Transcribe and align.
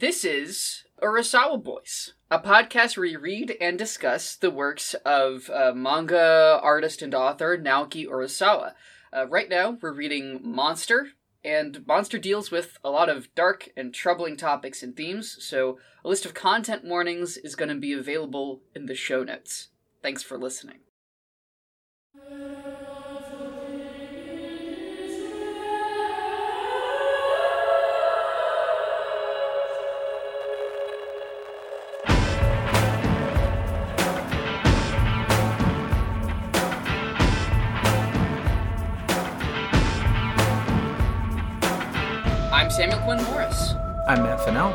This 0.00 0.24
is 0.24 0.84
Urasawa 1.02 1.62
Boys, 1.62 2.14
a 2.30 2.38
podcast 2.38 2.96
where 2.96 3.02
we 3.02 3.16
read 3.16 3.54
and 3.60 3.76
discuss 3.76 4.34
the 4.34 4.50
works 4.50 4.94
of 5.04 5.50
uh, 5.50 5.72
manga 5.74 6.58
artist 6.62 7.02
and 7.02 7.14
author 7.14 7.58
Naoki 7.58 8.06
Urasawa. 8.08 8.72
Uh, 9.14 9.26
right 9.28 9.50
now, 9.50 9.76
we're 9.82 9.92
reading 9.92 10.40
Monster, 10.42 11.08
and 11.44 11.86
Monster 11.86 12.18
deals 12.18 12.50
with 12.50 12.78
a 12.82 12.88
lot 12.88 13.10
of 13.10 13.34
dark 13.34 13.68
and 13.76 13.92
troubling 13.92 14.38
topics 14.38 14.82
and 14.82 14.96
themes, 14.96 15.36
so 15.38 15.78
a 16.02 16.08
list 16.08 16.24
of 16.24 16.32
content 16.32 16.82
warnings 16.82 17.36
is 17.36 17.54
going 17.54 17.68
to 17.68 17.74
be 17.74 17.92
available 17.92 18.62
in 18.74 18.86
the 18.86 18.94
show 18.94 19.22
notes. 19.22 19.68
Thanks 20.02 20.22
for 20.22 20.38
listening. 20.38 20.78
I'm 42.60 42.70
Samuel 42.70 42.98
Quinn 42.98 43.24
Morris. 43.24 43.72
I'm 44.06 44.22
Matt 44.22 44.44
Fennell. 44.44 44.68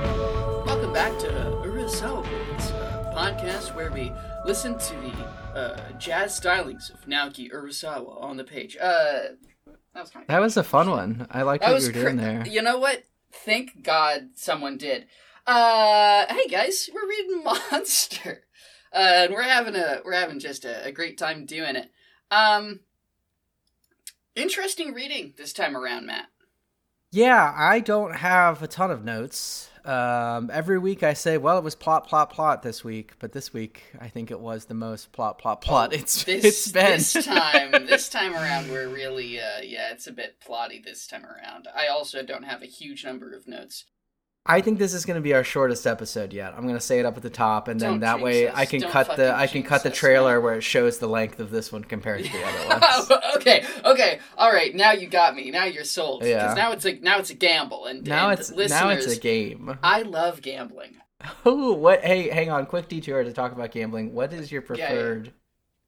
Welcome 0.65 0.91
back 0.91 1.19
to 1.19 1.27
Urasawa 1.27 2.23
Boys, 2.23 2.71
a 2.71 3.13
podcast 3.15 3.75
where 3.75 3.91
we 3.91 4.11
listen 4.43 4.75
to 4.75 4.95
the 4.95 5.55
uh, 5.55 5.91
jazz 5.99 6.37
stylings 6.37 6.91
of 6.91 7.05
Naoki 7.05 7.51
Urasawa 7.51 8.19
on 8.23 8.37
the 8.37 8.43
page. 8.43 8.75
Uh, 8.75 9.35
that 9.93 10.01
was 10.01 10.09
kind 10.09 10.23
of 10.23 10.27
That 10.29 10.41
was 10.41 10.57
a 10.57 10.63
fun 10.63 10.89
one. 10.89 11.27
I 11.29 11.43
like 11.43 11.61
that 11.61 11.73
what 11.73 11.81
you 11.83 11.89
were 11.89 11.93
doing 11.93 12.17
there. 12.17 12.43
You 12.47 12.63
know 12.63 12.79
what? 12.79 13.03
Thank 13.31 13.83
God 13.83 14.29
someone 14.33 14.79
did. 14.79 15.05
Uh, 15.45 16.25
hey 16.27 16.47
guys, 16.47 16.89
we're 16.91 17.07
reading 17.07 17.43
Monster, 17.71 18.45
uh, 18.93 19.25
and 19.25 19.31
we're 19.31 19.43
having 19.43 19.75
a 19.75 20.01
we're 20.03 20.13
having 20.13 20.39
just 20.39 20.65
a, 20.65 20.85
a 20.85 20.91
great 20.91 21.19
time 21.19 21.45
doing 21.45 21.75
it. 21.75 21.91
Um, 22.31 22.79
interesting 24.35 24.91
reading 24.91 25.35
this 25.37 25.53
time 25.53 25.77
around, 25.77 26.07
Matt. 26.07 26.29
Yeah, 27.15 27.53
I 27.55 27.79
don't 27.79 28.13
have 28.13 28.61
a 28.61 28.67
ton 28.67 28.91
of 28.91 29.05
notes. 29.05 29.69
Um, 29.85 30.51
every 30.51 30.77
week 30.77 31.01
I 31.01 31.13
say, 31.13 31.37
well, 31.37 31.57
it 31.57 31.63
was 31.63 31.73
plot, 31.73 32.05
plot, 32.05 32.29
plot 32.29 32.61
this 32.61 32.83
week, 32.83 33.13
but 33.19 33.31
this 33.31 33.53
week 33.53 33.83
I 34.01 34.09
think 34.09 34.31
it 34.31 34.39
was 34.41 34.65
the 34.65 34.73
most 34.73 35.13
plot, 35.13 35.37
plot, 35.37 35.61
plot. 35.61 35.93
it's 35.93 36.25
This 36.25 36.43
it's 36.43 36.71
been 36.73 36.97
this 36.97 37.13
time 37.25 37.71
this 37.85 38.09
time 38.09 38.33
around 38.33 38.69
we're 38.69 38.89
really 38.89 39.39
uh 39.39 39.61
yeah 39.63 39.91
it's 39.93 40.07
a 40.07 40.11
bit 40.11 40.41
plotty 40.45 40.83
this 40.83 41.07
time 41.07 41.25
around. 41.25 41.69
I 41.73 41.87
also 41.87 42.21
don't 42.21 42.43
have 42.43 42.61
a 42.61 42.65
huge 42.65 43.05
number 43.05 43.33
of 43.33 43.47
notes. 43.47 43.85
I 44.47 44.61
think 44.61 44.77
this 44.77 44.93
is 44.93 45.05
going 45.05 45.15
to 45.15 45.21
be 45.21 45.33
our 45.33 45.43
shortest 45.43 45.87
episode 45.87 46.31
yet. 46.31 46.53
I'm 46.55 46.61
going 46.63 46.75
to 46.75 46.79
say 46.81 46.99
it 46.99 47.05
up 47.05 47.17
at 47.17 47.23
the 47.23 47.31
top, 47.31 47.67
and 47.67 47.79
then 47.79 47.93
Don't 47.93 47.99
that 48.01 48.21
way 48.21 48.47
us. 48.47 48.55
I 48.55 48.65
can 48.65 48.81
Don't 48.81 48.91
cut 48.91 49.15
the 49.17 49.35
I 49.35 49.47
can 49.47 49.63
cut 49.63 49.81
the 49.81 49.89
trailer 49.89 50.35
man. 50.35 50.43
where 50.43 50.53
it 50.55 50.61
shows 50.61 50.99
the 50.99 51.07
length 51.07 51.39
of 51.39 51.49
this 51.49 51.71
one 51.71 51.83
compared 51.83 52.23
to 52.23 52.31
the 52.31 52.43
other 52.43 52.67
ones. 53.09 53.11
okay, 53.37 53.65
okay, 53.83 54.19
all 54.37 54.51
right. 54.51 54.75
Now 54.75 54.91
you 54.91 55.07
got 55.07 55.35
me. 55.35 55.49
Now 55.49 55.65
you're 55.65 55.83
sold. 55.83 56.23
Yeah. 56.23 56.43
Because 56.43 56.55
now 56.57 56.71
it's 56.73 56.85
a 56.85 56.93
now 56.99 57.17
it's 57.17 57.31
a 57.31 57.35
gamble, 57.35 57.85
and 57.85 58.05
now 58.05 58.29
and 58.29 58.39
it's 58.39 58.51
now 58.51 58.89
it's 58.89 59.07
a 59.07 59.19
game. 59.19 59.79
I 59.81 60.03
love 60.03 60.41
gambling. 60.41 60.97
Oh, 61.43 61.73
what? 61.73 62.01
Hey, 62.03 62.29
hang 62.29 62.51
on, 62.51 62.67
quick 62.67 62.87
detour 62.87 63.23
to 63.23 63.33
talk 63.33 63.51
about 63.51 63.71
gambling. 63.71 64.13
What 64.13 64.31
is 64.31 64.51
your 64.51 64.61
Yeah, 64.61 64.75
yeah. 64.77 64.87
preferred? 64.87 65.33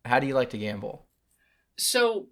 How 0.03 0.19
do 0.19 0.25
you 0.25 0.33
like 0.33 0.49
to 0.51 0.57
gamble? 0.57 1.05
So, 1.77 2.27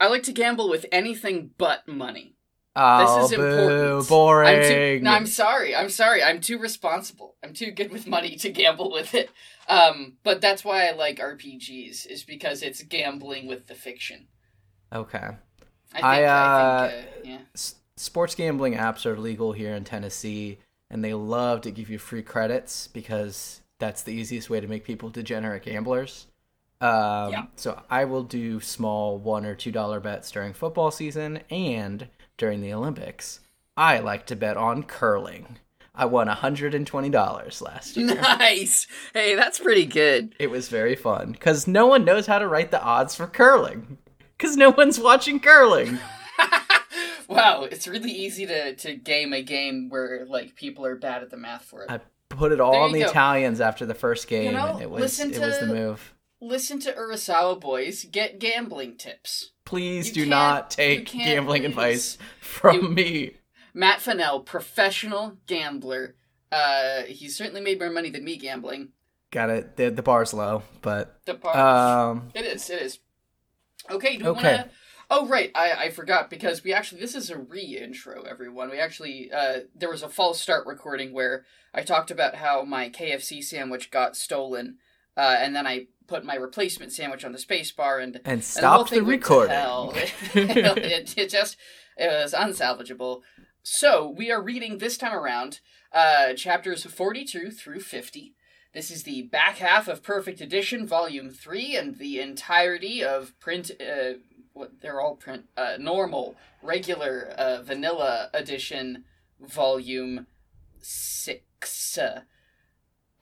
I 0.00 0.08
like 0.08 0.24
to 0.24 0.32
gamble 0.32 0.68
with 0.68 0.86
anything 0.90 1.50
but 1.58 1.86
money. 1.86 2.35
Oh, 2.78 3.22
This 3.22 3.30
is 3.32 3.36
boo, 3.38 3.42
important. 3.46 4.08
boring. 4.08 4.48
I'm 4.48 4.62
too, 4.62 5.00
no, 5.02 5.10
I'm 5.12 5.26
sorry. 5.26 5.74
I'm 5.74 5.88
sorry. 5.88 6.22
I'm 6.22 6.40
too 6.40 6.58
responsible. 6.58 7.34
I'm 7.42 7.54
too 7.54 7.70
good 7.70 7.90
with 7.90 8.06
money 8.06 8.36
to 8.36 8.50
gamble 8.50 8.92
with 8.92 9.14
it. 9.14 9.30
Um, 9.68 10.18
but 10.22 10.40
that's 10.40 10.64
why 10.64 10.86
I 10.86 10.92
like 10.92 11.18
RPGs 11.18 12.06
is 12.06 12.22
because 12.22 12.62
it's 12.62 12.82
gambling 12.82 13.46
with 13.46 13.66
the 13.66 13.74
fiction. 13.74 14.26
okay. 14.92 15.28
I 15.92 15.98
think. 15.98 16.04
I, 16.04 16.24
I, 16.24 16.24
uh, 16.24 16.88
think. 16.90 17.06
Uh, 17.06 17.10
yeah. 17.24 17.38
S- 17.54 17.74
sports 17.96 18.34
gambling 18.34 18.74
apps 18.74 19.06
are 19.06 19.18
legal 19.18 19.52
here 19.52 19.74
in 19.74 19.84
Tennessee, 19.84 20.58
and 20.90 21.02
they 21.02 21.14
love 21.14 21.62
to 21.62 21.70
give 21.70 21.88
you 21.88 21.98
free 21.98 22.22
credits 22.22 22.88
because 22.88 23.62
that's 23.78 24.02
the 24.02 24.12
easiest 24.12 24.50
way 24.50 24.60
to 24.60 24.66
make 24.68 24.84
people 24.84 25.08
degenerate 25.08 25.62
gamblers. 25.62 26.26
Um, 26.80 27.32
Yeah. 27.32 27.46
So 27.56 27.80
I 27.88 28.04
will 28.04 28.22
do 28.24 28.60
small 28.60 29.16
one 29.18 29.46
or 29.46 29.54
two 29.54 29.72
dollar 29.72 29.98
bets 30.00 30.30
during 30.30 30.52
football 30.52 30.90
season 30.90 31.40
and 31.50 32.08
during 32.36 32.60
the 32.60 32.72
Olympics. 32.72 33.40
I 33.76 33.98
like 33.98 34.26
to 34.26 34.36
bet 34.36 34.56
on 34.56 34.82
curling. 34.84 35.58
I 35.94 36.04
won 36.04 36.28
hundred 36.28 36.74
and 36.74 36.86
twenty 36.86 37.08
dollars 37.10 37.62
last 37.62 37.96
year. 37.96 38.06
Nice. 38.14 38.86
Hey, 39.14 39.34
that's 39.34 39.58
pretty 39.58 39.86
good. 39.86 40.34
It 40.38 40.50
was 40.50 40.68
very 40.68 40.94
fun 40.94 41.32
because 41.32 41.66
no 41.66 41.86
one 41.86 42.04
knows 42.04 42.26
how 42.26 42.38
to 42.38 42.46
write 42.48 42.70
the 42.70 42.82
odds 42.82 43.14
for 43.14 43.26
curling 43.26 43.98
because 44.36 44.56
no 44.56 44.70
one's 44.70 45.00
watching 45.00 45.40
curling. 45.40 45.98
wow, 47.28 47.62
it's 47.64 47.88
really 47.88 48.12
easy 48.12 48.46
to 48.46 48.74
to 48.76 48.94
game 48.94 49.32
a 49.32 49.42
game 49.42 49.88
where 49.88 50.26
like 50.28 50.54
people 50.54 50.84
are 50.84 50.96
bad 50.96 51.22
at 51.22 51.30
the 51.30 51.36
math 51.36 51.64
for 51.64 51.82
it. 51.82 51.90
I 51.90 52.00
put 52.28 52.52
it 52.52 52.60
all 52.60 52.72
There 52.72 52.80
on 52.82 52.92
the 52.92 53.00
go. 53.00 53.06
Italians 53.08 53.60
after 53.60 53.86
the 53.86 53.94
first 53.94 54.28
game, 54.28 54.46
You 54.46 54.52
know, 54.52 54.66
and 54.74 54.82
it 54.82 54.90
was 54.90 55.00
listen 55.00 55.32
it 55.32 55.40
was 55.40 55.58
the 55.60 55.66
to- 55.66 55.72
move. 55.74 56.12
Listen 56.40 56.78
to 56.80 56.92
Urasawa 56.92 57.58
boys. 57.58 58.04
Get 58.04 58.38
gambling 58.38 58.96
tips. 58.98 59.52
Please 59.66 60.08
You 60.08 60.24
do 60.24 60.30
can't- 60.30 60.70
take 60.70 61.06
gambling 61.12 61.62
lose. 61.62 61.70
advice 61.70 62.18
from 62.40 62.76
You- 62.76 62.88
me. 62.88 63.36
Matt 63.74 64.00
Fennell, 64.00 64.40
professional 64.40 65.36
gambler. 65.46 66.14
Uh, 66.50 67.02
he's 67.02 67.36
certainly 67.36 67.60
made 67.60 67.78
more 67.78 67.90
money 67.90 68.08
than 68.08 68.24
me 68.24 68.38
gambling. 68.38 68.92
Got 69.30 69.50
it. 69.50 69.76
The, 69.76 69.90
the 69.90 70.02
bar's 70.02 70.32
low, 70.32 70.62
but 70.80 71.20
The 71.26 71.34
part. 71.34 71.56
um, 71.56 72.30
It 72.34 72.46
is. 72.46 72.70
It 72.70 72.80
is. 72.80 73.00
Okay. 73.90 74.16
Do 74.16 74.24
we 74.24 74.30
Okay. 74.30 74.54
want 74.56 74.68
to? 74.68 74.70
Oh 75.08 75.26
right, 75.28 75.52
I, 75.54 75.72
I 75.72 75.90
forgot 75.90 76.30
because 76.30 76.64
we 76.64 76.72
actually 76.72 77.00
this 77.00 77.14
is 77.14 77.30
a 77.30 77.38
re-intro. 77.38 78.22
Everyone, 78.22 78.70
we 78.70 78.78
actually 78.80 79.30
uh, 79.30 79.60
there 79.74 79.88
was 79.90 80.02
a 80.02 80.08
false 80.08 80.40
start 80.40 80.66
recording 80.66 81.12
where 81.12 81.44
I 81.72 81.82
talked 81.82 82.10
about 82.10 82.34
how 82.36 82.64
my 82.64 82.88
KFC 82.90 83.40
sandwich 83.44 83.92
got 83.92 84.16
stolen, 84.16 84.78
uh, 85.16 85.36
and 85.38 85.54
then 85.54 85.66
I 85.66 85.86
put 86.06 86.24
my 86.24 86.34
replacement 86.34 86.92
sandwich 86.92 87.24
on 87.24 87.32
the 87.32 87.38
space 87.38 87.72
bar 87.72 87.98
and 87.98 88.16
and 88.24 88.26
and 88.26 88.42
the 88.42 89.00
the 89.00 89.02
recording. 89.02 89.54
it, 90.34 91.18
it 91.18 91.30
just 91.30 91.56
it 91.96 92.08
was 92.08 92.32
unsalvageable. 92.32 93.22
So 93.62 94.08
we 94.08 94.30
are 94.30 94.42
reading 94.42 94.78
this 94.78 94.96
time 94.96 95.14
around 95.14 95.60
uh, 95.92 96.34
chapters 96.34 96.84
forty-two 96.84 97.50
through 97.50 97.80
fifty. 97.80 98.34
This 98.72 98.90
is 98.90 99.04
the 99.04 99.22
back 99.22 99.56
half 99.56 99.88
of 99.88 100.02
Perfect 100.02 100.40
Edition, 100.40 100.86
Volume 100.86 101.30
Three, 101.30 101.76
and 101.76 101.98
the 101.98 102.20
entirety 102.20 103.02
of 103.02 103.38
print. 103.40 103.70
Uh, 103.80 104.18
what 104.52 104.80
they're 104.80 105.00
all 105.00 105.16
print 105.16 105.44
uh, 105.56 105.76
normal, 105.78 106.34
regular, 106.62 107.34
uh, 107.36 107.62
vanilla 107.62 108.30
edition, 108.32 109.04
Volume 109.40 110.26
Six. 110.80 111.98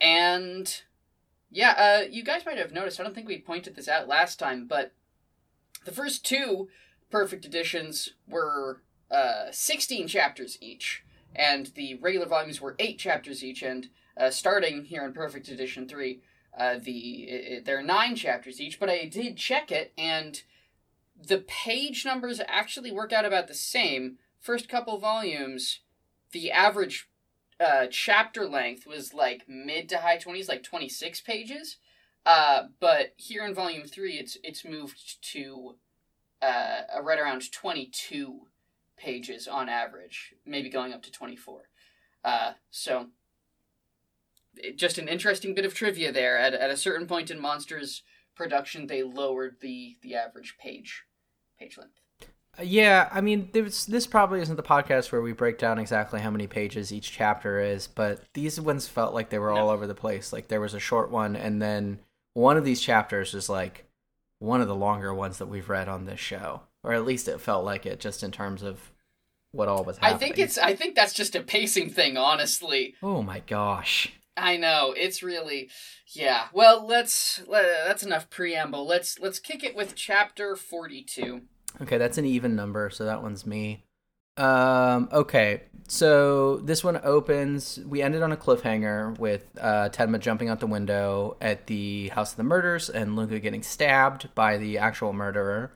And 0.01 0.81
yeah, 1.55 1.71
uh, 1.77 2.07
you 2.11 2.21
guys 2.21 2.45
might 2.45 2.57
have 2.57 2.73
noticed. 2.73 2.99
I 2.99 3.03
don't 3.03 3.15
think 3.15 3.29
we 3.29 3.39
pointed 3.39 3.77
this 3.77 3.87
out 3.87 4.09
last 4.09 4.37
time, 4.37 4.67
but 4.67 4.91
the 5.85 5.93
first 5.93 6.25
two 6.25 6.67
perfect 7.09 7.45
editions 7.45 8.09
were 8.27 8.81
uh, 9.09 9.45
16 9.51 10.09
chapters 10.09 10.57
each, 10.59 11.05
and 11.33 11.67
the 11.67 11.95
regular 11.95 12.25
volumes 12.25 12.59
were 12.59 12.75
eight 12.77 12.99
chapters 12.99 13.41
each. 13.41 13.63
And 13.63 13.87
uh, 14.17 14.31
starting 14.31 14.83
here 14.83 15.05
in 15.05 15.13
Perfect 15.13 15.47
Edition 15.47 15.87
three, 15.87 16.19
uh, 16.59 16.75
the 16.77 17.23
it, 17.23 17.65
there 17.65 17.79
are 17.79 17.83
nine 17.83 18.17
chapters 18.17 18.59
each. 18.59 18.77
But 18.77 18.89
I 18.89 19.05
did 19.05 19.37
check 19.37 19.71
it, 19.71 19.93
and 19.97 20.41
the 21.17 21.37
page 21.37 22.03
numbers 22.03 22.41
actually 22.49 22.91
work 22.91 23.13
out 23.13 23.23
about 23.23 23.47
the 23.47 23.53
same. 23.53 24.17
First 24.41 24.67
couple 24.67 24.97
volumes, 24.97 25.79
the 26.33 26.51
average 26.51 27.07
uh, 27.59 27.87
chapter 27.89 28.47
length 28.47 28.85
was 28.85 29.13
like 29.13 29.43
mid 29.47 29.89
to 29.89 29.97
high 29.99 30.17
twenties, 30.17 30.49
like 30.49 30.63
twenty 30.63 30.89
six 30.89 31.21
pages. 31.21 31.77
Uh, 32.25 32.63
but 32.79 33.13
here 33.17 33.45
in 33.45 33.53
volume 33.53 33.87
three, 33.87 34.15
it's 34.15 34.37
it's 34.43 34.65
moved 34.65 35.21
to 35.33 35.75
uh, 36.41 36.81
right 37.01 37.19
around 37.19 37.51
twenty 37.51 37.85
two 37.87 38.47
pages 38.97 39.47
on 39.47 39.69
average, 39.69 40.33
maybe 40.45 40.69
going 40.69 40.93
up 40.93 41.03
to 41.03 41.11
twenty 41.11 41.35
four. 41.35 41.69
Uh, 42.23 42.53
so 42.71 43.07
it- 44.57 44.77
just 44.77 44.97
an 44.97 45.07
interesting 45.07 45.53
bit 45.53 45.65
of 45.65 45.73
trivia 45.73 46.11
there. 46.11 46.37
At 46.37 46.53
at 46.53 46.69
a 46.69 46.77
certain 46.77 47.07
point 47.07 47.29
in 47.29 47.39
Monsters 47.39 48.03
production, 48.35 48.87
they 48.87 49.03
lowered 49.03 49.57
the 49.61 49.97
the 50.01 50.15
average 50.15 50.57
page 50.57 51.03
page 51.59 51.77
length. 51.77 51.99
Yeah, 52.61 53.09
I 53.11 53.21
mean, 53.21 53.49
this 53.51 54.07
probably 54.07 54.41
isn't 54.41 54.55
the 54.55 54.63
podcast 54.63 55.11
where 55.11 55.21
we 55.21 55.33
break 55.33 55.57
down 55.57 55.79
exactly 55.79 56.21
how 56.21 56.31
many 56.31 56.47
pages 56.47 56.93
each 56.93 57.11
chapter 57.11 57.59
is, 57.59 57.87
but 57.87 58.21
these 58.33 58.59
ones 58.59 58.87
felt 58.87 59.13
like 59.13 59.29
they 59.29 59.39
were 59.39 59.51
all 59.51 59.69
over 59.69 59.87
the 59.87 59.95
place. 59.95 60.31
Like 60.31 60.47
there 60.47 60.61
was 60.61 60.73
a 60.73 60.79
short 60.79 61.11
one, 61.11 61.35
and 61.35 61.61
then 61.61 61.99
one 62.33 62.57
of 62.57 62.65
these 62.65 62.81
chapters 62.81 63.33
is 63.33 63.49
like 63.49 63.85
one 64.39 64.61
of 64.61 64.67
the 64.67 64.75
longer 64.75 65.13
ones 65.13 65.37
that 65.37 65.47
we've 65.47 65.69
read 65.69 65.89
on 65.89 66.05
this 66.05 66.19
show, 66.19 66.61
or 66.83 66.93
at 66.93 67.05
least 67.05 67.27
it 67.27 67.41
felt 67.41 67.65
like 67.65 67.85
it, 67.85 67.99
just 67.99 68.23
in 68.23 68.31
terms 68.31 68.63
of 68.63 68.91
what 69.51 69.67
all 69.67 69.83
was 69.83 69.97
happening. 69.97 70.15
I 70.15 70.19
think 70.19 70.39
it's 70.39 70.57
I 70.57 70.75
think 70.75 70.95
that's 70.95 71.13
just 71.13 71.35
a 71.35 71.41
pacing 71.41 71.89
thing, 71.89 72.17
honestly. 72.17 72.95
Oh 73.01 73.21
my 73.21 73.39
gosh. 73.39 74.13
I 74.37 74.57
know 74.57 74.93
it's 74.95 75.23
really, 75.23 75.69
yeah. 76.13 76.47
Well, 76.51 76.85
let's 76.85 77.41
let, 77.47 77.65
that's 77.87 78.03
enough 78.03 78.29
preamble. 78.29 78.85
Let's 78.85 79.17
let's 79.19 79.39
kick 79.39 79.63
it 79.63 79.77
with 79.77 79.95
chapter 79.95 80.57
forty-two. 80.57 81.43
Okay, 81.81 81.97
that's 81.97 82.17
an 82.17 82.25
even 82.25 82.55
number, 82.55 82.89
so 82.89 83.05
that 83.05 83.21
one's 83.21 83.45
me. 83.45 83.83
Um, 84.37 85.07
okay, 85.11 85.63
so 85.87 86.57
this 86.57 86.83
one 86.83 86.99
opens. 87.03 87.79
We 87.85 88.01
ended 88.01 88.21
on 88.21 88.31
a 88.31 88.37
cliffhanger 88.37 89.17
with 89.17 89.47
uh, 89.59 89.89
Tenma 89.89 90.19
jumping 90.19 90.49
out 90.49 90.59
the 90.59 90.67
window 90.67 91.37
at 91.39 91.67
the 91.67 92.09
House 92.09 92.31
of 92.31 92.37
the 92.37 92.43
Murders 92.43 92.89
and 92.89 93.15
Lunge 93.15 93.41
getting 93.41 93.63
stabbed 93.63 94.33
by 94.35 94.57
the 94.57 94.77
actual 94.77 95.13
murderer. 95.13 95.71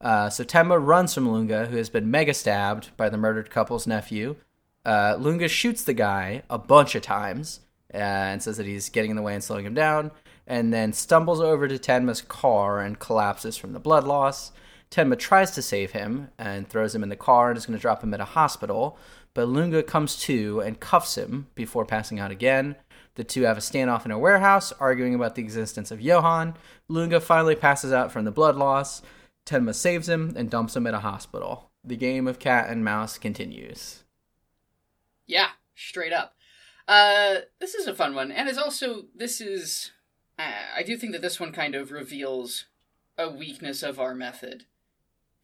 Uh, 0.00 0.28
so 0.30 0.44
Tenma 0.44 0.78
runs 0.84 1.14
from 1.14 1.26
Lunge, 1.26 1.68
who 1.68 1.76
has 1.76 1.88
been 1.88 2.10
mega 2.10 2.34
stabbed 2.34 2.90
by 2.96 3.08
the 3.08 3.16
murdered 3.16 3.50
couple's 3.50 3.86
nephew. 3.86 4.36
Uh, 4.84 5.16
Lunge 5.18 5.50
shoots 5.50 5.82
the 5.82 5.94
guy 5.94 6.42
a 6.48 6.58
bunch 6.58 6.94
of 6.94 7.02
times 7.02 7.60
uh, 7.92 7.96
and 7.96 8.42
says 8.42 8.56
that 8.58 8.66
he's 8.66 8.88
getting 8.88 9.10
in 9.10 9.16
the 9.16 9.22
way 9.22 9.34
and 9.34 9.42
slowing 9.42 9.66
him 9.66 9.74
down, 9.74 10.12
and 10.46 10.72
then 10.72 10.92
stumbles 10.92 11.40
over 11.40 11.66
to 11.66 11.78
Tenma's 11.78 12.20
car 12.20 12.80
and 12.80 12.98
collapses 13.00 13.56
from 13.56 13.72
the 13.72 13.80
blood 13.80 14.04
loss. 14.04 14.52
Tenma 14.90 15.18
tries 15.18 15.50
to 15.52 15.62
save 15.62 15.92
him 15.92 16.28
and 16.38 16.68
throws 16.68 16.94
him 16.94 17.02
in 17.02 17.08
the 17.08 17.16
car 17.16 17.50
and 17.50 17.58
is 17.58 17.66
going 17.66 17.78
to 17.78 17.82
drop 17.82 18.02
him 18.02 18.14
at 18.14 18.20
a 18.20 18.24
hospital, 18.24 18.98
but 19.34 19.48
Lunge 19.48 19.84
comes 19.86 20.16
to 20.20 20.60
and 20.60 20.80
cuffs 20.80 21.18
him 21.18 21.48
before 21.54 21.84
passing 21.84 22.18
out 22.18 22.30
again. 22.30 22.76
The 23.16 23.24
two 23.24 23.42
have 23.42 23.58
a 23.58 23.60
standoff 23.60 24.04
in 24.04 24.10
a 24.10 24.18
warehouse, 24.18 24.72
arguing 24.72 25.14
about 25.14 25.34
the 25.34 25.42
existence 25.42 25.90
of 25.90 26.00
Johan. 26.00 26.54
Lunge 26.88 27.20
finally 27.22 27.54
passes 27.54 27.92
out 27.92 28.12
from 28.12 28.24
the 28.24 28.30
blood 28.30 28.56
loss. 28.56 29.02
Tenma 29.44 29.74
saves 29.74 30.08
him 30.08 30.34
and 30.36 30.50
dumps 30.50 30.76
him 30.76 30.86
at 30.86 30.94
a 30.94 31.00
hospital. 31.00 31.70
The 31.84 31.96
game 31.96 32.26
of 32.26 32.38
cat 32.38 32.68
and 32.68 32.84
mouse 32.84 33.18
continues. 33.18 34.04
Yeah, 35.26 35.50
straight 35.74 36.12
up. 36.12 36.34
Uh, 36.88 37.36
this 37.58 37.74
is 37.74 37.86
a 37.86 37.94
fun 37.94 38.14
one, 38.14 38.30
and 38.30 38.48
it's 38.48 38.58
also 38.58 39.06
this 39.14 39.40
is. 39.40 39.90
Uh, 40.38 40.52
I 40.76 40.82
do 40.82 40.96
think 40.96 41.12
that 41.12 41.22
this 41.22 41.40
one 41.40 41.52
kind 41.52 41.74
of 41.74 41.90
reveals 41.90 42.66
a 43.18 43.30
weakness 43.30 43.82
of 43.82 43.98
our 43.98 44.14
method 44.14 44.66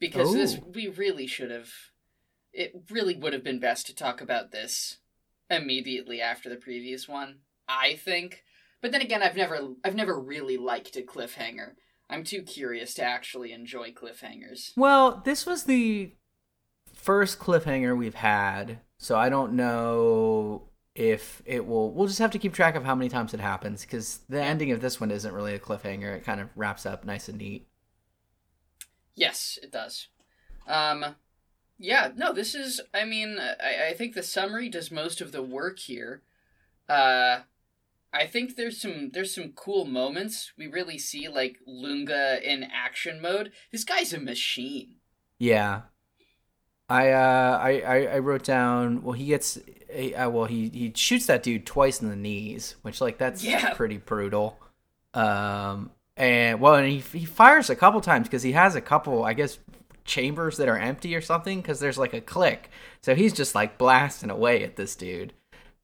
because 0.03 0.33
this 0.33 0.57
Oh. 0.61 0.71
we 0.75 0.87
really 0.87 1.27
should 1.27 1.49
have. 1.49 1.69
It 2.51 2.73
really 2.91 3.15
would 3.15 3.31
have 3.33 3.43
been 3.43 3.59
best 3.59 3.87
to 3.87 3.95
talk 3.95 4.19
about 4.21 4.51
this 4.51 4.97
immediately 5.49 6.21
after 6.21 6.49
the 6.49 6.57
previous 6.57 7.07
one. 7.07 7.39
I 7.69 7.95
think, 7.95 8.43
but 8.81 8.91
then 8.91 9.01
again, 9.01 9.23
I've 9.23 9.37
never 9.37 9.75
I've 9.83 9.95
never 9.95 10.19
really 10.19 10.57
liked 10.57 10.97
a 10.97 11.01
cliffhanger. 11.01 11.75
I'm 12.09 12.25
too 12.25 12.41
curious 12.43 12.93
to 12.95 13.03
actually 13.03 13.53
enjoy 13.53 13.91
cliffhangers. 13.91 14.73
Well, 14.75 15.21
this 15.23 15.45
was 15.45 15.63
the 15.63 16.13
first 16.93 17.39
cliffhanger 17.39 17.97
we've 17.97 18.13
had, 18.15 18.81
so 18.97 19.17
I 19.17 19.29
don't 19.29 19.53
know 19.53 20.69
if 20.95 21.41
it 21.45 21.65
will. 21.65 21.91
We'll 21.91 22.07
just 22.07 22.19
have 22.19 22.31
to 22.31 22.39
keep 22.39 22.53
track 22.53 22.75
of 22.75 22.83
how 22.83 22.93
many 22.93 23.09
times 23.09 23.33
it 23.33 23.39
happens 23.39 23.83
because 23.83 24.19
the 24.27 24.43
ending 24.43 24.71
of 24.71 24.81
this 24.81 24.99
one 24.99 25.11
isn't 25.11 25.33
really 25.33 25.55
a 25.55 25.59
cliffhanger. 25.59 26.13
It 26.17 26.25
kind 26.25 26.41
of 26.41 26.49
wraps 26.55 26.85
up 26.85 27.05
nice 27.05 27.29
and 27.29 27.37
neat. 27.37 27.67
Yes, 29.15 29.59
it 29.61 29.71
does. 29.71 30.07
Um, 30.67 31.15
yeah, 31.77 32.11
no, 32.15 32.33
this 32.33 32.55
is. 32.55 32.81
I 32.93 33.05
mean, 33.05 33.37
I, 33.39 33.89
I 33.89 33.93
think 33.93 34.13
the 34.15 34.23
summary 34.23 34.69
does 34.69 34.91
most 34.91 35.21
of 35.21 35.31
the 35.31 35.43
work 35.43 35.79
here. 35.79 36.21
Uh, 36.89 37.41
I 38.13 38.27
think 38.27 38.55
there's 38.55 38.79
some 38.81 39.09
there's 39.13 39.33
some 39.33 39.53
cool 39.55 39.85
moments. 39.85 40.53
We 40.57 40.67
really 40.67 40.97
see 40.97 41.27
like 41.27 41.57
Lunge 41.65 42.09
in 42.09 42.63
action 42.63 43.21
mode. 43.21 43.51
This 43.71 43.83
guy's 43.83 44.13
a 44.13 44.19
machine. 44.19 44.95
Yeah. 45.39 45.81
I 46.89 47.11
uh 47.11 47.59
I, 47.61 47.79
I, 47.79 47.97
I 48.15 48.19
wrote 48.19 48.43
down 48.43 49.03
well 49.03 49.13
he 49.13 49.25
gets 49.27 49.57
uh, 49.57 50.29
well 50.29 50.45
he 50.45 50.67
he 50.69 50.91
shoots 50.95 51.25
that 51.27 51.41
dude 51.41 51.65
twice 51.65 52.01
in 52.01 52.09
the 52.09 52.15
knees 52.15 52.75
which 52.81 52.99
like 52.99 53.17
that's 53.17 53.41
Yeah. 53.43 53.73
pretty 53.73 53.97
brutal 53.97 54.59
um 55.13 55.91
and 56.17 56.59
well 56.59 56.75
and 56.75 56.87
he 56.87 56.99
he 56.99 57.25
fires 57.25 57.69
a 57.69 57.75
couple 57.75 57.99
times 58.01 58.27
because 58.27 58.43
he 58.43 58.51
has 58.51 58.75
a 58.75 58.81
couple 58.81 59.23
I 59.23 59.33
guess 59.33 59.57
chambers 60.05 60.57
that 60.57 60.67
are 60.67 60.77
empty 60.77 61.15
or 61.15 61.21
something 61.21 61.61
because 61.61 61.79
there's 61.79 61.97
like 61.97 62.13
a 62.13 62.21
click 62.21 62.69
so 63.01 63.15
he's 63.15 63.33
just 63.33 63.55
like 63.55 63.77
blasting 63.77 64.29
away 64.29 64.63
at 64.63 64.75
this 64.75 64.95
dude 64.95 65.33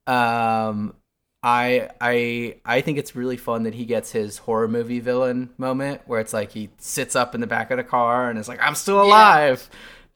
um 0.06 0.94
I 1.42 1.88
I 2.00 2.56
I 2.64 2.80
think 2.82 2.98
it's 2.98 3.16
really 3.16 3.38
fun 3.38 3.62
that 3.62 3.74
he 3.74 3.86
gets 3.86 4.12
his 4.12 4.38
horror 4.38 4.68
movie 4.68 5.00
villain 5.00 5.50
moment 5.56 6.02
where 6.06 6.20
it's 6.20 6.34
like 6.34 6.52
he 6.52 6.68
sits 6.78 7.16
up 7.16 7.34
in 7.34 7.40
the 7.40 7.46
back 7.46 7.70
of 7.70 7.78
the 7.78 7.84
car 7.84 8.28
and 8.28 8.38
is 8.38 8.48
like 8.48 8.60
I'm 8.60 8.74
still 8.74 9.02
alive. 9.02 9.68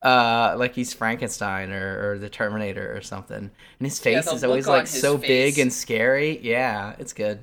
Uh, 0.03 0.55
like 0.59 0.75
he's 0.75 0.93
Frankenstein 0.93 1.73
or, 1.73 2.11
or 2.11 2.19
the 2.19 2.29
Terminator 2.29 2.95
or 2.95 3.01
something. 3.01 3.39
And 3.39 3.51
his 3.81 3.99
face 3.99 4.27
the 4.27 4.33
is 4.33 4.45
always 4.45 4.69
like 4.69 4.87
so 4.87 5.17
big 5.17 5.59
and 5.59 5.73
scary. 5.73 6.39
Yeah, 6.43 6.95
it's 6.99 7.15
good. 7.15 7.43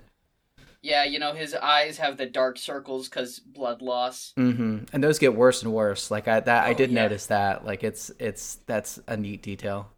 Yeah, 0.84 1.04
you 1.04 1.20
know 1.20 1.34
his 1.34 1.54
eyes 1.54 1.98
have 2.00 2.18
the 2.18 2.26
dark 2.26 2.58
circles 2.58 3.08
because 3.08 3.40
blood 3.40 3.82
loss. 3.84 4.34
hmm 4.36 4.80
And 4.92 5.04
those 5.04 5.20
get 5.20 5.36
worse 5.36 5.62
and 5.62 5.72
worse. 5.74 6.10
Like 6.10 6.28
I 6.28 6.40
that 6.40 6.66
I 6.66 6.72
Oh, 6.72 6.74
did 6.74 6.92
yeah. 6.92 7.04
notice 7.04 7.28
that. 7.28 7.66
Like 7.66 7.84
it's 7.84 8.12
it's 8.20 8.56
that's 8.66 9.00
a 9.08 9.16
neat 9.16 9.44
detail. 9.44 9.92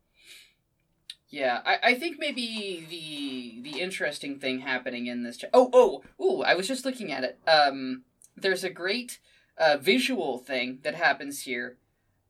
Yeah, 1.30 1.62
I, 1.66 1.78
I 1.84 1.94
think 1.96 2.18
maybe 2.20 2.86
the 2.90 3.72
the 3.72 3.80
interesting 3.82 4.40
thing 4.40 4.60
happening 4.60 5.08
in 5.08 5.24
this. 5.24 5.38
Cha- 5.38 5.48
oh 5.54 5.70
oh 5.74 6.04
ooh! 6.24 6.42
I 6.44 6.54
was 6.54 6.68
just 6.68 6.86
looking 6.86 7.12
at 7.12 7.24
it. 7.24 7.40
Um, 7.48 8.04
there's 8.36 8.64
a 8.64 8.70
great 8.70 9.20
uh, 9.58 9.78
visual 9.82 10.38
thing 10.38 10.80
that 10.84 10.96
happens 10.96 11.42
here. 11.44 11.78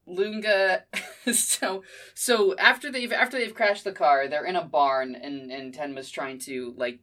Lunge, 0.05 0.45
so 1.33 1.83
so 2.13 2.55
after 2.57 2.91
they've 2.91 3.11
after 3.11 3.37
they've 3.37 3.53
crashed 3.55 3.83
the 3.83 3.91
car, 3.91 4.27
they're 4.27 4.45
in 4.45 4.55
a 4.55 4.63
barn, 4.63 5.15
and 5.15 5.51
and 5.51 5.73
Tenma's 5.73 6.09
trying 6.09 6.39
to 6.39 6.73
like 6.77 6.99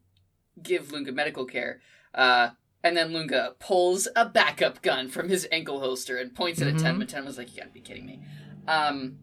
give 0.62 0.92
Lunge 0.92 1.10
medical 1.12 1.44
care. 1.44 1.80
Uh, 2.14 2.50
and 2.82 2.96
then 2.96 3.12
Lunge 3.12 3.32
pulls 3.58 4.08
a 4.16 4.24
backup 4.26 4.82
gun 4.82 5.08
from 5.08 5.28
his 5.28 5.46
ankle 5.52 5.80
holster 5.80 6.16
and 6.16 6.34
points 6.34 6.60
it 6.60 6.66
Mhm. 6.68 6.74
at 6.76 6.80
Tenma. 6.94 7.06
Tenma's 7.06 7.38
like, 7.38 7.50
"You 7.54 7.58
gotta 7.58 7.70
be 7.72 7.80
kidding 7.80 8.06
me." 8.06 8.20
Um, 8.66 9.18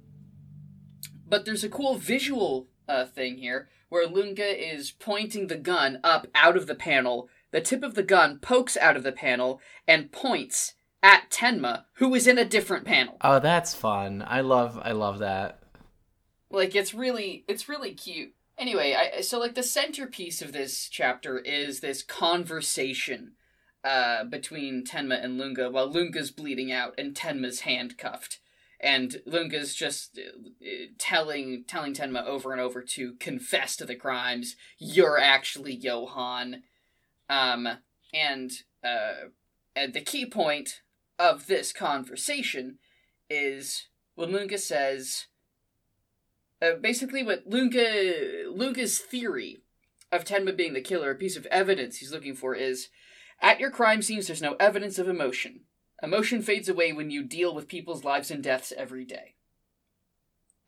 but 1.27 1.45
there's 1.45 1.63
a 1.63 1.69
cool 1.69 1.95
visual 1.95 2.67
uh, 2.87 3.05
thing 3.05 3.37
here 3.37 3.67
where 3.89 4.07
Lunge 4.07 4.39
is 4.39 4.91
pointing 4.91 5.47
the 5.47 5.57
gun 5.57 5.99
up 6.03 6.27
out 6.33 6.55
of 6.55 6.67
the 6.67 6.75
panel. 6.75 7.29
The 7.51 7.59
tip 7.61 7.83
of 7.83 7.95
the 7.95 8.03
gun 8.03 8.39
pokes 8.39 8.77
out 8.77 8.95
of 8.95 9.03
the 9.03 9.11
panel 9.11 9.59
and 9.87 10.11
points 10.11 10.75
at 11.03 11.29
Tenma, 11.29 11.83
who 11.95 12.13
is 12.15 12.27
in 12.27 12.37
a 12.37 12.45
different 12.45 12.85
panel. 12.85 13.17
Oh, 13.21 13.39
that's 13.39 13.73
fun. 13.75 14.23
I 14.25 14.41
love 14.41 14.79
I 14.81 14.91
love 14.93 15.19
that. 15.19 15.59
Like 16.49 16.75
it's 16.75 16.93
really 16.93 17.43
it's 17.47 17.67
really 17.67 17.93
cute. 17.93 18.33
Anyway, 18.57 18.95
I 18.95 19.21
so 19.21 19.39
like 19.39 19.55
the 19.55 19.63
centerpiece 19.63 20.41
of 20.41 20.51
this 20.51 20.89
chapter 20.89 21.37
is 21.37 21.79
this 21.79 22.01
conversation 22.01 23.33
uh, 23.83 24.23
between 24.23 24.83
Tenma 24.83 25.23
and 25.23 25.37
Lunge 25.37 25.71
while 25.71 25.91
Lunge's 25.91 26.31
bleeding 26.31 26.71
out 26.71 26.93
and 26.97 27.15
Tenma's 27.15 27.61
handcuffed. 27.61 28.39
And 28.79 29.21
Lunge's 29.25 29.73
just 29.75 30.19
uh, 30.19 30.65
uh, 30.65 30.87
telling 30.97 31.65
telling 31.67 31.93
Tenma 31.93 32.25
over 32.25 32.51
and 32.51 32.61
over 32.61 32.81
to 32.81 33.13
confess 33.13 33.75
to 33.77 33.85
the 33.85 33.95
crimes. 33.95 34.55
You're 34.79 35.19
actually 35.19 35.75
Johan. 35.75 36.63
Um, 37.29 37.67
and 38.13 38.51
uh, 38.83 39.29
and 39.75 39.93
the 39.93 40.01
key 40.01 40.25
point 40.25 40.81
of 41.19 41.47
this 41.47 41.71
conversation 41.73 42.79
is 43.29 43.87
when 44.15 44.31
Lunge 44.31 44.57
says, 44.57 45.27
uh, 46.61 46.73
basically 46.81 47.23
what 47.23 47.43
Lunge 47.47 47.75
Lunge's 48.49 48.99
theory 48.99 49.59
of 50.11 50.23
Tenma 50.23 50.55
being 50.55 50.73
the 50.73 50.81
killer, 50.81 51.11
a 51.11 51.15
piece 51.15 51.35
of 51.37 51.45
evidence 51.47 51.97
he's 51.97 52.11
looking 52.11 52.35
for 52.35 52.55
is 52.55 52.89
at 53.41 53.59
your 53.59 53.69
crime 53.69 54.01
scenes 54.01 54.27
there's 54.27 54.41
no 54.41 54.55
evidence 54.59 54.97
of 54.97 55.07
emotion. 55.07 55.61
Emotion 56.01 56.41
fades 56.41 56.69
away 56.69 56.93
when 56.93 57.09
you 57.09 57.23
deal 57.23 57.53
with 57.53 57.67
people's 57.67 58.03
lives 58.03 58.29
and 58.31 58.43
deaths 58.43 58.71
every 58.77 59.03
day. 59.03 59.35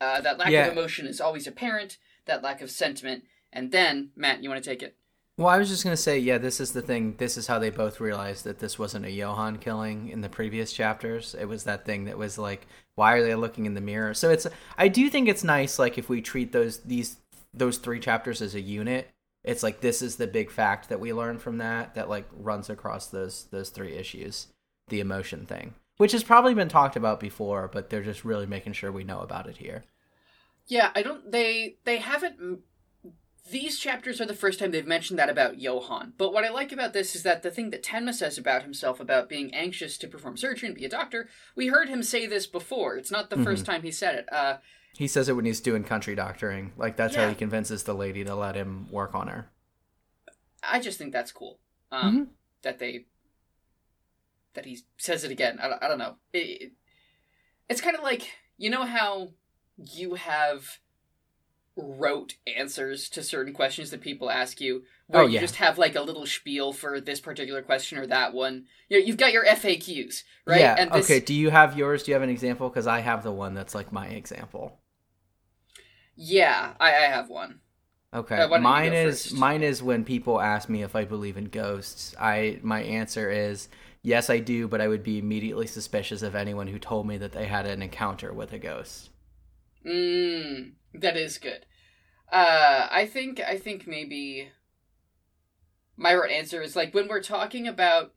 Uh, 0.01 0.21
that 0.21 0.37
lack 0.37 0.49
Yeah. 0.51 0.65
of 0.67 0.71
emotion 0.71 1.05
is 1.05 1.19
always 1.21 1.45
apparent, 1.47 1.97
that 2.25 2.41
lack 2.41 2.61
of 2.61 2.71
sentiment, 2.71 3.25
and 3.51 3.71
then, 3.71 4.11
Matt, 4.15 4.43
you 4.43 4.49
want 4.49 4.63
to 4.63 4.69
take 4.69 4.81
it? 4.81 4.95
Well, 5.37 5.47
I 5.47 5.57
was 5.57 5.69
just 5.69 5.83
gonna 5.85 5.95
say, 5.97 6.19
yeah, 6.19 6.37
this 6.37 6.59
is 6.59 6.73
the 6.73 6.81
thing. 6.81 7.15
This 7.17 7.37
is 7.37 7.47
how 7.47 7.59
they 7.59 7.69
both 7.69 8.01
realized 8.01 8.43
that 8.43 8.59
this 8.59 8.77
wasn't 8.77 9.05
a 9.05 9.11
Johan 9.11 9.57
killing 9.57 10.09
in 10.09 10.19
the 10.21 10.27
previous 10.29 10.73
chapters. 10.73 11.33
It 11.33 11.45
was 11.45 11.63
that 11.63 11.85
thing 11.85 12.05
that 12.05 12.17
was 12.17 12.37
like, 12.37 12.67
why 12.99 13.13
are 13.13 13.23
they 13.23 13.33
looking 13.33 13.65
in 13.65 13.75
the 13.75 13.81
mirror? 13.81 14.13
So 14.13 14.29
it's, 14.29 14.45
I 14.77 14.89
do 14.89 15.09
think 15.09 15.29
it's 15.29 15.43
nice, 15.43 15.79
like 15.79 15.97
if 15.97 16.09
we 16.09 16.21
treat 16.21 16.51
those 16.51 16.79
these 16.79 17.15
those 17.53 17.77
three 17.77 18.01
chapters 18.01 18.41
as 18.41 18.55
a 18.55 18.61
unit. 18.61 19.09
It's 19.41 19.63
like 19.63 19.79
this 19.79 20.01
is 20.01 20.17
the 20.17 20.27
big 20.27 20.51
fact 20.51 20.89
that 20.89 20.99
we 20.99 21.13
learn 21.13 21.39
from 21.39 21.59
that 21.59 21.95
that 21.95 22.09
like 22.09 22.27
runs 22.33 22.69
across 22.69 23.07
those 23.07 23.45
those 23.51 23.69
three 23.69 23.93
issues, 23.93 24.47
the 24.89 24.99
emotion 24.99 25.45
thing, 25.45 25.75
which 25.95 26.11
has 26.11 26.25
probably 26.25 26.53
been 26.53 26.67
talked 26.67 26.97
about 26.97 27.21
before, 27.21 27.69
but 27.71 27.89
they're 27.89 28.03
just 28.03 28.25
really 28.25 28.45
making 28.45 28.73
sure 28.73 28.91
we 28.91 29.05
know 29.05 29.21
about 29.21 29.47
it 29.47 29.57
here. 29.57 29.85
Yeah, 30.67 30.91
I 30.93 31.01
don't. 31.01 31.31
They 31.31 31.77
they 31.85 31.97
haven't. 31.99 32.59
These 33.51 33.79
chapters 33.79 34.19
are 34.21 34.25
the 34.25 34.33
first 34.35 34.59
time 34.59 34.71
they've 34.71 34.85
mentioned 34.85 35.17
that 35.19 35.29
about 35.29 35.59
Johan. 35.59 36.13
But 36.17 36.33
what 36.33 36.43
I 36.45 36.49
like 36.49 36.71
about 36.71 36.93
this 36.93 37.15
is 37.15 37.23
that 37.23 37.41
the 37.41 37.51
thing 37.51 37.69
that 37.71 37.83
Tenma 37.83 38.13
says 38.13 38.37
about 38.37 38.63
himself 38.63 38.99
about 38.99 39.29
being 39.29 39.53
anxious 39.53 39.97
to 39.99 40.07
perform 40.07 40.37
surgery 40.37 40.67
and 40.67 40.75
be 40.77 40.85
a 40.85 40.89
doctor, 40.89 41.29
we 41.55 41.67
heard 41.67 41.89
him 41.89 42.03
say 42.03 42.25
this 42.27 42.45
before. 42.47 42.95
It's 42.97 43.11
not 43.11 43.29
the 43.29 43.37
first 43.43 43.65
time 43.65 43.81
he 43.83 43.91
said 43.91 44.15
it. 44.15 44.31
Uh, 44.31 44.57
He 44.95 45.07
says 45.07 45.29
it 45.29 45.33
when 45.33 45.45
he's 45.45 45.61
doing 45.61 45.83
country 45.83 46.15
doctoring. 46.15 46.73
Like 46.77 46.97
that's 46.97 47.15
how 47.15 47.29
he 47.29 47.35
convinces 47.35 47.83
the 47.83 47.93
lady 47.95 48.23
to 48.25 48.35
let 48.35 48.55
him 48.55 48.87
work 48.91 49.15
on 49.15 49.27
her. 49.29 49.49
I 50.61 50.79
just 50.79 50.97
think 50.97 51.13
that's 51.13 51.31
cool. 51.31 51.59
Um, 51.91 52.17
Mhm. 52.17 52.27
That 52.63 52.79
they 52.79 53.05
that 54.55 54.65
he 54.65 54.79
says 54.97 55.23
it 55.23 55.31
again. 55.31 55.59
I, 55.61 55.67
don't- 55.69 55.83
I 55.83 55.87
don't 55.87 55.99
know. 55.99 56.15
It, 56.33 56.37
it- 56.61 56.71
it's 57.69 57.81
kind 57.81 57.95
of 57.95 58.03
like 58.03 58.29
you 58.57 58.69
know 58.69 58.83
how 58.83 59.29
you 59.77 60.15
have 60.15 60.79
rote 61.81 62.35
answers 62.47 63.09
to 63.09 63.23
certain 63.23 63.53
questions 63.53 63.91
that 63.91 64.01
people 64.01 64.29
ask 64.29 64.59
you, 64.61 64.83
where 65.07 65.23
Oh, 65.23 65.25
you 65.25 65.39
just 65.39 65.55
have 65.55 65.77
like 65.77 65.95
a 65.95 66.01
little 66.01 66.25
spiel 66.25 66.73
for 66.73 67.01
this 67.01 67.19
particular 67.19 67.61
question 67.61 67.97
or 67.97 68.07
that 68.07 68.33
one. 68.33 68.65
You 68.89 68.99
you've 68.99 69.17
got 69.17 69.33
your 69.33 69.45
FAQs, 69.45 70.23
right? 70.45 70.59
Yeah. 70.59 70.75
And 70.77 70.91
this, 70.91 71.05
Okay. 71.05 71.19
Do 71.19 71.33
you 71.33 71.49
have 71.49 71.77
yours? 71.77 72.03
Do 72.03 72.11
you 72.11 72.13
have 72.15 72.23
an 72.23 72.29
example? 72.29 72.69
Because 72.69 72.87
I 72.87 72.99
have 72.99 73.23
the 73.23 73.31
one 73.31 73.53
that's 73.53 73.75
like 73.75 73.91
my 73.91 74.07
example. 74.07 74.79
Yeah, 76.15 76.73
I, 76.79 76.89
I 76.89 77.07
have 77.07 77.29
one. 77.29 77.61
Okay. 78.13 78.35
Uh, 78.35 78.47
why 78.49 78.57
don't 78.57 78.63
you 78.63 78.69
mine 78.69 78.93
is 78.93 79.23
first? 79.23 79.35
mine 79.35 79.63
is 79.63 79.83
when 79.83 80.03
people 80.03 80.41
ask 80.41 80.67
me 80.69 80.83
if 80.83 80.95
I 80.95 81.05
believe 81.05 81.37
in 81.37 81.45
ghosts. 81.45 82.15
I 82.19 82.59
my 82.61 82.81
answer 82.81 83.29
is 83.29 83.69
yes, 84.01 84.29
I 84.29 84.39
do, 84.39 84.67
but 84.67 84.81
I 84.81 84.87
would 84.87 85.03
be 85.03 85.19
immediately 85.19 85.67
suspicious 85.67 86.21
of 86.21 86.35
anyone 86.35 86.67
who 86.67 86.79
told 86.79 87.07
me 87.07 87.17
that 87.17 87.31
they 87.31 87.45
had 87.45 87.65
an 87.65 87.81
encounter 87.81 88.33
with 88.33 88.51
a 88.53 88.59
ghost. 88.59 89.09
Mm, 89.85 90.73
that 90.93 91.17
is 91.17 91.37
good. 91.37 91.65
Uh, 92.31 92.87
I 92.91 93.05
think 93.05 93.39
I 93.39 93.57
think 93.57 93.87
maybe 93.87 94.49
my 95.97 96.13
right 96.13 96.31
answer 96.31 96.61
is 96.61 96.75
like 96.75 96.93
when 96.93 97.07
we're 97.07 97.21
talking 97.21 97.67
about 97.67 98.13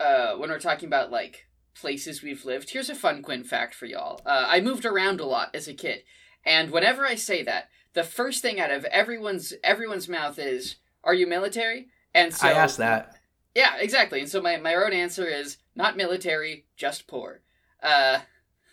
uh 0.00 0.34
when 0.34 0.50
we're 0.50 0.58
talking 0.58 0.86
about 0.86 1.10
like 1.10 1.46
places 1.74 2.22
we've 2.22 2.44
lived. 2.44 2.70
Here's 2.70 2.90
a 2.90 2.94
fun 2.94 3.22
Quinn 3.22 3.44
fact 3.44 3.74
for 3.74 3.86
y'all. 3.86 4.20
Uh, 4.26 4.46
I 4.48 4.60
moved 4.60 4.84
around 4.84 5.20
a 5.20 5.26
lot 5.26 5.54
as 5.54 5.68
a 5.68 5.74
kid, 5.74 6.02
and 6.44 6.70
whenever 6.70 7.06
I 7.06 7.14
say 7.14 7.42
that, 7.44 7.68
the 7.94 8.04
first 8.04 8.42
thing 8.42 8.60
out 8.60 8.70
of 8.70 8.84
everyone's 8.86 9.52
everyone's 9.62 10.08
mouth 10.08 10.38
is, 10.38 10.76
"Are 11.04 11.14
you 11.14 11.26
military?" 11.26 11.88
And 12.14 12.34
so 12.34 12.48
I 12.48 12.52
asked 12.52 12.78
that. 12.78 13.16
Yeah, 13.54 13.76
exactly. 13.78 14.20
And 14.20 14.28
so 14.28 14.40
my 14.40 14.56
my 14.56 14.74
own 14.74 14.92
answer 14.92 15.26
is 15.26 15.58
not 15.74 15.96
military, 15.96 16.66
just 16.76 17.06
poor. 17.06 17.40
Uh, 17.82 18.20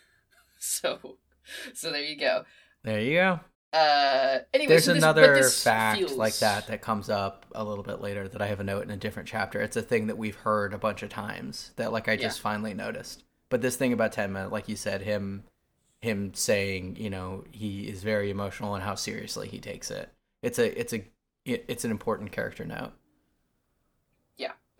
so 0.58 1.18
so 1.74 1.90
there 1.92 2.02
you 2.02 2.16
go. 2.16 2.44
There 2.82 3.00
you 3.00 3.14
go. 3.14 3.40
Uh, 3.72 4.38
anyway, 4.52 4.70
There's 4.70 4.84
so 4.84 4.94
this- 4.94 5.02
another 5.02 5.34
this 5.34 5.62
fact 5.62 5.98
feels- 5.98 6.14
like 6.14 6.36
that 6.38 6.66
that 6.66 6.82
comes 6.82 7.08
up 7.08 7.46
a 7.54 7.62
little 7.62 7.84
bit 7.84 8.00
later 8.00 8.26
that 8.26 8.42
I 8.42 8.46
have 8.48 8.58
a 8.60 8.64
note 8.64 8.82
in 8.82 8.90
a 8.90 8.96
different 8.96 9.28
chapter. 9.28 9.60
It's 9.60 9.76
a 9.76 9.82
thing 9.82 10.08
that 10.08 10.18
we've 10.18 10.34
heard 10.36 10.74
a 10.74 10.78
bunch 10.78 11.02
of 11.02 11.10
times 11.10 11.70
that 11.76 11.92
like 11.92 12.08
I 12.08 12.16
just 12.16 12.40
finally 12.40 12.74
noticed. 12.74 13.22
But 13.48 13.62
this 13.62 13.76
thing 13.76 13.92
about 13.92 14.12
Tenma, 14.12 14.50
like 14.50 14.68
you 14.68 14.76
said, 14.76 15.02
him 15.02 15.44
him 16.00 16.32
saying, 16.34 16.96
you 16.96 17.10
know, 17.10 17.44
he 17.52 17.82
is 17.88 18.02
very 18.02 18.30
emotional 18.30 18.74
and 18.74 18.82
how 18.82 18.94
seriously 18.94 19.46
he 19.48 19.60
takes 19.60 19.90
it. 19.90 20.08
It's 20.42 20.58
a 20.58 20.78
it's 20.80 20.92
a 20.92 21.04
it's 21.44 21.84
an 21.84 21.90
important 21.90 22.32
character 22.32 22.64
note. 22.64 22.92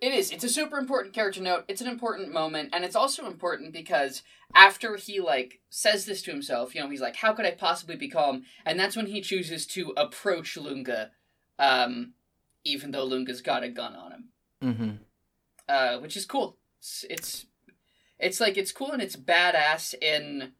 It 0.01 0.13
is. 0.13 0.31
It's 0.31 0.43
a 0.43 0.49
super 0.49 0.79
important 0.79 1.13
character 1.13 1.41
note. 1.41 1.63
It's 1.67 1.79
an 1.81 1.87
important 1.87 2.33
moment, 2.33 2.69
and 2.73 2.83
it's 2.83 2.95
also 2.95 3.27
important 3.27 3.71
because 3.71 4.23
after 4.55 4.95
he 4.95 5.19
like 5.21 5.61
says 5.69 6.05
this 6.05 6.23
to 6.23 6.31
himself, 6.31 6.73
you 6.73 6.81
know, 6.81 6.89
he's 6.89 7.01
like, 7.01 7.17
"How 7.17 7.33
could 7.33 7.45
I 7.45 7.51
possibly 7.51 7.95
be 7.95 8.09
calm?" 8.09 8.43
And 8.65 8.79
that's 8.79 8.95
when 8.95 9.05
he 9.05 9.21
chooses 9.21 9.67
to 9.67 9.93
approach 9.95 10.57
Lunge, 10.57 11.11
um, 11.59 12.13
even 12.63 12.89
though 12.91 13.05
Lunge's 13.05 13.41
got 13.41 13.63
a 13.63 13.69
gun 13.69 13.95
on 13.95 14.11
him. 14.11 14.23
Mm-hmm. 14.63 14.91
uh, 15.67 15.97
which 15.99 16.15
is 16.15 16.25
cool. 16.25 16.57
It's, 16.79 17.05
it's 17.09 17.45
it's 18.19 18.39
like 18.39 18.57
it's 18.57 18.71
cool 18.71 18.91
and 18.91 19.01
it's 19.01 19.15
badass 19.15 19.93
in 20.01 20.53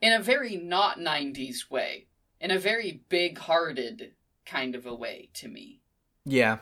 in 0.00 0.12
a 0.12 0.22
very 0.22 0.56
not 0.56 0.98
'90s 0.98 1.70
way, 1.70 2.06
in 2.40 2.50
a 2.50 2.58
very 2.58 3.02
big-hearted 3.10 4.12
kind 4.46 4.74
of 4.74 4.86
a 4.86 4.94
way 4.94 5.28
to 5.34 5.48
me. 5.48 5.80
Yeah. 6.24 6.58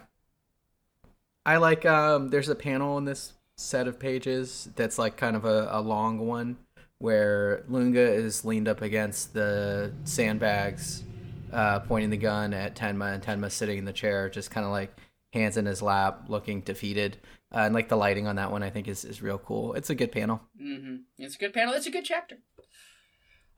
I 1.46 1.56
like 1.56 1.86
um 1.86 2.28
there's 2.28 2.48
a 2.48 2.54
panel 2.54 2.98
in 2.98 3.04
this 3.04 3.32
set 3.56 3.88
of 3.88 3.98
pages 3.98 4.68
that's 4.76 4.98
like 4.98 5.16
kind 5.16 5.34
of 5.36 5.44
a, 5.44 5.68
a 5.72 5.80
long 5.80 6.26
one 6.26 6.58
where 6.98 7.64
Lunge 7.68 7.96
is 7.96 8.44
leaned 8.44 8.68
up 8.68 8.82
against 8.82 9.32
the 9.32 9.92
sandbags, 10.04 11.04
uh, 11.52 11.78
pointing 11.80 12.10
the 12.10 12.16
gun 12.16 12.52
at 12.52 12.74
Tenma 12.74 13.14
and 13.14 13.22
Tenma 13.22 13.50
sitting 13.50 13.78
in 13.78 13.84
the 13.84 13.92
chair, 13.92 14.28
just 14.28 14.50
kinda 14.52 14.68
like 14.68 14.92
hands 15.32 15.56
in 15.56 15.66
his 15.66 15.80
lap, 15.82 16.24
looking 16.28 16.60
defeated. 16.60 17.18
Uh, 17.54 17.60
and 17.60 17.74
like 17.74 17.88
the 17.88 17.96
lighting 17.96 18.26
on 18.26 18.36
that 18.36 18.50
one 18.50 18.62
I 18.62 18.70
think 18.70 18.88
is, 18.88 19.04
is 19.04 19.22
real 19.22 19.38
cool. 19.38 19.74
It's 19.74 19.90
a 19.90 19.94
good 19.94 20.12
panel. 20.12 20.40
hmm 20.60 20.96
It's 21.18 21.36
a 21.36 21.38
good 21.38 21.54
panel. 21.54 21.72
It's 21.74 21.86
a 21.86 21.90
good 21.90 22.04
chapter. 22.04 22.38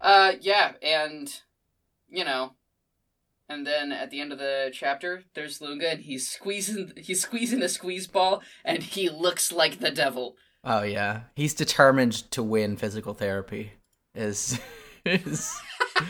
Uh, 0.00 0.32
yeah, 0.40 0.72
and 0.82 1.40
you 2.08 2.24
know, 2.24 2.52
and 3.50 3.66
then 3.66 3.92
at 3.92 4.10
the 4.10 4.20
end 4.20 4.32
of 4.32 4.38
the 4.38 4.70
chapter, 4.72 5.24
there's 5.34 5.60
Lunge, 5.60 5.82
and 5.82 6.00
he's 6.00 6.28
squeezing 6.28 6.92
he's 6.96 7.22
squeezing 7.22 7.62
a 7.62 7.68
squeeze 7.68 8.06
ball, 8.06 8.42
and 8.64 8.82
he 8.82 9.10
looks 9.10 9.52
like 9.52 9.80
the 9.80 9.90
devil. 9.90 10.36
Oh 10.64 10.82
yeah. 10.82 11.22
He's 11.34 11.54
determined 11.54 12.30
to 12.30 12.42
win 12.42 12.76
physical 12.76 13.12
therapy. 13.12 13.72
Is 14.14 14.58
is 15.04 15.54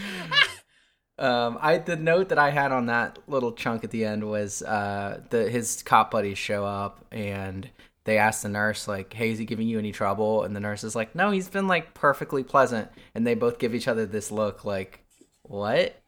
Um, 1.19 1.59
I 1.61 1.77
the 1.77 1.97
note 1.97 2.31
that 2.31 2.39
I 2.39 2.51
had 2.51 2.73
on 2.73 2.87
that 2.87 3.19
little 3.27 3.53
chunk 3.53 3.85
at 3.85 3.91
the 3.91 4.07
end 4.07 4.25
was 4.25 4.63
uh, 4.63 5.21
the 5.29 5.51
his 5.51 5.83
cop 5.83 6.11
buddies 6.11 6.39
show 6.39 6.65
up 6.65 7.05
and 7.13 7.69
they 8.05 8.17
ask 8.17 8.43
the 8.43 8.49
nurse 8.49 8.89
like, 8.89 9.13
"Hey, 9.13 9.31
is 9.31 9.39
he 9.39 9.45
giving 9.45 9.69
you 9.69 9.79
any 9.79 9.93
trouble?" 9.93 10.45
And 10.45 10.57
the 10.57 10.61
nurse 10.61 10.83
is 10.83 10.97
like, 10.97 11.15
"No, 11.15 11.31
he's 11.31 11.51
been 11.51 11.69
like 11.69 11.93
perfectly 11.93 12.43
pleasant." 12.43 12.89
And 13.15 13.27
they 13.27 13.35
both 13.35 13.59
give 13.59 13.75
each 13.75 13.87
other 13.87 14.07
this 14.07 14.31
look 14.31 14.65
like, 14.65 15.05
"What? 15.43 16.01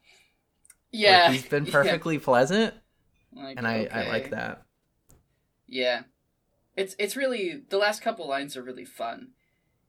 Yeah, 0.93 1.23
Like, 1.23 1.31
he's 1.33 1.45
been 1.47 1.65
yeah. 1.71 1.71
perfectly 1.71 2.19
pleasant." 2.19 2.73
Like, 3.35 3.57
And 3.57 3.67
I 3.67 3.87
I 3.91 4.07
like 4.07 4.29
that. 4.29 4.63
Yeah. 5.67 6.03
It's 6.77 6.95
it's 6.99 7.15
really 7.17 7.63
the 7.69 7.77
last 7.77 8.01
couple 8.01 8.27
lines 8.27 8.55
are 8.55 8.63
really 8.63 8.85
fun. 8.85 9.29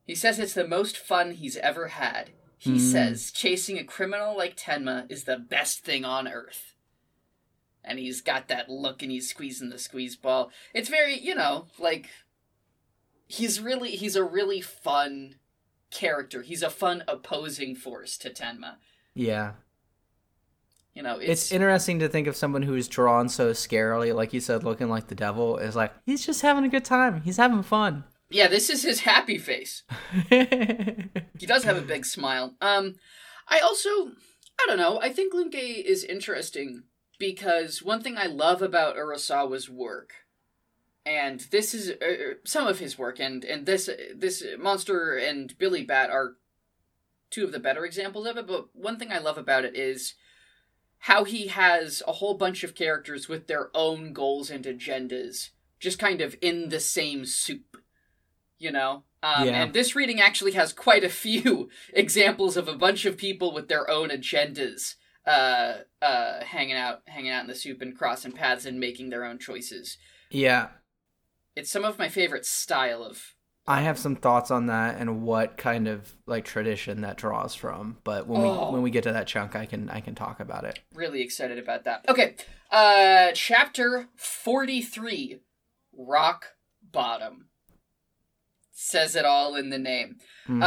He 0.05 0.15
says 0.15 0.39
it's 0.39 0.55
the 0.55 0.67
most 0.69 0.97
fun 0.99 1.33
he's 1.33 1.57
ever 1.59 1.89
had. 1.89 2.31
He 2.59 2.73
Hmm. 2.73 2.79
says 2.79 3.31
chasing 3.31 3.79
a 3.79 3.85
criminal 3.85 4.37
like 4.37 4.57
Tenma 4.57 5.11
is 5.11 5.25
the 5.25 5.37
best 5.39 5.85
thing 5.85 6.05
on 6.05 6.27
earth. 6.27 6.75
And 7.83 7.99
he's 7.99 8.23
got 8.23 8.49
that 8.49 8.71
look 8.71 9.03
and 9.03 9.11
he's 9.13 9.29
squeezing 9.29 9.69
the 9.69 9.79
squeeze 9.79 10.17
ball. 10.17 10.51
It's 10.73 10.89
very, 10.89 11.19
you 11.19 11.35
know, 11.35 11.67
like 11.79 12.09
he's 13.27 13.61
really 13.61 13.91
he's 13.93 14.17
a 14.17 14.25
really 14.25 14.61
fun 14.63 15.37
character. 15.91 16.43
He's 16.43 16.63
a 16.63 16.71
fun 16.71 17.05
opposing 17.07 17.75
force 17.77 18.17
to 18.19 18.31
Tenma. 18.31 18.77
Yeah. 19.15 19.53
You 20.95 21.03
know, 21.03 21.19
It's, 21.19 21.43
it's, 21.43 21.53
interesting 21.53 21.99
to 21.99 22.09
think 22.09 22.29
of 22.29 22.37
someone 22.37 22.63
who's 22.63 22.87
drawn 22.87 23.29
so 23.29 23.51
scarily, 23.51 24.15
like 24.15 24.33
you 24.33 24.41
said, 24.41 24.63
looking 24.63 24.89
like 24.89 25.09
the 25.09 25.17
devil, 25.17 25.59
is 25.59 25.75
like 25.75 25.93
he's 26.07 26.25
just 26.25 26.43
having 26.43 26.65
a 26.65 26.69
good 26.69 26.85
time. 26.85 27.23
He's 27.23 27.37
having 27.37 27.63
fun. 27.65 28.05
yeah, 28.31 28.47
this 28.47 28.71
is 28.71 28.83
his 28.83 29.01
happy 29.01 29.39
face. 29.39 29.83
He 31.37 31.47
does 31.47 31.65
have 31.65 31.77
a 31.77 31.83
big 31.83 32.07
smile. 32.07 32.55
Um, 32.61 32.95
I 33.49 33.59
also, 33.59 33.91
I 33.91 34.67
don't 34.67 34.79
know. 34.79 35.01
I 35.01 35.11
think 35.11 35.35
Lunge 35.35 35.57
is 35.57 36.05
interesting 36.05 36.85
because 37.19 37.83
one 37.83 38.03
thing 38.03 38.17
I 38.17 38.27
love 38.27 38.63
about 38.63 38.97
Urasawa's 38.97 39.69
work, 39.69 40.13
and 41.05 41.41
this 41.51 41.75
is 41.75 41.91
uh, 41.91 42.35
some 42.45 42.67
of 42.67 42.79
his 42.79 42.97
work, 42.97 43.19
and 43.19 43.45
and 43.45 43.67
this 43.67 43.91
this 44.15 44.45
monster 44.59 45.17
and 45.17 45.57
Billy 45.59 45.85
Bat 45.85 46.11
are 46.11 46.37
two 47.31 47.45
of 47.45 47.53
the 47.53 47.59
better 47.59 47.85
examples 47.85 48.27
of 48.27 48.37
it. 48.37 48.47
But 48.47 48.69
one 48.75 48.99
thing 48.99 49.13
I 49.13 49.19
love 49.19 49.37
about 49.37 49.65
it 49.65 49.77
is 49.77 50.15
how 51.09 51.25
he 51.25 51.49
has 51.49 52.03
a 52.09 52.13
whole 52.13 52.33
bunch 52.35 52.65
of 52.65 52.75
characters 52.75 53.29
with 53.29 53.47
their 53.47 53.69
own 53.75 54.13
goals 54.15 54.51
and 54.51 54.65
agendas, 54.65 55.51
just 55.79 55.99
kind 55.99 56.23
of 56.23 56.35
in 56.41 56.71
the 56.71 56.81
same 56.81 57.27
soup. 57.27 57.77
You 58.59 58.71
know, 58.73 59.05
um, 59.23 59.47
Yeah. 59.47 59.65
and 59.65 59.75
this 59.75 59.95
reading 59.95 60.21
actually 60.21 60.53
has 60.53 60.73
quite 60.73 61.05
a 61.05 61.09
few 61.11 61.69
examples 61.93 62.57
of 62.57 62.69
a 62.69 62.77
bunch 62.77 63.05
of 63.05 63.19
people 63.19 63.53
with 63.53 63.69
their 63.69 63.91
own 63.91 64.09
agendas, 64.09 64.95
uh, 65.27 65.81
uh, 66.01 66.43
hanging 66.45 66.77
out, 66.77 67.03
hanging 67.07 67.31
out 67.33 67.43
in 67.43 67.49
the 67.49 67.55
soup 67.55 67.83
and 67.83 67.99
crossing 67.99 68.33
paths 68.33 68.65
and 68.65 68.81
making 68.81 69.11
their 69.11 69.25
own 69.27 69.39
choices. 69.39 69.99
yeah, 70.31 70.69
It's 71.55 71.71
some 71.71 71.85
of 71.85 71.99
my 71.99 72.09
favorite 72.09 72.47
style 72.47 73.03
of. 73.05 73.34
I 73.67 73.81
have 73.81 73.99
some 73.99 74.15
thoughts 74.17 74.51
on 74.51 74.67
that 74.67 74.99
and 75.01 75.23
what 75.23 75.57
kind 75.57 75.89
of 75.89 76.13
like 76.27 76.45
tradition 76.45 77.01
that 77.01 77.17
draws 77.17 77.55
from. 77.55 77.97
But 78.05 78.27
when 78.27 78.43
Oh. 78.43 78.67
we 78.69 78.73
when 78.75 78.83
we 78.83 78.91
get 78.91 79.05
to 79.05 79.13
that 79.13 79.27
chunk, 79.27 79.57
I 79.57 79.65
can 79.67 79.89
I 79.89 80.01
can 80.01 80.15
talk 80.15 80.39
about 80.41 80.65
it. 80.65 80.81
Really 80.95 81.23
excited 81.23 81.59
about 81.59 81.85
that. 81.85 82.05
Okay, 82.09 82.35
uh, 82.71 83.33
chapter 83.35 84.09
forty-three, 84.17 85.41
rock 85.97 86.55
bottom. 86.83 87.49
Says 88.71 89.17
it 89.17 89.25
all 89.25 89.55
in 89.57 89.71
the 89.71 89.79
name. 89.79 90.19
Mhm. 90.47 90.63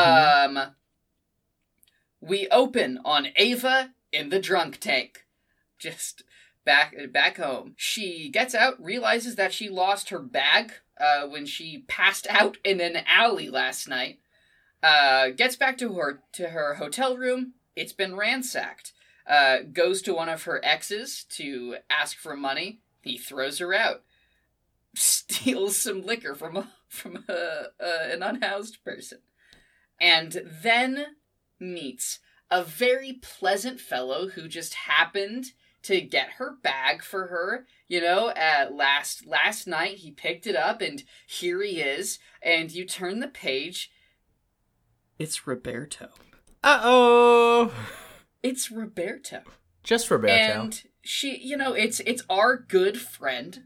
Um, 0.57 0.75
we 2.19 2.47
open 2.49 2.99
on 3.05 3.27
Eva 3.37 3.93
in 4.11 4.29
the 4.29 4.39
drunk 4.39 4.79
tank. 4.79 5.25
Just 5.77 6.23
back 6.65 6.95
back 7.11 7.37
home. 7.37 7.75
She 7.77 8.29
gets 8.29 8.55
out, 8.55 8.81
realizes 8.83 9.35
that 9.35 9.53
she 9.53 9.69
lost 9.69 10.09
her 10.09 10.19
bag 10.19 10.73
uh, 10.99 11.27
when 11.27 11.45
she 11.45 11.83
passed 11.87 12.27
out 12.29 12.57
in 12.63 12.79
an 12.81 12.97
alley 13.07 13.49
last 13.49 13.87
night. 13.87 14.19
Uh, 14.83 15.29
gets 15.29 15.55
back 15.55 15.77
to 15.77 15.93
her 15.93 16.21
to 16.33 16.49
her 16.49 16.75
hotel 16.75 17.17
room, 17.17 17.53
it's 17.75 17.93
been 17.93 18.15
ransacked. 18.15 18.93
Uh, 19.27 19.59
goes 19.73 20.01
to 20.01 20.13
one 20.13 20.29
of 20.29 20.43
her 20.43 20.63
exes 20.63 21.25
to 21.29 21.77
ask 21.89 22.17
for 22.17 22.35
money. 22.35 22.79
He 23.01 23.17
throws 23.17 23.59
her 23.59 23.73
out. 23.73 24.03
Steals 24.95 25.77
some 25.77 26.05
liquor 26.05 26.33
from 26.33 26.57
a, 26.57 26.71
from 26.87 27.25
a, 27.27 27.65
a, 27.79 28.13
an 28.13 28.23
unhoused 28.23 28.83
person, 28.83 29.19
and 29.99 30.41
then 30.63 31.05
meets 31.59 32.19
a 32.49 32.63
very 32.63 33.13
pleasant 33.13 33.79
fellow 33.81 34.29
who 34.29 34.47
just 34.47 34.73
happened 34.73 35.47
to 35.83 36.01
get 36.01 36.31
her 36.37 36.55
bag 36.63 37.03
for 37.03 37.27
her 37.27 37.65
you 37.87 38.01
know 38.01 38.31
at 38.35 38.73
last 38.75 39.25
last 39.25 39.67
night 39.67 39.97
he 39.97 40.11
picked 40.11 40.45
it 40.47 40.55
up 40.55 40.81
and 40.81 41.03
here 41.27 41.61
he 41.61 41.79
is 41.81 42.19
and 42.41 42.71
you 42.71 42.85
turn 42.85 43.19
the 43.19 43.27
page. 43.27 43.91
It's 45.19 45.47
roberto. 45.47 46.09
Uh-oh. 46.63 47.71
it's 48.43 48.71
roberto. 48.71 49.41
Just 49.83 50.11
Roberto. 50.11 50.33
and 50.33 50.83
she 51.01 51.37
you 51.37 51.55
know 51.55 51.73
it's 51.73 51.99
it's 52.01 52.23
our 52.29 52.57
good 52.57 52.99
friend 52.99 53.63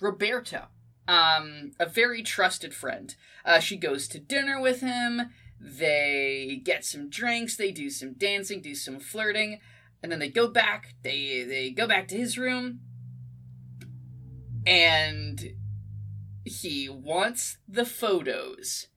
roberto. 0.00 0.66
Um 1.06 1.72
a 1.78 1.86
very 1.86 2.22
trusted 2.22 2.74
friend. 2.74 3.14
Uh 3.44 3.58
she 3.60 3.76
goes 3.76 4.08
to 4.08 4.18
dinner 4.18 4.60
with 4.60 4.80
him. 4.80 5.30
They 5.60 6.62
get 6.64 6.84
some 6.86 7.10
drinks. 7.10 7.56
They 7.56 7.70
do 7.70 7.90
some 7.90 8.14
dancing 8.14 8.62
do 8.62 8.74
some 8.74 8.98
flirting. 8.98 9.60
And 10.02 10.10
then 10.10 10.18
they 10.18 10.30
go 10.30 10.48
back. 10.48 10.94
They 11.02 11.44
they 11.44 11.70
go 11.70 11.86
back 11.86 12.08
to 12.08 12.16
his 12.16 12.38
room 12.38 12.80
and 14.66 15.54
he 16.44 16.88
wants 16.88 17.58
the 17.68 17.84
photos 17.84 18.88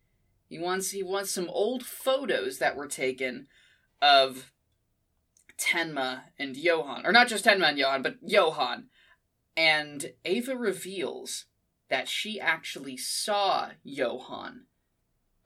he 0.53 0.59
wants 0.59 0.91
he 0.91 1.01
wants 1.01 1.31
some 1.31 1.49
old 1.49 1.83
photos 1.83 2.59
that 2.59 2.75
were 2.75 2.87
taken 2.87 3.47
of 4.03 4.51
Tenma 5.57 6.25
and 6.37 6.55
Johan, 6.55 7.07
or 7.07 7.11
not 7.11 7.27
just 7.27 7.45
Tenma 7.45 7.69
and 7.69 7.79
Johan, 7.79 8.03
but 8.03 8.17
Johan. 8.21 8.89
And 9.57 10.13
Eva 10.23 10.55
reveals 10.55 11.45
that 11.89 12.07
she 12.07 12.39
actually 12.39 12.97
saw 12.97 13.69
Johan 13.83 14.65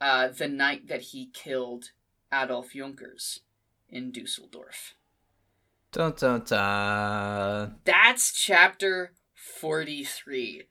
uh, 0.01 0.27
the 0.27 0.49
night 0.49 0.87
that 0.89 1.01
he 1.01 1.29
killed 1.33 1.91
Adolf 2.33 2.73
Junkers 2.73 3.39
in 3.87 4.11
Dusseldorf. 4.11 4.95
Dun 5.93 6.15
dun 6.17 6.43
dun. 6.45 7.75
That's 7.85 8.33
chapter 8.33 9.13
43. 9.57 10.63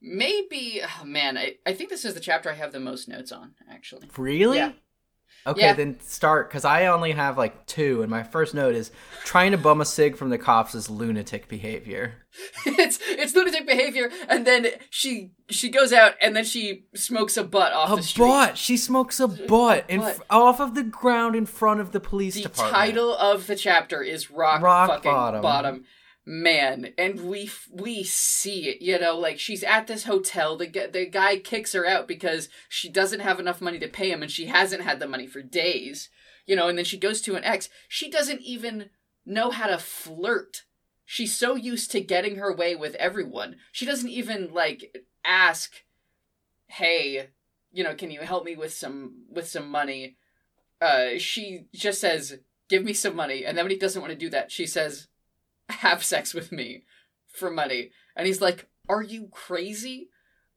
Maybe, 0.00 0.80
oh 0.82 1.04
man, 1.04 1.38
I, 1.38 1.54
I 1.64 1.72
think 1.74 1.90
this 1.90 2.04
is 2.04 2.14
the 2.14 2.20
chapter 2.20 2.50
I 2.50 2.54
have 2.54 2.72
the 2.72 2.80
most 2.80 3.08
notes 3.08 3.30
on, 3.30 3.52
actually. 3.70 4.08
Really? 4.16 4.58
Yeah. 4.58 4.72
Okay, 5.44 5.60
Yeah. 5.62 5.72
then 5.74 5.98
start 6.00 6.48
because 6.48 6.64
I 6.64 6.86
only 6.86 7.12
have 7.12 7.36
like 7.38 7.66
two, 7.66 8.02
and 8.02 8.10
my 8.10 8.22
first 8.22 8.54
note 8.54 8.74
is 8.76 8.92
trying 9.24 9.50
to 9.52 9.58
bum 9.58 9.80
a 9.80 9.84
cig 9.84 10.16
from 10.16 10.30
the 10.30 10.38
cops 10.38 10.72
is 10.74 10.88
lunatic 10.90 11.48
behavior. 11.48 12.14
it's 12.66 12.98
it's 13.02 13.34
lunatic 13.34 13.66
behavior, 13.66 14.08
and 14.28 14.46
then 14.46 14.68
she 14.90 15.32
she 15.50 15.68
goes 15.68 15.92
out 15.92 16.14
and 16.20 16.36
then 16.36 16.44
she 16.44 16.84
smokes 16.94 17.36
a 17.36 17.42
butt 17.44 17.72
off 17.72 17.92
A 17.92 17.96
the 17.96 18.02
street. 18.04 18.24
butt. 18.26 18.56
She 18.58 18.76
smokes 18.76 19.18
a 19.18 19.26
butt 19.26 19.84
in 19.88 20.02
f- 20.02 20.20
off 20.30 20.60
of 20.60 20.74
the 20.76 20.84
ground 20.84 21.34
in 21.34 21.46
front 21.46 21.80
of 21.80 21.90
the 21.90 21.98
police 22.00 22.34
The 22.34 22.42
department. 22.42 22.72
The 22.72 22.78
title 22.78 23.16
of 23.16 23.46
the 23.48 23.56
chapter 23.56 24.00
is 24.00 24.30
Rock, 24.30 24.62
Rock 24.62 24.88
fucking 24.90 25.10
Bottom. 25.10 25.42
bottom. 25.42 25.84
Man, 26.24 26.92
and 26.96 27.28
we 27.28 27.50
we 27.68 28.04
see 28.04 28.68
it, 28.68 28.80
you 28.80 28.96
know, 28.96 29.18
like 29.18 29.40
she's 29.40 29.64
at 29.64 29.88
this 29.88 30.04
hotel. 30.04 30.56
The 30.56 30.68
the 30.92 31.04
guy 31.06 31.38
kicks 31.38 31.72
her 31.72 31.84
out 31.84 32.06
because 32.06 32.48
she 32.68 32.88
doesn't 32.88 33.20
have 33.20 33.40
enough 33.40 33.60
money 33.60 33.80
to 33.80 33.88
pay 33.88 34.12
him, 34.12 34.22
and 34.22 34.30
she 34.30 34.46
hasn't 34.46 34.84
had 34.84 35.00
the 35.00 35.08
money 35.08 35.26
for 35.26 35.42
days, 35.42 36.10
you 36.46 36.54
know. 36.54 36.68
And 36.68 36.78
then 36.78 36.84
she 36.84 36.96
goes 36.96 37.22
to 37.22 37.34
an 37.34 37.42
ex. 37.42 37.68
She 37.88 38.08
doesn't 38.08 38.40
even 38.42 38.90
know 39.26 39.50
how 39.50 39.66
to 39.66 39.78
flirt. 39.78 40.62
She's 41.04 41.34
so 41.34 41.56
used 41.56 41.90
to 41.90 42.00
getting 42.00 42.36
her 42.36 42.54
way 42.54 42.76
with 42.76 42.94
everyone. 42.96 43.56
She 43.72 43.84
doesn't 43.84 44.08
even 44.08 44.54
like 44.54 44.96
ask, 45.24 45.82
"Hey, 46.68 47.30
you 47.72 47.82
know, 47.82 47.96
can 47.96 48.12
you 48.12 48.20
help 48.20 48.44
me 48.44 48.54
with 48.54 48.72
some 48.72 49.24
with 49.28 49.48
some 49.48 49.68
money?" 49.68 50.18
Uh, 50.80 51.18
she 51.18 51.66
just 51.74 52.00
says, 52.00 52.38
"Give 52.68 52.84
me 52.84 52.92
some 52.92 53.16
money," 53.16 53.44
and 53.44 53.58
then 53.58 53.64
when 53.64 53.72
he 53.72 53.78
doesn't 53.78 54.00
want 54.00 54.12
to 54.12 54.18
do 54.18 54.30
that, 54.30 54.52
she 54.52 54.66
says, 54.66 55.08
"Have 55.72 56.04
sex 56.04 56.34
with 56.34 56.52
me 56.52 56.84
for 57.28 57.50
money," 57.50 57.90
and 58.16 58.26
he's 58.26 58.40
like, 58.40 58.68
"Are 58.88 59.02
you 59.02 59.28
crazy?" 59.32 60.08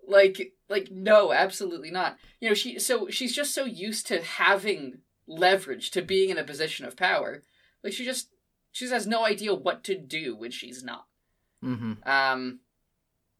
Like, 0.07 0.53
like 0.69 0.91
no, 0.91 1.31
absolutely 1.31 1.89
not. 1.91 2.17
You 2.39 2.49
know, 2.49 2.53
she 2.53 2.79
so 2.79 3.09
she's 3.09 3.35
just 3.35 3.53
so 3.53 3.65
used 3.65 4.07
to 4.07 4.21
having 4.21 4.99
leverage, 5.27 5.91
to 5.91 6.01
being 6.01 6.29
in 6.29 6.37
a 6.37 6.43
position 6.43 6.85
of 6.85 6.95
power. 6.95 7.43
Like 7.83 7.93
she 7.93 8.05
just 8.05 8.29
she 8.71 8.85
just 8.85 8.93
has 8.93 9.07
no 9.07 9.25
idea 9.25 9.53
what 9.55 9.83
to 9.85 9.97
do 9.97 10.35
when 10.35 10.51
she's 10.51 10.83
not. 10.83 11.05
hmm 11.61 11.93
Um, 12.03 12.59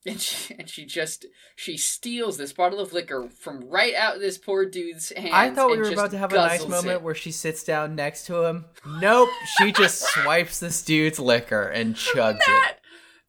and 0.05 0.19
she, 0.21 0.55
and 0.57 0.69
she 0.69 0.85
just 0.85 1.25
she 1.55 1.77
steals 1.77 2.37
this 2.37 2.53
bottle 2.53 2.79
of 2.79 2.93
liquor 2.93 3.27
from 3.29 3.61
right 3.69 3.95
out 3.95 4.15
of 4.15 4.21
this 4.21 4.37
poor 4.37 4.65
dude's 4.65 5.11
hand. 5.11 5.33
I 5.33 5.49
thought 5.51 5.71
we 5.71 5.77
were 5.77 5.89
about 5.89 6.11
to 6.11 6.17
have 6.17 6.31
a 6.31 6.35
nice 6.35 6.67
moment 6.67 6.87
it. 6.87 7.01
where 7.01 7.15
she 7.15 7.31
sits 7.31 7.63
down 7.63 7.95
next 7.95 8.25
to 8.27 8.43
him. 8.43 8.65
Nope, 8.99 9.29
she 9.57 9.71
just 9.71 10.01
swipes 10.13 10.59
this 10.59 10.83
dude's 10.83 11.19
liquor 11.19 11.63
and 11.63 11.95
chugs 11.95 12.39
That- 12.45 12.77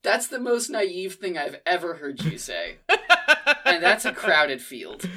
That's 0.03 0.29
the 0.29 0.41
most 0.41 0.69
naive 0.71 1.15
thing 1.15 1.37
I've 1.39 1.61
ever 1.65 1.95
heard 1.95 2.23
you 2.23 2.39
say, 2.39 2.77
and 3.65 3.83
that's 3.83 4.05
a 4.05 4.13
crowded 4.13 4.63
field. 4.63 5.09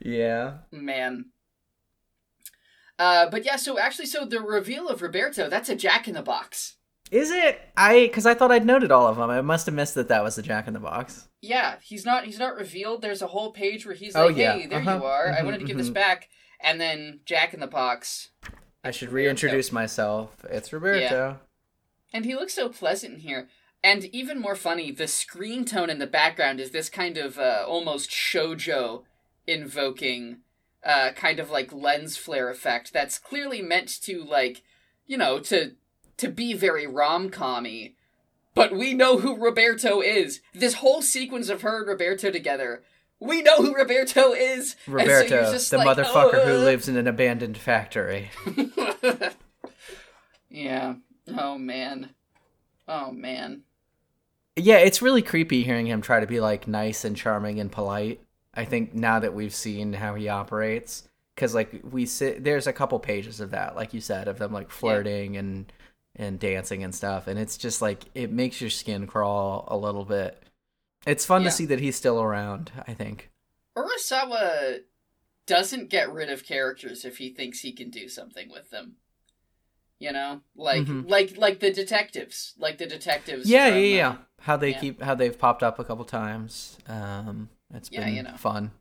Yeah. 0.00 0.58
man. 0.70 1.26
Uh, 2.98 3.28
but 3.28 3.44
yeah, 3.44 3.56
so 3.56 3.78
actually, 3.78 4.06
so 4.06 4.24
the 4.24 4.40
reveal 4.40 4.88
of 4.88 5.02
Roberto, 5.02 5.48
that's 5.48 5.68
a 5.68 5.74
Jack 5.74 6.06
in 6.06 6.14
the 6.14 6.22
Box. 6.22 6.76
Is 7.14 7.30
it? 7.30 7.60
I 7.76 8.00
because 8.00 8.26
I 8.26 8.34
thought 8.34 8.50
I'd 8.50 8.66
noted 8.66 8.90
all 8.90 9.06
of 9.06 9.16
them. 9.16 9.30
I 9.30 9.40
must 9.40 9.66
have 9.66 9.74
missed 9.74 9.94
that 9.94 10.08
that 10.08 10.24
was 10.24 10.34
the 10.34 10.42
Jack 10.42 10.66
in 10.66 10.74
the 10.74 10.80
Box. 10.80 11.28
Yeah, 11.40 11.76
he's 11.80 12.04
not 12.04 12.24
he's 12.24 12.40
not 12.40 12.56
revealed. 12.56 13.02
There's 13.02 13.22
a 13.22 13.28
whole 13.28 13.52
page 13.52 13.86
where 13.86 13.94
he's 13.94 14.16
Oh, 14.16 14.26
like, 14.26 14.36
yeah. 14.36 14.54
"Hey, 14.58 14.66
there 14.66 14.80
Uh-huh. 14.80 14.96
you 14.96 15.04
are. 15.04 15.28
I 15.32 15.40
Mhm, 15.40 15.44
wanted 15.44 15.60
to 15.60 15.64
give 15.66 15.76
this 15.78 15.90
mhm. 15.90 15.94
back." 15.94 16.28
And 16.60 16.80
then 16.80 17.20
Jack 17.24 17.54
in 17.54 17.60
the 17.60 17.68
Box 17.68 18.30
I 18.82 18.90
should 18.90 19.12
reintroduce 19.12 19.70
myself. 19.70 20.44
It's 20.50 20.72
Roberto. 20.72 21.38
And 22.12 22.24
he 22.24 22.34
looks 22.34 22.52
so 22.54 22.68
pleasant 22.68 23.14
in 23.14 23.20
here. 23.20 23.48
And 23.82 24.06
even 24.06 24.40
more 24.40 24.56
funny, 24.56 24.90
the 24.90 25.06
screen 25.06 25.64
tone 25.64 25.90
in 25.90 26.00
the 26.00 26.06
background 26.06 26.58
is 26.58 26.72
this 26.72 26.88
kind 26.90 27.16
of 27.16 27.38
uh, 27.38 27.64
almost 27.68 28.10
shojo 28.10 29.04
invoking 29.46 30.38
uh, 30.82 31.12
kind 31.12 31.38
of 31.38 31.50
like 31.50 31.72
lens 31.72 32.16
flare 32.16 32.50
effect 32.50 32.92
that's 32.92 33.18
clearly 33.18 33.62
meant 33.62 33.88
to 34.02 34.22
like, 34.24 34.62
you 35.06 35.16
know, 35.16 35.38
to 35.38 35.72
to 36.18 36.28
be 36.28 36.54
very 36.54 36.86
rom-commy. 36.86 37.94
But 38.54 38.72
we 38.72 38.94
know 38.94 39.18
who 39.18 39.36
Roberto 39.36 40.00
is. 40.00 40.40
This 40.52 40.74
whole 40.74 41.02
sequence 41.02 41.48
of 41.48 41.62
her 41.62 41.78
and 41.78 41.88
Roberto 41.88 42.30
together. 42.30 42.84
We 43.18 43.42
know 43.42 43.56
who 43.56 43.74
Roberto 43.74 44.32
is. 44.32 44.76
So 44.86 44.92
Roberto, 44.92 45.50
just 45.50 45.70
the 45.70 45.78
like, 45.78 45.98
motherfucker 45.98 46.44
who 46.44 46.56
"Uh." 46.56 46.64
lives 46.64 46.88
in 46.88 46.96
an 46.96 47.08
abandoned 47.08 47.58
factory. 47.58 48.30
yeah. 50.48 50.94
Oh 51.36 51.58
man. 51.58 52.10
Oh 52.86 53.10
man. 53.10 53.62
Yeah, 54.56 54.76
it's 54.76 55.02
really 55.02 55.22
creepy 55.22 55.64
hearing 55.64 55.86
him 55.86 56.00
try 56.00 56.20
to 56.20 56.26
be 56.26 56.38
like 56.38 56.68
nice 56.68 57.04
and 57.04 57.16
charming 57.16 57.58
and 57.58 57.72
polite. 57.72 58.20
I 58.54 58.64
think 58.64 58.94
now 58.94 59.18
that 59.18 59.34
we've 59.34 59.54
seen 59.54 59.94
how 59.94 60.14
he 60.14 60.28
operates, 60.28 61.08
because 61.34 61.54
like 61.54 61.80
we 61.90 62.06
sit, 62.06 62.44
there's 62.44 62.68
a 62.68 62.72
couple 62.72 63.00
pages 63.00 63.40
of 63.40 63.50
that, 63.50 63.74
like 63.74 63.92
you 63.92 64.00
said, 64.00 64.28
of 64.28 64.38
them 64.38 64.52
like 64.52 64.70
flirting 64.70 65.36
and 65.36 65.72
and 66.16 66.38
dancing 66.38 66.84
and 66.84 66.94
stuff, 66.94 67.26
and 67.26 67.38
it's 67.38 67.56
just 67.56 67.82
like 67.82 68.04
it 68.14 68.30
makes 68.30 68.60
your 68.60 68.70
skin 68.70 69.06
crawl 69.06 69.64
a 69.68 69.76
little 69.76 70.04
bit. 70.04 70.42
It's 71.06 71.26
fun 71.26 71.42
Yeah. 71.42 71.48
to 71.48 71.54
see 71.54 71.66
that 71.66 71.80
he's 71.80 71.96
still 71.96 72.20
around. 72.22 72.70
I 72.86 72.94
think. 72.94 73.30
Urasawa 73.76 74.80
doesn't 75.46 75.90
get 75.90 76.10
rid 76.12 76.30
of 76.30 76.44
characters 76.44 77.04
if 77.04 77.18
he 77.18 77.30
thinks 77.30 77.60
he 77.60 77.72
can 77.72 77.90
do 77.90 78.08
something 78.08 78.48
with 78.50 78.70
them. 78.70 78.96
You 79.98 80.12
know, 80.12 80.40
like 80.56 80.82
Mhm. 80.86 81.08
like 81.08 81.36
like 81.36 81.60
the 81.60 81.72
detectives, 81.72 82.54
like 82.58 82.78
the 82.78 82.86
detectives. 82.86 83.48
Yeah, 83.48 83.70
from, 83.70 83.78
yeah, 83.78 83.84
uh, 83.84 83.88
yeah. 84.12 84.16
How 84.40 84.56
they 84.56 84.70
yeah. 84.70 84.80
keep, 84.80 85.02
how 85.02 85.14
they've 85.14 85.38
popped 85.38 85.62
up 85.62 85.78
a 85.78 85.84
couple 85.84 86.04
times. 86.04 86.76
Um, 86.86 87.48
it's 87.72 87.90
Yeah, 87.90 88.04
been 88.04 88.14
you 88.14 88.22
know. 88.22 88.36
fun. 88.36 88.72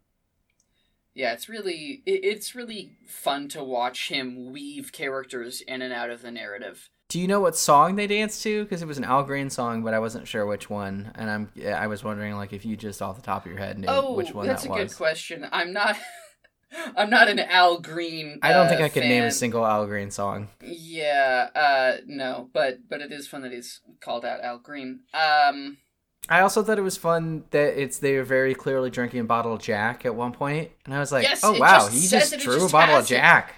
yeah, 1.13 1.34
it's 1.34 1.48
really 1.48 2.02
it, 2.06 2.24
it's 2.26 2.56
really 2.56 2.98
fun 3.08 3.48
to 3.50 3.63
watch 3.63 4.10
him 4.10 4.52
weave 4.52 4.91
characters 4.91 5.62
in 5.62 5.82
and 5.82 5.93
out 5.93 6.10
of 6.10 6.22
the 6.24 6.32
narrative. 6.32 6.89
Do 7.13 7.19
you 7.19 7.28
know 7.28 7.39
what 7.39 7.56
song 7.56 7.95
they 7.95 8.08
danced 8.08 8.41
to? 8.41 8.63
Because 8.63 8.82
it 8.82 8.88
was 8.88 8.97
an 8.97 9.04
Al 9.04 9.21
Green 9.21 9.52
song, 9.52 9.84
but 9.84 9.93
I 9.93 9.99
wasn't 9.99 10.28
sure 10.28 10.47
which 10.47 10.67
one, 10.67 11.12
and 11.13 11.30
I'm 11.30 11.52
I 11.63 11.86
was 11.86 12.04
wondering 12.04 12.36
like 12.38 12.54
if 12.54 12.65
you 12.65 12.76
just 12.76 13.04
off 13.04 13.17
the 13.17 13.21
top 13.21 13.45
of 13.45 13.52
your 13.52 13.60
head 13.60 13.78
knew 13.78 13.86
oh, 13.88 14.15
which 14.15 14.34
one 14.34 14.47
that's 14.47 14.63
that 14.63 14.69
a 14.69 14.71
was. 14.71 14.91
good 14.91 14.97
question. 14.97 15.47
I'm 15.52 15.73
not. 15.73 15.95
I'm 16.97 17.12
not 17.12 17.30
an 17.30 17.38
Al 17.38 17.80
Green. 17.80 18.39
I 18.41 18.52
don't 18.52 18.65
uh, 18.65 18.69
think 18.69 18.82
I 18.82 18.89
could 18.89 19.04
name 19.04 19.26
a 19.26 19.30
single 19.30 19.63
Al 19.63 19.86
Green 19.86 20.10
song. 20.10 20.47
Yeah, 20.63 21.49
uh, 21.54 21.97
no, 22.08 22.49
but 22.52 22.80
but 22.89 22.99
it 22.99 23.12
is 23.12 23.28
fun 23.28 23.43
that 23.43 23.52
he's 23.52 23.82
called 24.02 24.26
out 24.26 24.41
Al 24.41 24.58
Green. 24.58 25.02
Um, 25.13 25.78
I 26.30 26.39
also 26.39 26.63
thought 26.63 26.80
it 26.80 26.82
was 26.82 26.97
fun 26.97 27.43
that 27.52 27.80
it's 27.80 27.99
they 27.99 28.17
were 28.17 28.23
very 28.23 28.56
clearly 28.56 28.89
drinking 28.89 29.19
a 29.19 29.26
bottle 29.26 29.54
of 29.54 29.62
Jack 29.62 30.04
at 30.04 30.15
one 30.15 30.32
point, 30.32 30.71
and 30.86 30.95
I 30.95 30.99
was 30.99 31.12
like, 31.12 31.26
Yes, 31.26 31.41
oh 31.43 31.60
wow, 31.60 31.82
just 31.82 31.93
he 31.93 32.08
just 32.08 32.39
drew 32.39 32.56
just 32.56 32.69
a 32.69 32.71
bottle 32.71 32.95
of. 32.95 33.06
Jack. 33.06 33.54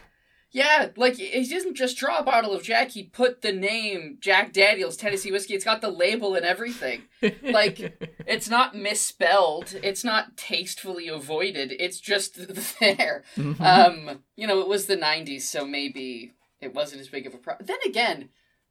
Yeah, 0.55 0.91
like 0.95 1.15
he 1.17 1.45
doesn't 1.49 1.75
just 1.75 1.97
draw 1.97 2.19
a 2.19 2.23
bottle 2.23 2.53
of 2.53 2.63
Jack. 2.63 2.91
He 2.91 3.03
put 3.03 3.41
the 3.41 3.51
name 3.51 4.19
Jack 4.21 4.53
Daniels 4.53 4.95
Tennessee 4.95 5.29
whiskey. 5.29 5.53
It's 5.53 5.65
got 5.65 5.81
the 5.81 5.89
label 5.91 6.33
and 6.33 6.45
everything. 6.45 7.01
Like 7.43 7.77
it's 8.25 8.49
not 8.49 8.73
misspelled. 8.73 9.75
It's 9.83 10.05
not 10.05 10.37
tastefully 10.37 11.09
avoided. 11.09 11.73
It's 11.77 11.99
just 11.99 12.35
there. 12.79 13.25
Mhm. 13.35 13.59
Um, 13.59 14.19
you 14.37 14.47
know, 14.47 14.61
it 14.61 14.69
was 14.69 14.85
the 14.85 14.95
'90s, 14.95 15.41
so 15.41 15.65
maybe 15.65 16.31
it 16.61 16.73
wasn't 16.73 17.01
as 17.01 17.09
big 17.09 17.27
of 17.27 17.33
a 17.33 17.37
problem. 17.37 17.67
Then 17.67 17.79
again, 17.85 18.29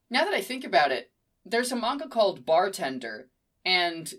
now 0.08 0.24
that 0.24 0.32
I 0.32 0.40
think 0.40 0.64
about 0.64 0.90
it, 0.90 1.10
there's 1.44 1.70
a 1.70 1.76
manga 1.76 2.08
called 2.08 2.46
Bartender, 2.46 3.28
and 3.62 4.10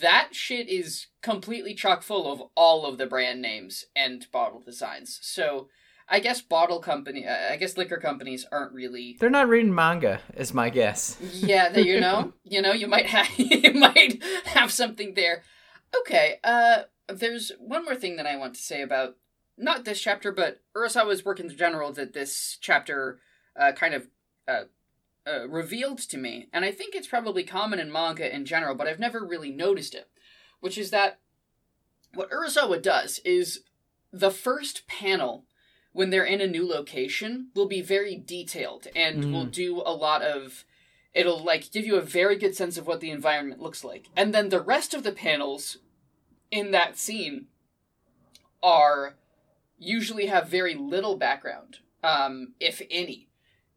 that 0.00 0.36
shit 0.36 0.68
is 0.68 1.08
completely 1.20 1.74
chock 1.74 2.04
full 2.04 2.30
of 2.30 2.42
all 2.54 2.86
of 2.86 2.96
the 2.96 3.06
brand 3.06 3.42
names 3.42 3.86
and 3.96 4.30
bottle 4.30 4.60
designs. 4.60 5.18
So 5.20 5.66
I 6.08 6.20
guess 6.20 6.40
bottle 6.40 6.78
company, 6.78 7.26
I 7.26 7.56
guess 7.56 7.76
liquor 7.76 7.96
companies 7.96 8.46
aren't 8.52 8.72
really. 8.72 9.16
They're 9.18 9.28
not 9.28 9.48
reading 9.48 9.74
manga, 9.74 10.20
is 10.36 10.54
my 10.54 10.70
guess. 10.70 11.16
Yeah, 11.32 11.68
that 11.68 11.84
you 11.84 12.00
know, 12.00 12.32
you 12.44 12.62
know, 12.62 12.72
you 12.72 12.86
might 12.86 13.06
have 13.06 13.28
you 13.38 13.72
might 13.72 14.22
have 14.44 14.70
something 14.70 15.14
there. 15.14 15.42
Okay, 16.00 16.38
uh, 16.44 16.82
there's 17.08 17.50
one 17.58 17.84
more 17.84 17.96
thing 17.96 18.16
that 18.16 18.26
I 18.26 18.36
want 18.36 18.54
to 18.54 18.60
say 18.60 18.82
about 18.82 19.16
not 19.58 19.84
this 19.84 20.00
chapter, 20.00 20.30
but 20.30 20.60
Urasawa's 20.76 21.24
work 21.24 21.40
in 21.40 21.48
general 21.56 21.92
that 21.92 22.12
this 22.12 22.56
chapter 22.60 23.18
uh, 23.58 23.72
kind 23.72 23.94
of 23.94 24.06
uh, 24.46 24.64
uh, 25.26 25.48
revealed 25.48 25.98
to 25.98 26.18
me, 26.18 26.48
and 26.52 26.64
I 26.64 26.70
think 26.70 26.94
it's 26.94 27.08
probably 27.08 27.42
common 27.42 27.80
in 27.80 27.90
manga 27.90 28.32
in 28.32 28.44
general, 28.44 28.76
but 28.76 28.86
I've 28.86 29.00
never 29.00 29.24
really 29.24 29.50
noticed 29.50 29.94
it, 29.94 30.08
which 30.60 30.78
is 30.78 30.90
that 30.90 31.18
what 32.14 32.30
Urasawa 32.30 32.80
does 32.80 33.18
is 33.24 33.64
the 34.12 34.30
first 34.30 34.86
panel 34.86 35.45
when 35.96 36.10
they're 36.10 36.24
in 36.24 36.42
a 36.42 36.46
new 36.46 36.68
location 36.68 37.48
will 37.54 37.66
be 37.66 37.80
very 37.80 38.14
detailed 38.14 38.86
and 38.94 39.24
Mm. 39.24 39.32
will 39.32 39.46
do 39.46 39.80
a 39.80 39.94
lot 39.94 40.20
of 40.22 40.64
it'll 41.14 41.42
like 41.42 41.70
give 41.72 41.86
you 41.86 41.96
a 41.96 42.02
very 42.02 42.36
good 42.36 42.54
sense 42.54 42.76
of 42.76 42.86
what 42.86 43.00
the 43.00 43.10
environment 43.10 43.62
looks 43.62 43.82
like. 43.82 44.04
And 44.14 44.34
then 44.34 44.50
the 44.50 44.60
rest 44.60 44.92
of 44.92 45.02
the 45.02 45.12
panels 45.12 45.78
in 46.50 46.72
that 46.72 46.98
scene 46.98 47.46
are 48.62 49.16
usually 49.78 50.26
have 50.26 50.48
very 50.48 50.74
little 50.74 51.16
background 51.16 51.78
um 52.04 52.52
if 52.60 52.82
any. 52.90 53.28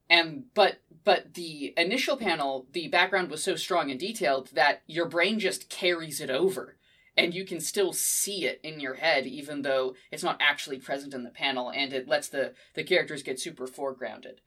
And 0.09 0.53
but 0.53 0.81
but 1.05 1.35
the 1.35 1.73
initial 1.77 2.17
panel 2.17 2.67
the 2.73 2.89
background 2.89 3.29
was 3.31 3.41
so 3.41 3.55
strong 3.55 3.89
and 3.89 3.99
detailed 3.99 4.49
that 4.53 4.81
your 4.87 5.05
brain 5.07 5.39
just 5.39 5.69
carries 5.69 6.19
it 6.19 6.29
over 6.29 6.75
and 7.23 7.33
you 7.33 7.45
can 7.45 7.59
still 7.59 7.93
see 7.93 8.45
it 8.45 8.59
in 8.63 8.79
your 8.79 8.95
head 8.95 9.25
even 9.27 9.61
though 9.61 9.95
it's 10.11 10.23
not 10.23 10.37
actually 10.41 10.79
present 10.79 11.13
in 11.13 11.23
the 11.23 11.29
panel 11.29 11.69
and 11.71 11.93
it 11.93 12.07
lets 12.07 12.29
the 12.29 12.53
the 12.75 12.83
characters 12.83 13.23
get 13.23 13.39
super 13.39 13.67
foregrounded 13.67 14.39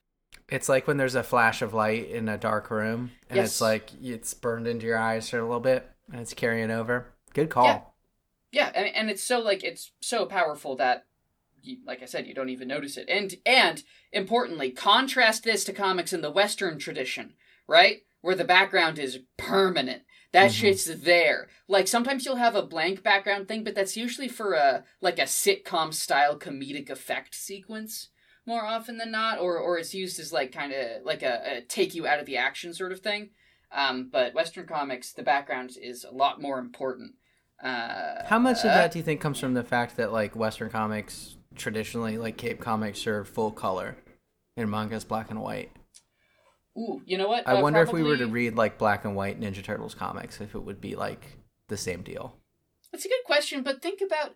It's 0.49 0.67
like 0.69 0.87
when 0.87 0.97
there's 0.97 1.15
a 1.15 1.23
flash 1.23 1.61
of 1.61 1.73
light 1.73 2.09
in 2.09 2.27
a 2.27 2.37
dark 2.37 2.69
room, 2.69 3.11
and 3.29 3.37
Yes. 3.37 3.47
it's 3.51 3.61
like 3.61 3.89
it's 4.01 4.33
burned 4.33 4.67
into 4.67 4.85
your 4.85 4.97
eyes 4.97 5.29
for 5.29 5.39
a 5.39 5.43
little 5.43 5.59
bit, 5.61 5.89
and 6.11 6.19
it's 6.21 6.33
carrying 6.33 6.69
over. 6.71 7.07
Good 7.33 7.49
call. 7.49 7.65
Yeah. 7.65 7.81
yeah 8.51 8.71
and, 8.75 8.87
and 8.95 9.09
it's 9.09 9.23
so 9.23 9.39
like 9.39 9.63
it's 9.63 9.91
so 10.01 10.25
powerful 10.25 10.75
that 10.75 11.05
you, 11.61 11.77
like 11.85 12.01
i 12.03 12.05
said 12.05 12.27
you 12.27 12.33
don't 12.33 12.49
even 12.49 12.67
notice 12.67 12.97
it 12.97 13.07
and 13.09 13.35
and 13.45 13.83
importantly 14.11 14.69
contrast 14.69 15.43
this 15.43 15.63
to 15.63 15.71
comics 15.73 16.11
in 16.13 16.21
the 16.21 16.29
western 16.31 16.77
tradition 16.77 17.33
right 17.67 18.01
where 18.21 18.35
the 18.35 18.43
background 18.43 18.99
is 18.99 19.19
permanent 19.37 20.01
that 20.33 20.51
Mhm. 20.51 20.55
shit's 20.55 20.85
there 20.85 21.47
like 21.67 21.87
sometimes 21.87 22.25
you'll 22.25 22.35
have 22.35 22.55
a 22.55 22.61
blank 22.61 23.01
background 23.01 23.47
thing 23.47 23.63
but 23.63 23.75
that's 23.75 23.95
usually 23.95 24.27
for 24.27 24.53
a 24.53 24.83
like 24.99 25.19
a 25.19 25.23
sitcom 25.23 25.93
style 25.93 26.37
comedic 26.37 26.89
effect 26.89 27.33
sequence 27.33 28.09
more 28.45 28.65
often 28.65 28.97
than 28.97 29.11
not 29.11 29.39
or 29.39 29.57
or 29.57 29.77
it's 29.77 29.93
used 29.93 30.19
as 30.19 30.33
like 30.33 30.51
kind 30.51 30.73
of 30.73 31.03
like 31.03 31.23
a, 31.23 31.57
a 31.57 31.61
take 31.61 31.95
you 31.95 32.05
out 32.05 32.19
of 32.19 32.25
the 32.25 32.37
action 32.37 32.73
sort 32.73 32.91
of 32.91 32.99
thing 32.99 33.29
um, 33.71 34.09
but 34.11 34.33
western 34.33 34.67
comics 34.67 35.13
the 35.13 35.23
background 35.23 35.77
is 35.81 36.03
a 36.03 36.11
lot 36.11 36.41
more 36.41 36.59
important 36.59 37.13
uh, 37.63 38.25
How 38.25 38.39
much 38.39 38.57
of 38.57 38.63
that 38.73 38.91
do 38.91 38.99
you 38.99 39.03
think 39.03 39.21
comes 39.21 39.39
from 39.39 39.53
the 39.53 39.63
fact 39.63 39.95
that 39.95 40.11
like 40.11 40.35
Western 40.35 40.69
comics 40.69 41.37
traditionally, 41.55 42.17
like 42.17 42.35
Cape 42.35 42.59
comics, 42.59 43.07
are 43.07 43.23
full 43.23 43.51
color, 43.51 43.95
and 44.57 44.69
manga's 44.69 45.05
black 45.05 45.29
and 45.29 45.39
white? 45.41 45.71
Ooh, 46.77 47.01
you 47.05 47.17
know 47.17 47.27
what? 47.27 47.47
I 47.47 47.53
Uh, 47.57 47.61
wonder 47.61 47.81
if 47.81 47.91
we 47.93 48.03
were 48.03 48.17
to 48.17 48.25
read 48.27 48.55
like 48.55 48.77
black 48.77 49.05
and 49.05 49.15
white 49.15 49.39
Ninja 49.39 49.63
Turtles 49.63 49.93
comics, 49.95 50.41
if 50.41 50.55
it 50.55 50.59
would 50.63 50.81
be 50.81 50.95
like 50.95 51.37
the 51.67 51.77
same 51.77 52.01
deal. 52.01 52.37
That's 52.91 53.05
a 53.05 53.09
good 53.09 53.23
question, 53.25 53.63
but 53.63 53.81
think 53.81 54.01
about. 54.01 54.35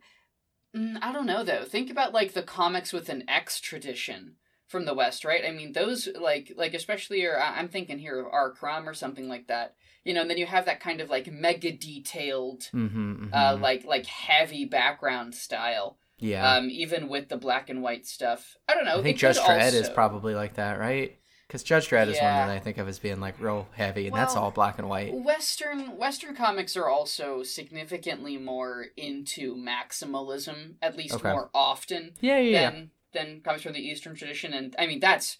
Mm, 0.75 0.97
I 1.01 1.11
don't 1.11 1.25
know 1.25 1.43
though. 1.43 1.63
Think 1.63 1.89
about 1.89 2.13
like 2.13 2.33
the 2.33 2.43
comics 2.43 2.91
with 2.93 3.09
an 3.09 3.23
X 3.27 3.59
tradition 3.59 4.35
from 4.67 4.85
the 4.85 4.93
West, 4.93 5.23
right? 5.25 5.43
I 5.45 5.51
mean, 5.51 5.71
those 5.73 6.07
like 6.19 6.51
like 6.55 6.73
especially, 6.73 7.23
or 7.25 7.39
I'm 7.39 7.69
thinking 7.69 7.99
here 7.99 8.19
of 8.19 8.27
R. 8.31 8.51
Crumb 8.51 8.87
or 8.87 8.93
something 8.93 9.27
like 9.29 9.47
that. 9.47 9.75
You 10.03 10.13
know, 10.13 10.21
and 10.21 10.29
then 10.29 10.37
you 10.37 10.45
have 10.45 10.65
that 10.65 10.79
kind 10.79 11.01
of 11.01 11.09
like 11.09 11.31
mega 11.31 11.71
detailed, 11.71 12.69
Mm-hmm, 12.73 13.27
uh, 13.33 13.57
like 13.59 13.83
like 13.85 14.05
heavy 14.05 14.65
background 14.65 15.33
style. 15.35 15.97
yeah, 16.19 16.55
Um, 16.55 16.69
even 16.69 17.09
with 17.09 17.29
the 17.29 17.37
black 17.37 17.69
and 17.69 17.81
white 17.81 18.05
stuff. 18.05 18.55
I 18.67 18.73
don't 18.73 18.85
know. 18.85 18.99
I 18.99 19.03
think 19.03 19.17
Judge 19.17 19.37
could 19.37 19.45
Dredd 19.45 19.73
is 19.73 19.89
probably 19.89 20.33
like 20.35 20.55
that, 20.55 20.79
right? 20.79 21.17
Because 21.47 21.63
Judge 21.63 21.87
Dredd 21.87 22.09
is 22.09 22.19
one 22.19 22.35
that 22.35 22.49
I 22.49 22.59
think 22.59 22.77
of 22.77 22.89
as 22.89 22.99
being 22.99 23.21
like 23.21 23.39
real 23.39 23.67
heavy, 23.71 24.07
and 24.07 24.15
that's 24.15 24.35
all 24.35 24.51
black 24.51 24.79
and 24.79 24.89
white. 24.89 25.13
Western 25.13 25.95
Western 25.97 26.35
comics 26.35 26.75
are 26.75 26.89
also 26.89 27.41
significantly 27.41 28.37
more 28.37 28.87
into 28.97 29.55
maximalism, 29.55 30.75
at 30.81 30.97
least 30.97 31.15
Okay. 31.15 31.31
more 31.31 31.49
often 31.53 32.15
Yeah, 32.19 32.39
yeah, 32.39 32.51
yeah. 32.51 32.69
than 32.69 32.91
than 33.13 33.41
comes 33.41 33.61
from 33.61 33.73
the 33.73 33.79
Eastern 33.79 34.15
tradition. 34.15 34.53
And 34.53 34.75
I 34.77 34.87
mean 34.87 34.99
that's 34.99 35.37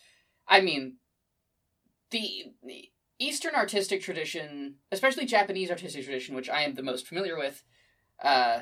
I 0.48 0.62
mean 0.62 0.98
the, 2.12 2.54
the 2.64 2.90
Eastern 3.20 3.54
artistic 3.56 4.02
tradition, 4.02 4.76
especially 4.94 5.26
Japanese 5.26 5.70
artistic 5.70 6.06
tradition, 6.06 6.36
which 6.36 6.50
I 6.50 6.62
am 6.62 6.76
the 6.76 6.84
most 6.84 7.06
familiar 7.06 7.38
with, 7.38 7.64
uh 8.24 8.62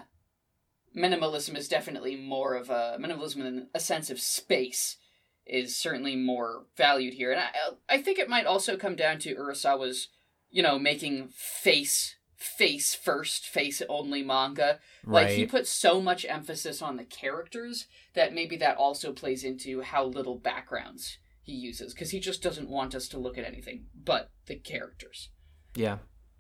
minimalism 0.98 1.56
is 1.56 1.68
definitely 1.68 2.16
more 2.16 2.56
of 2.56 2.70
a 2.72 2.98
minimalism 3.00 3.46
in 3.46 3.68
a 3.76 3.80
sense 3.80 4.10
of 4.10 4.20
space 4.20 4.98
is 5.46 5.76
certainly 5.76 6.16
more 6.16 6.66
valued 6.76 7.14
here. 7.14 7.32
And 7.32 7.40
I 7.40 7.96
I 7.96 8.02
think 8.02 8.20
it 8.20 8.30
might 8.30 8.46
also 8.46 8.78
come 8.78 8.96
down 8.96 9.20
to 9.20 9.36
Urasawa's 9.36 10.10
you 10.56 10.64
know, 10.64 10.80
making 10.80 11.28
face 11.34 12.16
face 12.38 12.96
first, 12.96 13.46
face 13.46 13.82
only 13.90 14.24
manga. 14.24 14.80
Right. 15.06 15.26
Like 15.28 15.36
he 15.36 15.46
puts 15.46 15.70
so 15.70 16.00
much 16.00 16.26
emphasis 16.28 16.82
on 16.82 16.96
the 16.96 17.04
characters 17.04 17.88
that 18.14 18.34
maybe 18.34 18.56
that 18.58 18.78
also 18.78 19.12
plays 19.12 19.44
into 19.44 19.82
how 19.82 20.06
little 20.06 20.38
backgrounds 20.38 21.18
he 21.42 21.52
uses 21.52 21.94
because 21.94 22.12
he 22.12 22.20
just 22.22 22.42
doesn't 22.42 22.70
want 22.70 22.96
us 22.96 23.10
to 23.10 23.20
look 23.20 23.38
at 23.38 23.46
anything 23.46 23.86
but 23.94 24.32
the 24.48 24.56
characters. 24.56 25.30
yeah, 25.76 25.98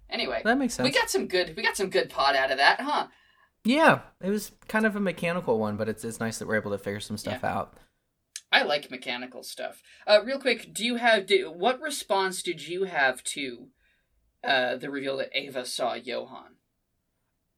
Anyway, 0.09 0.41
that 0.45 0.57
makes 0.57 0.75
sense. 0.75 0.87
we 0.87 0.93
got 0.93 1.09
some 1.09 1.27
good 1.27 1.53
we 1.57 1.63
got 1.63 1.75
some 1.75 1.89
good 1.89 2.09
pod 2.09 2.35
out 2.35 2.51
of 2.51 2.57
that, 2.57 2.79
huh? 2.79 3.07
Yeah, 3.65 4.01
it 4.21 4.29
was 4.29 4.51
kind 4.67 4.85
of 4.85 4.95
a 4.95 4.99
mechanical 4.99 5.59
one, 5.59 5.75
but 5.75 5.89
it's 5.89 6.05
it's 6.05 6.19
nice 6.21 6.37
that 6.37 6.47
we're 6.47 6.55
able 6.55 6.71
to 6.71 6.77
figure 6.77 6.99
some 7.01 7.17
stuff 7.17 7.43
out. 7.43 7.77
I 8.55 8.63
like 8.63 8.89
mechanical 8.89 9.43
stuff. 9.43 9.83
Uh, 10.07 10.21
real 10.23 10.39
quick, 10.39 10.73
do 10.73 10.85
you 10.85 10.95
have 10.95 11.25
do, 11.25 11.51
what 11.51 11.81
response 11.81 12.41
did 12.41 12.65
you 12.65 12.85
have 12.85 13.21
to 13.35 13.67
uh, 14.45 14.77
the 14.77 14.89
reveal 14.89 15.17
that 15.17 15.37
Eva 15.37 15.65
saw 15.65 15.95
Johan? 15.95 16.55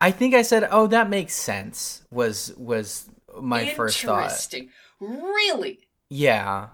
I 0.01 0.10
think 0.10 0.33
I 0.33 0.41
said, 0.41 0.67
"Oh, 0.71 0.88
that 0.88 1.07
makes 1.07 1.33
sense." 1.33 2.01
Was 2.10 2.51
was 2.57 3.12
my 3.39 3.67
first 3.75 4.01
thought? 4.01 4.23
Interesting. 4.23 4.69
Really, 4.99 5.88
Yeah. 6.10 6.69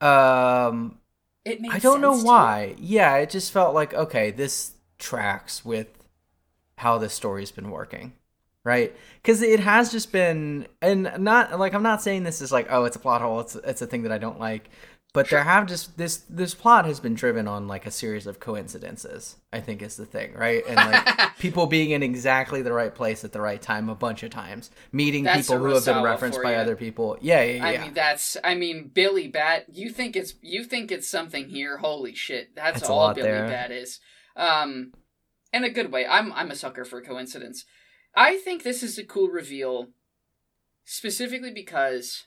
Um, 0.00 0.98
it 1.44 1.60
makes 1.60 1.74
I 1.74 1.78
don't 1.78 2.00
know 2.00 2.18
why. 2.18 2.74
Yeah, 2.78 3.16
it 3.16 3.28
just 3.28 3.52
felt 3.52 3.74
like 3.74 3.92
okay, 3.92 4.30
this 4.30 4.72
tracks 4.98 5.62
with 5.62 5.88
how 6.78 6.96
this 6.96 7.12
story's 7.12 7.52
been 7.52 7.70
working, 7.70 8.14
right? 8.64 8.94
Because 9.22 9.42
it 9.42 9.60
has 9.60 9.90
just 9.90 10.12
been, 10.12 10.66
and 10.82 11.10
not 11.18 11.58
like 11.58 11.74
I'm 11.74 11.82
not 11.82 12.02
saying 12.02 12.24
this 12.24 12.40
is 12.40 12.52
like 12.52 12.66
oh, 12.70 12.84
it's 12.84 12.96
a 12.96 13.00
plot 13.00 13.22
hole. 13.22 13.40
It's 13.40 13.54
it's 13.56 13.82
a 13.82 13.86
thing 13.86 14.02
that 14.02 14.12
I 14.12 14.18
don't 14.18 14.38
like, 14.38 14.70
but 15.12 15.28
there 15.28 15.42
have 15.42 15.66
just 15.66 15.96
this 15.98 16.18
this 16.28 16.54
plot 16.54 16.84
has 16.84 17.00
been 17.00 17.14
driven 17.14 17.48
on 17.48 17.66
like 17.66 17.84
a 17.84 17.90
series 17.90 18.26
of 18.26 18.38
coincidences. 18.38 19.36
I 19.52 19.60
think 19.60 19.82
is 19.82 19.96
the 19.96 20.06
thing, 20.06 20.34
right? 20.34 20.62
And 20.68 20.76
like 20.76 21.36
people 21.38 21.66
being 21.66 21.90
in 21.90 22.02
exactly 22.02 22.62
the 22.62 22.72
right 22.72 22.94
place 22.94 23.24
at 23.24 23.32
the 23.32 23.40
right 23.40 23.60
time 23.60 23.88
a 23.88 23.94
bunch 23.96 24.22
of 24.22 24.30
times, 24.30 24.70
meeting 24.92 25.24
That's 25.24 25.48
people 25.48 25.64
who 25.64 25.74
have 25.74 25.84
been 25.84 26.02
referenced 26.02 26.40
by 26.42 26.54
other 26.54 26.76
people. 26.76 27.18
Yeah, 27.20 27.42
yeah, 27.42 27.54
yeah. 27.56 27.80
I 27.80 27.84
mean 27.84 27.94
that's 27.94 28.36
I 28.44 28.54
mean 28.54 28.90
Billy 28.92 29.26
Bat. 29.26 29.66
You 29.72 29.90
think 29.90 30.14
it's 30.14 30.34
you 30.42 30.62
think 30.64 30.92
it's 30.92 31.08
something 31.08 31.48
here? 31.48 31.78
Holy 31.78 32.14
shit! 32.14 32.54
That's 32.54 32.88
a 32.88 32.92
all 32.92 33.12
Billy 33.12 33.28
there. 33.28 33.48
Bat 33.48 33.72
is. 33.72 33.98
Um, 34.36 34.92
in 35.52 35.64
a 35.64 35.70
good 35.70 35.90
way. 35.90 36.06
I'm 36.06 36.32
I'm 36.34 36.52
a 36.52 36.56
sucker 36.56 36.84
for 36.84 37.02
coincidence. 37.02 37.64
I 38.14 38.36
think 38.38 38.62
this 38.62 38.82
is 38.82 38.98
a 38.98 39.04
cool 39.04 39.28
reveal, 39.28 39.88
specifically 40.84 41.52
because 41.52 42.26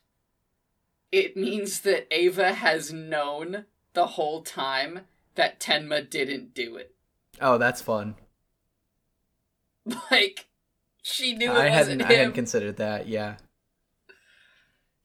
it 1.12 1.38
means 1.38 1.82
that 1.82 2.08
Eva 2.12 2.54
has 2.54 2.92
known 2.92 3.66
the 3.94 4.08
whole 4.08 4.42
time 4.42 5.02
that 5.36 5.60
Tenma 5.60 6.10
didn't 6.10 6.54
do 6.54 6.76
it. 6.76 6.96
oh, 7.42 7.58
that's 7.58 7.82
fun. 7.82 8.16
Like 10.10 10.48
she 11.02 11.34
knew 11.36 11.52
it 11.52 11.56
I 11.56 11.70
wasn't 11.70 12.02
hadn't 12.02 12.02
I 12.04 12.14
hadn't 12.14 12.34
considered 12.34 12.78
that. 12.78 13.08
Yeah. 13.08 13.36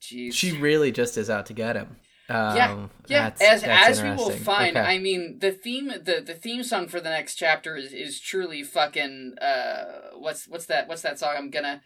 Jeez. 0.01 0.33
She 0.33 0.53
really 0.53 0.93
just 0.93 1.19
is 1.19 1.29
out 1.29 1.47
to 1.47 1.53
get 1.53 1.75
him. 1.75 1.97
Um, 2.31 2.57
yeah, 2.57 2.87
yeah. 3.07 3.23
that's- 3.31 3.41
as 3.41 3.62
that's 3.62 3.88
as 3.88 4.03
we 4.03 4.11
will 4.11 4.31
find, 4.31 4.77
Okay. 4.77 4.87
I 4.87 4.99
mean, 4.99 5.38
the 5.38 5.51
theme 5.53 5.88
the 5.88 6.23
the 6.25 6.35
theme 6.35 6.62
song 6.62 6.87
for 6.88 7.01
the 7.01 7.09
next 7.09 7.37
chapter 7.37 7.75
is 7.77 7.93
is 7.93 8.21
truly 8.21 8.62
fucking. 8.62 9.38
Uh, 9.41 10.11
what's 10.19 10.47
what's 10.47 10.67
that? 10.67 10.88
What's 10.88 11.03
that 11.03 11.19
song? 11.19 11.35
I'm 11.38 11.51
gonna, 11.51 11.83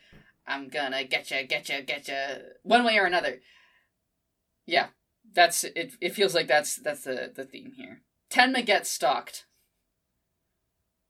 I'm 0.47 0.69
gonna 0.69 1.05
get 1.05 1.31
you, 1.31 1.45
get 1.47 1.69
you, 1.69 1.81
get 1.83 2.09
you, 2.09 2.17
one 2.65 2.85
way 2.85 2.99
or 2.99 3.05
another. 3.05 3.41
Yeah, 4.67 4.89
that's 5.33 5.63
it. 5.63 5.93
It 6.01 6.15
feels 6.15 6.35
like 6.35 6.49
that's 6.49 6.75
that's 6.77 7.05
the 7.05 7.31
the 7.35 7.45
theme 7.45 7.73
here. 7.77 8.03
Tenma 8.29 8.65
gets 8.67 8.91
stalked. 8.91 9.47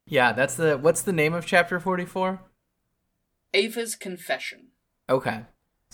yeah, 0.06 0.32
that's 0.32 0.56
the 0.56 0.76
what's 0.76 1.02
the 1.02 1.12
name 1.12 1.32
of 1.32 1.46
chapter 1.46 1.80
forty 1.80 2.04
four? 2.04 2.40
Eva's 3.54 3.94
confession. 3.96 4.68
Okay. 5.08 5.42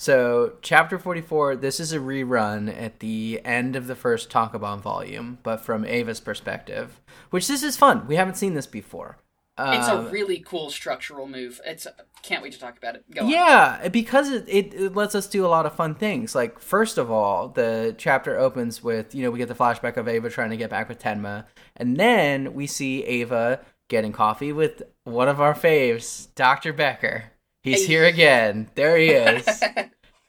So, 0.00 0.52
chapter 0.62 0.96
44, 0.96 1.56
this 1.56 1.80
is 1.80 1.92
a 1.92 1.98
rerun 1.98 2.72
at 2.72 3.00
the 3.00 3.40
end 3.44 3.74
of 3.74 3.88
the 3.88 3.96
first 3.96 4.30
Tankobon 4.30 4.80
volume, 4.80 5.38
but 5.42 5.60
from 5.60 5.84
Eva's 5.84 6.20
perspective, 6.20 7.00
which 7.30 7.48
this 7.48 7.64
is 7.64 7.76
fun. 7.76 8.06
We 8.06 8.14
haven't 8.14 8.36
seen 8.36 8.54
this 8.54 8.68
before. 8.68 9.18
It's 9.58 9.88
a 9.88 9.98
Um, 9.98 10.10
really 10.12 10.38
cool 10.38 10.70
structural 10.70 11.26
move. 11.26 11.60
It's 11.66 11.88
can't 12.22 12.44
wait 12.44 12.52
to 12.52 12.60
talk 12.60 12.78
about 12.78 12.94
it. 12.94 13.10
Go 13.12 13.22
on. 13.22 13.28
Yeah, 13.28 13.88
because 13.88 14.30
it, 14.30 14.44
it, 14.46 14.72
it 14.72 14.94
lets 14.94 15.16
us 15.16 15.26
do 15.26 15.44
a 15.44 15.48
lot 15.48 15.66
of 15.66 15.74
fun 15.74 15.96
things. 15.96 16.32
Like, 16.32 16.60
first 16.60 16.96
of 16.96 17.10
all, 17.10 17.48
the 17.48 17.92
chapter 17.98 18.38
opens 18.38 18.84
with, 18.84 19.16
you 19.16 19.24
know, 19.24 19.32
we 19.32 19.38
get 19.40 19.48
the 19.48 19.54
flashback 19.56 19.96
of 19.96 20.08
Eva 20.08 20.30
trying 20.30 20.50
to 20.50 20.56
get 20.56 20.70
back 20.70 20.88
with 20.88 21.00
Tenma, 21.00 21.46
and 21.76 21.96
then 21.96 22.54
we 22.54 22.68
see 22.68 23.04
Eva 23.04 23.62
getting 23.88 24.12
coffee 24.12 24.52
with 24.52 24.80
one 25.02 25.28
of 25.28 25.40
our 25.40 25.54
faves, 25.54 26.28
Dr. 26.36 26.72
Becker. 26.72 27.32
He's 27.70 27.86
here 27.86 28.04
again. 28.04 28.70
There 28.74 28.96
he 28.96 29.10
is. 29.10 29.62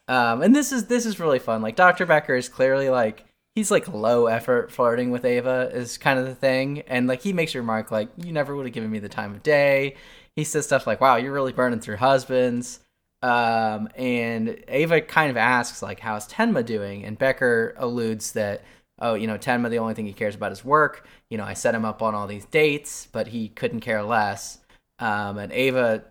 Um, 0.10 0.42
and 0.42 0.56
this 0.56 0.72
is 0.72 0.88
this 0.88 1.06
is 1.06 1.20
really 1.20 1.38
fun. 1.38 1.62
Like 1.62 1.76
Dr. 1.76 2.08
Becker 2.08 2.36
is 2.36 2.50
clearly 2.50 2.90
like 2.90 3.26
he's 3.54 3.70
like 3.70 3.88
low 3.88 4.26
effort 4.26 4.72
flirting 4.72 5.12
with 5.12 5.24
Eva 5.24 5.70
is 5.72 6.00
kind 6.00 6.18
of 6.18 6.26
the 6.26 6.34
thing, 6.34 6.82
and 6.88 7.08
like 7.08 7.22
he 7.22 7.32
makes 7.32 7.54
a 7.54 7.60
remark 7.60 7.92
like 7.92 8.10
you 8.18 8.32
never 8.32 8.56
would 8.56 8.66
have 8.66 8.74
given 8.74 8.90
me 8.90 8.98
the 8.98 9.08
time 9.08 9.36
of 9.36 9.44
day. 9.44 9.96
He 10.36 10.44
says 10.44 10.66
stuff 10.66 10.88
like, 10.88 11.00
"Wow, 11.00 11.18
you're 11.18 11.32
really 11.32 11.54
burning 11.54 11.80
through 11.80 11.98
husbands." 11.98 12.80
Um, 13.22 13.90
and 13.96 14.64
Eva 14.68 15.02
kind 15.02 15.30
of 15.30 15.38
asks 15.38 15.84
like, 15.84 16.00
"How's 16.00 16.28
Tenma 16.28 16.66
doing?" 16.66 17.06
And 17.06 17.18
Becker 17.18 17.76
alludes 17.78 18.32
that, 18.32 18.64
"Oh, 18.98 19.14
you 19.14 19.28
know, 19.28 19.38
Tenma, 19.38 19.70
the 19.70 19.78
only 19.78 19.94
thing 19.94 20.08
he 20.08 20.14
cares 20.14 20.34
about 20.34 20.52
is 20.52 20.66
work. 20.66 21.06
You 21.30 21.38
know, 21.38 21.44
I 21.44 21.54
set 21.54 21.76
him 21.76 21.86
up 21.86 22.02
on 22.02 22.16
all 22.16 22.26
these 22.26 22.46
dates, 22.46 23.08
but 23.12 23.28
he 23.28 23.50
couldn't 23.50 23.82
care 23.82 24.02
less." 24.02 24.58
Um, 24.98 25.38
and 25.38 25.54
Eva 25.54 26.04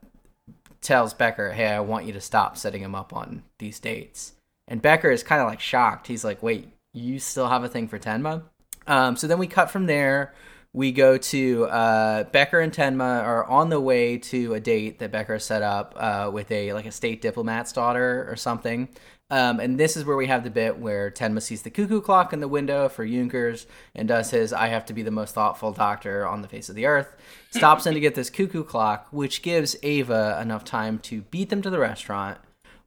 tells 0.81 1.15
Becker, 1.15 1.53
"Hey, 1.53 1.67
I 1.67 1.81
want 1.81 2.07
you 2.07 2.13
to 2.13 2.21
stop 2.21 2.57
setting 2.57 2.83
him 2.83 2.95
up 2.95 3.13
on 3.13 3.43
these 3.59 3.81
dates." 3.81 4.33
And 4.67 4.83
Becker 4.83 5.11
is 5.11 5.23
kind 5.23 5.41
of 5.41 5.49
like 5.49 5.61
shocked. 5.61 6.07
He's 6.07 6.25
like, 6.25 6.43
"Wait, 6.43 6.69
you 6.93 7.19
still 7.19 7.49
have 7.49 7.65
a 7.65 7.69
thing 7.69 7.89
for 7.89 7.99
Tenma?" 7.99 8.43
Um, 8.87 9.17
so 9.17 9.27
then 9.27 9.39
we 9.39 9.47
cut 9.47 9.71
from 9.71 9.87
there. 9.87 10.35
We 10.75 10.93
go 10.93 11.17
to 11.17 11.65
uh, 11.65 12.25
Becker 12.25 12.61
and 12.61 12.73
Tenma 12.73 13.23
are 13.23 13.45
on 13.45 13.71
the 13.71 13.81
way 13.81 14.19
to 14.19 14.55
a 14.55 14.61
date 14.61 14.99
that 14.99 15.11
Becker 15.11 15.39
set 15.39 15.63
up 15.63 15.95
uh, 15.97 16.31
with 16.33 16.51
a 16.51 16.73
like 16.73 16.87
a 16.87 16.93
state 16.93 17.23
diplomat's 17.23 17.73
daughter 17.73 18.27
or 18.29 18.37
something. 18.37 18.89
Um, 19.31 19.61
and 19.61 19.79
this 19.79 19.95
is 19.97 20.07
where 20.07 20.17
we 20.17 20.27
have 20.27 20.43
the 20.43 20.51
bit 20.51 20.79
where 20.79 21.11
Tenma 21.11 21.43
sees 21.43 21.61
the 21.61 21.71
cuckoo 21.71 22.01
clock 22.01 22.33
in 22.33 22.41
the 22.41 22.49
window 22.49 22.89
for 22.89 23.07
Junkers 23.07 23.67
and 23.95 24.09
does 24.09 24.31
his 24.31 24.55
I 24.55 24.69
have 24.69 24.87
to 24.87 24.95
be 24.95 25.03
the 25.03 25.11
most 25.11 25.35
thoughtful 25.35 25.73
doctor 25.73 26.27
on 26.27 26.41
the 26.41 26.49
face 26.49 26.71
of 26.71 26.75
the 26.75 26.87
earth. 26.87 27.15
Stops 27.51 27.87
in 27.87 27.93
to 27.93 28.01
get 28.01 28.15
this 28.15 28.31
cuckoo 28.31 28.65
clock, 28.65 29.09
which 29.11 29.43
gives 29.43 29.77
Eva 29.83 30.39
enough 30.41 30.65
time 30.65 30.99
to 31.01 31.23
beat 31.23 31.51
them 31.51 31.61
to 31.61 31.69
the 31.69 31.79
restaurant 31.79 32.39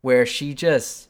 where 0.02 0.26
she 0.26 0.56
just 0.56 1.10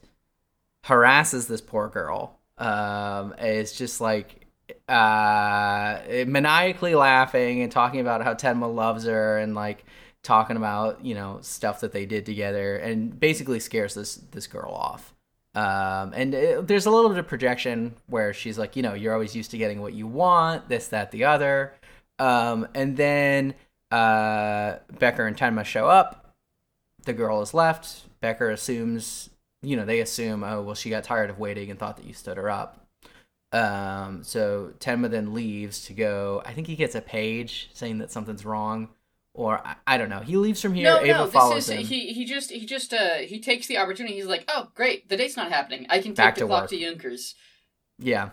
harasses 0.84 1.48
this 1.48 1.62
poor 1.62 1.88
girl. 1.88 2.38
Um, 2.58 3.34
is 3.40 3.72
just 3.72 4.02
like 4.02 4.48
uh, 4.88 6.00
maniacally 6.28 6.94
laughing 6.94 7.62
and 7.62 7.72
talking 7.72 8.00
about 8.02 8.24
how 8.24 8.34
Tenma 8.34 8.74
loves 8.74 9.06
her 9.06 9.38
and 9.38 9.56
like 9.56 9.86
talking 10.24 10.58
about 10.58 11.04
you 11.04 11.16
know 11.16 11.40
stuff 11.42 11.80
that 11.80 11.92
they 11.92 12.06
did 12.06 12.26
together 12.26 12.76
and 12.76 13.20
basically 13.20 13.60
scares 13.60 13.96
this 13.96 14.16
this 14.16 14.48
girl 14.48 14.72
off. 14.72 15.11
Um, 15.54 16.14
and 16.16 16.34
it, 16.34 16.68
there's 16.68 16.86
a 16.86 16.92
little 16.92 17.10
bit 17.10 17.20
of 17.20 17.28
projection 17.28 17.96
where 18.08 18.34
she's 18.34 18.58
like, 18.58 18.76
you 18.76 18.84
know, 18.84 18.94
you're 18.94 19.14
always 19.14 19.36
used 19.36 19.52
to 19.52 19.58
getting 19.58 19.82
what 19.82 19.94
you 19.94 20.08
want, 20.08 20.70
this, 20.70 20.88
that, 20.90 21.12
the 21.12 21.26
other. 21.26 21.74
Um, 22.20 22.68
and 22.74 22.96
then 22.96 23.56
uh, 23.92 24.78
Becker 25.00 25.28
and 25.28 25.36
Tenma 25.36 25.66
show 25.66 25.88
up. 25.88 26.34
The 27.04 27.14
girl 27.14 27.42
is 27.42 27.54
left. 27.54 28.04
Becker 28.22 28.50
assumes, 28.50 29.30
you 29.62 29.76
know, 29.76 29.86
they 29.86 30.00
assume, 30.00 30.44
oh, 30.44 30.62
well, 30.62 30.76
she 30.76 30.90
got 30.90 31.04
tired 31.04 31.30
of 31.30 31.40
waiting 31.40 31.70
and 31.70 31.80
thought 31.80 31.98
that 31.98 32.06
you 32.06 32.14
stood 32.14 32.38
her 32.38 32.50
up. 32.50 32.78
Um, 33.52 34.24
so 34.24 34.74
Tenma 34.80 35.10
then 35.10 35.34
leaves 35.34 35.86
to 35.88 35.94
go. 35.94 36.42
I 36.46 36.54
think 36.54 36.68
he 36.68 36.76
gets 36.76 36.96
a 36.96 37.02
page 37.02 37.70
saying 37.74 37.98
that 37.98 38.12
something's 38.12 38.46
wrong, 38.46 38.90
or 39.34 39.66
I, 39.66 39.76
I 39.88 39.98
don't 39.98 40.10
know. 40.10 40.20
He 40.20 40.38
leaves 40.38 40.62
from 40.62 40.74
here. 40.74 40.84
No, 40.84 41.02
Eva 41.02 41.20
no, 41.20 41.28
follows 41.28 41.68
this 41.68 41.70
is 41.70 41.82
him. 41.82 41.86
he. 41.86 42.14
He 42.14 42.26
just 42.26 42.52
he 42.52 42.66
just 42.66 42.94
uh 42.94 43.16
he 43.20 43.40
takes 43.40 43.68
the 43.68 43.78
opportunity. 43.78 44.16
He's 44.16 44.26
like, 44.26 44.46
oh 44.48 44.70
great, 44.76 45.10
the 45.10 45.18
date's 45.18 45.38
not 45.38 45.52
happening. 45.52 45.86
I 45.90 46.00
can 46.00 46.12
take 46.12 46.18
Back 46.18 46.36
the 46.36 46.42
to 46.42 46.48
clock 46.48 46.64
work. 46.64 46.70
to 46.72 46.80
Junkers. 46.80 47.36
Yeah. 48.00 48.32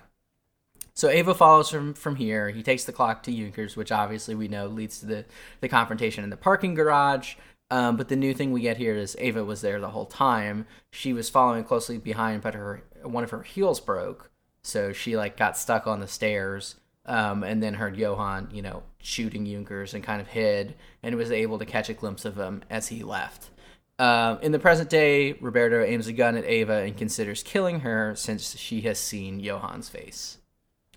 So 0.95 1.11
Eva 1.11 1.35
follows 1.35 1.71
from 1.71 1.95
from 1.95 2.17
here. 2.17 2.51
He 2.51 2.63
takes 2.63 2.85
the 2.85 2.93
clock 2.93 3.23
to 3.25 3.33
Junkers, 3.33 3.77
which 3.77 3.93
obviously 3.93 4.35
we 4.35 4.49
know 4.49 4.67
leads 4.67 4.99
to 5.01 5.07
the 5.07 5.25
the 5.61 5.69
confrontation 5.69 6.25
in 6.25 6.31
the 6.31 6.37
parking 6.37 6.75
garage. 6.75 7.37
Um, 7.71 7.97
but 7.97 8.09
the 8.09 8.17
new 8.17 8.33
thing 8.33 8.51
we 8.53 8.63
get 8.63 8.79
here 8.79 8.97
is 8.97 9.15
Eva 9.19 9.45
was 9.45 9.61
there 9.61 9.79
the 9.79 9.91
whole 9.91 10.07
time. 10.07 10.67
She 10.91 11.13
was 11.13 11.29
following 11.29 11.65
closely 11.65 11.99
behind, 11.99 12.43
but 12.43 12.55
her 12.55 12.83
one 13.03 13.23
of 13.25 13.31
her 13.31 13.43
heels 13.43 13.79
broke, 13.79 14.31
so 14.63 14.93
she 14.93 15.17
like 15.17 15.37
got 15.37 15.57
stuck 15.57 15.87
on 15.87 16.01
the 16.01 16.09
stairs. 16.09 16.77
Um, 17.09 17.43
and 17.43 17.63
then 17.63 17.75
heard 17.75 17.97
Johan, 17.97 18.51
you 18.53 18.63
know, 18.63 18.83
shooting 19.01 19.47
Junkers 19.47 19.95
and 19.95 20.05
kind 20.05 20.21
of 20.21 20.29
hid, 20.29 20.75
and 21.03 21.17
was 21.17 21.33
able 21.33 21.59
to 21.59 21.65
catch 21.65 21.89
a 21.89 21.95
glimpse 21.95 22.25
of 22.25 22.37
him 22.37 22.63
as 22.69 22.89
he 22.89 23.03
left. 23.03 23.49
Um, 23.99 24.39
in 24.43 24.53
the 24.53 24.59
present 24.59 24.91
day, 24.91 25.33
Roberto 25.41 25.83
aims 25.83 26.07
a 26.07 26.13
gun 26.13 26.37
at 26.37 26.45
Eva 26.45 26.83
and 26.83 26.97
considers 26.97 27.43
killing 27.43 27.81
her 27.81 28.15
since 28.15 28.57
she 28.57 28.83
has 28.83 28.99
seen 28.99 29.43
Johan's 29.43 29.89
face. 29.89 30.39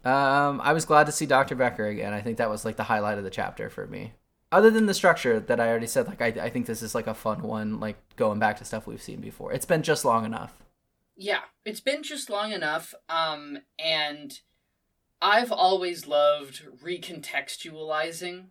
Um, 0.04 0.62
I 0.62 0.74
was 0.74 0.86
glad 0.86 1.06
to 1.06 1.12
see 1.12 1.26
Dr. 1.26 1.56
Becker 1.56 1.86
again. 1.86 2.13
I 2.13 2.21
think 2.21 2.38
that 2.38 2.50
was 2.50 2.65
like 2.65 2.76
the 2.76 2.84
highlight 2.84 3.17
of 3.17 3.24
the 3.24 3.30
chapter 3.30 3.69
for 3.69 3.88
me. 3.88 4.13
Other 4.52 4.69
than 4.69 4.86
the 4.86 4.93
structure 4.93 5.39
that 5.39 5.60
I 5.60 5.69
already 5.69 5.88
said, 5.88 6.08
like 6.08 6.21
I, 6.21 6.28
I 6.28 6.50
think 6.50 6.65
this 6.65 6.82
is 6.82 6.93
like 6.93 7.08
a 7.08 7.13
fun 7.13 7.41
one, 7.41 7.80
like 7.80 7.97
going 8.17 8.38
back 8.38 8.58
to 8.58 8.65
stuff 8.65 8.86
we've 8.86 9.02
seen 9.02 9.21
before. 9.21 9.54
It's 9.54 9.65
been 9.65 9.82
just 9.82 10.04
long 10.04 10.26
enough. 10.26 10.54
Yeah, 11.15 11.41
it's 11.65 11.80
been 11.80 12.04
just 12.04 12.30
long 12.30 12.52
enough. 12.52 12.93
Um, 13.08 13.60
and 13.80 14.39
I've 15.22 15.52
always 15.52 16.08
loved 16.08 16.64
recontextualizing 16.82 18.48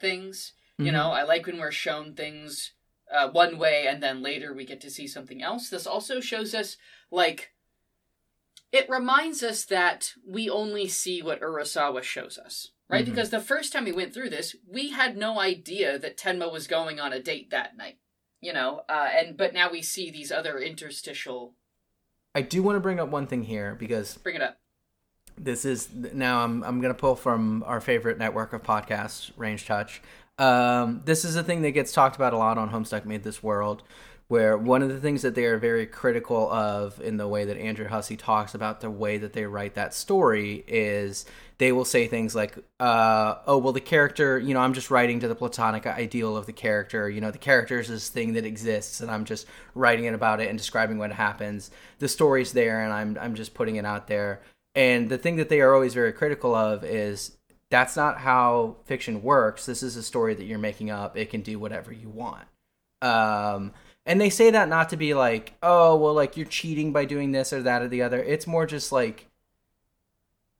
things. 0.00 0.52
You 0.78 0.86
Mhm. 0.86 0.92
know, 0.92 1.10
I 1.12 1.22
like 1.22 1.46
when 1.46 1.58
we're 1.58 1.70
shown 1.70 2.14
things 2.14 2.72
uh, 3.10 3.28
one 3.28 3.58
way 3.58 3.86
and 3.86 4.02
then 4.02 4.22
later 4.22 4.52
we 4.52 4.64
get 4.64 4.80
to 4.80 4.90
see 4.90 5.06
something 5.06 5.42
else. 5.42 5.68
This 5.68 5.86
also 5.86 6.20
shows 6.20 6.54
us, 6.54 6.78
like, 7.10 7.52
it 8.72 8.88
reminds 8.88 9.42
us 9.42 9.64
that 9.66 10.14
we 10.26 10.48
only 10.50 10.88
see 10.88 11.22
what 11.22 11.40
Urasawa 11.40 12.02
shows 12.02 12.38
us, 12.38 12.72
right? 12.88 13.04
Mhm. 13.04 13.10
Because 13.10 13.30
the 13.30 13.40
first 13.40 13.72
time 13.72 13.84
we 13.84 13.92
went 13.92 14.12
through 14.12 14.30
this, 14.30 14.56
we 14.66 14.90
had 14.90 15.16
no 15.16 15.38
idea 15.38 15.96
that 15.98 16.16
Tenma 16.16 16.50
was 16.50 16.66
going 16.66 16.98
on 16.98 17.12
a 17.12 17.20
date 17.22 17.50
that 17.50 17.76
night. 17.76 17.98
You 18.40 18.52
know, 18.52 18.84
uh, 18.88 19.10
and 19.12 19.36
but 19.36 19.54
now 19.54 19.70
we 19.70 19.80
see 19.80 20.10
these 20.10 20.32
other 20.32 20.58
interstitial. 20.58 21.54
I 22.34 22.42
do 22.42 22.62
want 22.62 22.76
to 22.76 22.80
bring 22.80 22.98
up 22.98 23.10
one 23.10 23.26
thing 23.26 23.44
here 23.44 23.74
because 23.74 24.16
Bring 24.18 24.34
it 24.36 24.42
up. 24.42 24.58
This 25.36 25.64
is 25.64 25.88
now 25.92 26.44
I'm 26.44 26.62
I'm 26.62 26.80
gonna 26.80 26.94
pull 26.94 27.16
from 27.16 27.64
our 27.66 27.80
favorite 27.80 28.18
network 28.18 28.52
of 28.52 28.62
podcasts, 28.62 29.30
Range 29.36 29.64
Touch. 29.64 30.00
Um, 30.38 31.02
this 31.04 31.24
is 31.24 31.36
a 31.36 31.44
thing 31.44 31.62
that 31.62 31.72
gets 31.72 31.92
talked 31.92 32.16
about 32.16 32.32
a 32.32 32.38
lot 32.38 32.58
on 32.58 32.70
Homestuck 32.70 33.04
Made 33.04 33.22
This 33.22 33.42
World, 33.42 33.82
where 34.28 34.56
one 34.56 34.82
of 34.82 34.88
the 34.88 35.00
things 35.00 35.22
that 35.22 35.34
they 35.34 35.44
are 35.44 35.58
very 35.58 35.86
critical 35.86 36.50
of 36.50 37.00
in 37.00 37.16
the 37.16 37.28
way 37.28 37.44
that 37.44 37.56
Andrew 37.56 37.88
Hussie 37.88 38.18
talks 38.18 38.54
about 38.54 38.80
the 38.80 38.90
way 38.90 39.18
that 39.18 39.32
they 39.32 39.44
write 39.44 39.74
that 39.74 39.92
story 39.92 40.64
is 40.66 41.24
they 41.58 41.70
will 41.72 41.84
say 41.84 42.06
things 42.08 42.34
like, 42.34 42.56
uh, 42.80 43.36
"Oh, 43.46 43.58
well, 43.58 43.72
the 43.72 43.80
character, 43.80 44.38
you 44.38 44.54
know, 44.54 44.60
I'm 44.60 44.72
just 44.72 44.90
writing 44.90 45.20
to 45.20 45.28
the 45.28 45.36
platonic 45.36 45.86
ideal 45.86 46.36
of 46.36 46.46
the 46.46 46.52
character. 46.52 47.08
You 47.08 47.20
know, 47.20 47.30
the 47.30 47.38
character 47.38 47.78
is 47.78 47.88
this 47.88 48.08
thing 48.08 48.32
that 48.32 48.44
exists, 48.44 49.00
and 49.00 49.10
I'm 49.10 49.24
just 49.24 49.46
writing 49.74 50.06
it 50.06 50.14
about 50.14 50.40
it 50.40 50.48
and 50.48 50.58
describing 50.58 50.98
what 50.98 51.12
happens. 51.12 51.70
The 51.98 52.08
story's 52.08 52.52
there, 52.52 52.82
and 52.82 52.92
I'm 52.92 53.18
I'm 53.20 53.34
just 53.34 53.54
putting 53.54 53.76
it 53.76 53.84
out 53.84 54.06
there." 54.06 54.40
And 54.74 55.08
the 55.08 55.18
thing 55.18 55.36
that 55.36 55.48
they 55.48 55.60
are 55.60 55.74
always 55.74 55.94
very 55.94 56.12
critical 56.12 56.54
of 56.54 56.84
is 56.84 57.36
that's 57.70 57.96
not 57.96 58.18
how 58.18 58.76
fiction 58.84 59.22
works. 59.22 59.66
This 59.66 59.82
is 59.82 59.96
a 59.96 60.02
story 60.02 60.34
that 60.34 60.44
you're 60.44 60.58
making 60.58 60.90
up. 60.90 61.16
It 61.16 61.30
can 61.30 61.42
do 61.42 61.58
whatever 61.58 61.92
you 61.92 62.08
want. 62.08 62.46
Um, 63.02 63.72
and 64.06 64.20
they 64.20 64.30
say 64.30 64.50
that 64.50 64.68
not 64.68 64.90
to 64.90 64.96
be 64.96 65.14
like, 65.14 65.54
oh, 65.62 65.96
well, 65.96 66.14
like 66.14 66.36
you're 66.36 66.46
cheating 66.46 66.92
by 66.92 67.04
doing 67.04 67.32
this 67.32 67.52
or 67.52 67.62
that 67.62 67.82
or 67.82 67.88
the 67.88 68.02
other. 68.02 68.22
It's 68.22 68.46
more 68.46 68.66
just 68.66 68.92
like 68.92 69.28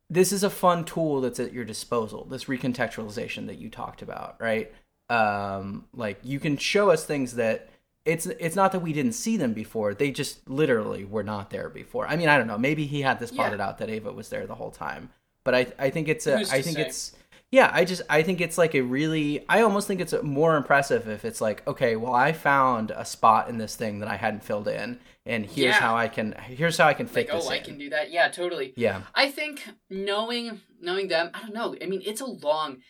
this 0.08 0.32
is 0.32 0.44
a 0.44 0.50
fun 0.50 0.84
tool 0.84 1.20
that's 1.20 1.40
at 1.40 1.52
your 1.52 1.64
disposal. 1.64 2.24
This 2.24 2.44
recontextualization 2.44 3.46
that 3.46 3.58
you 3.58 3.68
talked 3.68 4.02
about, 4.02 4.36
right? 4.40 4.72
Um, 5.10 5.86
like 5.92 6.18
you 6.22 6.40
can 6.40 6.56
show 6.56 6.90
us 6.90 7.04
things 7.04 7.34
that 7.34 7.68
it's 8.04 8.26
it's 8.26 8.56
not 8.56 8.72
that 8.72 8.80
we 8.80 8.92
didn't 8.92 9.12
see 9.12 9.36
them 9.36 9.52
before. 9.54 9.94
They 9.94 10.10
just 10.10 10.48
literally 10.48 11.04
were 11.04 11.22
not 11.22 11.50
there 11.50 11.68
before. 11.68 12.06
I 12.06 12.16
mean, 12.16 12.28
I 12.28 12.36
don't 12.36 12.46
know. 12.46 12.58
Maybe 12.58 12.86
he 12.86 13.02
had 13.02 13.18
this 13.18 13.30
plotted 13.30 13.58
Yeah. 13.60 13.66
out 13.68 13.78
that 13.78 13.88
Eva 13.90 14.12
was 14.12 14.28
there 14.28 14.46
the 14.46 14.54
whole 14.56 14.70
time. 14.70 15.10
But 15.42 15.54
I 15.54 15.66
I 15.78 15.90
think 15.90 16.08
it's 16.08 16.26
a 16.26 16.36
I 16.36 16.62
think 16.62 16.76
say? 16.76 16.82
it's 16.86 17.12
yeah, 17.50 17.70
I 17.72 17.84
just 17.84 18.02
I 18.10 18.22
think 18.22 18.40
it's 18.40 18.58
like 18.58 18.74
a 18.74 18.80
really 18.82 19.44
I 19.48 19.62
almost 19.62 19.86
think 19.86 20.00
it's 20.00 20.14
more 20.22 20.56
impressive 20.56 21.08
if 21.08 21.24
it's 21.24 21.40
like, 21.40 21.66
okay, 21.66 21.96
well 21.96 22.14
I 22.14 22.32
found 22.32 22.90
a 22.90 23.04
spot 23.04 23.48
in 23.48 23.58
this 23.58 23.76
thing 23.76 24.00
that 24.00 24.08
I 24.08 24.16
hadn't 24.16 24.42
filled 24.44 24.68
in 24.68 24.98
and 25.24 25.46
here's 25.46 25.74
Yeah. 25.74 25.80
how 25.80 25.96
I 25.96 26.08
can 26.08 26.32
here's 26.32 26.76
how 26.76 26.86
I 26.88 26.94
can 26.94 27.06
fit 27.06 27.28
Like, 27.28 27.34
oh, 27.34 27.38
this 27.38 27.46
oh, 27.48 27.52
I 27.52 27.58
can 27.60 27.78
do 27.78 27.90
that. 27.90 28.10
Yeah, 28.10 28.28
totally. 28.28 28.74
Yeah. 28.76 29.02
I 29.14 29.30
think 29.30 29.62
knowing 29.88 30.60
knowing 30.80 31.08
them, 31.08 31.30
I 31.32 31.40
don't 31.40 31.54
know. 31.54 31.74
I 31.80 31.86
mean, 31.86 32.02
it's 32.04 32.20
a 32.20 32.26
long. 32.26 32.82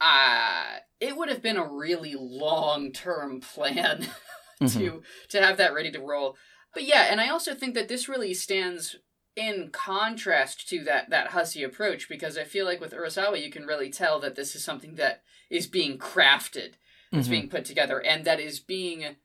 Uh 0.00 0.78
it 1.00 1.16
would 1.16 1.28
have 1.28 1.42
been 1.42 1.56
a 1.58 1.66
really 1.72 2.14
long 2.18 2.92
term 2.92 3.40
plan 3.54 4.06
to 4.68 5.02
to 5.28 5.40
have 5.42 5.56
that 5.58 5.74
ready 5.74 5.90
to 5.90 6.00
roll. 6.00 6.36
But 6.74 6.84
yeah, 6.84 7.06
and 7.10 7.20
I 7.20 7.28
also 7.28 7.54
think 7.54 7.74
that 7.74 7.88
this 7.88 8.08
really 8.08 8.34
stands 8.34 8.96
in 9.34 9.68
contrast 9.70 10.68
to 10.68 10.82
that 10.84 11.10
that 11.10 11.30
Hussie 11.30 11.64
approach 11.64 12.08
because 12.08 12.36
I 12.38 12.44
feel 12.44 12.64
like 12.64 12.80
with 12.80 12.92
Urasawa 12.92 13.42
you 13.42 13.50
can 13.50 13.66
really 13.66 13.90
tell 13.90 14.18
that 14.20 14.34
this 14.34 14.54
is 14.56 14.64
something 14.64 14.94
that 14.96 15.22
is 15.50 15.66
being 15.66 15.98
crafted, 15.98 16.74
that's 17.12 17.28
Mhm. 17.28 17.30
being 17.30 17.48
put 17.48 17.64
together, 17.64 18.00
and 18.02 18.24
that 18.24 18.40
is 18.40 18.60
being 18.60 19.16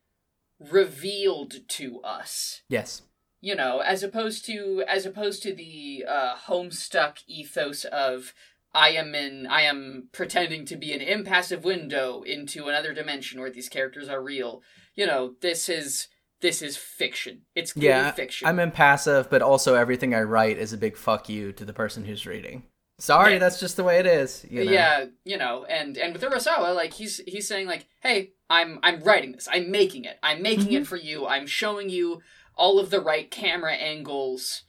revealed 0.60 1.68
to 1.68 2.00
us 2.02 2.62
Yes. 2.70 3.02
you 3.40 3.56
know 3.56 3.80
as 3.80 4.04
opposed 4.04 4.46
to 4.46 4.84
as 4.88 5.06
opposed 5.08 5.42
to 5.44 5.54
the 5.56 6.06
uh 6.08 6.36
homestuck 6.36 7.18
ethos 7.26 7.84
of 7.86 8.34
i 8.74 8.90
am 8.90 9.14
in 9.16 9.48
i 9.48 9.62
am 9.62 10.08
pretending 10.12 10.66
to 10.66 10.76
be 10.76 10.94
an 10.94 11.02
impassive 11.02 11.64
window 11.64 12.22
into 12.24 12.68
another 12.68 12.94
dimension 12.94 13.40
where 13.40 13.50
these 13.52 13.70
characters 13.70 14.08
are 14.10 14.22
real 14.22 14.62
you 14.96 15.06
know 15.06 15.34
this 15.42 15.68
is 15.70 16.08
this 16.42 16.62
is 16.62 16.76
fiction 16.78 17.42
it's 17.56 17.74
clearly 17.74 17.90
Yeah, 17.90 18.12
fiction 18.12 18.48
I'm 18.48 18.60
impassive, 18.60 19.30
but 19.30 19.42
also 19.44 19.76
everything 19.76 20.16
I 20.16 20.22
write 20.22 20.58
is 20.58 20.74
a 20.74 20.78
big 20.78 20.98
fuck 20.98 21.30
you 21.30 21.52
to 21.54 21.64
the 21.66 21.72
person 21.74 22.04
who's 22.06 22.26
reading. 22.26 22.64
Sorry, 22.98 23.34
Yeah. 23.34 23.40
that's 23.40 23.60
just 23.60 23.78
the 23.78 23.84
way 23.84 24.00
it 24.00 24.08
is. 24.08 24.44
You 24.50 24.66
know? 24.66 24.72
yeah 24.72 25.06
you 25.24 25.38
know 25.38 25.66
and 25.66 25.98
and 25.98 26.14
with 26.14 26.24
urasawa 26.24 26.74
like 26.76 26.94
he's 26.94 27.22
he's 27.28 27.48
saying 27.48 27.68
like 27.68 27.86
hey 28.00 28.32
i'm 28.50 28.80
i'm 28.82 29.02
writing 29.02 29.34
this 29.34 29.48
i'm 29.52 29.70
making 29.70 30.06
it 30.06 30.18
i'm 30.24 30.42
making 30.42 30.66
Mm-hmm. 30.68 30.82
it 30.84 30.88
for 30.88 30.98
you 30.98 31.28
i'm 31.28 31.46
showing 31.46 31.90
you 31.90 32.22
all 32.56 32.80
of 32.80 32.90
the 32.90 33.00
right 33.02 33.30
camera 33.30 33.74
angles 33.74 34.64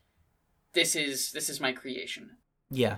this 0.75 0.95
is 0.95 1.33
this 1.33 1.49
is 1.49 1.59
my 1.61 1.73
creation 1.73 2.37
Yeah. 2.71 2.97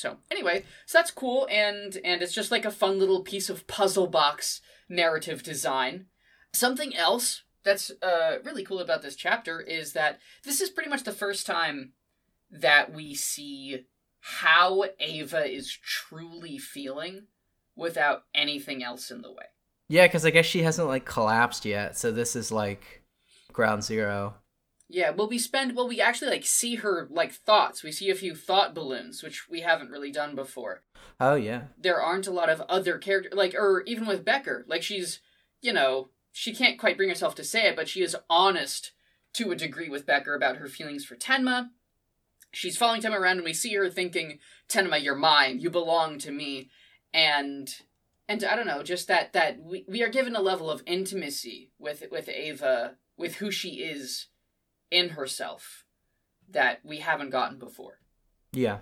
So 0.00 0.16
anyway 0.30 0.64
so 0.86 0.98
that's 0.98 1.10
cool 1.10 1.46
and 1.50 1.98
and 2.04 2.22
it's 2.22 2.32
just 2.32 2.50
like 2.50 2.64
a 2.64 2.70
fun 2.70 2.98
little 2.98 3.22
piece 3.22 3.50
of 3.50 3.66
puzzle 3.66 4.06
box 4.06 4.62
narrative 4.88 5.42
design 5.42 6.06
something 6.54 6.96
else 6.96 7.42
that's 7.64 7.90
uh 8.02 8.38
really 8.42 8.64
cool 8.64 8.78
about 8.78 9.02
this 9.02 9.14
chapter 9.14 9.60
is 9.60 9.92
that 9.92 10.18
this 10.42 10.60
is 10.62 10.70
pretty 10.70 10.88
much 10.88 11.04
the 11.04 11.12
first 11.12 11.46
time 11.46 11.92
that 12.50 12.92
we 12.94 13.14
see 13.14 13.84
how 14.20 14.84
Eva 14.98 15.44
is 15.44 15.70
truly 15.70 16.58
feeling 16.58 17.26
without 17.76 18.24
anything 18.34 18.82
else 18.82 19.10
in 19.10 19.20
the 19.20 19.30
way 19.30 19.44
Yeah, 19.88 20.06
because 20.06 20.24
I 20.24 20.30
guess 20.30 20.46
she 20.46 20.62
hasn't 20.62 20.88
like 20.88 21.04
collapsed 21.04 21.64
yet, 21.66 21.98
so 21.98 22.10
this 22.10 22.34
is 22.36 22.50
like 22.50 23.02
ground 23.52 23.84
zero. 23.84 24.34
Yeah, 24.92 25.10
well, 25.10 25.28
we 25.28 25.38
spend 25.38 25.76
well, 25.76 25.86
we 25.86 26.00
actually 26.00 26.32
like 26.32 26.44
see 26.44 26.76
her 26.76 27.06
like 27.10 27.32
thoughts. 27.32 27.84
We 27.84 27.92
see 27.92 28.10
a 28.10 28.14
few 28.14 28.34
thought 28.34 28.74
balloons, 28.74 29.22
which 29.22 29.48
we 29.48 29.60
haven't 29.60 29.90
really 29.90 30.10
done 30.10 30.34
before. 30.34 30.82
Oh 31.20 31.36
yeah. 31.36 31.64
There 31.78 32.00
aren't 32.00 32.26
a 32.26 32.32
lot 32.32 32.50
of 32.50 32.60
other 32.62 32.98
character 32.98 33.30
like, 33.32 33.54
or 33.54 33.82
even 33.86 34.06
with 34.06 34.24
Becker, 34.24 34.64
like 34.68 34.82
she's, 34.82 35.20
you 35.60 35.72
know, 35.72 36.08
she 36.32 36.52
can't 36.52 36.78
quite 36.78 36.96
bring 36.96 37.08
herself 37.08 37.36
to 37.36 37.44
say 37.44 37.68
it, 37.68 37.76
but 37.76 37.88
she 37.88 38.02
is 38.02 38.16
honest 38.28 38.92
to 39.34 39.52
a 39.52 39.56
degree 39.56 39.88
with 39.88 40.06
Becker 40.06 40.34
about 40.34 40.56
her 40.56 40.66
feelings 40.66 41.04
for 41.04 41.14
Tenma. 41.14 41.70
She's 42.52 42.76
following 42.76 43.00
Tenma 43.00 43.18
around, 43.18 43.36
and 43.36 43.44
we 43.44 43.54
see 43.54 43.74
her 43.74 43.88
thinking, 43.88 44.40
"Tenma, 44.68 45.00
you're 45.00 45.14
mine. 45.14 45.60
You 45.60 45.70
belong 45.70 46.18
to 46.18 46.32
me," 46.32 46.68
and 47.14 47.72
and 48.28 48.42
I 48.42 48.56
don't 48.56 48.66
know, 48.66 48.82
just 48.82 49.06
that 49.06 49.32
that 49.34 49.62
we, 49.62 49.84
we 49.86 50.02
are 50.02 50.08
given 50.08 50.34
a 50.34 50.40
level 50.40 50.68
of 50.68 50.82
intimacy 50.84 51.70
with 51.78 52.02
with 52.10 52.28
Eva, 52.28 52.96
with 53.16 53.36
who 53.36 53.52
she 53.52 53.84
is 53.84 54.26
in 54.90 55.10
herself 55.10 55.84
that 56.50 56.80
we 56.84 56.98
haven't 56.98 57.30
gotten 57.30 57.58
before. 57.58 57.98
Yeah. 58.52 58.78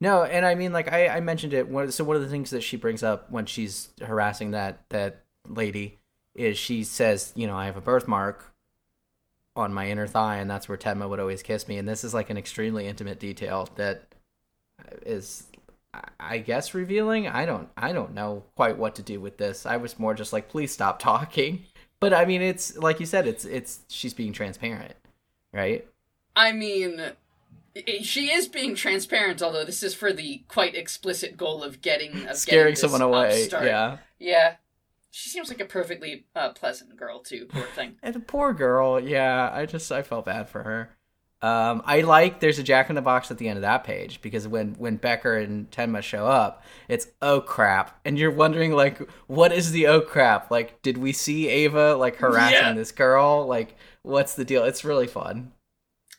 No, 0.00 0.24
and 0.24 0.46
I 0.46 0.54
mean, 0.54 0.72
like 0.72 0.90
I, 0.90 1.08
I 1.08 1.20
mentioned 1.20 1.52
it. 1.52 1.66
So 1.92 2.04
one 2.04 2.16
of 2.16 2.22
the 2.22 2.28
things 2.28 2.50
that 2.50 2.62
she 2.62 2.76
brings 2.76 3.02
up 3.02 3.30
when 3.30 3.46
she's 3.46 3.90
harassing 4.00 4.52
that 4.52 4.84
that 4.88 5.24
lady 5.46 5.98
is 6.34 6.56
she 6.56 6.84
says, 6.84 7.32
you 7.34 7.46
know, 7.46 7.56
I 7.56 7.66
have 7.66 7.76
a 7.76 7.82
birthmark 7.82 8.52
on 9.56 9.74
my 9.74 9.90
inner 9.90 10.06
thigh, 10.06 10.36
and 10.36 10.50
that's 10.50 10.68
where 10.68 10.78
Tenma 10.78 11.08
would 11.08 11.20
always 11.20 11.42
kiss 11.42 11.68
me. 11.68 11.76
And 11.76 11.88
this 11.88 12.04
is 12.04 12.14
like 12.14 12.30
an 12.30 12.38
extremely 12.38 12.86
intimate 12.86 13.18
detail 13.18 13.68
that 13.76 14.14
is, 15.04 15.48
I 16.18 16.38
guess, 16.38 16.72
revealing. 16.72 17.28
I 17.28 17.44
don't, 17.44 17.68
I 17.76 17.92
don't 17.92 18.14
know 18.14 18.44
quite 18.56 18.78
what 18.78 18.94
to 18.94 19.02
do 19.02 19.20
with 19.20 19.36
this. 19.36 19.66
I 19.66 19.76
was 19.76 19.98
more 19.98 20.14
just 20.14 20.32
like, 20.32 20.48
please 20.48 20.72
stop 20.72 20.98
talking. 20.98 21.64
But 22.00 22.14
I 22.14 22.24
mean, 22.24 22.40
it's 22.40 22.78
like 22.78 22.98
you 22.98 23.04
said, 23.04 23.26
it's 23.26 23.44
it's 23.44 23.80
she's 23.88 24.14
being 24.14 24.32
transparent, 24.32 24.94
right? 25.52 25.86
I 26.36 26.52
mean, 26.52 27.12
she 28.02 28.32
is 28.32 28.48
being 28.48 28.74
transparent, 28.74 29.42
although 29.42 29.64
this 29.64 29.82
is 29.82 29.94
for 29.94 30.12
the 30.12 30.42
quite 30.48 30.74
explicit 30.74 31.36
goal 31.36 31.62
of 31.62 31.80
getting 31.82 32.26
of 32.26 32.36
Scaring 32.36 32.72
getting 32.72 32.76
someone 32.76 33.02
away. 33.02 33.42
upstart. 33.42 33.64
Yeah. 33.64 33.98
yeah. 34.18 34.54
She 35.12 35.28
seems 35.28 35.48
like 35.48 35.60
a 35.60 35.64
perfectly 35.64 36.24
uh, 36.36 36.50
pleasant 36.50 36.96
girl 36.96 37.20
too. 37.20 37.46
Poor 37.46 37.64
thing. 37.74 37.96
And 38.02 38.14
the 38.14 38.20
poor 38.20 38.52
girl, 38.52 39.00
yeah, 39.00 39.50
I 39.52 39.66
just 39.66 39.90
I 39.90 40.02
felt 40.02 40.24
bad 40.26 40.48
for 40.48 40.62
her. 40.62 40.90
Um, 41.42 41.80
I 41.86 42.02
like 42.02 42.40
there's 42.40 42.58
a 42.58 42.62
Jack 42.62 42.90
in 42.90 42.96
the 42.96 43.00
Box 43.02 43.30
at 43.30 43.38
the 43.38 43.48
end 43.48 43.56
of 43.56 43.62
that 43.62 43.82
page 43.84 44.20
because 44.20 44.46
when 44.46 44.74
when 44.74 44.96
Becker 44.96 45.38
and 45.38 45.70
Tenma 45.70 46.02
show 46.02 46.26
up, 46.26 46.62
it's 46.88 47.06
oh 47.22 47.40
crap, 47.40 47.98
and 48.04 48.18
you're 48.18 48.30
wondering 48.30 48.72
like 48.72 48.98
what 49.26 49.50
is 49.52 49.72
the 49.72 49.86
oh 49.86 50.02
crap? 50.02 50.50
Like, 50.50 50.82
did 50.82 50.98
we 50.98 51.12
see 51.12 51.48
Eva 51.48 51.94
like 51.94 52.16
harassing 52.16 52.52
Yeah. 52.52 52.72
this 52.74 52.92
girl? 52.92 53.46
Like, 53.46 53.74
what's 54.02 54.34
the 54.34 54.44
deal? 54.44 54.64
It's 54.64 54.84
really 54.84 55.06
fun. 55.06 55.52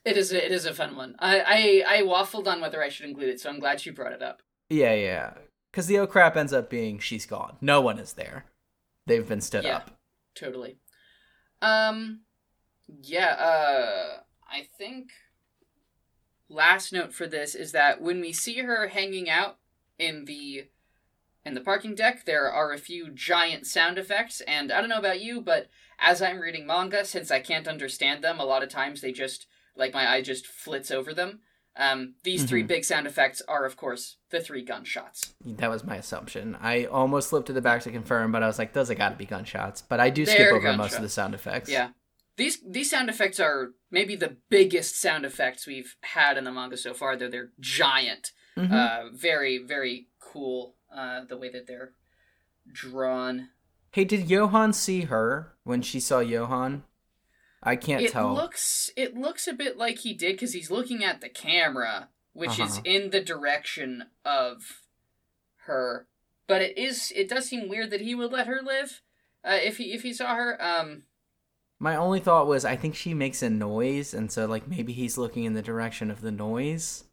It 0.03 0.17
is. 0.17 0.31
A, 0.31 0.43
it 0.43 0.51
is 0.51 0.65
a 0.65 0.73
fun 0.73 0.95
one. 0.95 1.15
I, 1.19 1.84
I 1.86 1.97
I 1.99 2.01
waffled 2.01 2.47
on 2.47 2.60
whether 2.60 2.81
I 2.81 2.89
should 2.89 3.05
include 3.07 3.29
it, 3.29 3.39
so 3.39 3.51
I'm 3.51 3.60
glad 3.60 3.86
you 3.86 3.93
brought 3.93 4.13
it 4.13 4.23
up. 4.23 4.41
Yeah, 4.71 4.95
yeah. 4.95 5.34
Because 5.71 5.86
the 5.86 5.99
oh 5.99 6.07
crap 6.07 6.36
ends 6.36 6.51
up 6.53 6.67
being 6.71 6.97
she's 6.97 7.27
gone. 7.27 7.57
No 7.62 7.79
one 7.81 7.99
is 7.99 8.13
there. 8.13 8.45
They've 9.05 9.27
been 9.27 9.41
stood 9.41 9.65
Yeah. 9.65 9.75
up. 9.77 9.91
Totally. 10.34 10.77
Um. 11.62 12.21
Yeah. 13.03 13.27
Uh. 13.34 14.21
I 14.51 14.67
think. 14.77 15.11
Last 16.49 16.91
note 16.91 17.13
for 17.13 17.27
this 17.27 17.55
is 17.55 17.71
that 17.71 18.01
when 18.01 18.19
we 18.19 18.33
see 18.33 18.57
her 18.59 18.87
hanging 18.89 19.29
out 19.29 19.57
in 19.97 20.25
the 20.25 20.67
in 21.45 21.53
the 21.55 21.61
parking 21.61 21.95
deck, 21.95 22.25
there 22.25 22.51
are 22.51 22.71
a 22.71 22.77
few 22.77 23.09
giant 23.09 23.65
sound 23.65 23.97
effects, 23.97 24.41
and 24.41 24.71
I 24.71 24.79
don't 24.79 24.89
know 24.89 24.99
about 24.99 25.21
you, 25.21 25.41
but 25.41 25.69
as 25.97 26.21
I'm 26.21 26.39
reading 26.39 26.67
manga, 26.67 27.03
since 27.05 27.31
I 27.31 27.39
can't 27.39 27.67
understand 27.67 28.23
them, 28.23 28.39
a 28.39 28.45
lot 28.45 28.61
of 28.63 28.69
times 28.69 29.01
they 29.01 29.11
just 29.11 29.47
like 29.75 29.93
my 29.93 30.07
eye 30.11 30.21
just 30.21 30.45
flits 30.45 30.91
over 30.91 31.13
them. 31.13 31.39
Um, 31.77 32.15
these 32.23 32.43
three 32.43 32.63
Mhm. 32.63 32.67
big 32.67 32.83
sound 32.83 33.07
effects 33.07 33.41
are, 33.47 33.63
of 33.65 33.77
course, 33.77 34.17
the 34.29 34.41
three 34.41 34.61
gunshots. 34.61 35.33
That 35.43 35.69
was 35.69 35.85
my 35.85 35.95
assumption. 35.95 36.57
I 36.59 36.83
almost 36.83 37.29
slipped 37.29 37.47
to 37.47 37.53
the 37.53 37.61
back 37.61 37.81
to 37.83 37.91
confirm, 37.91 38.33
but 38.33 38.43
I 38.43 38.47
was 38.47 38.59
like, 38.59 38.73
those 38.73 38.89
have 38.89 38.97
got 38.97 39.09
to 39.09 39.15
be 39.15 39.25
gunshots. 39.25 39.81
But 39.81 40.01
I 40.01 40.09
do 40.09 40.25
skip 40.25 40.37
They're 40.37 40.53
over 40.53 40.73
most 40.73 40.95
of 40.95 41.01
the 41.01 41.07
sound 41.09 41.33
effects. 41.33 41.69
Yeah. 41.69 41.91
These 42.37 42.59
these 42.65 42.89
sound 42.89 43.09
effects 43.09 43.39
are 43.39 43.71
maybe 43.91 44.15
the 44.15 44.37
biggest 44.49 44.99
sound 44.99 45.25
effects 45.25 45.67
we've 45.67 45.95
had 46.01 46.37
in 46.37 46.43
the 46.45 46.51
manga 46.51 46.77
so 46.77 46.93
far, 46.93 47.15
though 47.15 47.29
they're 47.29 47.51
giant. 47.59 48.31
Mhm. 48.57 48.71
Uh, 48.71 49.09
very, 49.13 49.57
very 49.57 50.07
cool 50.19 50.75
uh, 50.93 51.23
the 51.25 51.37
way 51.37 51.49
that 51.49 51.67
they're 51.67 51.93
drawn. 52.71 53.49
Hey, 53.91 54.05
did 54.05 54.29
Johan 54.29 54.73
see 54.73 55.01
her 55.01 55.53
when 55.63 55.81
she 55.81 55.99
saw 55.99 56.19
Johan? 56.19 56.83
I 57.63 57.75
can't 57.75 58.01
It 58.03 58.11
tell. 58.11 58.31
It 58.31 58.41
looks 58.41 58.89
it 58.95 59.15
looks 59.15 59.47
a 59.47 59.53
bit 59.53 59.77
like 59.77 59.99
he 59.99 60.13
did 60.13 60.34
because 60.34 60.53
he's 60.53 60.71
looking 60.71 61.03
at 61.03 61.21
the 61.21 61.29
camera, 61.29 62.09
which 62.34 62.59
is 62.59 62.77
Uh-huh. 62.77 62.82
in 62.86 63.09
the 63.11 63.21
direction 63.21 64.05
of 64.25 64.84
her. 65.65 66.07
But 66.47 66.61
it 66.61 66.77
is 66.77 67.11
it 67.15 67.29
does 67.29 67.47
seem 67.47 67.69
weird 67.69 67.91
that 67.91 68.01
he 68.01 68.15
would 68.15 68.32
let 68.32 68.47
her 68.47 68.61
live 68.63 69.01
uh, 69.43 69.59
if 69.61 69.77
he 69.77 69.93
if 69.93 70.01
he 70.01 70.13
saw 70.13 70.36
her. 70.36 70.61
Um, 70.63 71.03
My 71.82 71.95
only 71.95 72.19
thought 72.19 72.45
was 72.45 72.63
I 72.63 72.75
think 72.75 72.93
she 72.93 73.15
makes 73.15 73.41
a 73.41 73.49
noise, 73.49 74.13
and 74.13 74.32
so 74.32 74.45
like 74.45 74.67
maybe 74.67 74.93
he's 74.93 75.17
looking 75.17 75.45
in 75.45 75.55
the 75.55 75.63
direction 75.63 76.11
of 76.11 76.21
the 76.21 76.32
noise. 76.32 77.05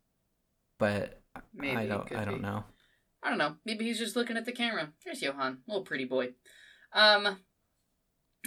But 0.78 1.22
maybe 1.54 1.74
I 1.74 1.86
don't. 1.86 2.12
I 2.12 2.26
don't 2.26 2.34
be. 2.34 2.42
know. 2.42 2.64
I 3.22 3.30
don't 3.30 3.38
know. 3.38 3.56
Maybe 3.64 3.86
he's 3.86 3.98
just 3.98 4.14
looking 4.14 4.36
at 4.36 4.44
the 4.44 4.52
camera. 4.52 4.90
There's 5.02 5.22
Johan, 5.22 5.60
little 5.66 5.84
pretty 5.84 6.04
boy. 6.04 6.34
Um, 6.92 7.38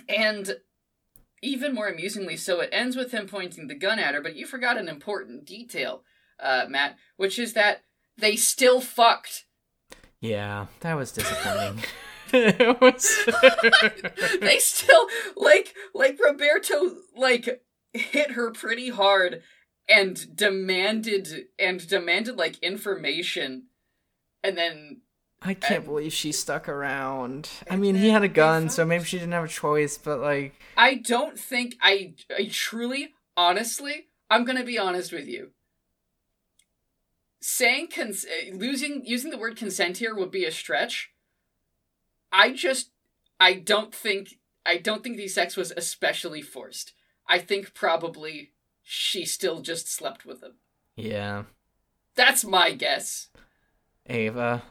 and 0.08 0.58
even 1.42 1.74
more 1.74 1.88
amusingly, 1.88 2.38
so 2.38 2.60
it 2.60 2.70
ends 2.72 2.96
with 2.96 3.12
him 3.12 3.26
pointing 3.26 3.66
the 3.66 3.74
gun 3.74 3.98
at 3.98 4.14
her. 4.14 4.22
But 4.22 4.36
you 4.36 4.46
forgot 4.46 4.78
an 4.78 4.88
important 4.88 5.46
detail, 5.46 6.04
uh, 6.40 6.66
Matt, 6.70 6.98
which 7.18 7.40
is 7.40 7.54
that 7.54 7.82
they 8.16 8.36
still 8.36 8.80
fucked. 8.80 9.46
Yeah, 10.20 10.68
that 10.82 10.94
was 10.94 11.12
disappointing. 11.12 11.84
it 12.38 12.82
was. 12.82 14.40
they 14.42 14.60
still 14.60 15.08
like 15.36 15.74
like 15.94 16.20
Roberto 16.24 16.96
like 17.16 17.64
hit 17.94 18.32
her 18.32 18.52
pretty 18.52 18.90
hard 18.90 19.42
and 19.90 20.36
demanded 20.36 21.48
and 21.60 21.86
demanded 21.88 22.38
like 22.38 22.58
information 22.60 23.64
and 24.44 24.58
then 24.58 25.02
I 25.42 25.56
can't 25.56 25.78
And- 25.78 25.86
believe 25.86 26.14
she 26.14 26.32
stuck 26.32 26.70
around. 26.70 27.50
I 27.70 27.76
mean, 27.76 27.96
he 27.96 28.10
had 28.10 28.24
a 28.24 28.28
gun, 28.28 28.70
so 28.70 28.86
maybe 28.86 29.06
she 29.06 29.18
didn't 29.18 29.32
have 29.34 29.44
a 29.46 29.48
choice. 29.48 29.98
But 29.98 30.20
like, 30.20 30.54
I 30.78 30.96
don't 30.96 31.38
think 31.40 31.76
I 31.82 32.14
I 32.30 32.48
truly 32.52 33.14
honestly 33.36 34.08
I'm 34.30 34.46
going 34.46 34.58
to 34.58 34.64
be 34.64 34.78
honest 34.80 35.12
with 35.12 35.28
you. 35.28 35.52
Saying 37.42 37.88
cons- 37.94 38.26
uh, 38.26 38.56
losing 38.56 39.04
using 39.06 39.32
the 39.32 39.38
word 39.38 39.58
consent 39.58 39.98
here 39.98 40.14
would 40.14 40.32
be 40.32 40.46
a 40.46 40.52
stretch. 40.52 41.12
I 42.32 42.52
just 42.54 42.92
I 43.40 43.54
don't 43.54 43.94
think 43.94 44.36
I 44.66 44.78
don't 44.78 45.04
think 45.04 45.18
the 45.18 45.28
sex 45.28 45.58
was 45.58 45.72
especially 45.76 46.42
forced. 46.42 46.94
I 47.28 47.40
think 47.40 47.74
probably 47.74 48.52
she 48.84 49.26
still 49.26 49.62
just 49.62 49.92
slept 49.92 50.26
with 50.26 50.42
him. 50.44 50.54
yeah, 50.96 51.44
That's 52.16 52.44
my 52.44 52.72
guess. 52.74 53.30
Eva. 54.10 54.64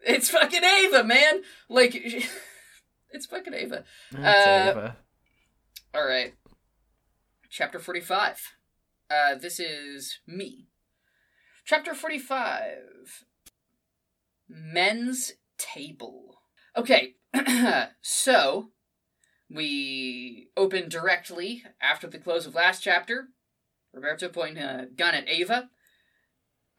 It's 0.00 0.30
fucking 0.30 0.62
Eva, 0.64 1.04
man. 1.04 1.42
Like 1.68 1.94
it's 3.10 3.26
fucking 3.26 3.54
Eva. 3.54 3.84
That's 4.12 4.46
Uh, 4.46 4.70
Eva. 4.70 4.96
All 5.94 6.06
right. 6.06 6.34
Chapter 7.50 7.78
45. 7.78 8.40
Uh, 9.10 9.34
this 9.34 9.58
is 9.58 10.20
me. 10.26 10.68
Chapter 11.64 11.94
45. 11.94 13.24
Men's 14.48 15.32
Table. 15.58 16.39
Okay, 16.76 17.14
so 18.00 18.70
we 19.50 20.48
open 20.56 20.88
directly 20.88 21.64
after 21.80 22.06
the 22.06 22.18
close 22.18 22.46
of 22.46 22.54
last 22.54 22.82
chapter. 22.82 23.28
Roberto 23.92 24.28
pointing 24.28 24.62
a 24.62 24.86
gun 24.96 25.14
at 25.14 25.28
Eva. 25.28 25.68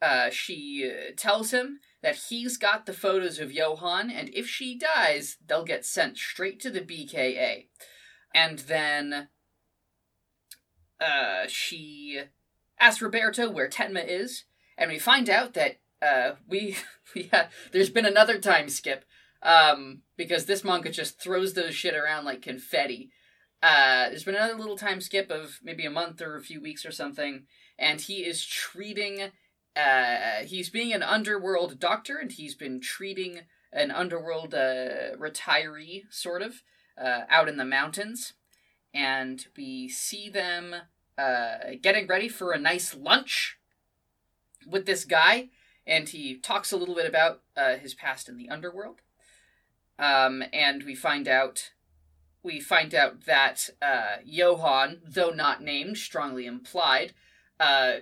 Uh, 0.00 0.30
she 0.30 0.90
uh, 0.90 1.12
tells 1.16 1.52
him 1.52 1.80
that 2.02 2.16
he's 2.28 2.56
got 2.56 2.86
the 2.86 2.92
photos 2.92 3.38
of 3.38 3.52
Johan, 3.52 4.10
and 4.10 4.30
if 4.34 4.48
she 4.48 4.76
dies, 4.76 5.36
they'll 5.46 5.64
get 5.64 5.84
sent 5.84 6.16
straight 6.16 6.58
to 6.60 6.70
the 6.70 6.80
BKA 6.80 7.66
and 8.34 8.60
then 8.60 9.28
uh, 11.00 11.44
she 11.48 12.20
asks 12.78 13.02
Roberto 13.02 13.50
where 13.50 13.68
Tenma 13.68 14.04
is, 14.06 14.44
and 14.76 14.90
we 14.90 14.98
find 14.98 15.28
out 15.28 15.54
that 15.54 15.80
uh, 16.00 16.36
we 16.48 16.76
ha- 17.32 17.48
there's 17.72 17.90
been 17.90 18.06
another 18.06 18.38
time 18.38 18.68
skip 18.68 19.04
um, 19.42 20.02
because 20.16 20.46
this 20.46 20.64
manga 20.64 20.90
just 20.90 21.20
throws 21.20 21.54
those 21.54 21.74
shit 21.74 21.94
around 21.94 22.24
like 22.24 22.42
confetti. 22.42 23.10
Uh, 23.62 24.08
there's 24.08 24.24
been 24.24 24.34
another 24.34 24.58
little 24.58 24.76
time 24.76 25.00
skip 25.00 25.30
of 25.30 25.60
maybe 25.62 25.84
a 25.84 25.90
month 25.90 26.20
or 26.20 26.36
a 26.36 26.42
few 26.42 26.60
weeks 26.60 26.84
or 26.84 26.90
something, 26.90 27.44
and 27.78 28.00
he 28.00 28.24
is 28.24 28.44
treating. 28.44 29.30
Uh, 29.74 30.44
he's 30.44 30.68
being 30.68 30.92
an 30.92 31.02
underworld 31.02 31.78
doctor, 31.78 32.18
and 32.18 32.32
he's 32.32 32.54
been 32.54 32.80
treating 32.80 33.40
an 33.72 33.90
underworld 33.90 34.54
uh, 34.54 35.16
retiree, 35.18 36.02
sort 36.10 36.42
of, 36.42 36.62
uh, 37.02 37.22
out 37.30 37.48
in 37.48 37.56
the 37.56 37.64
mountains, 37.64 38.34
and 38.92 39.46
we 39.56 39.88
see 39.88 40.28
them 40.28 40.74
uh, 41.16 41.56
getting 41.80 42.06
ready 42.06 42.28
for 42.28 42.52
a 42.52 42.58
nice 42.58 42.94
lunch 42.94 43.58
with 44.66 44.86
this 44.86 45.04
guy, 45.04 45.48
and 45.86 46.10
he 46.10 46.36
talks 46.36 46.72
a 46.72 46.76
little 46.76 46.94
bit 46.94 47.08
about 47.08 47.40
uh, 47.56 47.76
his 47.76 47.94
past 47.94 48.28
in 48.28 48.36
the 48.36 48.48
underworld. 48.48 49.00
Um, 49.98 50.42
and 50.52 50.82
we 50.84 50.94
find 50.94 51.28
out 51.28 51.72
we 52.42 52.58
find 52.58 52.92
out 52.94 53.24
that 53.26 53.70
uh, 53.80 54.16
Johan, 54.24 55.00
though 55.06 55.30
not 55.30 55.62
named, 55.62 55.96
strongly 55.96 56.44
implied, 56.44 57.12
uh, 57.60 57.98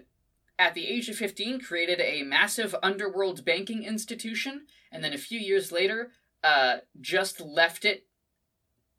at 0.58 0.74
the 0.74 0.86
age 0.86 1.08
of 1.08 1.16
15 1.16 1.60
created 1.60 2.00
a 2.00 2.22
massive 2.22 2.74
underworld 2.82 3.44
banking 3.44 3.84
institution, 3.84 4.66
and 4.90 5.04
then 5.04 5.12
a 5.12 5.18
few 5.18 5.38
years 5.38 5.70
later 5.70 6.10
uh, 6.42 6.78
just 7.00 7.40
left 7.40 7.84
it 7.84 8.06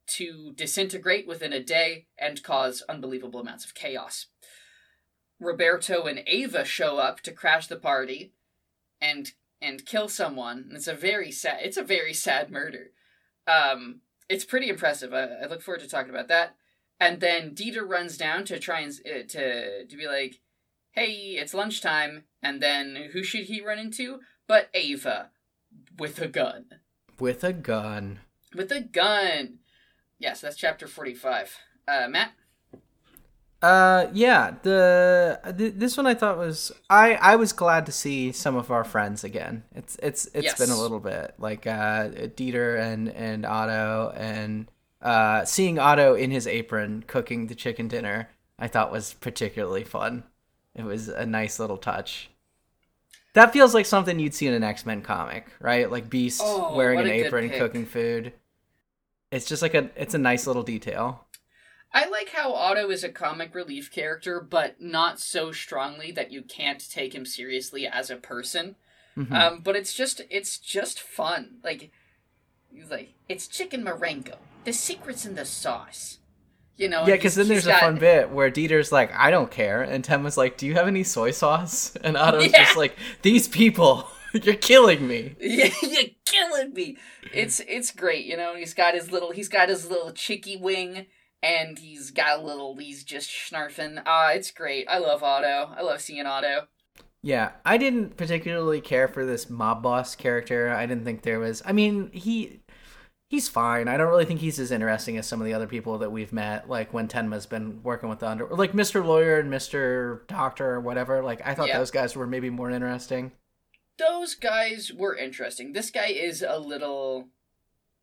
to 0.07 0.53
disintegrate 0.55 1.27
within 1.27 1.53
a 1.53 1.63
day 1.63 2.07
and 2.17 2.43
cause 2.43 2.83
unbelievable 2.89 3.39
amounts 3.39 3.65
of 3.65 3.73
chaos. 3.73 4.27
Roberto 5.39 6.03
and 6.03 6.27
Eva 6.27 6.65
show 6.65 6.97
up 6.97 7.21
to 7.21 7.31
crash 7.31 7.67
the 7.67 7.77
party 7.77 8.33
and 8.99 9.31
and 9.61 9.85
kill 9.85 10.07
someone. 10.07 10.65
And 10.67 10.73
it's 10.73 10.87
a 10.87 10.93
very 10.93 11.31
sad 11.31 11.59
it's 11.61 11.77
a 11.77 11.83
very 11.83 12.13
sad 12.13 12.51
murder. 12.51 12.91
Um 13.47 14.01
it's 14.29 14.45
pretty 14.45 14.69
impressive. 14.69 15.13
I, 15.13 15.23
I 15.43 15.45
look 15.47 15.61
forward 15.61 15.81
to 15.81 15.87
talking 15.87 16.09
about 16.09 16.29
that. 16.29 16.55
And 16.99 17.19
then 17.19 17.55
Dieter 17.55 17.87
runs 17.87 18.17
down 18.17 18.45
to 18.45 18.59
try 18.59 18.81
and 18.81 18.93
uh, 19.05 19.23
to 19.27 19.85
to 19.85 19.97
be 19.97 20.07
like, 20.07 20.39
"Hey, 20.91 21.35
it's 21.37 21.53
lunchtime." 21.53 22.25
And 22.43 22.61
then 22.61 23.09
who 23.11 23.23
should 23.23 23.45
he 23.45 23.59
run 23.59 23.79
into? 23.79 24.19
But 24.47 24.69
Eva 24.73 25.31
with 25.97 26.19
a 26.19 26.27
gun. 26.27 26.65
With 27.19 27.43
a 27.43 27.53
gun. 27.53 28.19
With 28.55 28.71
a 28.71 28.81
gun. 28.81 29.59
Yes, 30.19 30.41
that's 30.41 30.55
chapter 30.55 30.87
45. 30.87 31.57
Uh 31.87 32.07
Matt? 32.07 32.33
Uh, 33.61 34.07
yeah. 34.13 34.55
The 34.63 35.39
th- 35.57 35.73
this 35.75 35.95
one 35.95 36.07
I 36.07 36.13
thought 36.15 36.37
was 36.37 36.71
I 36.89 37.13
I 37.15 37.35
was 37.35 37.53
glad 37.53 37.85
to 37.85 37.91
see 37.91 38.31
some 38.31 38.55
of 38.55 38.71
our 38.71 38.83
friends 38.83 39.23
again. 39.23 39.63
It's 39.75 39.97
it's 40.01 40.25
it's 40.33 40.45
Yes. 40.45 40.57
been 40.59 40.71
a 40.71 40.79
little 40.79 40.99
bit 40.99 41.35
like 41.37 41.67
uh 41.67 42.09
Dieter 42.09 42.79
and 42.81 43.09
and 43.09 43.45
Otto 43.45 44.13
and 44.17 44.69
uh 45.01 45.45
seeing 45.45 45.77
Otto 45.77 46.15
in 46.15 46.31
his 46.31 46.47
apron 46.47 47.03
cooking 47.05 47.47
the 47.47 47.55
chicken 47.55 47.87
dinner. 47.87 48.29
I 48.57 48.67
thought 48.67 48.91
was 48.91 49.13
particularly 49.13 49.83
fun. 49.83 50.23
It 50.73 50.83
was 50.83 51.07
a 51.09 51.25
nice 51.25 51.59
little 51.59 51.77
touch. 51.77 52.29
That 53.33 53.53
feels 53.53 53.73
like 53.73 53.85
something 53.85 54.19
you'd 54.19 54.33
see 54.33 54.47
in 54.47 54.53
an 54.53 54.63
X 54.63 54.85
Men 54.87 55.01
comic, 55.03 55.45
right? 55.59 55.89
Like 55.89 56.09
Beast 56.09 56.41
Oh, 56.43 56.75
wearing 56.75 56.99
an 56.99 57.07
apron, 57.07 57.49
cooking 57.51 57.85
food. 57.85 58.33
It's 59.31 59.45
just 59.45 59.61
like 59.61 59.75
a 59.75 59.89
it's 59.95 60.15
a 60.15 60.17
nice 60.17 60.47
little 60.47 60.63
detail. 60.63 61.25
I 61.93 62.07
like 62.07 62.29
how 62.29 62.53
Otto 62.53 62.89
is 62.89 63.03
a 63.03 63.09
comic 63.09 63.53
relief 63.53 63.91
character, 63.91 64.39
but 64.39 64.79
not 64.81 65.19
so 65.19 65.51
strongly 65.51 66.11
that 66.13 66.31
you 66.31 66.41
can't 66.41 66.89
take 66.89 67.13
him 67.13 67.25
seriously 67.25 67.85
as 67.85 68.09
a 68.09 68.15
person. 68.15 68.75
Mhm. 69.17 69.31
Um, 69.31 69.59
but 69.59 69.75
it's 69.75 69.93
just 69.93 70.21
it's 70.29 70.57
just 70.57 70.99
fun. 70.99 71.57
Like 71.63 71.91
like, 72.89 73.13
it's 73.27 73.47
chicken 73.47 73.83
marengo. 73.83 74.37
The 74.63 74.71
secret's 74.73 75.25
in 75.25 75.35
the 75.35 75.45
sauce. 75.45 76.19
You 76.77 76.87
know. 76.87 77.05
Yeah, 77.05 77.15
because 77.15 77.35
then 77.35 77.47
there's 77.49 77.67
a 77.67 77.73
fun 77.77 77.97
bit 77.97 78.31
where 78.31 78.49
Dieter's 78.49 78.91
like, 78.91 79.11
"I 79.13 79.29
don't 79.29 79.51
care," 79.51 79.81
and 79.83 80.03
Tenma's 80.03 80.37
like, 80.37 80.57
"Do 80.57 80.65
you 80.65 80.73
have 80.75 80.87
any 80.87 81.03
soy 81.03 81.31
sauce?" 81.31 81.95
And 82.03 82.15
Otto's 82.17 82.51
Yeah. 82.51 82.63
just 82.63 82.77
like, 82.77 82.95
"These 83.21 83.49
people, 83.49 84.07
you're 84.33 84.55
killing 84.55 85.05
me." 85.07 85.35
Yeah, 85.41 85.69
you're 85.81 86.09
killing 86.25 86.73
me. 86.73 86.97
It's 87.33 87.59
it's 87.67 87.91
great, 87.91 88.25
you 88.25 88.37
know. 88.37 88.55
He's 88.55 88.73
got 88.73 88.93
his 88.95 89.11
little 89.11 89.31
he's 89.31 89.49
got 89.49 89.67
his 89.69 89.89
little 89.89 90.11
chicky 90.13 90.55
wing, 90.55 91.07
and 91.43 91.79
he's 91.79 92.11
got 92.11 92.39
a 92.39 92.41
little 92.41 92.75
he's 92.77 93.03
just 93.03 93.29
snarfing. 93.29 94.01
Ah, 94.05 94.31
it's 94.31 94.51
great. 94.51 94.87
I 94.89 94.97
love 94.99 95.23
Otto. 95.23 95.73
I 95.75 95.81
love 95.81 96.01
seeing 96.01 96.25
Otto. 96.25 96.67
Yeah, 97.23 97.51
I 97.63 97.77
didn't 97.77 98.17
particularly 98.17 98.81
care 98.81 99.07
for 99.07 99.25
this 99.25 99.49
mob 99.49 99.83
boss 99.83 100.15
character. 100.15 100.69
I 100.71 100.85
didn't 100.87 101.05
think 101.05 101.21
there 101.21 101.39
was. 101.39 101.61
I 101.65 101.71
mean, 101.71 102.09
he 102.11 102.61
he's 103.29 103.47
fine. 103.47 103.87
I 103.87 103.95
don't 103.95 104.09
really 104.09 104.25
think 104.25 104.39
he's 104.39 104.59
as 104.59 104.71
interesting 104.71 105.17
as 105.17 105.27
some 105.27 105.39
of 105.39 105.45
the 105.45 105.53
other 105.53 105.67
people 105.67 105.99
that 105.99 106.11
we've 106.11 106.33
met. 106.33 106.67
Like 106.69 106.93
when 106.93 107.07
Tenma's 107.07 107.45
been 107.45 107.81
working 107.83 108.09
with 108.09 108.19
the 108.19 108.27
under, 108.27 108.47
like 108.47 108.73
Mister 108.73 109.03
Lawyer 109.03 109.39
and 109.39 109.49
Mister 109.51 110.23
Doctor 110.27 110.71
or 110.71 110.79
whatever. 110.79 111.21
Like 111.21 111.41
I 111.45 111.53
thought 111.53 111.67
Yeah. 111.67 111.77
those 111.77 111.91
guys 111.91 112.15
were 112.15 112.25
maybe 112.27 112.49
more 112.49 112.71
interesting. 112.71 113.31
Those 113.97 114.33
guys 114.33 114.91
were 114.91 115.15
interesting. 115.15 115.73
This 115.73 115.91
guy 115.91 116.07
is 116.07 116.41
a 116.41 116.57
little 116.57 117.27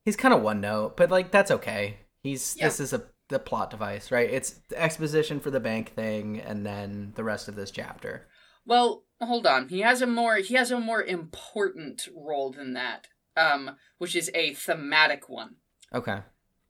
He's 0.05 0.17
kind 0.17 0.33
of 0.33 0.43
one 0.43 0.61
note, 0.61 0.97
but 0.97 1.11
like 1.11 1.33
that's 1.33 1.51
okay. 1.51 1.97
He's 2.23 2.57
Yeah. 2.57 2.67
this 2.67 2.79
is 2.79 2.93
a 2.93 3.03
the 3.29 3.39
plot 3.39 3.71
device, 3.71 4.11
right? 4.11 4.31
It's 4.31 4.61
the 4.69 4.81
exposition 4.81 5.41
for 5.41 5.51
the 5.51 5.61
bank 5.61 5.95
thing, 5.95 6.41
and 6.41 6.65
then 6.65 7.13
the 7.15 7.25
rest 7.25 7.49
of 7.49 7.57
this 7.57 7.71
chapter. 7.71 8.27
well. 8.65 9.05
Hold 9.21 9.49
on. 9.49 9.69
He 9.69 9.81
has 9.81 10.01
a 10.01 10.07
more 10.07 10.37
he 10.37 10.55
has 10.55 10.71
a 10.71 10.79
more 10.79 11.03
important 11.03 12.09
role 12.15 12.53
than 12.53 12.75
that. 12.75 13.09
Um, 13.37 13.73
which 13.99 14.15
is 14.15 14.31
a 14.33 14.55
thematic 14.55 15.29
one. 15.29 15.57
Okay. 15.93 16.21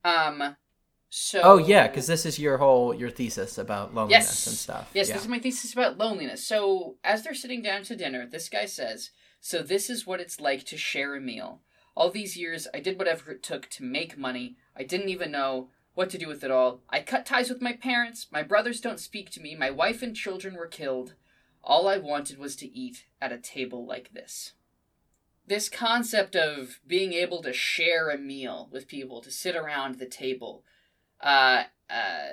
Um, 0.03 0.57
so 1.11 1.41
Oh 1.45 1.59
yeah, 1.59 1.89
because 1.89 2.07
this 2.07 2.25
is 2.25 2.39
your 2.39 2.57
whole 2.57 2.95
your 2.95 3.11
thesis 3.11 3.59
about 3.59 3.95
loneliness 3.95 4.25
Yes. 4.25 4.47
and 4.47 4.57
stuff. 4.57 4.91
Yes, 4.95 5.09
yeah. 5.09 5.15
this 5.15 5.25
is 5.25 5.29
my 5.29 5.39
thesis 5.39 5.75
about 5.75 5.99
loneliness. 5.99 6.47
So, 6.47 6.97
as 7.05 7.23
they're 7.23 7.35
sitting 7.35 7.61
down 7.61 7.83
to 7.83 7.97
dinner, 7.97 8.27
this 8.27 8.49
guy 8.49 8.65
says, 8.65 9.11
So, 9.43 9.63
this 9.63 9.91
is 9.91 10.07
what 10.07 10.21
it's 10.21 10.41
like 10.41 10.65
to 10.67 10.79
share 10.79 11.15
a 11.15 11.21
meal. 11.21 11.61
All 11.95 12.11
these 12.11 12.35
years, 12.35 12.67
I 12.73 12.81
did 12.81 12.97
whatever 12.99 13.31
it 13.33 13.43
took 13.43 13.69
to 13.71 13.83
make 13.85 14.17
money. 14.17 14.57
I 14.75 14.85
didn't 14.85 15.11
even 15.11 15.31
know 15.33 15.69
what 15.99 16.11
to 16.11 16.16
do 16.16 16.28
with 16.28 16.44
it 16.44 16.51
all. 16.53 16.80
I 16.88 17.01
cut 17.01 17.26
ties 17.26 17.49
with 17.51 17.61
my 17.61 17.72
parents. 17.72 18.28
My 18.30 18.44
brothers 18.44 18.80
don't 18.80 19.01
speak 19.01 19.30
to 19.30 19.40
me. 19.40 19.57
My 19.57 19.70
wife 19.70 20.01
and 20.01 20.14
children 20.14 20.55
were 20.55 20.68
killed. 20.68 21.14
All 21.64 21.88
I 21.88 21.99
wanted 21.99 22.38
was 22.38 22.55
to 22.57 22.72
eat 22.72 23.07
at 23.20 23.32
a 23.32 23.36
table 23.36 23.84
like 23.84 24.12
this. 24.12 24.53
this 25.44 25.68
concept 25.68 26.36
of 26.36 26.78
being 26.86 27.12
able 27.14 27.42
to 27.42 27.53
share 27.53 28.11
a 28.11 28.18
meal 28.18 28.68
with 28.70 28.86
people, 28.86 29.20
to 29.22 29.30
sit 29.30 29.57
around 29.57 29.99
the 29.99 30.07
table. 30.07 30.62
Uh, 31.20 31.64
uh, 31.90 32.28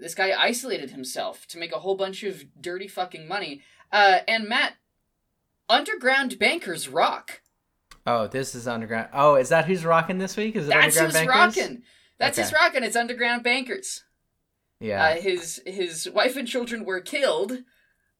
this 0.00 0.14
guy 0.14 0.32
isolated 0.32 0.90
himself 0.90 1.46
to 1.48 1.58
make 1.58 1.72
a 1.72 1.80
whole 1.80 1.96
bunch 1.96 2.22
of 2.22 2.44
dirty 2.60 2.88
fucking 2.88 3.28
money. 3.28 3.60
Uh, 3.90 4.20
and 4.26 4.48
Matt, 4.48 4.74
underground 5.68 6.38
bankers 6.38 6.88
rock. 6.88 7.42
Oh, 8.06 8.26
this 8.26 8.54
is 8.54 8.66
underground. 8.66 9.08
Oh, 9.12 9.34
is 9.34 9.50
that 9.50 9.66
who's 9.66 9.84
rocking 9.84 10.18
this 10.18 10.36
week? 10.36 10.56
Is 10.56 10.66
it 10.66 10.70
That's 10.70 10.96
underground 10.96 11.04
who's 11.04 11.34
bankers? 11.34 11.56
rocking. 11.58 11.82
That's 12.22 12.38
Okay. 12.38 12.56
rock, 12.56 12.74
and 12.74 12.84
It's 12.84 12.96
underground 12.96 13.42
bankers. 13.42 14.04
Yeah. 14.80 15.02
Uh, 15.02 15.20
his 15.20 15.62
his 15.66 16.08
wife 16.10 16.36
and 16.36 16.46
children 16.48 16.84
were 16.84 17.00
killed, 17.00 17.58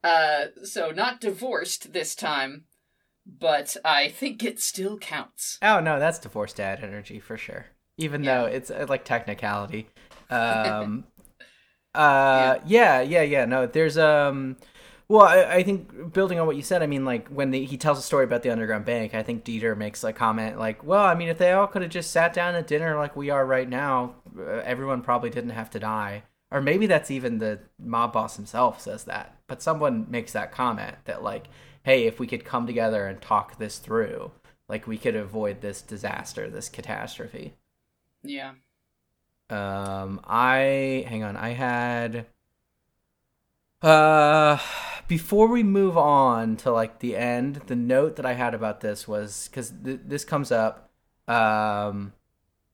uh, 0.05 0.47
so 0.65 0.91
not 0.91 1.21
divorced 1.21 1.93
this 1.93 2.15
time, 2.15 2.65
but 3.27 3.77
I 3.85 4.09
think 4.09 4.43
it 4.45 4.61
still 4.61 4.99
counts. 4.99 5.59
Oh 5.63 5.81
no, 5.81 5.99
that's 5.99 6.19
divorced 6.19 6.57
dad 6.57 6.81
energy 6.83 7.21
for 7.21 7.37
sure. 7.37 7.67
Even 7.99 8.23
Yeah. 8.23 8.43
though 8.43 8.47
it's 8.47 8.71
uh, 8.71 8.87
like 8.89 9.05
technicality. 9.05 9.89
Um 10.31 11.05
uh 11.95 12.59
yeah, 12.65 13.01
yeah, 13.03 13.23
yeah. 13.23 13.45
No, 13.45 13.67
there's 13.67 13.99
um 13.99 14.57
well, 15.13 15.27
I, 15.27 15.57
I 15.57 15.63
think 15.63 16.15
building 16.15 16.41
on 16.41 16.47
what 16.47 16.57
you 16.57 16.63
said, 16.63 16.83
I 16.83 16.87
mean, 16.87 17.05
like 17.05 17.29
when 17.29 17.51
the, 17.51 17.67
he 17.67 17.77
tells 17.77 17.99
a 17.99 18.03
story 18.03 18.25
about 18.25 18.43
the 18.43 18.49
underground 18.49 18.87
bank, 18.87 19.15
I 19.15 19.23
think 19.23 19.45
Dieter 19.45 19.77
makes 19.77 20.03
a 20.03 20.11
comment 20.11 20.59
like, 20.59 20.83
"Well, 20.83 21.05
I 21.05 21.15
mean, 21.15 21.29
if 21.29 21.37
they 21.37 21.53
all 21.53 21.67
could 21.67 21.83
have 21.83 21.91
just 21.91 22.11
sat 22.11 22.33
down 22.33 22.55
at 22.55 22.67
dinner 22.67 22.97
like 22.97 23.15
we 23.15 23.29
are 23.29 23.45
right 23.45 23.69
now, 23.69 24.15
uh, 24.39 24.63
everyone 24.65 25.03
probably 25.03 25.29
didn't 25.29 25.51
have 25.51 25.69
to 25.73 25.79
die." 25.79 26.23
Or 26.51 26.63
maybe 26.63 26.87
that's 26.87 27.11
even 27.11 27.39
the 27.41 27.61
mob 27.79 28.15
boss 28.15 28.37
himself 28.37 28.81
says 28.81 29.05
that, 29.05 29.37
but 29.49 29.61
someone 29.61 30.07
makes 30.09 30.33
that 30.33 30.51
comment 30.51 30.97
that 31.05 31.23
like, 31.23 31.49
"Hey, 31.83 32.07
if 32.07 32.19
we 32.19 32.27
could 32.27 32.47
come 32.47 32.67
together 32.67 33.07
and 33.07 33.21
talk 33.21 33.59
this 33.59 33.79
through, 33.79 34.31
like 34.67 34.87
we 34.87 34.97
could 34.97 35.15
avoid 35.15 35.61
this 35.61 35.83
disaster, 35.83 36.49
this 36.49 36.71
catastrophe." 36.71 37.53
Yeah. 38.23 38.53
Um, 39.51 40.23
I 40.25 41.05
hang 41.07 41.23
on. 41.23 41.37
I 41.37 41.51
had 41.51 42.25
uh 43.83 44.59
before 45.09 45.49
we 45.49 45.62
move 45.62 45.99
on 45.99 46.57
to 46.57 46.70
like 46.70 47.01
the 47.01 47.16
end, 47.16 47.57
the 47.66 47.76
note 47.76 48.16
that 48.16 48.26
I 48.26 48.33
had 48.33 48.55
about 48.55 48.80
this 48.80 49.07
was 49.07 49.49
because 49.49 49.72
th- 49.85 50.01
this 50.07 50.24
comes 50.24 50.51
up. 50.53 50.91
Um, 51.28 52.12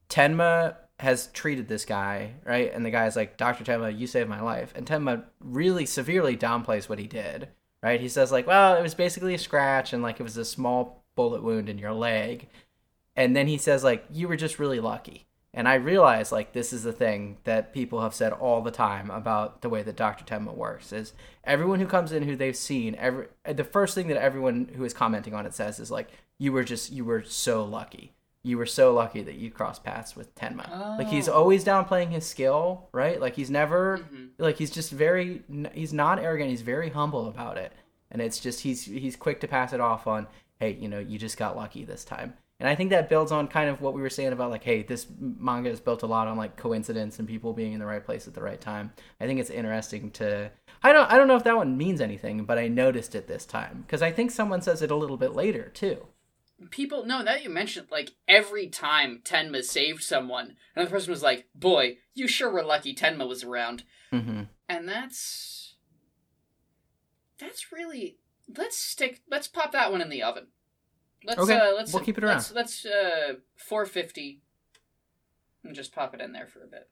Tenma 0.08 0.76
has 1.00 1.28
treated 1.28 1.68
this 1.68 1.84
guy 1.84 2.34
right, 2.44 2.72
and 2.72 2.84
the 2.84 2.90
guy's 2.90 3.16
like, 3.16 3.36
"Doctor 3.36 3.64
Tenma, 3.64 3.96
you 3.96 4.06
saved 4.06 4.28
my 4.28 4.40
life," 4.40 4.72
and 4.76 4.86
Tenma 4.86 5.24
really 5.40 5.86
severely 5.86 6.36
downplays 6.36 6.88
what 6.88 6.98
he 6.98 7.06
did. 7.06 7.48
Right? 7.82 8.00
He 8.00 8.08
says 8.08 8.32
like, 8.32 8.46
"Well, 8.46 8.76
it 8.76 8.82
was 8.82 8.94
basically 8.94 9.34
a 9.34 9.38
scratch, 9.38 9.92
and 9.92 10.02
like 10.02 10.20
it 10.20 10.24
was 10.24 10.36
a 10.36 10.44
small 10.44 11.04
bullet 11.16 11.42
wound 11.42 11.68
in 11.68 11.78
your 11.78 11.92
leg," 11.92 12.48
and 13.16 13.34
then 13.36 13.46
he 13.48 13.58
says 13.58 13.84
like, 13.84 14.04
"You 14.10 14.28
were 14.28 14.36
just 14.36 14.58
really 14.58 14.80
lucky." 14.80 15.27
And 15.54 15.66
I 15.66 15.74
realize 15.74 16.30
like 16.30 16.52
this 16.52 16.72
is 16.72 16.82
the 16.82 16.92
thing 16.92 17.38
that 17.44 17.72
people 17.72 18.00
have 18.02 18.14
said 18.14 18.32
all 18.32 18.60
the 18.62 18.70
time 18.70 19.10
about 19.10 19.62
the 19.62 19.68
way 19.68 19.82
that 19.82 19.96
Dr. 19.96 20.24
Tenma 20.24 20.54
works 20.54 20.92
is 20.92 21.14
everyone 21.44 21.80
who 21.80 21.86
comes 21.86 22.12
in 22.12 22.22
who 22.24 22.36
they've 22.36 22.54
seen 22.56 22.94
every 22.96 23.26
the 23.44 23.64
first 23.64 23.94
thing 23.94 24.08
that 24.08 24.18
everyone 24.22 24.70
who 24.76 24.84
is 24.84 24.92
commenting 24.92 25.34
on 25.34 25.46
it 25.46 25.54
says 25.54 25.80
is 25.80 25.90
like 25.90 26.10
you 26.38 26.52
were 26.52 26.64
just 26.64 26.92
you 26.92 27.04
were 27.04 27.22
so 27.24 27.64
lucky. 27.64 28.12
You 28.44 28.56
were 28.58 28.66
so 28.66 28.92
lucky 28.94 29.22
that 29.22 29.34
you 29.34 29.50
crossed 29.50 29.82
paths 29.84 30.14
with 30.14 30.34
Tenma. 30.34 30.68
Like 30.98 31.08
he's 31.08 31.28
Oh. 31.28 31.32
always 31.32 31.64
downplaying 31.64 32.10
his 32.10 32.24
skill, 32.26 32.88
right? 32.92 33.20
Like 33.20 33.34
he's 33.34 33.50
never 33.50 33.98
Mhm. 33.98 34.28
like 34.38 34.56
he's 34.56 34.70
just 34.70 34.92
very 34.92 35.42
he's 35.72 35.92
not 35.94 36.18
arrogant, 36.18 36.50
he's 36.50 36.62
very 36.62 36.90
humble 36.90 37.26
about 37.26 37.56
it. 37.58 37.72
And 38.10 38.20
it's 38.22 38.38
just 38.38 38.60
he's 38.60 38.84
he's 38.84 39.16
quick 39.16 39.40
to 39.40 39.48
pass 39.48 39.72
it 39.72 39.80
off 39.80 40.06
on, 40.06 40.28
hey, 40.60 40.72
you 40.80 40.88
know, 40.88 40.98
you 40.98 41.18
just 41.18 41.36
got 41.38 41.56
lucky 41.56 41.84
this 41.84 42.04
time. 42.04 42.34
And 42.60 42.68
I 42.68 42.74
think 42.74 42.90
that 42.90 43.08
builds 43.08 43.30
on 43.30 43.46
kind 43.46 43.70
of 43.70 43.80
what 43.80 43.94
we 43.94 44.02
were 44.02 44.10
saying 44.10 44.32
about 44.32 44.50
like, 44.50 44.64
hey, 44.64 44.82
this 44.82 45.06
manga 45.20 45.70
is 45.70 45.78
built 45.78 46.02
a 46.02 46.06
lot 46.06 46.26
on 46.26 46.36
like 46.36 46.56
coincidence 46.56 47.18
and 47.18 47.28
people 47.28 47.52
being 47.52 47.72
in 47.72 47.78
the 47.78 47.86
right 47.86 48.04
place 48.04 48.26
at 48.26 48.34
the 48.34 48.42
right 48.42 48.60
time. 48.60 48.92
I 49.20 49.26
think 49.26 49.38
it's 49.38 49.50
interesting 49.50 50.10
to. 50.12 50.50
I 50.82 50.92
don't. 50.92 51.10
I 51.10 51.16
don't 51.16 51.28
know 51.28 51.36
if 51.36 51.44
that 51.44 51.56
one 51.56 51.76
means 51.76 52.00
anything, 52.00 52.44
but 52.44 52.58
I 52.58 52.66
noticed 52.66 53.14
it 53.14 53.28
this 53.28 53.46
time 53.46 53.82
because 53.86 54.02
I 54.02 54.10
think 54.10 54.30
someone 54.30 54.60
says 54.60 54.82
it 54.82 54.90
a 54.90 54.96
little 54.96 55.16
bit 55.16 55.34
later 55.34 55.68
too. 55.68 56.06
People, 56.70 57.06
no, 57.06 57.22
that 57.22 57.44
you 57.44 57.50
mentioned, 57.50 57.86
like, 57.88 58.14
every 58.26 58.66
time 58.66 59.20
Tenma 59.22 59.62
saved 59.62 60.02
someone, 60.02 60.56
another 60.74 60.90
person 60.90 61.12
was 61.12 61.22
like, 61.22 61.46
boy, 61.54 61.98
you 62.14 62.26
sure 62.26 62.50
were 62.50 62.64
lucky 62.64 62.92
Tenma 62.92 63.28
was 63.28 63.44
around. 63.44 63.84
Mm-hmm. 64.12 64.42
And 64.68 64.88
that's. 64.88 65.76
That's 67.38 67.70
really. 67.70 68.18
Let's 68.56 68.76
stick. 68.76 69.20
Let's 69.30 69.46
pop 69.46 69.70
that 69.70 69.92
one 69.92 70.00
in 70.00 70.08
the 70.10 70.24
oven. 70.24 70.48
Let's, 71.24 71.40
Okay, 71.40 71.56
uh, 71.56 71.72
let's, 71.76 71.92
we'll 71.92 72.02
keep 72.02 72.16
it 72.18 72.24
Let's, 72.24 72.52
let's 72.52 72.86
uh, 72.86 73.34
450 73.56 74.40
and 75.64 75.74
just 75.74 75.92
pop 75.94 76.14
it 76.14 76.20
in 76.20 76.32
there 76.32 76.46
for 76.46 76.62
a 76.62 76.66
bit. 76.66 76.88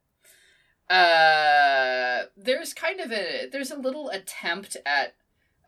Uh, 0.88 2.26
there's 2.36 2.72
kind 2.74 3.00
of 3.00 3.10
a. 3.12 3.48
There's 3.50 3.70
a 3.70 3.76
little 3.78 4.08
attempt 4.10 4.76
at 4.86 5.14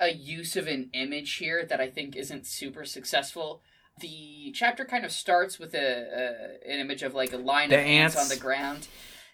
a 0.01 0.11
use 0.13 0.57
of 0.57 0.69
an 0.69 0.91
image 0.93 1.35
here 1.37 1.65
that 1.65 1.81
I 1.81 1.89
think 1.91 2.15
isn't 2.15 2.47
super 2.47 2.85
successful. 2.85 3.61
The 4.01 4.53
chapter 4.55 4.85
kind 4.85 5.05
of 5.05 5.11
starts 5.11 5.59
with 5.59 5.75
a, 5.75 5.79
a 6.67 6.73
an 6.73 6.79
image 6.79 7.03
of 7.03 7.15
like 7.15 7.33
a 7.33 7.37
line 7.37 7.71
The 7.71 7.77
of 7.81 7.85
ants. 7.85 8.17
ants. 8.17 8.31
on 8.31 8.37
the 8.37 8.41
ground. 8.41 8.87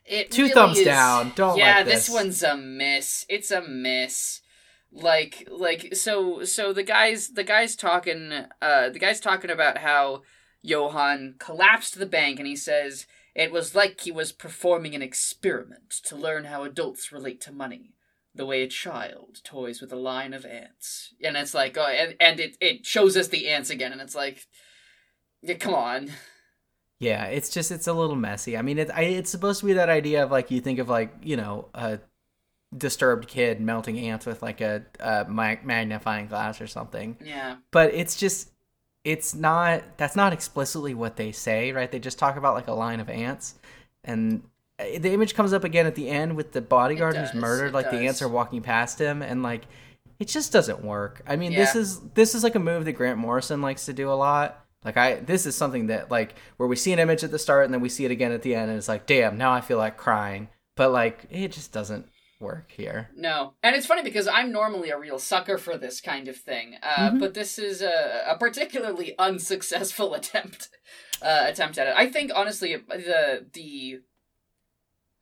It 0.06 0.30
Two 0.30 0.42
really 0.42 0.54
thumbs 0.54 0.78
is- 0.78 0.84
down. 0.86 1.32
Don't 1.34 1.58
yeah, 1.58 1.76
like 1.78 1.86
this 1.86 2.06
this. 2.06 2.14
one's 2.14 2.42
a 2.42 2.56
miss. 2.56 3.26
It's 3.28 3.50
a 3.50 3.60
miss. 3.62 4.40
Like 4.94 5.48
like 5.50 5.94
so 5.94 6.44
so 6.44 6.72
the 6.72 6.84
guys 6.84 7.28
the 7.28 7.42
guys 7.44 7.74
talking 7.74 8.32
uh 8.62 8.88
the 8.90 8.98
guys 8.98 9.20
talking 9.20 9.50
about 9.50 9.78
how 9.78 10.22
Johan 10.62 11.34
collapsed 11.38 11.98
the 11.98 12.06
bank 12.06 12.38
and 12.38 12.46
he 12.46 12.56
says 12.56 13.06
it 13.34 13.50
was 13.50 13.74
like 13.74 14.00
he 14.00 14.12
was 14.12 14.32
performing 14.32 14.94
an 14.94 15.02
experiment 15.02 15.90
to 16.04 16.16
learn 16.16 16.44
how 16.44 16.62
adults 16.62 17.10
relate 17.10 17.40
to 17.42 17.52
money. 17.52 17.94
The 18.36 18.46
way 18.46 18.62
a 18.62 18.68
child 18.68 19.40
toys 19.44 19.80
with 19.80 19.92
a 19.92 19.96
line 19.96 20.34
of 20.34 20.44
ants. 20.44 21.14
And 21.22 21.36
it's 21.36 21.54
like, 21.54 21.76
oh, 21.78 21.86
and, 21.86 22.16
and 22.20 22.40
it, 22.40 22.56
it 22.60 22.84
shows 22.84 23.16
us 23.16 23.28
the 23.28 23.48
ants 23.48 23.70
again, 23.70 23.92
and 23.92 24.00
it's 24.00 24.16
like, 24.16 24.46
yeah, 25.40 25.54
come 25.54 25.74
on. 25.74 26.10
Yeah, 26.98 27.26
it's 27.26 27.48
just 27.48 27.70
it's 27.70 27.86
a 27.86 27.92
little 27.92 28.16
messy. 28.16 28.56
I 28.56 28.62
mean, 28.62 28.78
it, 28.78 28.90
I, 28.92 29.02
it's 29.02 29.30
supposed 29.30 29.60
to 29.60 29.66
be 29.66 29.74
that 29.74 29.88
idea 29.88 30.24
of 30.24 30.30
like 30.30 30.50
you 30.50 30.60
think 30.60 30.78
of 30.78 30.88
like 30.88 31.12
you 31.22 31.36
know 31.36 31.68
a 31.74 31.98
disturbed 32.76 33.28
kid 33.28 33.60
melting 33.60 33.98
ants 33.98 34.26
with 34.26 34.42
like 34.42 34.60
a, 34.60 34.84
a 35.00 35.26
magnifying 35.28 36.26
glass 36.26 36.60
or 36.60 36.66
something. 36.66 37.16
Yeah. 37.24 37.56
but 37.70 37.94
it's 37.94 38.16
just 38.16 38.50
it's 39.04 39.34
not 39.34 39.82
that's 39.98 40.16
not 40.16 40.32
explicitly 40.32 40.94
what 40.94 41.16
they 41.16 41.30
say 41.32 41.72
right? 41.72 41.90
They 41.90 41.98
just 41.98 42.18
talk 42.18 42.36
about 42.36 42.54
like 42.54 42.68
a 42.68 42.72
line 42.72 43.00
of 43.00 43.08
ants. 43.08 43.54
And 44.02 44.42
the 44.78 45.12
image 45.12 45.34
comes 45.34 45.52
up 45.52 45.64
again 45.64 45.86
at 45.86 45.94
the 45.94 46.08
end 46.08 46.36
with 46.36 46.52
the 46.52 46.60
bodyguard 46.60 47.16
who's 47.16 47.32
murdered 47.34 47.72
like 47.72 47.90
the 47.90 47.98
ants 47.98 48.22
are 48.22 48.28
walking 48.28 48.62
past 48.62 48.98
him. 48.98 49.22
And 49.22 49.42
like 49.42 49.66
it 50.18 50.28
just 50.28 50.52
doesn't 50.52 50.84
work. 50.84 51.22
I 51.26 51.36
mean 51.36 51.52
this 51.52 51.76
is 51.76 52.00
this 52.14 52.34
is 52.34 52.42
like 52.42 52.54
a 52.54 52.60
move 52.60 52.84
that 52.86 52.92
grant 52.92 53.18
morrison 53.18 53.62
likes 53.62 53.86
to 53.86 53.92
do 53.92 54.10
a 54.10 54.14
lot. 54.14 54.64
Like 54.84 54.96
i 54.96 55.16
this 55.16 55.46
is 55.46 55.56
something 55.56 55.86
that 55.88 56.10
like 56.10 56.34
where 56.56 56.68
we 56.68 56.76
see 56.76 56.92
an 56.92 56.98
image 56.98 57.24
at 57.24 57.30
the 57.30 57.38
start 57.38 57.64
and 57.66 57.72
then 57.72 57.80
we 57.80 57.88
see 57.88 58.04
it 58.04 58.10
again 58.10 58.32
at 58.32 58.42
the 58.42 58.54
end 58.54 58.68
and 58.70 58.78
it's 58.78 58.88
like 58.88 59.06
damn 59.06 59.38
now 59.38 59.52
i 59.52 59.60
feel 59.60 59.78
like 59.78 59.96
crying. 59.96 60.48
But 60.76 60.90
like 60.90 61.26
it 61.30 61.52
just 61.52 61.72
doesn't 61.72 62.08
work 62.44 62.70
here 62.70 63.10
No, 63.16 63.54
and 63.62 63.74
it's 63.74 63.86
funny 63.86 64.02
because 64.02 64.28
I'm 64.28 64.52
normally 64.52 64.90
a 64.90 64.98
real 64.98 65.18
sucker 65.18 65.58
for 65.58 65.76
this 65.76 66.00
kind 66.00 66.28
of 66.28 66.36
thing, 66.36 66.76
uh, 66.82 67.10
Mhm. 67.10 67.18
but 67.20 67.34
this 67.34 67.58
is 67.58 67.82
a, 67.82 68.22
a 68.28 68.36
particularly 68.38 69.14
unsuccessful 69.28 70.14
attempt 70.20 70.68
uh, 71.22 71.44
attempt 71.48 71.78
at 71.78 71.86
it. 71.88 71.94
I 71.96 72.06
think 72.14 72.30
honestly 72.34 72.76
the 72.76 73.46
the 73.52 74.00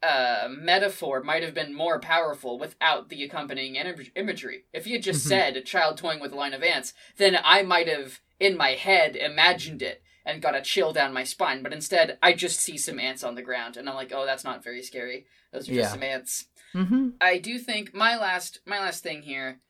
uh, 0.03 0.49
metaphor 0.51 1.23
might 1.23 1.45
have 1.45 1.55
been 1.55 1.73
more 1.73 2.01
powerful 2.01 2.59
without 2.59 3.09
the 3.09 3.23
accompanying 3.23 3.77
im- 3.77 4.11
imagery. 4.17 4.65
If 4.73 4.87
you 4.87 4.95
had 4.95 5.03
just 5.05 5.25
Mhm. 5.25 5.29
said 5.29 5.57
a 5.57 5.61
child 5.63 5.97
toying 5.97 6.19
with 6.21 6.33
a 6.33 6.37
line 6.37 6.55
of 6.55 6.63
ants, 6.65 6.93
then 7.19 7.39
I 7.45 7.63
might 7.63 7.87
have 7.87 8.21
in 8.41 8.57
my 8.57 8.71
head 8.71 9.15
imagined 9.15 9.81
it 9.81 10.03
and 10.25 10.43
got 10.43 10.57
a 10.57 10.61
chill 10.63 10.93
down 10.93 11.13
my 11.13 11.23
spine. 11.23 11.63
But 11.63 11.73
instead, 11.73 12.19
I 12.21 12.33
just 12.33 12.59
see 12.59 12.77
some 12.79 12.99
ants 12.99 13.23
on 13.23 13.37
the 13.37 13.43
ground, 13.43 13.77
and 13.77 13.89
I'm 13.89 13.95
like, 13.95 14.13
oh, 14.13 14.27
that's 14.27 14.45
not 14.45 14.65
very 14.65 14.83
scary. 14.83 15.27
Those 15.53 15.69
are 15.69 15.75
just 15.75 15.79
Yeah. 15.89 15.89
some 15.93 16.03
ants. 16.03 16.47
Mm-hmm 16.75 17.09
I 17.21 17.39
do 17.39 17.59
think 17.59 17.95
my 17.95 18.17
last 18.17 18.61
my 18.67 18.79
last 18.79 19.03
thing 19.03 19.23
here 19.23 19.61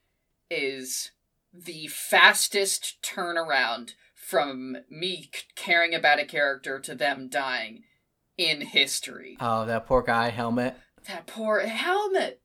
is 0.50 1.10
the 1.52 1.86
fastest 1.88 2.96
turnaround 3.02 3.94
from 4.14 4.76
me 4.88 5.28
c- 5.34 5.42
caring 5.56 5.94
about 5.94 6.18
a 6.20 6.24
character 6.24 6.78
to 6.80 6.94
them 6.94 7.28
dying 7.28 7.82
in 8.38 8.60
history. 8.62 9.36
oh 9.40 9.64
that 9.66 9.86
poor 9.86 10.02
guy 10.02 10.30
helmet 10.30 10.76
that 11.08 11.26
poor 11.26 11.60
helmet. 11.60 12.40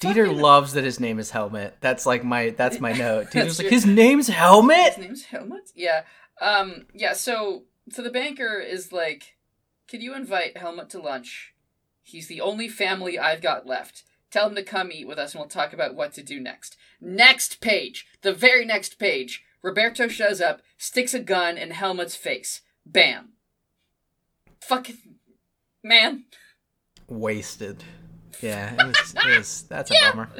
Dieter 0.00 0.26
Fucking- 0.26 0.40
loves 0.40 0.72
that 0.72 0.82
his 0.82 0.98
name 0.98 1.18
is 1.18 1.30
Helmet. 1.30 1.76
That's 1.80 2.06
like 2.06 2.24
my 2.24 2.50
that's 2.50 2.80
my 2.80 2.92
note. 2.92 3.26
Dieter's 3.30 3.58
like 3.58 3.68
his 3.68 3.84
name's 3.86 4.28
Helmet. 4.28 4.94
His 4.94 4.98
name's 4.98 5.24
Helmet. 5.26 5.70
Yeah. 5.76 6.04
Um. 6.40 6.86
Yeah. 6.94 7.12
So 7.12 7.64
so 7.90 8.00
the 8.02 8.10
banker 8.10 8.58
is 8.58 8.92
like, 8.92 9.36
"Could 9.88 10.02
you 10.02 10.14
invite 10.14 10.56
Helmet 10.56 10.88
to 10.90 11.00
lunch? 11.00 11.51
He's 12.12 12.28
the 12.28 12.40
only 12.40 12.68
family 12.68 13.18
I've 13.18 13.42
got 13.42 13.66
left. 13.66 14.04
Tell 14.30 14.48
him 14.48 14.54
to 14.54 14.62
come 14.62 14.90
eat 14.92 15.06
with 15.06 15.18
us, 15.18 15.32
and 15.34 15.40
we'll 15.40 15.48
talk 15.48 15.72
about 15.72 15.94
what 15.94 16.12
to 16.14 16.22
do 16.22 16.40
next." 16.40 16.76
Next 17.00 17.60
page, 17.60 18.06
the 18.22 18.32
very 18.32 18.64
next 18.64 18.98
page, 18.98 19.44
Roberto 19.62 20.08
shows 20.08 20.40
up, 20.40 20.62
sticks 20.78 21.14
a 21.14 21.20
gun 21.20 21.58
in 21.58 21.72
Helmut's 21.72 22.16
face. 22.16 22.62
Bam. 22.86 23.32
Fucking 24.60 24.96
man. 25.82 26.24
Wasted. 27.08 27.82
Yeah, 28.40 28.74
it 28.74 28.86
was, 28.86 29.14
it 29.16 29.38
was 29.38 29.62
that's 29.68 29.90
a 29.90 29.94
Yeah. 29.94 30.10
bummer. 30.12 30.30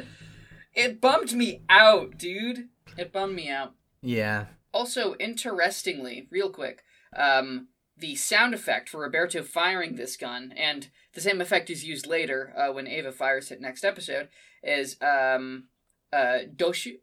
It 0.73 0.99
bummed 0.99 1.33
me 1.33 1.61
out, 1.69 2.17
dude. 2.17 2.69
It 2.97 3.11
bummed 3.11 3.35
me 3.35 3.49
out. 3.49 3.73
Yeah. 4.01 4.45
Also, 4.73 5.15
interestingly, 5.15 6.27
real 6.31 6.49
quick, 6.49 6.83
um, 7.15 7.67
the 8.03 8.15
sound 8.15 8.53
effect 8.53 8.89
for 8.89 8.99
Roberto 8.99 9.41
firing 9.43 9.95
this 9.95 10.17
gun, 10.17 10.53
and 10.57 10.89
the 11.13 11.21
same 11.21 11.39
effect 11.39 11.69
is 11.69 11.85
used 11.85 12.05
later 12.05 12.53
uh, 12.57 12.73
when 12.73 12.85
Eva 12.85 13.13
fires 13.13 13.49
it 13.49 13.61
next 13.61 13.85
episode, 13.85 14.27
is 14.61 14.97
um, 14.99 15.69
uh, 16.11 16.39
Doshu 16.53 16.95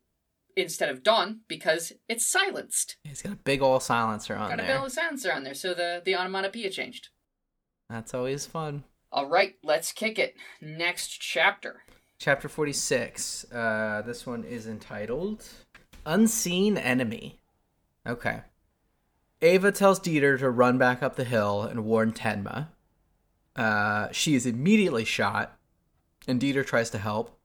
instead 0.54 0.90
of 0.90 1.02
Don 1.02 1.40
because 1.48 1.94
it's 2.06 2.26
silenced. 2.26 2.96
He's 3.02 3.22
got 3.22 3.32
a 3.32 3.36
big 3.36 3.62
old 3.62 3.82
silencer 3.82 4.36
on 4.36 4.50
Got 4.50 4.60
a 4.60 4.62
there. 4.62 4.76
bit 4.76 4.84
of 4.84 4.92
silencer 4.92 5.32
on 5.32 5.42
there, 5.42 5.54
so 5.54 5.72
the, 5.72 6.02
the 6.04 6.14
onomatopoeia 6.14 6.68
changed. 6.68 7.08
That's 7.88 8.12
always 8.12 8.44
fun. 8.44 8.84
All 9.10 9.26
right, 9.26 9.54
let's 9.64 9.92
kick 9.92 10.18
it. 10.18 10.34
Next 10.60 11.18
chapter. 11.18 11.80
Chapter 12.18 12.50
46. 12.50 13.50
Uh, 13.50 14.02
this 14.04 14.26
one 14.26 14.44
is 14.44 14.66
entitled 14.66 15.48
Unseen 16.04 16.76
Enemy. 16.76 17.40
Okay. 18.06 18.42
Eva 19.42 19.72
tells 19.72 19.98
Dieter 19.98 20.38
to 20.38 20.50
run 20.50 20.78
back 20.78 21.02
up 21.02 21.16
the 21.16 21.24
hill 21.24 21.62
and 21.62 21.84
warn 21.84 22.12
Tenma. 22.12 22.68
Uh, 23.56 24.08
she 24.12 24.34
is 24.34 24.46
immediately 24.46 25.04
shot, 25.04 25.58
and 26.28 26.40
Dieter 26.40 26.64
tries 26.64 26.90
to 26.90 26.98
help. 26.98 27.38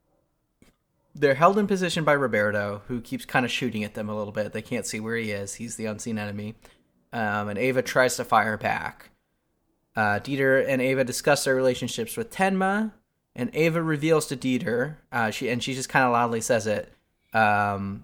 They're 1.13 1.35
held 1.35 1.57
in 1.57 1.67
position 1.67 2.03
by 2.03 2.13
Roberto, 2.13 2.81
who 2.87 2.99
keeps 2.99 3.23
kind 3.23 3.45
of 3.45 3.51
shooting 3.51 3.83
at 3.83 3.93
them 3.93 4.09
a 4.09 4.17
little 4.17 4.33
bit. 4.33 4.51
They 4.51 4.61
can't 4.61 4.85
see 4.85 4.99
where 4.99 5.15
he 5.15 5.31
is. 5.31 5.55
He's 5.55 5.77
the 5.77 5.85
unseen 5.85 6.19
enemy. 6.19 6.55
Um, 7.13 7.47
and 7.47 7.57
Eva 7.57 7.81
tries 7.81 8.17
to 8.17 8.25
fire 8.25 8.57
back. 8.57 9.11
Uh, 9.95 10.19
Dieter 10.19 10.67
and 10.67 10.81
Eva 10.81 11.05
discuss 11.05 11.45
their 11.45 11.55
relationships 11.55 12.17
with 12.17 12.29
Tenma, 12.29 12.91
and 13.33 13.53
Eva 13.55 13.81
reveals 13.81 14.27
to 14.27 14.35
Dieter, 14.35 14.97
uh, 15.11 15.31
she 15.31 15.49
and 15.49 15.63
she 15.63 15.73
just 15.73 15.87
kind 15.87 16.05
of 16.05 16.11
loudly 16.11 16.41
says 16.41 16.67
it, 16.67 16.91
um, 17.33 18.03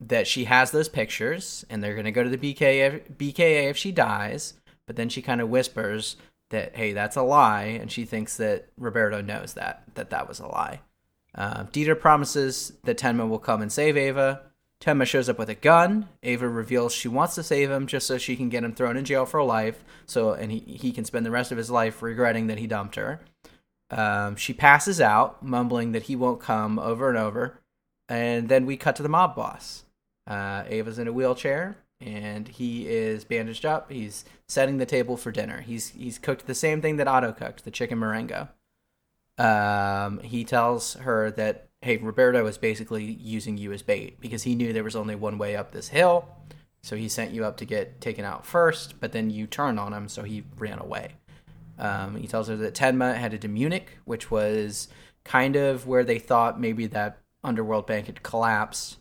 that 0.00 0.26
she 0.26 0.44
has 0.44 0.70
those 0.70 0.88
pictures, 0.88 1.64
and 1.70 1.82
they're 1.82 1.94
gonna 1.94 2.12
go 2.12 2.22
to 2.22 2.30
the 2.30 2.38
BKA, 2.38 3.02
BKA 3.16 3.70
if 3.70 3.76
she 3.76 3.92
dies. 3.92 4.54
But 4.86 4.96
then 4.96 5.08
she 5.08 5.22
kind 5.22 5.40
of 5.40 5.48
whispers 5.48 6.16
that, 6.50 6.76
"Hey, 6.76 6.92
that's 6.92 7.16
a 7.16 7.22
lie," 7.22 7.64
and 7.64 7.90
she 7.90 8.04
thinks 8.04 8.36
that 8.36 8.68
Roberto 8.78 9.20
knows 9.20 9.54
that 9.54 9.82
that 9.94 10.10
that 10.10 10.28
was 10.28 10.38
a 10.38 10.46
lie. 10.46 10.80
Uh, 11.34 11.64
Dieter 11.64 11.98
promises 11.98 12.72
that 12.84 12.98
Tenma 12.98 13.28
will 13.28 13.38
come 13.38 13.62
and 13.62 13.72
save 13.72 13.96
Eva. 13.96 14.42
Tenma 14.80 15.06
shows 15.06 15.28
up 15.28 15.38
with 15.38 15.48
a 15.48 15.54
gun. 15.54 16.08
Eva 16.22 16.48
reveals 16.48 16.92
she 16.92 17.08
wants 17.08 17.34
to 17.34 17.42
save 17.42 17.70
him 17.70 17.86
just 17.86 18.06
so 18.06 18.18
she 18.18 18.36
can 18.36 18.48
get 18.48 18.64
him 18.64 18.74
thrown 18.74 18.96
in 18.96 19.04
jail 19.04 19.26
for 19.26 19.42
life, 19.42 19.84
so 20.06 20.32
and 20.32 20.52
he, 20.52 20.60
he 20.60 20.92
can 20.92 21.04
spend 21.04 21.24
the 21.24 21.30
rest 21.30 21.50
of 21.50 21.58
his 21.58 21.70
life 21.70 22.02
regretting 22.02 22.46
that 22.46 22.58
he 22.58 22.66
dumped 22.66 22.94
her. 22.96 23.20
Um, 23.90 24.36
she 24.36 24.52
passes 24.52 25.00
out, 25.00 25.42
mumbling 25.42 25.92
that 25.92 26.04
he 26.04 26.16
won't 26.16 26.40
come 26.40 26.78
over 26.78 27.08
and 27.08 27.18
over. 27.18 27.60
And 28.08 28.48
then 28.48 28.66
we 28.66 28.76
cut 28.76 28.96
to 28.96 29.02
the 29.02 29.08
mob 29.08 29.34
boss. 29.34 29.84
Uh, 30.26 30.64
Eva's 30.70 30.98
in 30.98 31.08
a 31.08 31.12
wheelchair, 31.12 31.76
and 32.00 32.48
he 32.48 32.88
is 32.88 33.24
bandaged 33.24 33.64
up. 33.64 33.90
He's 33.90 34.24
setting 34.48 34.78
the 34.78 34.86
table 34.86 35.16
for 35.16 35.30
dinner. 35.30 35.60
He's 35.60 35.90
he's 35.90 36.18
cooked 36.18 36.46
the 36.46 36.54
same 36.54 36.80
thing 36.80 36.96
that 36.96 37.08
Otto 37.08 37.32
cooked, 37.32 37.64
the 37.64 37.70
chicken 37.70 37.98
marengo. 37.98 38.48
Um, 39.38 40.20
he 40.20 40.44
tells 40.44 40.94
her 40.94 41.30
that 41.32 41.68
hey, 41.82 41.98
Roberto 41.98 42.42
was 42.42 42.58
basically 42.58 43.04
using 43.04 43.56
you 43.58 43.72
as 43.72 43.82
bait 43.82 44.20
because 44.20 44.42
he 44.42 44.54
knew 44.54 44.72
there 44.72 44.82
was 44.82 44.96
only 44.96 45.14
one 45.14 45.38
way 45.38 45.54
up 45.54 45.70
this 45.72 45.88
hill, 45.88 46.26
so 46.82 46.96
he 46.96 47.08
sent 47.08 47.32
you 47.32 47.44
up 47.44 47.56
to 47.58 47.64
get 47.64 48.00
taken 48.00 48.24
out 48.24 48.44
first. 48.44 48.98
But 49.00 49.12
then 49.12 49.30
you 49.30 49.46
turned 49.46 49.78
on 49.78 49.92
him, 49.92 50.08
so 50.08 50.22
he 50.22 50.44
ran 50.58 50.78
away. 50.78 51.12
Um, 51.78 52.16
he 52.16 52.26
tells 52.26 52.48
her 52.48 52.56
that 52.56 52.74
Tenma 52.74 53.16
headed 53.16 53.42
to 53.42 53.48
Munich, 53.48 53.98
which 54.04 54.30
was 54.30 54.88
kind 55.24 55.56
of 55.56 55.86
where 55.86 56.04
they 56.04 56.18
thought 56.18 56.60
maybe 56.60 56.86
that 56.86 57.18
underworld 57.44 57.86
bank 57.86 58.06
had 58.06 58.22
collapsed. 58.22 58.96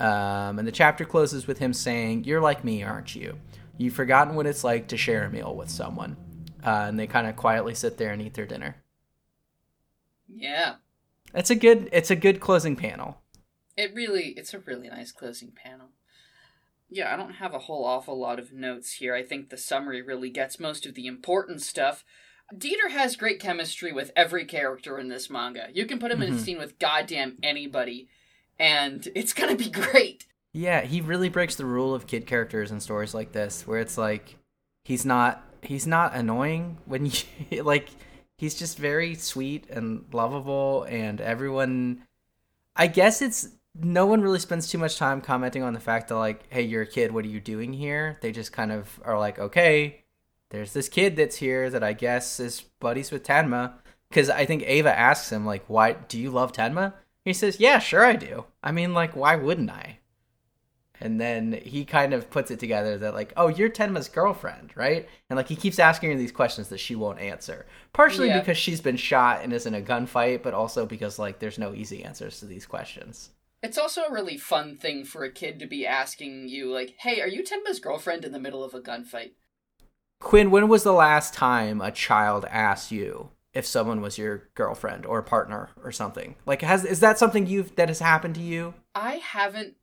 Um, 0.00 0.58
and 0.58 0.66
the 0.66 0.72
chapter 0.72 1.04
closes 1.04 1.46
with 1.46 1.58
him 1.58 1.72
saying, 1.72 2.24
You're 2.24 2.40
like 2.40 2.64
me, 2.64 2.82
aren't 2.82 3.14
you? 3.14 3.38
You've 3.78 3.94
forgotten 3.94 4.34
what 4.34 4.46
it's 4.46 4.64
like 4.64 4.88
to 4.88 4.96
share 4.96 5.24
a 5.24 5.30
meal 5.30 5.54
with 5.54 5.70
someone. 5.70 6.16
Uh, 6.64 6.86
and 6.88 6.98
they 6.98 7.06
kind 7.06 7.26
of 7.26 7.36
quietly 7.36 7.74
sit 7.74 7.98
there 7.98 8.12
and 8.12 8.22
eat 8.22 8.34
their 8.34 8.46
dinner. 8.46 8.76
Yeah. 10.34 10.76
It's 11.34 11.50
a 11.50 11.54
good 11.54 11.88
it's 11.92 12.10
a 12.10 12.16
good 12.16 12.40
closing 12.40 12.76
panel. 12.76 13.20
It 13.76 13.92
really 13.94 14.28
it's 14.36 14.54
a 14.54 14.60
really 14.60 14.88
nice 14.88 15.12
closing 15.12 15.52
panel. 15.52 15.88
Yeah, 16.88 17.12
I 17.12 17.16
don't 17.16 17.34
have 17.34 17.54
a 17.54 17.60
whole 17.60 17.84
awful 17.84 18.18
lot 18.18 18.38
of 18.38 18.52
notes 18.52 18.92
here. 18.94 19.14
I 19.14 19.22
think 19.22 19.50
the 19.50 19.56
summary 19.56 20.00
really 20.00 20.30
gets 20.30 20.60
most 20.60 20.86
of 20.86 20.94
the 20.94 21.06
important 21.06 21.60
stuff. 21.60 22.04
Dieter 22.54 22.90
has 22.90 23.16
great 23.16 23.40
chemistry 23.40 23.90
with 23.92 24.12
every 24.14 24.44
character 24.44 24.98
in 24.98 25.08
this 25.08 25.28
manga. 25.28 25.68
You 25.72 25.86
can 25.86 25.98
put 25.98 26.12
him 26.12 26.22
in 26.22 26.32
a 26.34 26.36
Mhm. 26.36 26.40
scene 26.40 26.58
with 26.58 26.78
goddamn 26.78 27.38
anybody, 27.42 28.08
and 28.58 29.08
it's 29.14 29.32
gonna 29.32 29.56
be 29.56 29.70
great. 29.70 30.26
Yeah, 30.52 30.82
he 30.82 31.00
really 31.00 31.28
breaks 31.28 31.56
the 31.56 31.66
rule 31.66 31.94
of 31.94 32.06
kid 32.06 32.26
characters 32.26 32.70
in 32.70 32.80
stories 32.80 33.14
like 33.14 33.32
this, 33.32 33.66
where 33.66 33.80
it's 33.80 33.98
like 33.98 34.36
he's 34.84 35.04
not 35.04 35.42
he's 35.62 35.86
not 35.86 36.14
annoying 36.14 36.78
when 36.84 37.06
you 37.50 37.62
like 37.62 37.88
he's 38.38 38.54
just 38.54 38.78
very 38.78 39.14
sweet 39.14 39.68
and 39.70 40.04
lovable, 40.12 40.84
and 40.84 41.20
everyone. 41.20 42.02
I 42.76 42.88
guess 42.88 43.22
it's 43.22 43.48
no 43.78 44.06
one 44.06 44.20
really 44.20 44.38
spends 44.38 44.68
too 44.68 44.78
much 44.78 44.98
time 44.98 45.20
commenting 45.20 45.62
on 45.62 45.74
the 45.74 45.80
fact 45.80 46.08
that 46.08 46.16
like, 46.16 46.44
hey, 46.50 46.62
you're 46.62 46.82
a 46.82 46.86
kid. 46.86 47.12
What 47.12 47.24
are 47.24 47.28
you 47.28 47.40
doing 47.40 47.72
here? 47.72 48.18
They 48.20 48.32
just 48.32 48.52
kind 48.52 48.70
of 48.70 49.00
are 49.04 49.18
like, 49.18 49.38
okay, 49.38 50.04
there's 50.50 50.72
this 50.72 50.88
kid 50.88 51.16
that's 51.16 51.36
here 51.36 51.70
that 51.70 51.82
I 51.82 51.92
guess 51.92 52.38
is 52.38 52.62
buddies 52.80 53.10
with 53.10 53.24
Tenma. 53.24 53.74
Because 54.08 54.30
I 54.30 54.44
think 54.46 54.62
Eva 54.62 54.96
asks 54.96 55.32
him 55.32 55.44
like, 55.44 55.64
why 55.66 55.94
do 55.94 56.20
you 56.20 56.30
love 56.30 56.52
Tenma? 56.52 56.92
He 57.24 57.32
says, 57.32 57.58
yeah, 57.60 57.78
sure 57.78 58.04
I 58.04 58.16
do. 58.16 58.44
I 58.62 58.72
mean, 58.72 58.92
like, 58.92 59.16
why 59.16 59.36
wouldn't 59.36 59.70
I? 59.70 59.98
And 61.00 61.20
then 61.20 61.52
he 61.52 61.84
kind 61.84 62.14
of 62.14 62.30
puts 62.30 62.50
it 62.50 62.60
together 62.60 62.96
that 62.98 63.14
like, 63.14 63.32
oh, 63.36 63.48
you're 63.48 63.68
Tenma's 63.68 64.08
girlfriend, 64.08 64.70
right? 64.76 65.08
And 65.28 65.36
like 65.36 65.48
he 65.48 65.56
keeps 65.56 65.78
asking 65.78 66.12
her 66.12 66.16
these 66.16 66.32
questions 66.32 66.68
that 66.68 66.78
she 66.78 66.94
won't 66.94 67.18
answer. 67.18 67.66
Partially 67.92 68.28
Yeah. 68.28 68.38
because 68.40 68.56
she's 68.56 68.80
been 68.80 68.96
shot 68.96 69.42
and 69.42 69.52
is 69.52 69.66
in 69.66 69.74
a 69.74 69.82
gunfight, 69.82 70.42
but 70.42 70.54
also 70.54 70.86
because 70.86 71.18
like 71.18 71.40
there's 71.40 71.58
no 71.58 71.74
easy 71.74 72.04
answers 72.04 72.38
to 72.40 72.46
these 72.46 72.64
questions. 72.64 73.30
It's 73.62 73.78
also 73.78 74.02
a 74.04 74.12
really 74.12 74.36
fun 74.36 74.76
thing 74.76 75.04
for 75.04 75.24
a 75.24 75.32
kid 75.32 75.58
to 75.58 75.66
be 75.66 75.86
asking 75.86 76.48
you, 76.48 76.70
like, 76.70 76.94
hey, 76.98 77.20
are 77.22 77.28
you 77.28 77.42
Tenma's 77.42 77.80
girlfriend 77.80 78.24
in 78.24 78.32
the 78.32 78.38
middle 78.38 78.62
of 78.62 78.74
a 78.74 78.80
gunfight? 78.80 79.32
Quinn, 80.20 80.50
when 80.50 80.68
was 80.68 80.84
the 80.84 80.92
last 80.92 81.34
time 81.34 81.80
a 81.80 81.90
child 81.90 82.44
asked 82.50 82.92
you 82.92 83.30
if 83.54 83.66
someone 83.66 84.00
was 84.00 84.18
your 84.18 84.48
girlfriend 84.54 85.06
or 85.06 85.22
partner 85.22 85.70
or 85.82 85.92
something? 85.92 86.34
Like 86.46 86.62
has 86.62 86.84
is 86.84 87.00
that 87.00 87.18
something 87.18 87.46
you've 87.46 87.74
that 87.76 87.88
has 87.88 88.00
happened 88.00 88.34
to 88.36 88.40
you? 88.42 88.74
I 88.94 89.14
haven't, 89.16 89.74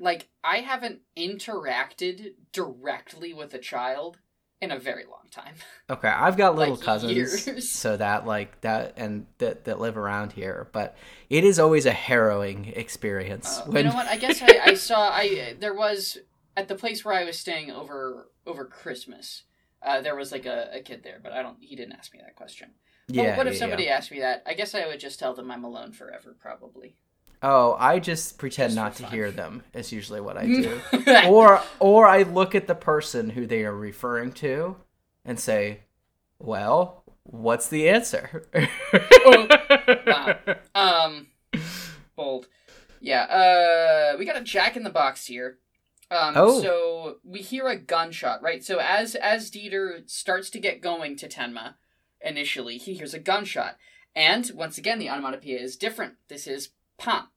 like, 0.00 0.28
I 0.42 0.58
haven't 0.58 1.00
interacted 1.16 2.34
directly 2.52 3.32
with 3.34 3.52
a 3.54 3.58
child 3.58 4.18
in 4.60 4.70
a 4.70 4.78
very 4.78 5.04
long 5.04 5.26
time. 5.30 5.54
Okay, 5.88 6.08
I've 6.08 6.36
got 6.36 6.54
little 6.54 6.74
Like, 6.74 6.84
cousins, 6.84 7.12
years. 7.12 7.70
so 7.70 7.96
that 7.96 8.26
like 8.26 8.60
that 8.60 8.94
and 8.96 9.26
that 9.38 9.64
that 9.64 9.80
live 9.80 9.96
around 9.96 10.32
here, 10.32 10.68
but 10.72 10.96
it 11.28 11.44
is 11.44 11.58
always 11.58 11.86
a 11.86 11.92
harrowing 11.92 12.66
experience. 12.76 13.58
Uh, 13.58 13.64
when 13.66 13.84
You 13.84 13.90
know 13.90 13.96
what? 13.96 14.06
I 14.08 14.16
guess 14.16 14.42
I, 14.42 14.60
I 14.64 14.74
saw 14.74 15.10
I 15.10 15.56
there 15.58 15.74
was 15.74 16.18
at 16.56 16.68
the 16.68 16.74
place 16.74 17.04
where 17.04 17.14
I 17.14 17.24
was 17.24 17.38
staying 17.38 17.70
over 17.70 18.28
over 18.46 18.64
Christmas. 18.64 19.44
Uh, 19.82 20.02
there 20.02 20.14
was 20.14 20.30
like 20.30 20.44
a, 20.44 20.68
a 20.74 20.80
kid 20.80 21.02
there, 21.02 21.20
but 21.22 21.32
I 21.32 21.42
don't. 21.42 21.56
He 21.60 21.74
didn't 21.74 21.94
ask 21.94 22.12
me 22.12 22.20
that 22.22 22.36
question. 22.36 22.72
Yeah, 23.14 23.36
what 23.36 23.46
if 23.46 23.54
yeah, 23.54 23.58
somebody 23.58 23.84
yeah. 23.84 23.96
asked 23.96 24.10
me 24.10 24.20
that? 24.20 24.42
I 24.46 24.54
guess 24.54 24.74
I 24.74 24.86
would 24.86 25.00
just 25.00 25.18
tell 25.18 25.34
them 25.34 25.50
I'm 25.50 25.64
alone 25.64 25.92
forever, 25.92 26.34
probably. 26.38 26.96
Oh, 27.42 27.74
I 27.78 27.98
just 28.00 28.36
pretend 28.38 28.70
Just 28.70 28.76
not 28.76 28.96
to 28.96 29.02
fun. 29.04 29.12
hear 29.12 29.30
them. 29.30 29.62
Is 29.72 29.92
usually 29.92 30.20
what 30.20 30.36
I 30.36 30.44
do. 30.46 30.80
or 31.28 31.62
or 31.78 32.06
I 32.06 32.22
look 32.22 32.54
at 32.54 32.66
the 32.66 32.74
person 32.74 33.30
who 33.30 33.46
they 33.46 33.64
are 33.64 33.74
referring 33.74 34.32
to 34.32 34.76
and 35.24 35.40
say, 35.40 35.80
"Well, 36.38 37.02
what's 37.22 37.68
the 37.68 37.88
answer?" 37.88 38.44
wow. 39.26 40.38
Um, 40.74 41.26
bold. 42.16 42.48
Yeah. 43.00 43.22
Uh, 43.22 44.18
we 44.18 44.26
got 44.26 44.36
a 44.36 44.42
Jack 44.42 44.76
in 44.76 44.82
the 44.84 44.90
Box 44.90 45.26
here. 45.26 45.58
Um, 46.10 46.34
Oh. 46.36 46.60
So 46.60 47.16
we 47.24 47.40
hear 47.40 47.68
a 47.68 47.76
gunshot, 47.76 48.42
right? 48.42 48.62
So 48.62 48.78
as 48.78 49.14
as 49.14 49.50
Dieter 49.50 50.08
starts 50.10 50.50
to 50.50 50.58
get 50.58 50.82
going 50.82 51.16
to 51.16 51.28
Tenma, 51.28 51.74
initially 52.20 52.78
he 52.78 52.94
hears 52.94 53.14
a 53.14 53.18
gunshot, 53.18 53.76
and 54.14 54.50
once 54.54 54.78
again 54.78 54.98
the 54.98 55.08
onomatopoeia 55.08 55.58
is 55.58 55.76
different. 55.76 56.14
This 56.28 56.46
is 56.46 56.70
pam, 56.98 57.28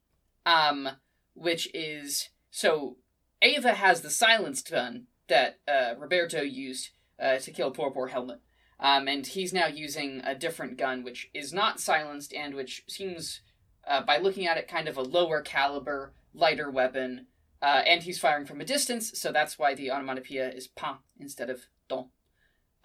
um, 0.46 0.90
which 1.34 1.70
is 1.74 2.30
so 2.52 2.98
Eva 3.42 3.74
has 3.74 4.02
the 4.02 4.10
silenced 4.10 4.70
gun 4.70 5.08
that 5.28 5.60
uh, 5.68 5.96
Roberto 5.98 6.42
used 6.42 6.90
uh, 7.20 7.38
to 7.38 7.52
kill 7.52 7.72
poor 7.72 7.92
poor 7.92 8.08
Helmut. 8.08 8.42
Um, 8.80 9.08
and 9.08 9.26
he's 9.26 9.54
now 9.54 9.68
using 9.68 10.22
a 10.26 10.36
different 10.36 10.78
gun, 10.78 11.04
which 11.04 11.30
is 11.34 11.54
not 11.54 11.80
silenced 11.80 12.34
and 12.34 12.54
which 12.54 12.84
seems, 12.90 13.42
uh, 13.88 14.02
by 14.02 14.18
looking 14.18 14.46
at 14.46 14.58
it, 14.58 14.68
kind 14.68 14.88
of 14.88 14.98
a 14.98 15.02
lower 15.02 15.42
caliber, 15.42 16.14
lighter 16.34 16.70
weapon. 16.70 17.28
Uh, 17.62 17.82
and 17.88 18.04
he's 18.04 18.20
firing 18.20 18.46
from 18.46 18.60
a 18.60 18.66
distance, 18.66 19.18
so 19.18 19.32
that's 19.32 19.58
why 19.58 19.74
the 19.74 19.90
onomatopoeia 19.90 20.50
is 20.50 20.68
pan 20.68 20.96
instead 21.18 21.50
of 21.50 21.68
don. 21.88 22.10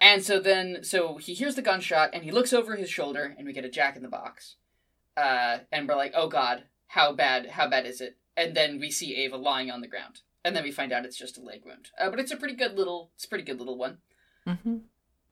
And 0.01 0.23
so 0.23 0.39
then, 0.39 0.83
so 0.83 1.17
he 1.17 1.33
hears 1.33 1.55
the 1.55 1.61
gunshot 1.61 2.11
and 2.13 2.23
he 2.23 2.31
looks 2.31 2.53
over 2.53 2.75
his 2.75 2.89
shoulder, 2.89 3.35
and 3.37 3.45
we 3.45 3.53
get 3.53 3.65
a 3.65 3.69
jack 3.69 3.95
in 3.95 4.01
the 4.01 4.09
box. 4.09 4.55
Uh, 5.17 5.59
and 5.71 5.87
we're 5.87 5.95
like, 5.95 6.13
oh 6.15 6.29
god, 6.29 6.63
how 6.87 7.11
bad? 7.11 7.47
How 7.51 7.69
bad 7.69 7.85
is 7.85 7.99
it? 7.99 8.17
And 8.37 8.55
then 8.55 8.79
we 8.79 8.91
see 8.91 9.15
Eva 9.15 9.35
lying 9.35 9.69
on 9.69 9.81
the 9.81 9.87
ground, 9.87 10.21
and 10.45 10.55
then 10.55 10.63
we 10.63 10.71
find 10.71 10.93
out 10.93 11.03
it's 11.03 11.17
just 11.17 11.37
a 11.37 11.41
leg 11.41 11.61
wound. 11.65 11.89
Uh, 11.99 12.09
but 12.09 12.19
it's 12.19 12.31
a 12.31 12.37
pretty 12.37 12.55
good 12.55 12.77
little, 12.77 13.11
it's 13.15 13.25
a 13.25 13.27
pretty 13.27 13.43
good 13.43 13.59
little 13.59 13.77
one. 13.77 13.97
Mm-hmm. 14.47 14.77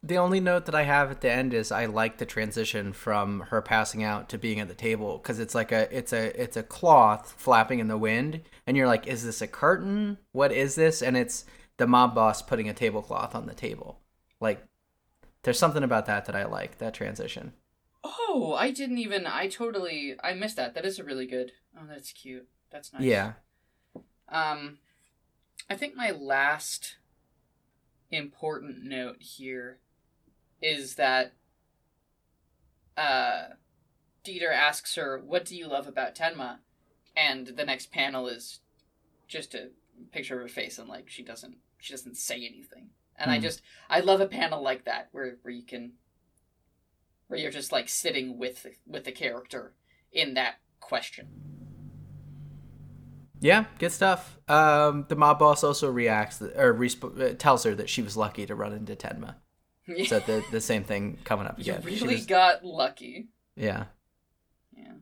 The 0.04 0.18
only 0.18 0.40
note 0.40 0.66
that 0.66 0.76
I 0.76 0.84
have 0.84 1.10
at 1.10 1.22
the 1.22 1.32
end 1.32 1.54
is 1.54 1.72
I 1.72 1.86
like 1.86 2.18
the 2.18 2.26
transition 2.26 2.94
from 2.94 3.42
her 3.50 3.62
passing 3.62 4.04
out 4.04 4.30
to 4.30 4.38
being 4.38 4.60
at 4.60 4.68
the 4.68 4.76
table 4.76 5.18
because 5.18 5.40
it's 5.40 5.56
like 5.56 5.72
a 5.72 5.88
it's 5.96 6.14
a 6.14 6.40
it's 6.40 6.56
a 6.56 6.64
cloth 6.64 7.34
flapping 7.38 7.80
in 7.80 7.88
the 7.88 7.98
wind, 7.98 8.42
and 8.68 8.78
you're 8.78 8.88
like, 8.88 9.08
is 9.08 9.24
this 9.24 9.42
a 9.42 9.48
curtain? 9.48 10.18
What 10.34 10.52
is 10.52 10.76
this? 10.76 11.02
And 11.02 11.18
it's 11.18 11.46
the 11.78 11.88
mob 11.88 12.14
boss 12.14 12.42
putting 12.42 12.70
a 12.70 12.74
tablecloth 12.74 13.34
on 13.34 13.48
the 13.48 13.56
table. 13.56 14.02
Like, 14.40 14.64
there's 15.44 15.60
something 15.60 15.84
about 15.84 16.06
that 16.08 16.26
that 16.26 16.36
I 16.36 16.46
like 16.46 16.78
that 16.80 16.94
transition. 16.94 17.54
Oh, 18.04 18.56
I 18.58 18.72
didn't 18.72 19.00
even. 19.00 19.26
I 19.26 19.48
totally. 19.48 20.16
I 20.24 20.34
missed 20.34 20.56
that. 20.58 20.74
That 20.76 20.86
is 20.86 21.00
a 21.00 21.04
really 21.04 21.26
good. 21.26 21.52
Oh, 21.78 21.86
that's 21.88 22.12
cute. 22.12 22.48
That's 22.72 22.94
nice. 22.94 23.02
Yeah. 23.02 23.34
Um, 24.30 24.80
I 25.70 25.76
think 25.76 25.96
my 25.96 26.12
last 26.12 26.98
important 28.12 28.84
note 28.84 29.18
here 29.20 29.80
is 30.62 30.96
that 30.96 31.34
uh, 32.96 33.50
Dieter 34.26 34.54
asks 34.54 34.96
her, 34.96 35.20
"What 35.20 35.46
do 35.46 35.56
you 35.56 35.68
love 35.68 35.88
about 35.88 36.16
Tenma?" 36.16 36.60
And 37.16 37.48
the 37.48 37.66
next 37.66 37.92
panel 37.92 38.28
is 38.28 38.60
just 39.28 39.56
a 39.56 39.70
picture 40.12 40.36
of 40.36 40.42
her 40.42 40.48
face, 40.48 40.78
and 40.78 40.88
like 40.88 41.10
she 41.10 41.24
doesn't 41.24 41.58
she 41.80 41.94
doesn't 41.94 42.18
say 42.18 42.36
anything. 42.36 42.90
And 43.18 43.32
I 43.32 43.38
Hmm. 43.38 43.44
just 43.44 43.62
I 43.90 44.00
love 44.02 44.22
a 44.22 44.28
panel 44.28 44.62
like 44.62 44.86
that 44.86 45.10
where 45.12 45.38
where 45.42 45.54
you 45.54 45.64
can 45.64 45.94
where 47.28 47.40
you're 47.40 47.52
just 47.52 47.72
like 47.72 47.90
sitting 47.90 48.38
with 48.38 48.66
with 48.86 49.04
the 49.06 49.12
character 49.12 49.74
in 50.12 50.34
that 50.36 50.56
question. 50.80 51.28
Yeah, 53.40 53.66
good 53.78 53.92
stuff. 53.92 54.38
Um, 54.48 55.06
the 55.10 55.16
mob 55.16 55.38
boss 55.40 55.64
also 55.64 55.92
reacts 55.92 56.42
or 56.42 56.74
resp- 56.74 57.20
uh, 57.22 57.36
tells 57.36 57.64
her 57.66 57.76
that 57.76 57.90
she 57.90 58.02
was 58.02 58.18
lucky 58.18 58.46
to 58.48 58.56
run 58.56 58.74
into 58.74 58.96
Tenma. 58.96 59.36
yeah. 59.88 60.06
So 60.08 60.20
the 60.20 60.44
the 60.52 60.62
same 60.62 60.84
thing 60.84 61.18
coming 61.24 61.46
up 61.48 61.58
you 61.60 61.74
again. 61.74 61.82
She 61.84 62.04
really 62.04 62.16
was- 62.16 62.26
got 62.26 62.64
lucky. 62.66 63.30
yeah. 63.56 63.86
Yeah. 64.76 64.94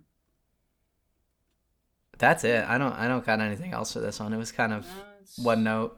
That's 2.17 2.43
it. 2.43 2.63
I 2.67 2.77
don't 2.77 2.93
I 2.93 3.07
don't 3.07 3.25
got 3.25 3.39
anything 3.41 3.73
else 3.73 3.93
for 3.93 3.99
this 3.99 4.19
one. 4.19 4.33
It 4.33 4.37
was 4.37 4.51
kind 4.51 4.73
of 4.73 4.85
it's- 4.85 5.37
one 5.37 5.63
note, 5.63 5.97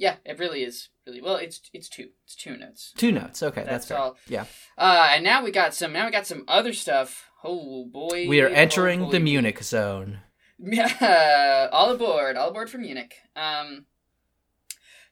Yeah, 0.00 0.14
it 0.24 0.38
really 0.38 0.62
is. 0.62 0.90
Really 1.06 1.20
well. 1.20 1.34
It's 1.36 1.60
it's 1.72 1.88
two. 1.88 2.10
It's 2.24 2.36
two 2.36 2.56
notes. 2.56 2.92
two 2.96 3.10
notes. 3.10 3.42
Okay, 3.42 3.62
That's 3.64 3.70
that's, 3.70 3.86
fair. 3.88 3.98
all. 3.98 4.16
Yeah, 4.28 4.44
Uh, 4.78 5.08
and 5.10 5.24
now 5.24 5.42
we 5.42 5.50
got 5.50 5.74
some. 5.74 5.92
Now 5.92 6.06
we 6.06 6.12
got 6.12 6.26
some 6.26 6.44
other 6.46 6.72
stuff. 6.72 7.28
Oh 7.42 7.84
boy. 7.84 8.26
we 8.28 8.40
are 8.40 8.48
oh 8.48 8.52
entering 8.52 9.00
boy. 9.06 9.10
the 9.10 9.20
Munich 9.20 9.62
zone. 9.62 10.20
Yeah, 10.60 11.68
all 11.72 11.90
aboard, 11.90 12.36
all 12.36 12.50
aboard 12.50 12.70
from 12.70 12.82
Munich. 12.82 13.16
Um, 13.34 13.86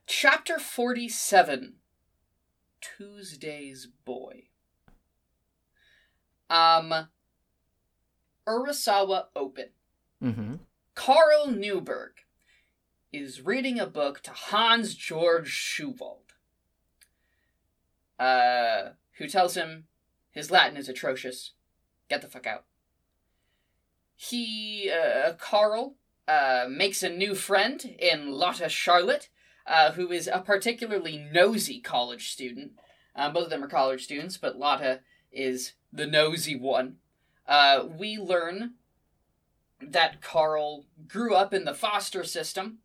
chapter 0.07 0.59
forty-seven. 0.61 1.75
Tuesday's 2.81 3.89
boy. 4.05 4.45
Um, 6.49 7.09
Urasawa 8.47 9.25
Open. 9.35 9.71
Mm-hmm. 10.23 10.55
Carl 10.95 11.49
Newberg 11.49 12.11
is 13.17 13.41
reading 13.41 13.81
a 13.81 13.87
book 13.87 14.23
to 14.23 14.31
Hans 14.31 14.95
Georg 14.95 15.47
Schuwald, 15.47 16.35
uh, 18.19 18.91
who 19.19 19.27
tells 19.27 19.55
him 19.55 19.87
his 20.31 20.51
Latin 20.51 20.77
is 20.77 20.89
atrocious. 20.89 21.53
Get 22.11 22.21
the 22.21 22.29
fuck 22.29 22.47
out. 22.47 22.65
He, 24.15 24.91
uh, 24.91 25.33
Carl, 25.39 25.95
uh, 26.29 26.67
makes 26.69 27.03
a 27.03 27.09
new 27.09 27.35
friend 27.35 27.97
in 27.99 28.31
Lotta 28.31 28.69
Charlotte, 28.69 29.31
uh, 29.67 29.93
who 29.93 30.11
is 30.13 30.29
a 30.29 30.41
particularly 30.41 31.17
nosy 31.33 31.81
college 31.81 32.31
student. 32.31 32.73
Uh, 33.15 33.31
both 33.31 33.45
of 33.45 33.51
them 33.51 33.65
are 33.65 33.69
college 33.69 34.05
students, 34.05 34.37
but 34.37 34.59
Lotta 34.59 35.01
is 35.33 35.73
the 35.91 36.07
nosy 36.07 36.55
one. 36.55 36.97
Uh, 37.49 37.85
we 37.99 38.19
learn 38.19 38.75
that 39.81 40.21
Carl 40.21 40.85
grew 41.09 41.35
up 41.35 41.55
in 41.55 41.65
the 41.65 41.75
foster 41.75 42.23
system 42.25 42.79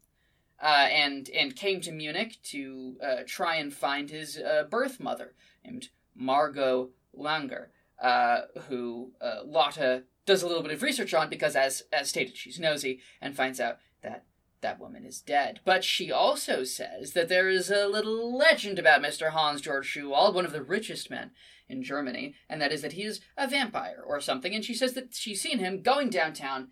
uh, 0.62 0.88
and 0.92 1.30
and 1.30 1.56
came 1.56 1.82
to 1.82 1.92
Munich 1.92 2.38
to 2.44 2.98
uh, 3.04 3.16
try 3.26 3.56
and 3.56 3.74
find 3.74 4.10
his 4.10 4.38
uh, 4.38 4.64
birth 4.70 5.00
mother 5.00 5.34
named 5.66 5.90
Margot 6.16 6.90
Langer, 7.18 7.68
uh, 8.02 8.42
who 8.68 9.12
uh, 9.20 9.42
Lotta 9.44 10.04
does 10.26 10.44
a 10.44 10.48
little 10.48 10.64
bit 10.64 10.72
of 10.72 10.84
research 10.84 11.14
on 11.14 11.30
because, 11.30 11.56
as 11.56 11.84
as 11.92 12.10
stated, 12.10 12.38
she's 12.38 12.60
nosy 12.60 13.00
and 13.20 13.36
finds 13.36 13.60
out 13.60 13.78
that 14.04 14.26
that 14.62 14.80
woman 14.80 15.06
is 15.06 15.22
dead. 15.22 15.60
But 15.66 15.84
she 15.84 16.12
also 16.12 16.64
says 16.64 17.14
that 17.14 17.30
there 17.30 17.50
is 17.50 17.72
a 17.72 17.88
little 17.88 18.38
legend 18.38 18.78
about 18.78 19.02
Mr. 19.02 19.32
Hans 19.32 19.62
Georg 19.62 19.84
Schuwald, 19.84 20.36
one 20.36 20.46
of 20.46 20.52
the 20.52 20.62
richest 20.62 21.10
men 21.10 21.32
in 21.68 21.82
Germany, 21.82 22.36
and 22.48 22.62
that 22.62 22.72
is 22.72 22.84
that 22.84 22.94
he 22.94 23.04
is 23.04 23.22
a 23.36 23.48
vampire 23.48 24.04
or 24.06 24.20
something. 24.22 24.54
And 24.54 24.64
she 24.64 24.76
says 24.76 24.94
that 24.94 25.16
she's 25.16 25.42
seen 25.42 25.58
him 25.58 25.82
going 25.82 26.10
downtown 26.10 26.70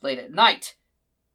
late 0.00 0.18
at 0.18 0.32
night. 0.32 0.76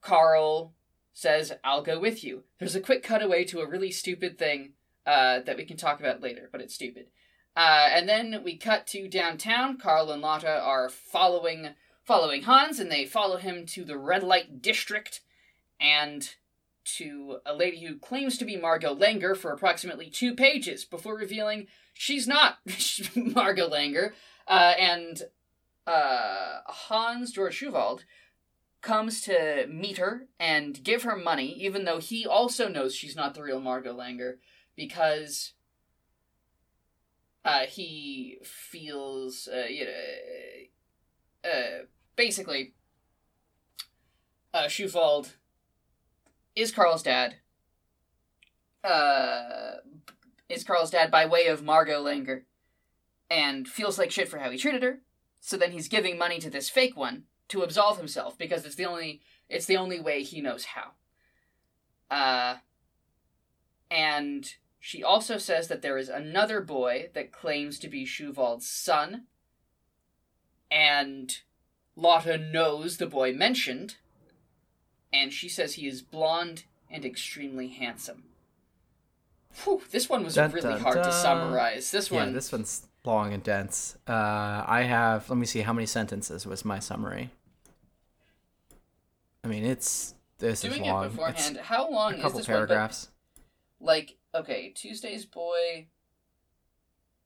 Carl 0.02 0.74
says, 1.14 1.54
I'll 1.64 1.82
go 1.82 2.00
with 2.00 2.24
you. 2.24 2.44
There's 2.60 2.76
a 2.76 2.82
quick 2.82 3.04
cutaway 3.04 3.44
to 3.46 3.60
a 3.60 3.68
really 3.68 3.92
stupid 3.92 4.38
thing 4.38 4.74
uh, 5.06 5.40
that 5.42 5.58
we 5.58 5.66
can 5.66 5.78
talk 5.78 6.00
about 6.00 6.22
later, 6.22 6.50
but 6.52 6.62
it's 6.62 6.76
stupid. 6.76 7.08
Uh, 7.56 7.90
and 7.92 8.08
then 8.08 8.42
we 8.44 8.58
cut 8.58 8.88
to 8.88 9.08
downtown. 9.08 9.78
Carl 9.78 10.12
and 10.12 10.22
Lotta 10.22 10.60
are 10.62 10.90
following 10.90 11.70
following 12.04 12.44
Hans, 12.44 12.80
and 12.80 12.92
they 12.92 13.06
follow 13.06 13.38
him 13.38 13.66
to 13.68 13.84
the 13.84 13.98
red 13.98 14.24
light 14.24 14.62
district 14.62 15.22
and 15.80 16.36
to 16.84 17.38
a 17.46 17.54
lady 17.54 17.86
who 17.86 17.98
claims 17.98 18.38
to 18.38 18.46
be 18.46 18.58
Margot 18.58 18.96
Langer 18.96 19.38
for 19.38 19.52
approximately 19.52 20.10
two 20.10 20.34
pages 20.34 20.84
before 20.84 21.16
revealing 21.16 21.68
she's 21.94 22.28
not 22.28 22.58
Margot 23.16 23.70
Langer. 23.70 24.14
Uh, 24.48 24.74
and 24.80 25.24
uh, 25.86 26.60
Hans 26.66 27.32
Georg 27.32 27.54
Schuwald 27.54 28.02
comes 28.82 29.22
to 29.22 29.68
meet 29.68 29.98
her 29.98 30.28
and 30.40 30.84
give 30.84 31.04
her 31.04 31.16
money, 31.16 31.54
even 31.60 31.86
though 31.86 32.00
he 32.00 32.26
also 32.26 32.68
knows 32.68 32.96
she's 32.96 33.16
not 33.16 33.34
the 33.34 33.44
real 33.44 33.62
Margot 33.62 33.96
Langer, 33.96 34.38
because 34.76 35.54
uh, 37.46 37.66
he 37.68 38.40
feels, 38.44 39.48
uh, 39.52 39.68
you 39.68 39.86
know, 39.86 41.50
uh, 41.50 41.84
basically, 42.16 42.74
uh, 44.54 44.66
Schuwald 44.66 45.34
is 46.56 46.72
Carl's 46.72 47.04
dad. 47.04 47.36
Uh, 48.84 49.76
is 50.50 50.64
Carl's 50.64 50.92
dad 50.92 51.12
by 51.12 51.26
way 51.26 51.48
of 51.48 51.64
Margot 51.64 52.04
Langer, 52.04 52.44
and 53.30 53.68
feels 53.68 54.00
like 54.00 54.12
shit 54.12 54.28
for 54.28 54.40
how 54.40 54.50
he 54.50 54.58
treated 54.58 54.84
her. 54.84 55.02
So 55.40 55.56
then 55.56 55.72
he's 55.72 55.88
giving 55.88 56.18
money 56.18 56.40
to 56.40 56.50
this 56.50 56.70
fake 56.70 56.98
one 56.98 57.24
to 57.52 57.64
absolve 57.64 57.98
himself 57.98 58.38
because 58.38 58.66
it's 58.66 58.76
the 58.76 58.86
only 58.86 59.22
it's 59.50 59.66
the 59.66 59.78
only 59.78 60.00
way 60.00 60.24
he 60.24 60.42
knows 60.42 60.66
how. 60.66 60.92
Uh, 62.10 62.58
and 63.90 64.56
she 64.80 65.04
also 65.04 65.38
says 65.38 65.68
that 65.68 65.82
there 65.82 65.98
is 65.98 66.10
another 66.10 66.62
boy 66.62 67.10
that 67.14 67.32
claims 67.32 67.78
to 67.80 67.88
be 67.90 68.06
Schuwald's 68.06 68.68
son, 68.68 69.26
and 70.70 71.40
Lotta 71.96 72.38
knows 72.38 72.98
the 72.98 73.06
boy 73.06 73.34
mentioned, 73.34 73.98
and 75.12 75.34
she 75.34 75.50
says 75.50 75.74
he 75.74 75.88
is 75.88 76.02
blonde 76.02 76.64
and 76.90 77.04
extremely 77.04 77.68
handsome. 77.68 78.24
Whew, 79.64 79.82
this 79.92 80.10
one 80.10 80.24
was 80.24 80.36
Dun, 80.36 80.52
really 80.52 80.70
dun, 80.70 80.80
hard 80.80 81.04
to 81.04 81.12
summarize. 81.12 81.92
This 81.92 82.10
one, 82.10 82.30
Yeah, 82.30 82.34
this 82.34 82.52
one's 82.54 82.88
long 83.04 83.34
and 83.34 83.44
dense. 83.44 83.98
Uh, 84.08 84.64
I 84.66 84.84
have. 84.88 85.30
Let 85.30 85.38
me 85.38 85.46
see 85.46 85.62
how 85.62 85.74
many 85.74 85.86
sentences 85.86 86.46
was 86.46 86.64
my 86.64 86.80
summary. 86.80 87.30
I 89.44 89.48
mean, 89.48 89.64
it's 89.66 90.14
this 90.38 90.62
doing 90.62 90.82
is 90.84 90.88
long. 90.88 91.04
it 91.04 91.08
It's 91.08 91.16
beforehand. 91.16 91.58
How 91.58 91.90
long 91.90 92.14
a 92.14 92.16
is 92.18 92.22
couple 92.22 92.38
this 92.40 92.48
one? 92.48 92.56
Paragraphs. 92.56 93.10
like, 93.80 94.18
okay, 94.36 94.70
Tuesday's 94.76 95.26
boy. 95.26 95.88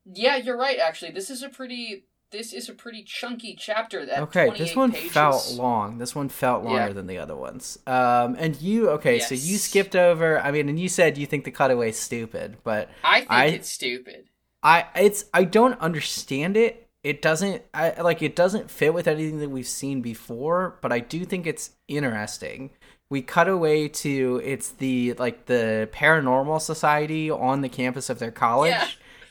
Yeah, 0.05 0.37
you're 0.37 0.57
right. 0.57 0.77
Actually, 0.79 1.11
this 1.11 1.29
is 1.29 1.43
a 1.43 1.49
pretty. 1.49 2.05
This 2.31 2.53
is 2.53 2.67
a 2.67 2.73
pretty 2.73 3.03
chunky 3.03 3.55
chapter. 3.57 4.05
That 4.05 4.19
Okay, 4.23 4.49
this 4.57 4.75
one 4.75 4.91
pages. 4.91 5.11
felt 5.11 5.53
long. 5.53 5.99
This 5.99 6.15
one 6.15 6.27
felt 6.27 6.63
longer 6.63 6.87
Yeah. 6.87 6.93
than 6.93 7.07
the 7.07 7.17
other 7.17 7.35
ones. 7.35 7.77
Um, 7.87 8.35
and 8.37 8.59
you, 8.61 8.89
okay, 8.89 9.19
so 9.19 9.35
you 9.35 9.57
skipped 9.57 9.95
over. 9.95 10.39
I 10.41 10.51
mean, 10.51 10.67
and 10.67 10.77
you 10.79 10.89
said 10.89 11.17
you 11.17 11.27
think 11.27 11.45
the 11.45 11.51
cutaway's 11.51 11.97
stupid, 11.97 12.57
but 12.63 12.89
I 13.03 13.19
think 13.19 13.31
I- 13.31 13.45
it's 13.45 13.69
stupid. 13.69 14.25
I, 14.63 14.85
it's, 14.95 15.25
I 15.33 15.43
don't 15.43 15.79
understand 15.79 16.57
it. 16.57 16.84
It 17.05 17.21
doesn't, 17.21 17.61
I 17.73 18.01
like, 18.01 18.21
it 18.21 18.35
doesn't 18.35 18.71
fit 18.71 18.93
with 18.93 19.07
anything 19.07 19.39
that 19.39 19.49
we've 19.49 19.67
seen 19.67 20.01
before. 20.01 20.77
But 20.81 20.91
I 20.91 20.99
do 20.99 21.23
think 21.25 21.45
it's 21.45 21.71
interesting 21.87 22.71
we 23.09 23.21
cut 23.21 23.47
away 23.47 23.87
to 23.87 24.41
it's 24.43 24.71
the 24.71 25.13
like 25.13 25.45
the 25.45 25.87
paranormal 25.93 26.59
society 26.59 27.29
on 27.29 27.61
the 27.61 27.69
campus 27.69 28.09
of 28.09 28.19
their 28.19 28.31
college 28.31 28.71
Yeah. 28.71 28.87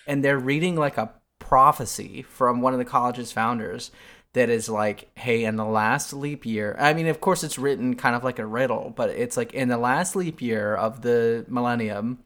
and 0.06 0.24
they're 0.24 0.38
reading 0.38 0.76
like 0.76 0.96
a 0.96 1.12
prophecy 1.40 2.22
from 2.22 2.60
one 2.60 2.72
of 2.72 2.78
the 2.78 2.84
college's 2.84 3.32
founders 3.32 3.90
that 4.32 4.48
is 4.48 4.68
like 4.68 5.10
hey 5.16 5.44
in 5.44 5.56
the 5.56 5.64
last 5.64 6.12
leap 6.12 6.46
year 6.46 6.76
i 6.78 6.92
mean 6.94 7.06
of 7.08 7.20
course 7.20 7.44
it's 7.44 7.58
written 7.58 7.94
kind 7.96 8.14
of 8.16 8.24
like 8.24 8.38
a 8.38 8.46
riddle 8.46 8.92
but 8.96 9.10
it's 9.10 9.36
like 9.36 9.52
in 9.52 9.68
the 9.68 9.78
last 9.78 10.16
leap 10.16 10.40
year 10.40 10.74
of 10.74 11.02
the 11.02 11.44
millennium 11.48 12.18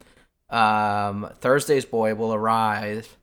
um 0.51 1.31
thursday's 1.41 1.85
boy 1.85 2.15
will 2.15 2.33
arrive 2.33 3.18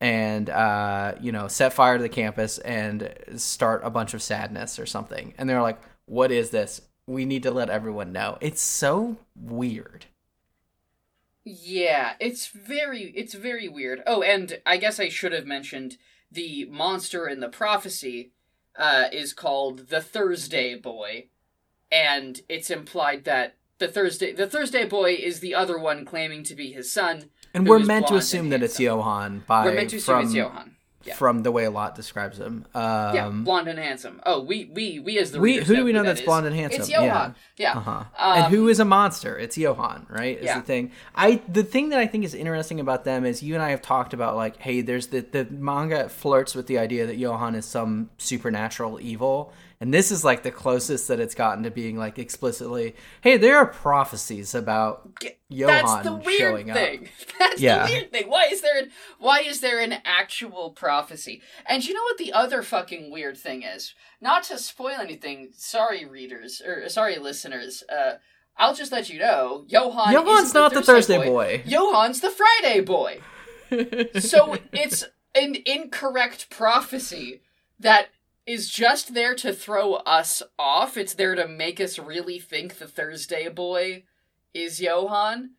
and 0.00 0.48
uh 0.48 1.14
you 1.20 1.30
know 1.30 1.46
set 1.46 1.72
fire 1.72 1.96
to 1.96 2.02
the 2.02 2.08
campus 2.08 2.58
and 2.58 3.12
start 3.36 3.82
a 3.84 3.90
bunch 3.90 4.14
of 4.14 4.22
sadness 4.22 4.78
or 4.78 4.86
something. 4.86 5.34
And 5.38 5.48
they're 5.48 5.62
like 5.62 5.80
what 6.06 6.32
is 6.32 6.50
this? 6.50 6.80
We 7.06 7.24
need 7.24 7.44
to 7.44 7.50
let 7.50 7.70
everyone 7.70 8.12
know. 8.12 8.38
It's 8.40 8.62
so 8.62 9.16
weird. 9.36 10.06
Yeah, 11.44 12.12
it's 12.20 12.48
very 12.48 13.12
it's 13.16 13.34
very 13.34 13.68
weird. 13.68 14.02
Oh, 14.06 14.22
and 14.22 14.60
I 14.66 14.76
guess 14.76 15.00
I 15.00 15.08
should 15.08 15.32
have 15.32 15.46
mentioned 15.46 15.96
the 16.30 16.66
monster 16.66 17.26
in 17.26 17.40
the 17.40 17.48
prophecy 17.48 18.32
uh, 18.78 19.04
is 19.12 19.32
called 19.32 19.88
the 19.88 20.00
Thursday 20.00 20.74
Boy, 20.74 21.26
and 21.90 22.40
it's 22.48 22.70
implied 22.70 23.24
that 23.24 23.56
the 23.78 23.88
Thursday 23.88 24.32
the 24.32 24.46
Thursday 24.46 24.84
Boy 24.84 25.12
is 25.12 25.40
the 25.40 25.54
other 25.54 25.78
one 25.78 26.04
claiming 26.04 26.42
to 26.44 26.54
be 26.54 26.72
his 26.72 26.92
son. 26.92 27.30
And 27.54 27.66
we're 27.68 27.78
meant 27.78 28.06
to 28.08 28.14
assume 28.14 28.50
that 28.50 28.62
it's 28.62 28.78
johan 28.80 29.42
by 29.46 29.64
We're 29.64 29.74
meant 29.74 29.90
to 29.90 29.96
assume 29.96 30.14
from, 30.16 30.24
it's 30.26 30.34
Johan. 30.34 30.76
Yeah. 31.02 31.14
from 31.14 31.42
the 31.44 31.50
way 31.50 31.66
Lot 31.66 31.94
describes 31.94 32.38
him 32.38 32.66
um 32.74 33.14
yeah, 33.14 33.30
blonde 33.32 33.68
and 33.68 33.78
handsome. 33.78 34.20
Oh, 34.26 34.42
we 34.42 34.66
we 34.74 34.98
we 34.98 35.18
as 35.18 35.32
the 35.32 35.40
we 35.40 35.56
who 35.56 35.74
do 35.76 35.82
we 35.84 35.92
know 35.94 36.02
that 36.02 36.08
that's 36.08 36.20
is. 36.20 36.26
blonde 36.26 36.46
and 36.46 36.54
handsome 36.54 36.82
It's 36.82 36.90
Johan. 36.90 37.34
Yeah. 37.56 37.78
Uh-huh. 37.78 37.90
Um, 37.90 38.04
and 38.18 38.54
who 38.54 38.68
is 38.68 38.80
a 38.80 38.84
monster? 38.84 39.38
It's 39.38 39.56
Johan, 39.56 40.06
right? 40.10 40.36
Is 40.38 40.44
Yeah. 40.44 40.58
the 40.60 40.66
thing. 40.66 40.92
I 41.14 41.40
the 41.48 41.62
thing 41.64 41.88
that 41.88 41.98
I 41.98 42.06
think 42.06 42.24
is 42.24 42.34
interesting 42.34 42.80
about 42.80 43.04
them 43.04 43.24
is 43.24 43.42
you 43.42 43.54
and 43.54 43.62
I 43.62 43.70
have 43.70 43.80
talked 43.80 44.12
about 44.12 44.36
like, 44.36 44.58
hey, 44.58 44.82
there's 44.82 45.06
the 45.06 45.20
the 45.22 45.46
manga 45.50 46.08
flirts 46.10 46.54
with 46.54 46.66
the 46.66 46.76
idea 46.76 47.06
that 47.06 47.16
Johan 47.16 47.54
is 47.54 47.64
some 47.64 48.10
supernatural 48.18 49.00
evil, 49.00 49.54
and 49.80 49.94
this 49.94 50.10
is 50.10 50.24
like 50.24 50.42
the 50.42 50.50
closest 50.50 51.08
that 51.08 51.20
it's 51.20 51.34
gotten 51.34 51.64
to 51.64 51.70
being 51.70 51.96
like 51.96 52.18
explicitly, 52.18 52.94
hey, 53.22 53.36
there 53.38 53.56
are 53.56 53.66
prophecies 53.66 54.54
about 54.54 55.10
Johan 55.48 55.84
That's 55.84 56.04
the 56.04 56.14
weird 56.16 56.38
showing 56.38 56.72
thing. 56.72 57.04
up. 57.04 57.08
That's 57.38 57.60
Yeah. 57.60 57.86
the 57.86 57.92
weird 57.92 58.12
thing. 58.12 58.28
Why 58.28 58.46
is 58.50 58.60
there 58.60 58.78
an 58.78 58.90
why 59.18 59.40
is 59.40 59.60
there 59.60 59.80
an 59.80 59.94
actual 60.04 60.70
prophecy? 60.70 61.40
And 61.66 61.86
you 61.86 61.94
know 61.94 62.02
what 62.02 62.18
the 62.18 62.32
other 62.32 62.62
fucking 62.62 63.10
weird 63.10 63.36
thing 63.38 63.62
is? 63.62 63.94
Not 64.20 64.42
to 64.44 64.58
spoil 64.58 64.96
anything, 65.00 65.48
sorry 65.56 66.04
readers 66.04 66.60
or 66.60 66.88
sorry 66.88 67.16
listeners. 67.18 67.82
Uh, 67.90 68.14
I'll 68.56 68.74
just 68.74 68.92
let 68.92 69.08
you 69.08 69.18
know, 69.18 69.64
Johan. 69.68 70.12
Johan's 70.12 70.48
isn't 70.48 70.60
not 70.60 70.74
the 70.74 70.82
Thursday 70.82 71.16
boy. 71.24 71.62
Johan's 71.66 72.20
the 72.20 72.30
Friday 72.30 72.80
boy. 72.80 73.20
so 74.20 74.56
it's 74.72 75.04
an 75.34 75.56
incorrect 75.64 76.50
prophecy 76.50 77.40
that 77.78 78.08
is 78.46 78.68
just 78.68 79.14
there 79.14 79.34
to 79.36 79.52
throw 79.52 79.94
us 79.94 80.42
off. 80.58 80.96
It's 80.96 81.14
there 81.14 81.34
to 81.34 81.46
make 81.46 81.80
us 81.80 81.98
really 81.98 82.38
think 82.38 82.78
the 82.78 82.88
Thursday 82.88 83.48
boy 83.48 84.04
is 84.54 84.80
Johan. 84.80 85.50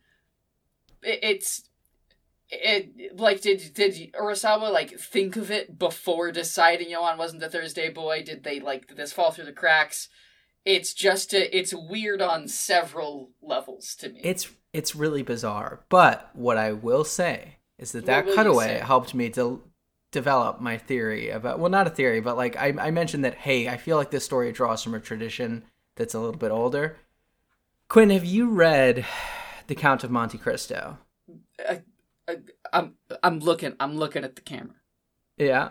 It, 1.04 1.20
it's 1.22 1.70
it 2.50 3.18
like 3.18 3.42
did 3.42 3.74
did 3.74 4.14
Urasawa 4.14 4.72
like 4.72 5.00
think 5.00 5.38
of 5.38 5.50
it 5.50 5.80
before 5.80 6.32
deciding 6.32 6.90
Johan 6.90 7.18
wasn't 7.18 7.42
the 7.42 7.50
Thursday 7.50 7.90
boy? 7.90 8.24
Did 8.24 8.44
they 8.44 8.60
like 8.60 8.88
did 8.88 8.98
this 8.98 9.14
fall 9.14 9.32
through 9.32 9.46
the 9.46 9.54
cracks? 9.54 10.10
It's 10.64 10.94
just 10.94 11.34
a, 11.34 11.58
it's 11.58 11.74
weird 11.74 12.22
on 12.22 12.48
several 12.48 13.32
levels 13.42 13.96
to 13.96 14.10
me. 14.10 14.22
it's 14.24 14.50
it's 14.74 14.96
really 14.96 15.24
bizarre. 15.24 15.82
But 15.90 16.30
what 16.34 16.58
I 16.58 16.72
will 16.74 17.04
say 17.04 17.58
is 17.78 17.94
that 17.94 18.06
that 18.06 18.26
cutaway 18.28 18.80
helped 18.80 19.14
me 19.14 19.30
to 19.32 19.64
develop 20.12 20.60
my 20.60 20.78
theory 20.78 21.30
about 21.30 21.60
well, 21.60 21.72
not 21.72 21.88
a 21.88 21.92
theory, 21.92 22.20
but 22.22 22.38
like 22.38 22.56
I, 22.58 22.74
I 22.80 22.92
mentioned 22.92 23.24
that 23.26 23.36
hey, 23.36 23.68
I 23.70 23.78
feel 23.78 23.98
like 23.98 24.12
this 24.12 24.26
story 24.26 24.52
draws 24.52 24.84
from 24.84 24.94
a 24.94 25.00
tradition 25.00 25.64
that's 25.96 26.14
a 26.14 26.20
little 26.20 26.38
bit 26.38 26.52
older. 26.52 26.98
Quinn, 27.90 28.10
have 28.10 28.26
you 28.26 28.50
read 28.50 29.06
The 29.68 29.76
Count 29.76 30.04
of 30.04 30.12
Monte 30.12 30.38
Cristo? 30.38 30.98
I 31.60 31.82
I'm 32.72 32.94
I'm 33.24 33.40
looking 33.40 33.74
I'm 33.80 33.98
looking 33.98 34.24
at 34.24 34.36
the 34.36 34.42
camera. 34.42 34.76
Yeah, 35.38 35.70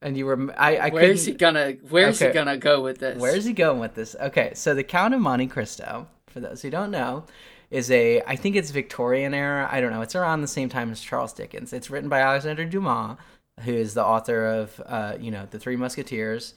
and 0.00 0.16
you 0.16 0.26
were 0.26 0.54
I 0.58 0.76
I 0.76 0.90
Where's 0.90 1.24
he 1.26 1.32
gonna 1.32 1.72
Where's 1.88 2.20
Okay. 2.20 2.30
he 2.30 2.34
gonna 2.34 2.56
go 2.56 2.82
with 2.82 2.98
this? 2.98 3.18
Where's 3.20 3.44
he 3.44 3.52
going 3.52 3.80
with 3.80 3.94
this? 3.94 4.14
Okay, 4.20 4.52
so 4.54 4.74
the 4.74 4.84
Count 4.84 5.14
of 5.14 5.20
Monte 5.20 5.46
Cristo, 5.48 6.06
for 6.26 6.40
those 6.40 6.62
who 6.62 6.70
don't 6.70 6.90
know, 6.90 7.24
is 7.70 7.90
a 7.90 8.22
I 8.22 8.36
think 8.36 8.56
it's 8.56 8.70
Victorian 8.70 9.34
era. 9.34 9.68
I 9.70 9.80
don't 9.80 9.90
know. 9.90 10.02
It's 10.02 10.14
around 10.14 10.40
the 10.42 10.48
same 10.48 10.68
time 10.68 10.90
as 10.90 11.00
Charles 11.00 11.32
Dickens. 11.32 11.72
It's 11.72 11.90
written 11.90 12.08
by 12.08 12.20
Alexander 12.20 12.64
Dumas, 12.64 13.16
who 13.60 13.72
is 13.72 13.94
the 13.94 14.04
author 14.04 14.46
of 14.46 14.80
uh, 14.86 15.16
you 15.20 15.30
know 15.30 15.46
the 15.50 15.58
Three 15.58 15.76
Musketeers. 15.76 16.54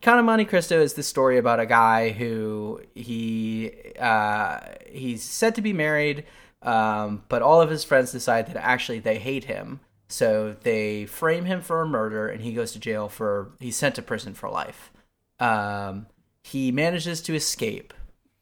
Count 0.00 0.18
of 0.18 0.24
Monte 0.24 0.46
Cristo 0.46 0.80
is 0.80 0.94
the 0.94 1.02
story 1.02 1.38
about 1.38 1.60
a 1.60 1.66
guy 1.66 2.10
who 2.10 2.80
he 2.94 3.72
uh, 4.00 4.60
he's 4.88 5.22
said 5.22 5.54
to 5.54 5.62
be 5.62 5.72
married, 5.72 6.24
um, 6.62 7.22
but 7.28 7.42
all 7.42 7.60
of 7.60 7.70
his 7.70 7.84
friends 7.84 8.10
decide 8.10 8.48
that 8.48 8.56
actually 8.56 8.98
they 8.98 9.18
hate 9.18 9.44
him, 9.44 9.80
so 10.08 10.56
they 10.62 11.06
frame 11.06 11.44
him 11.44 11.60
for 11.60 11.82
a 11.82 11.86
murder, 11.86 12.28
and 12.28 12.42
he 12.42 12.52
goes 12.52 12.72
to 12.72 12.80
jail 12.80 13.08
for 13.08 13.52
he's 13.60 13.76
sent 13.76 13.94
to 13.94 14.02
prison 14.02 14.34
for 14.34 14.48
life. 14.48 14.92
Um, 15.38 16.06
he 16.42 16.72
manages 16.72 17.20
to 17.22 17.34
escape, 17.34 17.94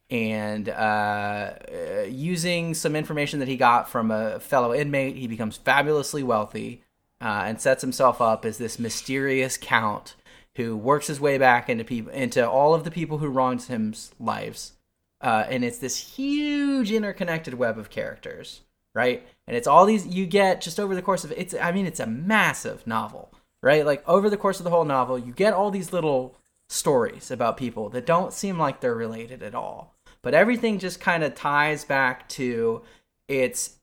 and 0.08 0.68
uh, 0.68 0.72
uh, 0.72 2.02
using 2.08 2.72
some 2.72 2.96
information 2.96 3.38
that 3.40 3.48
he 3.48 3.56
got 3.56 3.90
from 3.90 4.10
a 4.10 4.40
fellow 4.40 4.72
inmate, 4.72 5.16
he 5.16 5.26
becomes 5.26 5.58
fabulously 5.58 6.22
wealthy 6.22 6.82
uh, 7.20 7.44
and 7.46 7.60
sets 7.60 7.82
himself 7.82 8.20
up 8.20 8.44
as 8.44 8.58
this 8.58 8.78
mysterious 8.78 9.56
count 9.56 10.16
who 10.56 10.76
works 10.76 11.06
his 11.06 11.20
way 11.20 11.38
back 11.38 11.68
into 11.68 11.84
people 11.84 12.12
into 12.12 12.48
all 12.48 12.74
of 12.74 12.84
the 12.84 12.90
people 12.90 13.18
who 13.18 13.28
wronged 13.28 13.62
him's 13.62 14.12
lives. 14.18 14.72
Uh, 15.20 15.44
and 15.48 15.64
it's 15.64 15.78
this 15.78 16.14
huge 16.16 16.90
interconnected 16.90 17.54
web 17.54 17.78
of 17.78 17.90
characters, 17.90 18.62
right? 18.94 19.26
And 19.46 19.56
it's 19.56 19.66
all 19.66 19.84
these 19.84 20.06
you 20.06 20.26
get 20.26 20.60
just 20.60 20.80
over 20.80 20.94
the 20.94 21.02
course 21.02 21.24
of 21.24 21.32
it's. 21.32 21.54
I 21.54 21.72
mean, 21.72 21.86
it's 21.86 22.00
a 22.00 22.06
massive 22.06 22.86
novel, 22.86 23.32
right? 23.62 23.84
Like 23.84 24.06
over 24.08 24.30
the 24.30 24.38
course 24.38 24.60
of 24.60 24.64
the 24.64 24.70
whole 24.70 24.84
novel, 24.84 25.18
you 25.18 25.32
get 25.32 25.52
all 25.52 25.70
these 25.70 25.92
little 25.92 26.36
stories 26.68 27.30
about 27.30 27.56
people 27.56 27.88
that 27.90 28.06
don't 28.06 28.32
seem 28.32 28.58
like 28.58 28.80
they're 28.80 28.94
related 28.94 29.42
at 29.42 29.54
all, 29.54 29.94
but 30.22 30.34
everything 30.34 30.78
just 30.78 31.00
kind 31.00 31.22
of 31.22 31.34
ties 31.34 31.84
back 31.84 32.28
to 32.30 32.82
it's 33.28 33.79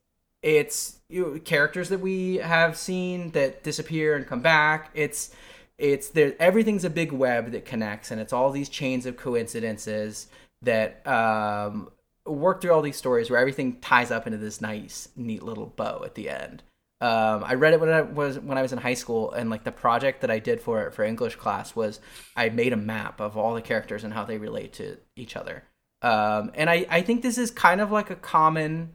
it's 0.56 0.98
you 1.08 1.22
know, 1.22 1.38
characters 1.40 1.88
that 1.88 2.00
we 2.00 2.36
have 2.36 2.76
seen 2.76 3.30
that 3.32 3.62
disappear 3.62 4.16
and 4.16 4.26
come 4.26 4.40
back. 4.40 4.90
It's 4.94 5.34
it's 5.78 6.08
there 6.08 6.34
everything's 6.40 6.84
a 6.84 6.90
big 6.90 7.12
web 7.12 7.52
that 7.52 7.64
connects 7.64 8.10
and 8.10 8.20
it's 8.20 8.32
all 8.32 8.50
these 8.50 8.68
chains 8.68 9.06
of 9.06 9.16
coincidences 9.16 10.26
that 10.60 11.06
um 11.06 11.88
work 12.26 12.60
through 12.60 12.72
all 12.72 12.82
these 12.82 12.96
stories 12.96 13.30
where 13.30 13.38
everything 13.38 13.80
ties 13.80 14.10
up 14.10 14.26
into 14.26 14.38
this 14.38 14.60
nice 14.60 15.08
neat 15.16 15.42
little 15.42 15.66
bow 15.66 16.02
at 16.04 16.16
the 16.16 16.28
end 16.28 16.64
um 17.00 17.44
i 17.44 17.54
read 17.54 17.72
it 17.72 17.80
when 17.80 17.88
i 17.88 18.02
was 18.02 18.40
when 18.40 18.58
i 18.58 18.62
was 18.62 18.72
in 18.72 18.78
high 18.78 18.94
school 18.94 19.30
and 19.32 19.50
like 19.50 19.62
the 19.62 19.70
project 19.70 20.20
that 20.20 20.32
i 20.32 20.38
did 20.40 20.60
for 20.60 20.82
it 20.82 20.92
for 20.92 21.04
english 21.04 21.36
class 21.36 21.76
was 21.76 22.00
i 22.36 22.48
made 22.48 22.72
a 22.72 22.76
map 22.76 23.20
of 23.20 23.36
all 23.36 23.54
the 23.54 23.62
characters 23.62 24.02
and 24.02 24.12
how 24.12 24.24
they 24.24 24.36
relate 24.36 24.72
to 24.72 24.96
each 25.14 25.36
other 25.36 25.62
um 26.02 26.50
and 26.54 26.68
i 26.68 26.84
i 26.90 27.00
think 27.00 27.22
this 27.22 27.38
is 27.38 27.52
kind 27.52 27.80
of 27.80 27.92
like 27.92 28.10
a 28.10 28.16
common 28.16 28.90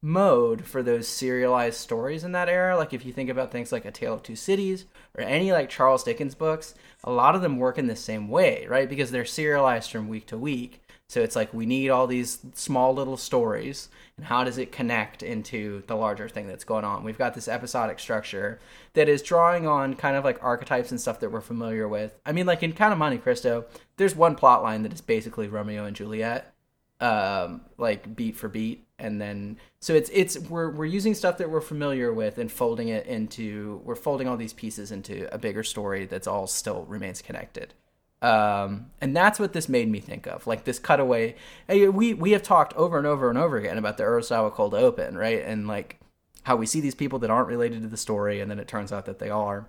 mode 0.00 0.64
for 0.64 0.82
those 0.82 1.08
serialized 1.08 1.76
stories 1.76 2.22
in 2.22 2.32
that 2.32 2.48
era. 2.48 2.76
Like 2.76 2.92
if 2.92 3.04
you 3.04 3.12
think 3.12 3.30
about 3.30 3.50
things 3.50 3.72
like 3.72 3.84
A 3.84 3.90
Tale 3.90 4.14
of 4.14 4.22
Two 4.22 4.36
Cities 4.36 4.86
or 5.16 5.24
any 5.24 5.52
like 5.52 5.68
Charles 5.68 6.04
Dickens 6.04 6.34
books, 6.34 6.74
a 7.04 7.10
lot 7.10 7.34
of 7.34 7.42
them 7.42 7.58
work 7.58 7.78
in 7.78 7.88
the 7.88 7.96
same 7.96 8.28
way, 8.28 8.66
right? 8.68 8.88
Because 8.88 9.10
they're 9.10 9.24
serialized 9.24 9.90
from 9.90 10.08
week 10.08 10.26
to 10.26 10.38
week. 10.38 10.82
So 11.08 11.22
it's 11.22 11.34
like 11.34 11.54
we 11.54 11.64
need 11.64 11.88
all 11.88 12.06
these 12.06 12.38
small 12.54 12.94
little 12.94 13.16
stories 13.16 13.88
and 14.18 14.26
how 14.26 14.44
does 14.44 14.58
it 14.58 14.70
connect 14.70 15.22
into 15.22 15.82
the 15.86 15.96
larger 15.96 16.28
thing 16.28 16.46
that's 16.46 16.64
going 16.64 16.84
on? 16.84 17.02
We've 17.02 17.18
got 17.18 17.34
this 17.34 17.48
episodic 17.48 17.98
structure 17.98 18.60
that 18.92 19.08
is 19.08 19.22
drawing 19.22 19.66
on 19.66 19.94
kind 19.94 20.16
of 20.16 20.24
like 20.24 20.42
archetypes 20.44 20.90
and 20.90 21.00
stuff 21.00 21.20
that 21.20 21.32
we're 21.32 21.40
familiar 21.40 21.88
with. 21.88 22.14
I 22.26 22.32
mean 22.32 22.46
like 22.46 22.62
in 22.62 22.74
Count 22.74 22.92
of 22.92 22.98
Monte 22.98 23.18
Cristo, 23.18 23.64
there's 23.96 24.14
one 24.14 24.34
plot 24.34 24.62
line 24.62 24.82
that 24.82 24.92
is 24.92 25.00
basically 25.00 25.48
Romeo 25.48 25.84
and 25.84 25.96
Juliet 25.96 26.54
um 27.00 27.62
like 27.78 28.16
beat 28.16 28.36
for 28.36 28.48
beat 28.48 28.87
and 28.98 29.20
then 29.20 29.56
so 29.80 29.94
it's 29.94 30.10
it's 30.12 30.38
we're 30.38 30.70
we're 30.70 30.84
using 30.84 31.14
stuff 31.14 31.38
that 31.38 31.50
we're 31.50 31.60
familiar 31.60 32.12
with 32.12 32.38
and 32.38 32.50
folding 32.50 32.88
it 32.88 33.06
into 33.06 33.80
we're 33.84 33.94
folding 33.94 34.26
all 34.26 34.36
these 34.36 34.52
pieces 34.52 34.90
into 34.90 35.32
a 35.32 35.38
bigger 35.38 35.62
story 35.62 36.06
that's 36.06 36.26
all 36.26 36.46
still 36.46 36.84
remains 36.86 37.22
connected. 37.22 37.74
Um 38.20 38.90
and 39.00 39.16
that's 39.16 39.38
what 39.38 39.52
this 39.52 39.68
made 39.68 39.88
me 39.88 40.00
think 40.00 40.26
of 40.26 40.46
like 40.46 40.64
this 40.64 40.78
cutaway. 40.78 41.36
We 41.68 42.14
we 42.14 42.32
have 42.32 42.42
talked 42.42 42.74
over 42.74 42.98
and 42.98 43.06
over 43.06 43.28
and 43.28 43.38
over 43.38 43.56
again 43.56 43.78
about 43.78 43.96
the 43.96 44.04
Urasawa 44.04 44.52
cold 44.52 44.74
open 44.74 45.16
right? 45.16 45.42
And 45.44 45.68
like 45.68 46.00
how 46.42 46.56
we 46.56 46.66
see 46.66 46.80
these 46.80 46.94
people 46.94 47.20
that 47.20 47.30
aren't 47.30 47.48
related 47.48 47.82
to 47.82 47.88
the 47.88 47.96
story 47.96 48.40
and 48.40 48.50
then 48.50 48.58
it 48.58 48.66
turns 48.66 48.92
out 48.92 49.06
that 49.06 49.20
they 49.20 49.30
are. 49.30 49.68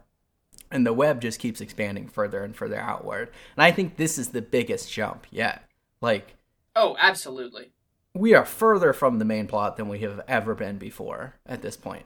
And 0.71 0.85
the 0.85 0.93
web 0.93 1.21
just 1.21 1.39
keeps 1.39 1.61
expanding 1.61 2.07
further 2.07 2.43
and 2.43 2.55
further 2.55 2.79
outward. 2.79 3.29
And 3.55 3.63
i 3.63 3.71
think 3.71 3.97
this 3.97 4.17
is 4.17 4.29
the 4.29 4.41
biggest 4.41 4.91
jump 4.91 5.27
yet. 5.29 5.69
Like 6.01 6.35
Oh, 6.75 6.95
absolutely. 6.99 7.71
We 8.13 8.33
are 8.33 8.45
further 8.45 8.93
from 8.93 9.19
the 9.19 9.25
main 9.25 9.47
plot 9.47 9.77
than 9.77 9.87
we 9.87 9.99
have 9.99 10.21
ever 10.27 10.55
been 10.55 10.77
before 10.77 11.35
at 11.45 11.61
this 11.61 11.77
point. 11.77 12.05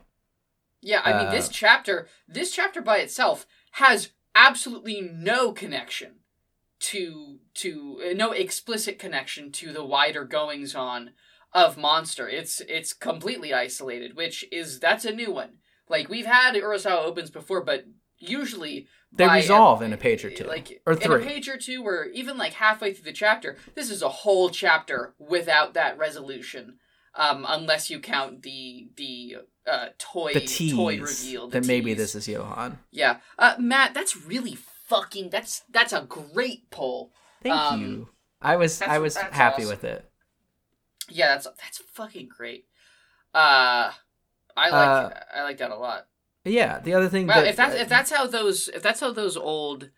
Yeah, 0.80 1.00
I 1.04 1.12
mean, 1.16 1.26
Uh, 1.28 1.30
this 1.30 1.48
chapter, 1.48 2.08
this 2.28 2.52
chapter 2.52 2.82
by 2.82 2.98
itself 2.98 3.46
has 3.72 4.10
absolutely 4.34 5.00
no 5.00 5.52
connection 5.52 6.16
to 6.80 7.38
to 7.54 8.00
uh, 8.10 8.12
no 8.12 8.32
explicit 8.32 8.98
connection 8.98 9.50
to 9.52 9.72
the 9.72 9.84
wider 9.84 10.24
goings 10.24 10.74
on 10.74 11.12
of 11.52 11.78
Monster. 11.78 12.28
It's 12.28 12.60
it's 12.60 12.92
completely 12.92 13.54
isolated, 13.54 14.14
which 14.14 14.44
is 14.52 14.80
that's 14.80 15.04
a 15.06 15.12
new 15.12 15.32
one. 15.32 15.58
Like 15.88 16.08
we've 16.08 16.26
had 16.26 16.54
Urasawa 16.54 17.04
opens 17.04 17.30
before, 17.30 17.62
but 17.62 17.86
usually 18.18 18.88
They 19.16 19.28
resolve 19.28 19.80
in 19.82 19.92
a 19.92 19.96
page 19.96 20.24
or 20.24 20.30
two. 20.30 20.44
like 20.44 20.82
or 20.86 20.94
in 20.94 20.98
three. 20.98 21.22
a 21.22 21.24
page 21.26 21.48
or 21.48 21.56
two, 21.56 21.86
or 21.86 22.06
even 22.06 22.36
like 22.36 22.54
halfway 22.54 22.92
through 22.92 23.04
the 23.04 23.12
chapter. 23.12 23.56
This 23.74 23.90
is 23.90 24.02
a 24.02 24.08
whole 24.08 24.50
chapter 24.50 25.14
without 25.18 25.74
that 25.74 25.96
resolution, 25.98 26.78
um, 27.14 27.46
unless 27.48 27.90
you 27.90 28.00
count 28.00 28.42
the 28.42 28.88
the 28.96 29.36
uh, 29.70 29.88
toy 29.98 30.32
the 30.34 30.40
tease 30.40 30.72
toy 30.74 31.00
reveal. 31.00 31.48
the 31.48 31.60
that 31.60 31.66
maybe 31.66 31.94
this 31.94 32.14
is 32.14 32.26
Johan. 32.28 32.78
Yeah, 32.90 33.18
uh, 33.38 33.54
Matt, 33.58 33.94
that's 33.94 34.16
really 34.16 34.56
fucking. 34.56 35.30
That's 35.30 35.62
that's 35.70 35.92
a 35.92 36.02
great 36.08 36.70
pull. 36.70 37.12
Thank 37.42 37.54
Um, 37.54 37.80
you. 37.80 38.08
I 38.42 38.56
was 38.56 38.82
I 38.82 38.98
was 38.98 39.16
happy 39.16 39.62
awesome. 39.62 39.68
with 39.68 39.84
it. 39.84 40.10
Yeah, 41.08 41.28
that's 41.28 41.46
that's 41.62 41.78
fucking 41.92 42.28
great. 42.28 42.66
Uh, 43.34 43.90
I 44.56 44.70
like 44.70 44.72
Uh, 44.72 45.10
I 45.34 45.42
like 45.42 45.58
that 45.58 45.70
a 45.70 45.76
lot. 45.76 46.06
Yeah, 46.44 46.80
the 46.80 46.94
other 46.94 47.08
thing 47.08 47.26
Well, 47.26 47.42
that 47.42 47.48
if 47.48 47.56
that's 47.56 47.74
if 47.74 47.88
that's 47.88 48.10
how 48.10 48.26
those 48.26 48.68
if 48.68 48.82
that's 48.82 49.00
how 49.00 49.12
those 49.12 49.36
old 49.36 49.90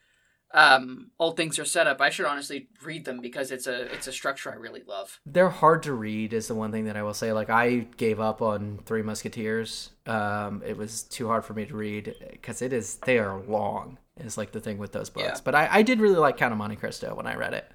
um 0.52 1.10
old 1.18 1.36
things 1.36 1.58
are 1.58 1.64
set 1.64 1.86
up, 1.86 2.00
I 2.00 2.10
should 2.10 2.26
honestly 2.26 2.68
read 2.84 3.04
them 3.04 3.20
because 3.20 3.50
it's 3.50 3.66
a 3.66 3.92
it's 3.92 4.06
a 4.06 4.12
structure 4.12 4.52
I 4.52 4.56
really 4.56 4.82
love. 4.86 5.18
they're 5.26 5.50
hard 5.50 5.82
to 5.84 5.92
read 5.92 6.32
is 6.32 6.46
the 6.48 6.54
one 6.54 6.70
thing 6.72 6.84
that 6.84 6.96
I 6.96 7.02
will 7.02 7.14
say. 7.14 7.32
Like 7.32 7.50
I 7.50 7.88
gave 7.96 8.20
up 8.20 8.40
on 8.40 8.78
Three 8.86 9.02
Musketeers. 9.02 9.90
Um, 10.06 10.62
it 10.64 10.76
was 10.76 11.02
too 11.02 11.26
hard 11.26 11.44
for 11.44 11.54
me 11.54 11.66
to 11.66 11.76
read 11.76 12.14
because 12.30 12.62
it 12.62 12.72
is 12.72 12.96
they 13.04 13.18
are 13.18 13.40
long. 13.42 13.98
Is 14.18 14.38
like 14.38 14.52
the 14.52 14.60
thing 14.60 14.78
with 14.78 14.92
those 14.92 15.10
books. 15.10 15.26
Yeah. 15.26 15.40
But 15.44 15.54
I, 15.54 15.68
I 15.70 15.82
did 15.82 16.00
really 16.00 16.16
like 16.16 16.38
Count 16.38 16.52
of 16.52 16.58
Monte 16.58 16.76
Cristo 16.76 17.14
when 17.14 17.26
I 17.26 17.34
read 17.34 17.52
it. 17.52 17.70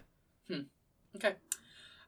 Okay. 1.16 1.34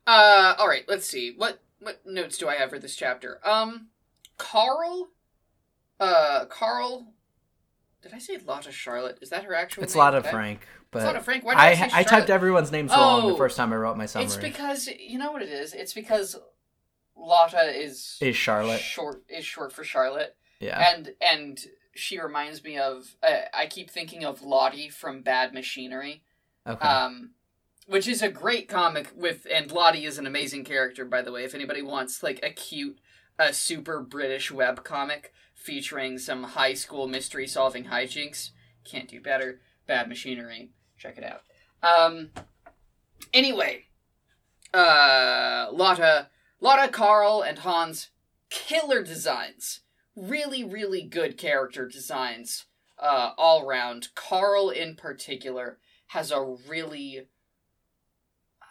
Uh, 0.07 0.55
all 0.57 0.68
right. 0.68 0.86
Let's 0.88 1.05
see. 1.05 1.34
What 1.36 1.61
what 1.80 1.99
notes 2.05 2.38
do 2.38 2.47
I 2.47 2.55
have 2.55 2.70
for 2.70 2.80
this 2.80 2.95
chapter? 2.95 3.39
Um, 3.47 3.89
Carl. 4.38 5.09
Uh, 6.00 6.46
Carl. 6.46 7.14
Did 8.02 8.14
I 8.14 8.20
say 8.20 8.38
Lotta 8.46 8.72
Charlotte? 8.72 9.20
Is 9.22 9.30
that 9.30 9.46
her 9.46 9.56
actual 9.56 9.84
It's 9.84 9.96
name? 9.96 10.00
Lotta 10.04 10.18
I- 10.18 10.32
Frank, 10.32 10.68
but 10.91 11.00
It's 11.00 11.06
Lotta 11.06 11.22
Frank. 11.22 11.46
Why 11.46 11.54
did 11.76 11.82
I, 11.82 11.86
I 11.86 12.00
I 12.00 12.04
typed 12.04 12.30
everyone's 12.30 12.72
names 12.72 12.91
wrong 12.91 13.28
the 13.28 13.34
Oh, 13.34 13.38
first 13.38 13.56
time 13.56 13.72
I 13.72 13.78
wrote 13.78 13.96
my 13.98 14.06
summary. 14.06 14.26
It's 14.26 14.36
because 14.36 14.88
you 14.88 15.18
know 15.18 15.32
what 15.32 15.41
it 15.41 15.50
is. 15.50 15.74
It's 15.74 15.94
because 15.94 16.36
Lotta 17.16 17.72
is 17.80 18.18
is 18.20 18.36
Charlotte? 18.36 18.82
short 18.82 19.24
is 19.30 19.46
short 19.46 19.72
for 19.72 19.84
Charlotte, 19.86 20.36
Yeah. 20.60 20.94
and 20.94 21.14
and 21.22 21.60
she 21.96 22.20
reminds 22.20 22.62
me 22.64 22.78
of. 22.78 23.16
Uh, 23.24 23.44
I 23.54 23.68
keep 23.68 23.89
thinking 23.89 24.26
of 24.26 24.41
Lottie 24.41 24.89
from 24.89 25.22
Bad 25.22 25.54
Machinery. 25.54 26.24
Okay. 26.68 26.86
um, 26.88 27.32
which 27.88 28.08
is 28.08 28.22
a 28.22 28.30
great 28.30 28.68
comic 28.70 29.12
with 29.16 29.46
and 29.54 29.70
Lottie 29.72 30.06
is 30.06 30.18
an 30.18 30.26
amazing 30.26 30.64
character 30.64 31.04
by 31.04 31.22
the 31.22 31.30
way 31.32 31.44
if 31.44 31.54
anybody 31.54 31.82
wants 31.82 32.24
like 32.24 32.39
a 32.41 32.50
cute 32.50 32.98
a 33.38 33.52
super 33.52 34.00
british 34.00 34.50
web 34.50 34.82
comic 34.86 35.34
featuring 35.64 36.18
some 36.18 36.43
high 36.43 36.74
school 36.74 37.07
mystery 37.07 37.47
solving 37.47 37.86
hijinks. 37.86 38.49
Can't 38.84 39.07
do 39.07 39.22
better. 39.22 39.61
Bad 39.88 40.09
machinery. 40.09 40.72
Check 40.97 41.18
it 41.18 41.24
out. 41.24 41.41
Um 41.82 42.30
anyway 43.34 43.86
uh 44.74 45.68
lotta 45.72 46.28
lotta 46.59 46.91
carl 46.91 47.41
and 47.41 47.59
hans 47.59 48.09
killer 48.49 49.01
designs. 49.01 49.82
Really 50.16 50.64
really 50.64 51.01
good 51.01 51.38
character 51.38 51.88
designs 51.88 52.66
uh 52.99 53.32
all 53.38 53.66
round 53.66 54.09
carl 54.16 54.70
in 54.70 54.95
particular 54.95 55.80
has 56.07 56.30
a 56.32 56.55
really 56.68 57.28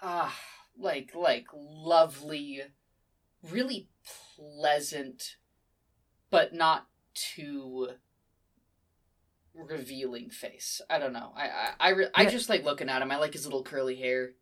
ah 0.03 0.39
like 0.79 1.15
like 1.15 1.47
lovely 1.55 2.63
really 3.51 3.89
pleasant 4.37 5.37
but 6.33 6.53
not 6.53 6.89
too 7.15 7.91
revealing 9.55 10.31
face 10.31 10.81
i 10.91 10.99
don't 10.99 11.13
know 11.13 11.33
i 11.37 11.45
i 11.47 11.71
I, 11.79 11.91
re- 11.91 12.09
I 12.15 12.27
just 12.27 12.49
like 12.49 12.65
looking 12.65 12.89
at 12.89 13.03
him 13.03 13.13
i 13.13 13.19
like 13.19 13.35
his 13.35 13.45
little 13.47 13.63
curly 13.63 13.97
hair 13.97 14.33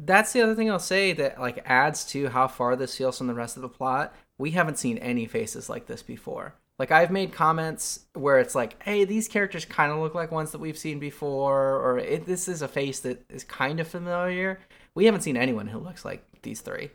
That's 0.00 0.32
the 0.32 0.42
other 0.42 0.54
thing 0.54 0.70
I'll 0.70 0.78
say 0.78 1.12
that 1.14 1.40
like 1.40 1.62
adds 1.66 2.04
to 2.12 2.28
how 2.28 2.46
far 2.48 2.76
this 2.76 2.96
feels 2.96 3.18
from 3.18 3.26
the 3.26 3.34
rest 3.34 3.56
of 3.56 3.62
the 3.62 3.68
plot. 3.68 4.14
We 4.38 4.52
haven't 4.52 4.78
seen 4.78 4.98
any 4.98 5.26
faces 5.26 5.68
like 5.68 5.86
this 5.86 6.02
before. 6.04 6.54
Like 6.78 6.92
I've 6.92 7.10
made 7.10 7.32
comments 7.32 8.06
where 8.14 8.38
it's 8.38 8.54
like, 8.54 8.80
"Hey, 8.82 9.04
these 9.04 9.26
characters 9.26 9.64
kind 9.64 9.90
of 9.90 9.98
look 9.98 10.14
like 10.14 10.30
ones 10.30 10.52
that 10.52 10.60
we've 10.60 10.78
seen 10.78 11.00
before," 11.00 11.74
or 11.76 11.98
it, 11.98 12.26
"This 12.26 12.46
is 12.48 12.62
a 12.62 12.68
face 12.68 13.00
that 13.00 13.24
is 13.28 13.42
kind 13.44 13.80
of 13.80 13.88
familiar." 13.88 14.60
We 14.94 15.06
haven't 15.06 15.22
seen 15.22 15.36
anyone 15.36 15.66
who 15.68 15.78
looks 15.80 16.04
like 16.04 16.24
these 16.42 16.60
three. 16.60 16.90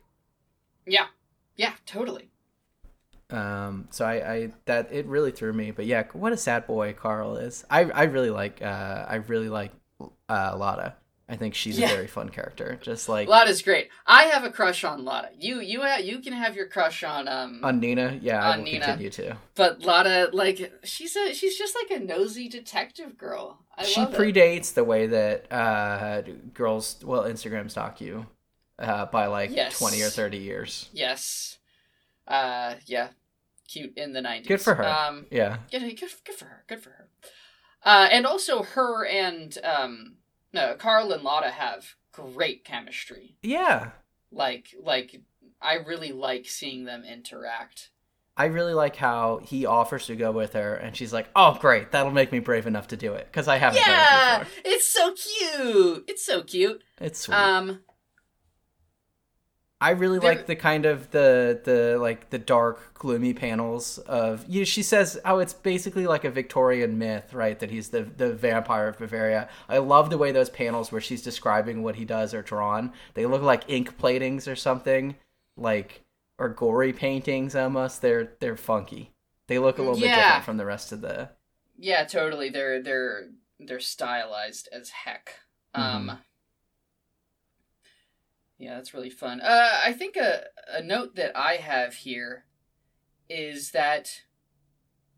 yeah 0.85 1.07
yeah 1.55 1.73
totally 1.85 2.29
Um, 3.33 3.87
so 3.89 4.05
I, 4.05 4.33
I 4.33 4.51
that 4.65 4.91
it 4.91 5.05
really 5.07 5.31
threw 5.31 5.51
me. 5.53 5.71
But 5.71 5.85
yeah, 5.85 6.03
what 6.13 6.31
a 6.33 6.37
sad 6.37 6.67
boy 6.67 6.93
Carl 6.93 7.37
is. 7.37 7.65
I 7.69 7.81
I 7.85 8.03
really 8.03 8.29
like 8.29 8.61
uh 8.61 9.05
I 9.07 9.15
really 9.15 9.49
like 9.49 9.71
uh 10.29 10.55
Lotta. 10.57 10.95
I 11.29 11.37
think 11.37 11.55
she's 11.55 11.79
Yeah. 11.79 11.89
a 11.89 11.95
very 11.95 12.07
fun 12.07 12.29
character. 12.29 12.77
Just 12.81 13.07
like 13.09 13.27
Lotta's 13.27 13.61
great. 13.61 13.89
I 14.05 14.25
have 14.25 14.43
a 14.43 14.51
crush 14.51 14.83
on 14.83 15.03
Lotta. 15.03 15.29
You 15.39 15.61
you 15.61 15.81
ha- 15.81 15.97
you 16.03 16.19
can 16.19 16.33
have 16.33 16.55
your 16.55 16.67
crush 16.67 17.03
on 17.03 17.27
um 17.27 17.61
on 17.63 17.79
Nina, 17.79 18.19
yeah, 18.21 18.43
I 18.45 18.51
On 18.51 18.57
will 18.59 18.65
Nina. 18.65 18.85
continue 18.85 19.09
to. 19.11 19.37
but 19.55 19.81
Lotta 19.81 20.29
like 20.33 20.71
she's 20.83 21.15
a 21.15 21.33
she's 21.33 21.57
just 21.57 21.75
like 21.75 21.99
a 21.99 22.03
nosy 22.03 22.47
detective 22.49 23.17
girl. 23.17 23.59
I 23.75 23.83
she 23.85 24.01
love 24.01 24.13
it. 24.13 24.19
predates 24.19 24.73
the 24.75 24.83
way 24.83 25.07
that 25.07 25.51
uh 25.51 26.21
girls 26.53 26.97
well 27.03 27.23
Instagram 27.23 27.71
stalk 27.71 27.99
you 28.01 28.27
uh 28.77 29.05
by 29.07 29.25
like 29.27 29.49
Yes. 29.55 29.79
20 29.79 30.01
or 30.03 30.09
30 30.09 30.37
years. 30.37 30.89
Yes. 30.93 31.57
Uh 32.27 32.75
yeah. 32.85 33.07
Cute 33.67 33.97
in 33.97 34.13
the 34.13 34.19
90s. 34.21 34.47
Good 34.47 34.61
for 34.61 34.75
her. 34.75 34.83
Um 34.87 35.25
Yeah. 35.31 35.57
good 35.71 35.81
good, 35.99 36.09
good 36.25 36.35
for 36.35 36.45
her. 36.45 36.63
Good 36.67 36.81
for 36.83 36.89
her. 36.91 37.07
Uh 37.83 38.07
and 38.11 38.25
also 38.25 38.63
her 38.63 39.05
and 39.05 39.57
um 39.63 40.15
no, 40.53 40.75
Carl 40.77 41.11
and 41.11 41.23
Lotta 41.23 41.49
have 41.49 41.95
great 42.11 42.63
chemistry. 42.63 43.37
Yeah. 43.41 43.91
Like 44.31 44.67
like 44.81 45.21
I 45.61 45.75
really 45.75 46.11
like 46.11 46.45
seeing 46.45 46.85
them 46.85 47.03
interact. 47.03 47.89
I 48.35 48.45
really 48.45 48.73
like 48.73 48.95
how 48.95 49.41
he 49.43 49.65
offers 49.67 50.07
to 50.07 50.15
go 50.15 50.31
with 50.31 50.53
her 50.53 50.73
and 50.73 50.95
she's 50.97 51.13
like, 51.13 51.29
"Oh, 51.35 51.55
great. 51.61 51.91
That'll 51.91 52.11
make 52.11 52.31
me 52.31 52.39
brave 52.39 52.65
enough 52.65 52.87
to 52.87 52.97
do 52.97 53.13
it 53.13 53.31
cuz 53.31 53.47
I 53.47 53.57
haven't 53.57 53.83
done 53.85 53.89
it 53.91 54.07
Yeah, 54.11 54.39
before." 54.39 54.61
it's 54.65 54.89
so 54.89 55.13
cute. 55.13 56.05
It's 56.07 56.25
so 56.25 56.41
cute. 56.41 56.83
It's 56.99 57.19
sweet. 57.19 57.35
Um, 57.35 57.83
I 59.83 59.89
really 59.89 60.17
There- 60.19 60.33
like 60.33 60.45
the 60.45 60.55
kind 60.55 60.85
of 60.85 61.11
the 61.11 61.59
the 61.63 61.97
like 61.99 62.29
the 62.29 62.37
dark 62.37 62.93
gloomy 62.93 63.33
panels 63.33 63.97
of 63.97 64.45
you 64.47 64.63
she 64.63 64.81
says 64.81 65.19
oh 65.25 65.39
it's 65.39 65.53
basically 65.53 66.07
like 66.07 66.23
a 66.23 66.31
Victorian 66.31 66.97
myth 66.97 67.33
right 67.33 67.59
that 67.59 67.69
he's 67.69 67.89
the 67.89 68.03
the 68.03 68.33
vampire 68.33 68.87
of 68.87 68.97
Bavaria. 68.97 69.49
I 69.67 69.79
love 69.79 70.09
the 70.09 70.17
way 70.17 70.31
those 70.31 70.49
panels 70.49 70.91
where 70.91 71.01
she's 71.01 71.21
describing 71.21 71.83
what 71.83 71.95
he 71.97 72.05
does 72.05 72.33
are 72.33 72.41
drawn. 72.41 72.93
They 73.13 73.25
look 73.25 73.41
like 73.41 73.63
ink 73.67 73.97
platings 73.97 74.47
or 74.47 74.55
something 74.55 75.15
like 75.57 76.01
or 76.39 76.47
gory 76.47 76.93
paintings 76.93 77.53
almost. 77.53 78.01
They're 78.01 78.31
they're 78.39 78.55
funky. 78.55 79.11
They 79.47 79.59
look 79.59 79.79
a 79.79 79.81
little 79.81 79.99
bit 79.99 80.15
different 80.15 80.45
from 80.45 80.57
the 80.57 80.65
rest 80.65 80.93
of 80.93 81.01
the 81.01 81.29
yeah, 81.77 82.05
totally. 82.05 82.49
They're 82.49 82.81
they're 82.81 83.23
they're 83.59 83.81
stylized 83.81 84.69
as 84.71 84.89
heck. 84.89 85.39
Um, 85.75 85.83
Mm-hmm. 85.83 86.15
Yeah, 88.63 88.75
that's 88.75 88.93
really 88.93 89.09
fun. 89.09 89.41
Uh, 89.41 89.69
I 89.83 89.91
think 89.91 90.15
a 90.15 90.45
a 90.71 90.81
note 90.81 91.15
that 91.15 91.37
I 91.37 91.55
have 91.55 91.95
here 91.95 92.45
is 93.29 93.71
that 93.71 94.21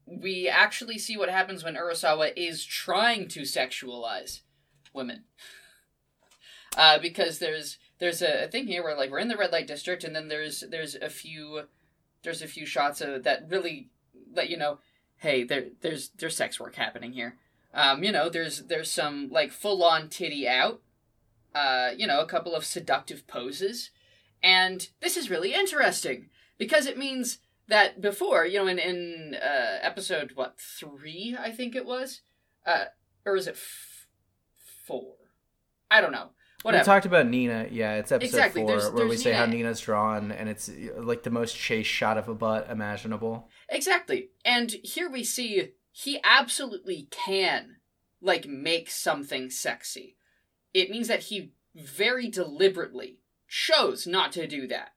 we 0.05 0.47
actually 0.47 0.97
see 0.97 1.15
what 1.15 1.29
happens 1.29 1.63
when 1.63 1.75
Urasawa 1.75 2.33
is 2.35 2.65
trying 2.65 3.27
to 3.29 3.41
sexualize 3.41 4.41
women. 4.93 5.23
Uh, 6.77 6.99
because 6.99 7.39
there's 7.39 7.77
there's 7.99 8.21
a, 8.21 8.49
thing 8.49 8.67
here 8.67 8.83
where 8.83 8.97
like 8.97 9.09
we're 9.09 9.19
in 9.19 9.29
the 9.29 9.37
red 9.37 9.53
light 9.53 9.65
district 9.65 10.03
and 10.03 10.13
then 10.13 10.27
there's 10.27 10.61
there's 10.69 10.95
a 10.95 11.09
few 11.09 11.61
there's 12.21 12.41
a 12.41 12.49
few 12.49 12.65
shots 12.65 12.99
of 12.99 13.23
that 13.23 13.47
really 13.49 13.87
let 14.33 14.49
you 14.49 14.57
know 14.57 14.79
hey 15.19 15.45
there 15.45 15.67
there's 15.79 16.09
there's 16.17 16.35
sex 16.35 16.59
work 16.59 16.75
happening 16.75 17.13
here 17.13 17.37
um 17.73 18.03
you 18.03 18.11
know 18.11 18.27
there's 18.27 18.63
there's 18.63 18.91
some 18.91 19.29
like 19.31 19.53
full 19.53 19.85
on 19.85 20.09
titty 20.09 20.45
out 20.49 20.81
uh 21.55 21.89
you 21.97 22.05
know 22.05 22.19
a 22.19 22.27
couple 22.27 22.53
of 22.55 22.63
seductive 22.65 23.25
poses 23.27 23.89
and 24.43 24.89
this 25.01 25.17
is 25.17 25.29
really 25.29 25.53
interesting 25.53 26.29
because 26.57 26.85
it 26.85 26.97
means 26.97 27.39
that 27.67 28.01
before 28.01 28.45
you 28.45 28.59
know 28.59 28.67
in 28.67 28.77
in 28.77 29.35
uh 29.41 29.79
episode 29.81 30.31
what 30.35 30.59
3 30.59 31.35
I 31.39 31.51
think 31.51 31.75
it 31.75 31.85
was 31.85 32.21
uh 32.65 32.85
or 33.25 33.35
is 33.35 33.47
it 33.47 33.55
f- 33.55 34.07
4 34.85 35.01
I 35.89 36.01
don't 36.01 36.11
know 36.11 36.29
Whatever. 36.61 36.81
We 36.81 36.85
talked 36.85 37.05
about 37.05 37.27
Nina. 37.27 37.67
Yeah, 37.69 37.97
it's 37.97 38.11
episode 38.11 38.25
Exactly, 38.27 38.61
four 38.63 38.69
there's- 38.71 38.91
where 38.91 39.03
we 39.03 39.09
there's 39.09 39.21
say 39.21 39.33
how 39.33 39.45
Nina's 39.45 39.79
drawn, 39.79 40.31
and 40.31 40.49
it's 40.49 40.67
like 40.97 41.21
the 41.21 41.29
most 41.29 41.55
chase 41.55 41.85
shot 41.85 42.17
of 42.17 42.27
a 42.27 42.33
butt 42.33 42.71
imaginable. 42.71 43.47
Exactly. 43.69 44.29
And 44.43 44.71
here 44.83 45.07
we 45.07 45.23
see 45.23 45.73
he 45.91 46.19
absolutely 46.23 47.07
can, 47.11 47.75
like, 48.19 48.47
make 48.47 48.89
something 48.89 49.51
sexy. 49.51 50.17
It 50.75 50.89
means 50.91 51.07
that 51.07 51.21
he 51.21 51.53
very 51.73 52.27
deliberately 52.27 53.19
chose 53.47 54.05
not 54.05 54.31
to 54.33 54.45
do 54.45 54.67
that 54.67 54.89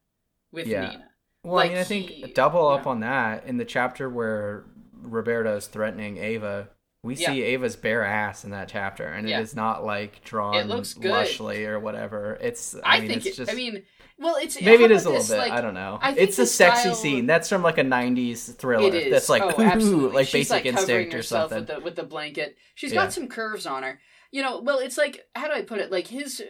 with 0.53 0.67
Yeah. 0.67 0.89
Nina. 0.89 1.05
Well, 1.45 1.55
Like, 1.55 1.71
I 1.71 1.75
mean, 1.75 1.81
I 1.81 1.85
think 1.85 2.11
he- 2.11 2.33
double 2.33 2.67
up 2.69 2.85
yeah. 2.85 2.91
on 2.91 3.01
that 3.01 3.45
in 3.47 3.59
the 3.59 3.65
chapter 3.65 4.11
where 4.11 4.65
Roberto 5.01 5.57
is 5.57 5.69
threatening 5.69 6.17
Eva. 6.19 6.69
We 7.05 7.15
Yeah. 7.15 7.29
see 7.29 7.45
Eva's 7.55 7.77
bare 7.77 8.05
ass 8.05 8.43
in 8.45 8.51
that 8.51 8.69
chapter, 8.69 9.07
and 9.07 9.29
Yeah. 9.29 9.39
it 9.39 9.43
is 9.43 9.55
not 9.55 9.85
like 9.85 10.25
drawn 10.25 10.57
It 10.57 10.67
looks 10.67 10.95
good. 10.95 11.13
lushly 11.13 11.65
or 11.69 11.79
whatever. 11.79 12.37
It's. 12.41 12.75
I, 12.83 12.97
I, 12.97 13.01
mean, 13.01 13.09
think, 13.11 13.19
it's 13.27 13.27
it, 13.27 13.37
just. 13.37 13.53
I 13.53 13.55
mean, 13.55 13.85
well, 14.19 14.35
it's. 14.35 14.61
maybe 14.61 14.83
it 14.83 14.91
is 14.91 15.05
a 15.05 15.11
little 15.11 15.23
this? 15.23 15.31
bit. 15.31 15.39
Like, 15.39 15.53
I 15.53 15.61
don't 15.61 15.75
know. 15.75 16.01
I 16.03 16.13
It's 16.15 16.41
a 16.41 16.45
sexy 16.47 16.81
style- 16.83 16.95
scene. 16.97 17.27
That's 17.27 17.49
from 17.49 17.63
like 17.63 17.79
a 17.79 17.85
'90s 17.85 18.53
thriller. 18.57 18.89
It 18.89 18.95
is. 18.95 19.13
That's 19.13 19.29
like 19.29 19.43
oh, 19.43 19.79
ooh, 19.79 20.11
like 20.11 20.27
She's, 20.27 20.49
Basic 20.51 20.51
like, 20.51 20.65
covering 20.65 20.77
Instinct 21.07 21.15
or 21.15 21.17
herself 21.19 21.51
something. 21.53 21.59
With 21.61 21.77
the, 21.77 21.85
with 21.85 21.95
the 21.97 22.03
blanket. 22.03 22.57
She's 22.75 22.93
Yeah. 22.93 23.05
got 23.05 23.13
some 23.13 23.29
curves 23.29 23.65
on 23.65 23.85
her. 23.85 24.01
You 24.31 24.43
know, 24.43 24.61
well, 24.61 24.79
it's 24.79 24.99
like, 24.99 25.27
how 25.35 25.47
do 25.47 25.55
I 25.55 25.63
put 25.63 25.79
it? 25.79 25.91
Like, 25.91 26.09
his. 26.09 26.41
Uh, 26.41 26.45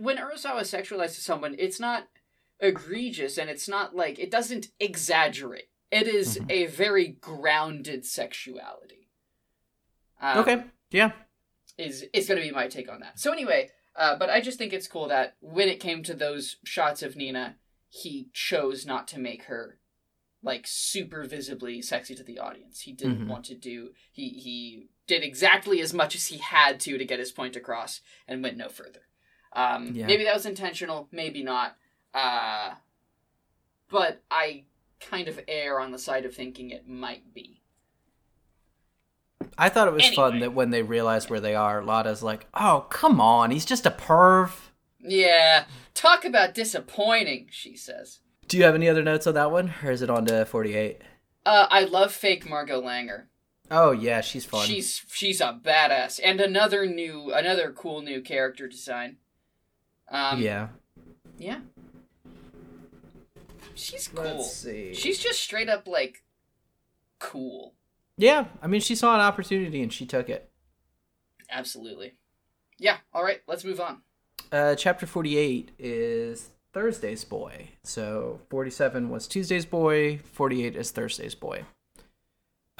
when 0.00 0.16
Urasawa 0.16 0.60
sexualizes 0.62 1.20
someone, 1.20 1.54
it's 1.58 1.78
not 1.80 2.08
egregious 2.58 3.38
and 3.38 3.48
it's 3.48 3.68
not 3.68 3.94
like. 3.94 4.18
It 4.18 4.30
doesn't 4.30 4.68
exaggerate. 4.80 5.68
It 5.90 6.06
is 6.08 6.38
Mhm. 6.38 6.50
a 6.50 6.66
very 6.66 7.08
grounded 7.08 8.04
sexuality. 8.06 9.08
Um, 10.20 10.38
okay. 10.38 10.64
Yeah. 10.90 11.12
is 11.78 12.04
is 12.12 12.26
going 12.28 12.38
to 12.40 12.46
be 12.46 12.52
my 12.54 12.68
take 12.68 12.90
on 12.90 13.00
that. 13.00 13.18
So 13.18 13.32
anyway, 13.32 13.70
uh, 13.96 14.16
but 14.18 14.28
I 14.28 14.40
just 14.40 14.58
think 14.58 14.72
it's 14.72 14.86
cool 14.88 15.08
that 15.08 15.36
when 15.40 15.68
it 15.68 15.80
came 15.80 16.02
to 16.02 16.14
those 16.14 16.56
shots 16.64 17.02
of 17.02 17.16
Nina, 17.16 17.56
he 17.88 18.28
chose 18.34 18.84
not 18.84 19.08
to 19.08 19.18
make 19.18 19.44
her 19.44 19.78
like 20.42 20.66
super 20.66 21.24
visibly 21.24 21.80
sexy 21.80 22.14
to 22.16 22.22
the 22.22 22.38
audience. 22.38 22.80
He 22.80 22.92
didn't 22.92 23.24
Mhm. 23.24 23.28
want 23.28 23.44
to 23.46 23.54
do 23.54 23.94
he 24.12 24.28
he 24.30 24.88
did 25.10 25.24
exactly 25.24 25.80
as 25.80 25.92
much 25.92 26.14
as 26.14 26.28
he 26.28 26.38
had 26.38 26.78
to 26.80 26.96
to 26.96 27.04
get 27.04 27.18
his 27.18 27.32
point 27.32 27.56
across 27.56 28.00
and 28.28 28.42
went 28.42 28.56
no 28.56 28.68
further. 28.68 29.00
Um, 29.52 29.90
Yeah. 29.92 30.06
Maybe 30.06 30.22
that 30.24 30.34
was 30.34 30.46
intentional, 30.46 31.08
maybe 31.10 31.42
not. 31.42 31.76
Uh, 32.14 32.74
but 33.88 34.22
I 34.30 34.64
kind 35.00 35.26
of 35.26 35.40
err 35.48 35.80
on 35.80 35.90
the 35.90 35.98
side 35.98 36.24
of 36.24 36.34
thinking 36.34 36.70
it 36.70 36.86
might 36.88 37.34
be. 37.34 37.60
I 39.58 39.68
thought 39.68 39.88
it 39.88 39.94
was 39.94 40.08
fun 40.10 40.38
that 40.40 40.54
when 40.54 40.70
they 40.70 40.82
realize 40.82 41.28
where 41.28 41.40
they 41.40 41.54
are, 41.56 41.82
Lotta's 41.82 42.22
like, 42.22 42.46
"Oh, 42.54 42.86
come 42.88 43.20
on, 43.20 43.50
he's 43.50 43.64
just 43.64 43.86
a 43.86 43.90
perv." 43.90 44.52
Yeah, 45.00 45.64
talk 45.94 46.24
about 46.24 46.54
disappointing, 46.54 47.48
she 47.50 47.74
says. 47.74 48.20
Do 48.46 48.56
you 48.58 48.64
have 48.64 48.74
any 48.74 48.88
other 48.88 49.02
notes 49.02 49.26
on 49.26 49.34
that 49.34 49.50
one, 49.50 49.74
or 49.82 49.90
is 49.90 50.02
it 50.02 50.10
on 50.10 50.26
to 50.26 50.44
forty-eight? 50.44 51.02
Uh, 51.44 51.66
I 51.70 51.84
love 51.84 52.12
fake 52.12 52.48
Margot 52.48 52.80
Langer. 52.80 53.24
Oh 53.70 53.92
yeah, 53.92 54.20
she's 54.20 54.44
fun. 54.44 54.66
She's 54.66 55.04
she's 55.12 55.40
a 55.40 55.58
badass, 55.62 56.18
and 56.22 56.40
another 56.40 56.86
new, 56.86 57.32
another 57.32 57.72
cool 57.72 58.02
new 58.02 58.20
character 58.20 58.66
design. 58.66 59.16
Um, 60.10 60.40
yeah. 60.40 60.68
yeah. 61.38 61.60
She's 63.74 64.08
cool. 64.08 64.24
Let's 64.24 64.52
see. 64.52 64.92
She's 64.92 65.18
just 65.18 65.40
straight 65.40 65.68
up 65.68 65.86
like 65.86 66.24
cool. 67.20 67.74
Yeah, 68.16 68.46
I 68.60 68.66
mean, 68.66 68.80
she 68.80 68.94
saw 68.94 69.14
an 69.14 69.20
opportunity 69.20 69.82
and 69.82 69.92
she 69.92 70.04
took 70.04 70.28
it. 70.28 70.50
Absolutely. 71.48 72.14
Yeah. 72.78 72.98
All 73.14 73.22
right. 73.22 73.40
Let's 73.46 73.64
move 73.64 73.80
on. 73.80 74.02
Uh, 74.52 74.74
chapter 74.74 75.06
48 75.06 75.70
is 75.78 76.50
Thursday's 76.72 77.24
Boy. 77.24 77.70
So 77.82 78.40
47 78.50 79.10
was 79.10 79.26
Tuesday's 79.26 79.64
Boy, 79.64 80.18
48 80.32 80.76
is 80.76 80.90
Thursday's 80.90 81.34
Boy. 81.34 81.64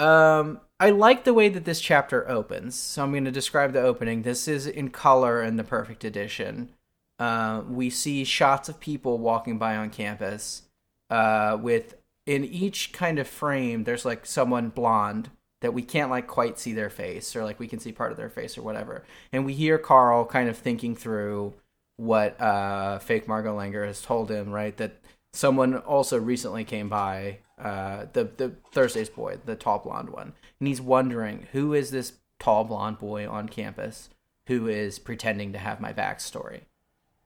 Um, 0.01 0.61
I 0.79 0.91
like 0.91 1.25
the 1.25 1.35
way 1.35 1.49
that 1.51 1.65
this 1.65 1.81
chapter 1.81 2.29
opens. 2.29 2.75
So 2.75 3.03
I'm 3.03 3.13
going 3.13 3.27
to 3.27 3.31
describe 3.31 3.73
the 3.73 3.83
opening. 3.83 4.23
This 4.23 4.49
is 4.49 4.67
in 4.67 4.91
color 4.91 5.43
in 5.43 5.57
the 5.57 5.65
perfect 5.65 6.05
edition. 6.05 6.71
Uh, 7.19 7.63
we 7.69 7.91
see 7.91 8.25
shots 8.25 8.71
of 8.71 8.81
people 8.81 9.19
walking 9.19 9.59
by 9.59 9.77
on 9.77 9.91
campus 9.91 10.63
uh, 11.11 11.59
with 11.61 11.97
in 12.27 12.45
each 12.45 12.93
kind 12.93 13.19
of 13.19 13.27
frame 13.27 13.85
there's 13.85 14.05
like 14.05 14.25
someone 14.25 14.69
blonde 14.69 15.31
that 15.63 15.75
we 15.75 15.83
can't 15.83 16.11
like 16.11 16.27
quite 16.27 16.59
see 16.59 16.73
their 16.73 16.91
face 16.91 17.35
or 17.35 17.43
like 17.43 17.59
we 17.59 17.67
can 17.67 17.81
see 17.81 17.93
part 17.93 18.13
of 18.13 18.17
their 18.17 18.29
face 18.29 18.57
or 18.57 18.63
whatever 18.63 19.05
and 19.33 19.45
we 19.45 19.53
hear 19.53 19.79
carl 19.79 20.25
kind 20.25 20.49
of 20.49 20.57
thinking 20.57 20.95
through 20.95 21.53
what 21.97 22.41
uh 22.41 22.99
fake 22.99 23.27
margot 23.27 23.57
langer 23.57 23.87
has 23.87 24.01
told 24.03 24.31
him 24.31 24.51
right 24.51 24.77
that 24.77 25.00
someone 25.33 25.77
also 25.77 26.19
recently 26.19 26.65
came 26.65 26.89
by 26.89 27.39
uh 27.59 28.07
the 28.13 28.25
the 28.37 28.53
thursday's 28.73 29.11
boy 29.11 29.39
the 29.45 29.55
tall 29.55 29.79
blonde 29.79 30.11
one 30.11 30.33
and 30.59 30.69
he's 30.69 30.81
wondering 30.81 31.47
who 31.53 31.75
is 31.75 31.91
this 31.91 32.15
tall 32.39 32.65
blonde 32.65 32.99
boy 32.99 33.29
on 33.29 33.49
campus 33.49 34.09
who 34.47 34.67
is 34.67 34.99
pretending 34.99 35.53
to 35.53 35.59
have 35.59 35.81
my 35.81 35.93
backstory 35.93 36.63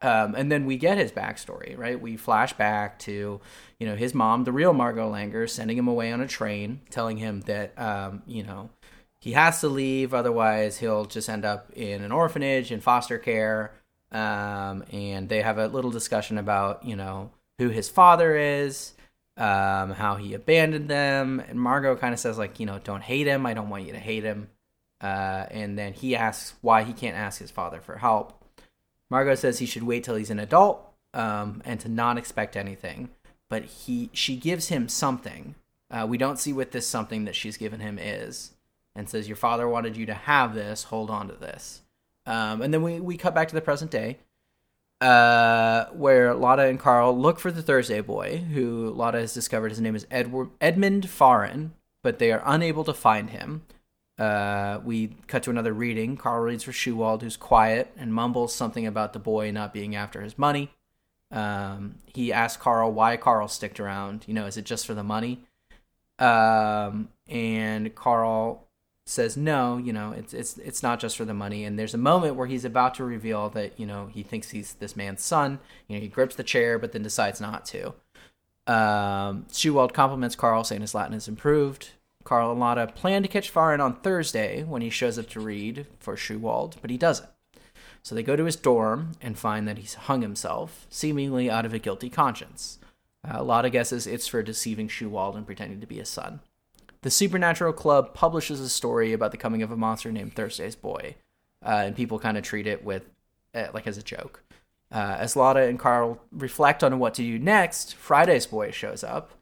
um, 0.05 0.35
and 0.35 0.53
then 0.53 0.67
we 0.67 0.77
get 0.77 0.99
his 0.99 1.11
backstory, 1.11 1.79
right? 1.79 1.99
We 1.99 2.19
flash 2.19 2.53
back 2.53 2.99
to, 3.01 3.41
you 3.79 3.87
know, 3.87 3.97
his 3.97 4.13
mom, 4.13 4.45
the 4.45 4.53
real 4.53 4.75
Margot 4.75 5.11
Langer, 5.11 5.49
sending 5.49 5.79
him 5.79 5.89
away 5.89 6.13
on 6.13 6.21
a 6.21 6.29
train, 6.29 6.83
telling 6.91 7.17
him 7.17 7.41
that, 7.43 7.79
um, 7.79 8.23
you 8.27 8.43
know, 8.43 8.69
he 9.19 9.33
has 9.33 9.61
to 9.61 9.69
leave, 9.69 10.13
otherwise 10.13 10.77
he'll 10.77 11.07
just 11.07 11.31
end 11.31 11.47
up 11.47 11.71
in 11.75 12.03
an 12.03 12.13
orphanage 12.13 12.71
in 12.71 12.81
foster 12.81 13.17
care. 13.17 13.73
Um, 14.13 14.85
and 14.93 15.31
they 15.31 15.41
have 15.41 15.57
a 15.57 15.69
little 15.69 15.91
discussion 15.91 16.37
about, 16.37 16.85
you 16.85 16.97
know, 16.97 17.31
who 17.59 17.69
his 17.69 17.89
father 17.89 18.37
is, 18.37 18.95
um, 19.37 19.91
how 19.91 20.17
he 20.17 20.35
abandoned 20.35 20.89
them. 20.89 21.41
And 21.41 21.61
Margot 21.61 21.97
kind 21.97 22.15
of 22.15 22.21
says, 22.21 22.39
like, 22.39 22.61
you 22.61 22.67
know, 22.67 22.79
don't 22.79 23.03
hate 23.03 23.27
him. 23.27 23.47
I 23.47 23.55
don't 23.55 23.69
want 23.69 23.87
you 23.87 23.93
to 23.93 23.99
hate 23.99 24.25
him. 24.25 24.49
Uh, 25.01 25.47
and 25.51 25.79
then 25.79 25.93
he 25.93 26.17
asks 26.17 26.55
why 26.61 26.83
he 26.83 26.93
can't 26.93 27.17
ask 27.17 27.39
his 27.39 27.51
father 27.51 27.81
for 27.81 27.99
help. 27.99 28.43
Margot 29.11 29.35
says 29.35 29.59
he 29.59 29.67
should 29.67 29.83
wait 29.83 30.05
till 30.05 30.15
he's 30.15 30.31
an 30.31 30.39
adult 30.39 30.83
um, 31.13 31.63
and 31.65 31.79
to 31.81 31.89
not 31.89 32.19
expect 32.19 32.57
anything. 32.57 33.11
But 33.49 33.65
he, 33.65 34.11
she 34.13 34.37
gives 34.37 34.69
him 34.69 34.89
something. 34.89 35.55
Uh, 35.91 36.07
we 36.09 36.19
don't 36.19 36.39
see 36.39 36.53
what 36.53 36.73
this 36.73 36.89
something 36.89 37.25
that 37.25 37.37
she's 37.37 37.57
given 37.57 37.81
him 37.81 37.99
is, 38.01 38.53
and 38.97 39.09
says, 39.09 39.29
"Your 39.29 39.37
father 39.37 39.69
wanted 39.69 39.97
you 39.97 40.07
to 40.07 40.15
have 40.15 40.55
this. 40.55 40.85
Hold 40.85 41.11
on 41.11 41.29
to 41.29 41.35
this." 41.35 41.83
Um, 42.27 42.63
and 42.63 42.73
then 42.73 42.83
we 42.83 43.01
we 43.01 43.17
cut 43.17 43.35
back 43.35 43.49
to 43.49 43.55
the 43.55 43.61
present 43.61 43.91
day, 43.91 44.19
uh, 45.05 45.91
where 45.93 46.35
Lotta 46.35 46.63
and 46.63 46.81
Carl 46.81 47.17
look 47.19 47.39
for 47.39 47.53
the 47.53 47.63
Thursday 47.63 48.01
boy, 48.01 48.39
who 48.39 48.91
Lotta 48.91 49.19
has 49.19 49.35
discovered 49.35 49.69
his 49.69 49.81
name 49.81 49.95
is 49.95 50.07
Edward 50.11 50.49
Edmund 50.63 51.07
Fahren, 51.07 51.73
but 52.03 52.19
they 52.19 52.33
are 52.33 52.43
unable 52.47 52.85
to 52.85 52.95
find 52.95 53.29
him. 53.29 53.67
Uh, 54.19 54.81
we 54.83 55.09
cut 55.27 55.43
to 55.43 55.51
another 55.51 55.75
reading. 55.75 56.17
Carl 56.17 56.41
reads 56.41 56.65
for 56.65 56.73
Schuwald, 56.73 57.21
who's 57.21 57.37
quiet 57.37 57.93
and 57.99 58.15
mumbles 58.15 58.55
something 58.55 58.87
about 58.87 59.13
the 59.13 59.19
boy 59.19 59.51
not 59.51 59.75
being 59.75 59.95
after 59.95 60.23
his 60.23 60.39
money. 60.39 60.71
Um, 61.31 61.97
he 62.07 62.33
asks 62.33 62.63
Carl 62.63 62.91
why 62.91 63.19
Carl 63.19 63.49
sticked 63.49 63.81
around. 63.81 64.25
You 64.27 64.33
know, 64.33 64.47
is 64.47 64.57
it 64.57 64.65
just 64.65 64.87
for 64.87 64.95
the 64.95 65.05
money? 65.05 65.43
Um, 66.19 67.11
and 67.29 67.95
Carl 67.95 68.64
says 69.07 69.37
no. 69.37 69.77
You 69.77 69.93
know, 69.93 70.13
it's 70.13 70.35
it's 70.35 70.59
it's 70.59 70.83
not 70.83 71.01
just 71.01 71.17
for 71.17 71.25
the 71.25 71.35
money. 71.35 71.65
And 71.65 71.79
there's 71.79 71.95
a 71.95 71.99
moment 71.99 72.37
where 72.37 72.47
he's 72.47 72.65
about 72.65 72.95
to 72.97 73.05
reveal 73.05 73.51
that 73.51 73.79
you 73.79 73.87
know 73.87 74.07
he 74.07 74.23
thinks 74.23 74.51
he's 74.51 74.75
this 74.75 74.97
man's 74.97 75.23
son. 75.23 75.59
You 75.89 75.97
know, 75.97 76.01
he 76.03 76.09
grips 76.09 76.35
the 76.35 76.45
chair, 76.45 76.79
but 76.79 76.93
then 76.93 77.03
decides 77.03 77.41
not 77.41 77.65
to. 77.67 77.95
Um, 78.67 79.45
Schuwald 79.51 79.93
compliments 79.93 80.37
Carl, 80.37 80.65
saying 80.65 80.81
his 80.81 80.95
Latin 80.95 81.13
has 81.13 81.29
improved. 81.29 81.91
Carl 82.25 82.51
and 82.51 82.61
Lotta 82.61 82.87
plan 82.87 83.23
to 83.23 83.29
catch 83.29 83.53
Fahren 83.53 83.85
on 83.85 83.97
Thursday 83.97 84.63
when 84.63 84.81
he 84.81 84.89
shows 84.89 85.19
up 85.19 85.29
to 85.31 85.41
read 85.41 85.87
for 86.01 86.17
Schuwald, 86.17 86.77
but 86.81 86.91
he 86.91 86.97
doesn't. 86.97 87.29
So 88.03 88.15
they 88.15 88.23
go 88.23 88.37
to 88.37 88.45
his 88.45 88.57
dorm 88.57 89.13
and 89.21 89.39
find 89.39 89.69
that 89.69 89.79
he's 89.79 89.95
hung 89.95 90.23
himself, 90.23 90.87
seemingly 90.91 91.51
out 91.51 91.67
of 91.67 91.75
a 91.75 91.79
guilty 91.79 92.11
conscience. 92.11 92.79
Uh, 93.27 93.43
Lotta 93.43 93.71
guesses 93.71 94.07
it's 94.07 94.27
for 94.27 94.43
deceiving 94.43 94.89
Schuwald 94.89 95.37
and 95.37 95.47
pretending 95.47 95.81
to 95.81 95.87
be 95.87 95.97
his 95.97 96.09
son. 96.09 96.41
The 97.05 97.11
Supernatural 97.11 97.75
Club 97.75 98.15
publishes 98.15 98.61
a 98.61 98.69
story 98.71 99.13
about 99.13 99.31
the 99.31 99.37
coming 99.37 99.63
of 99.63 99.71
a 99.71 99.77
monster 99.77 100.11
named 100.11 100.35
Thursday's 100.35 100.75
Boy, 100.75 101.17
uh, 101.63 101.83
and 101.85 101.95
people 101.95 102.19
kind 102.19 102.39
of 102.39 102.45
treat 102.45 102.67
it 102.67 102.83
with 102.83 103.11
uh, 103.55 103.67
like 103.75 103.87
as 103.87 103.99
a 103.99 104.03
joke. 104.03 104.43
Uh, 104.91 105.17
as 105.19 105.37
Lotta 105.37 105.69
and 105.69 105.79
Carl 105.79 106.19
reflect 106.33 106.83
on 106.83 106.99
what 106.99 107.13
to 107.15 107.23
do 107.23 107.39
next, 107.39 107.95
Friday's 107.95 108.47
Boy 108.47 108.71
shows 108.71 109.05
up. 109.05 109.33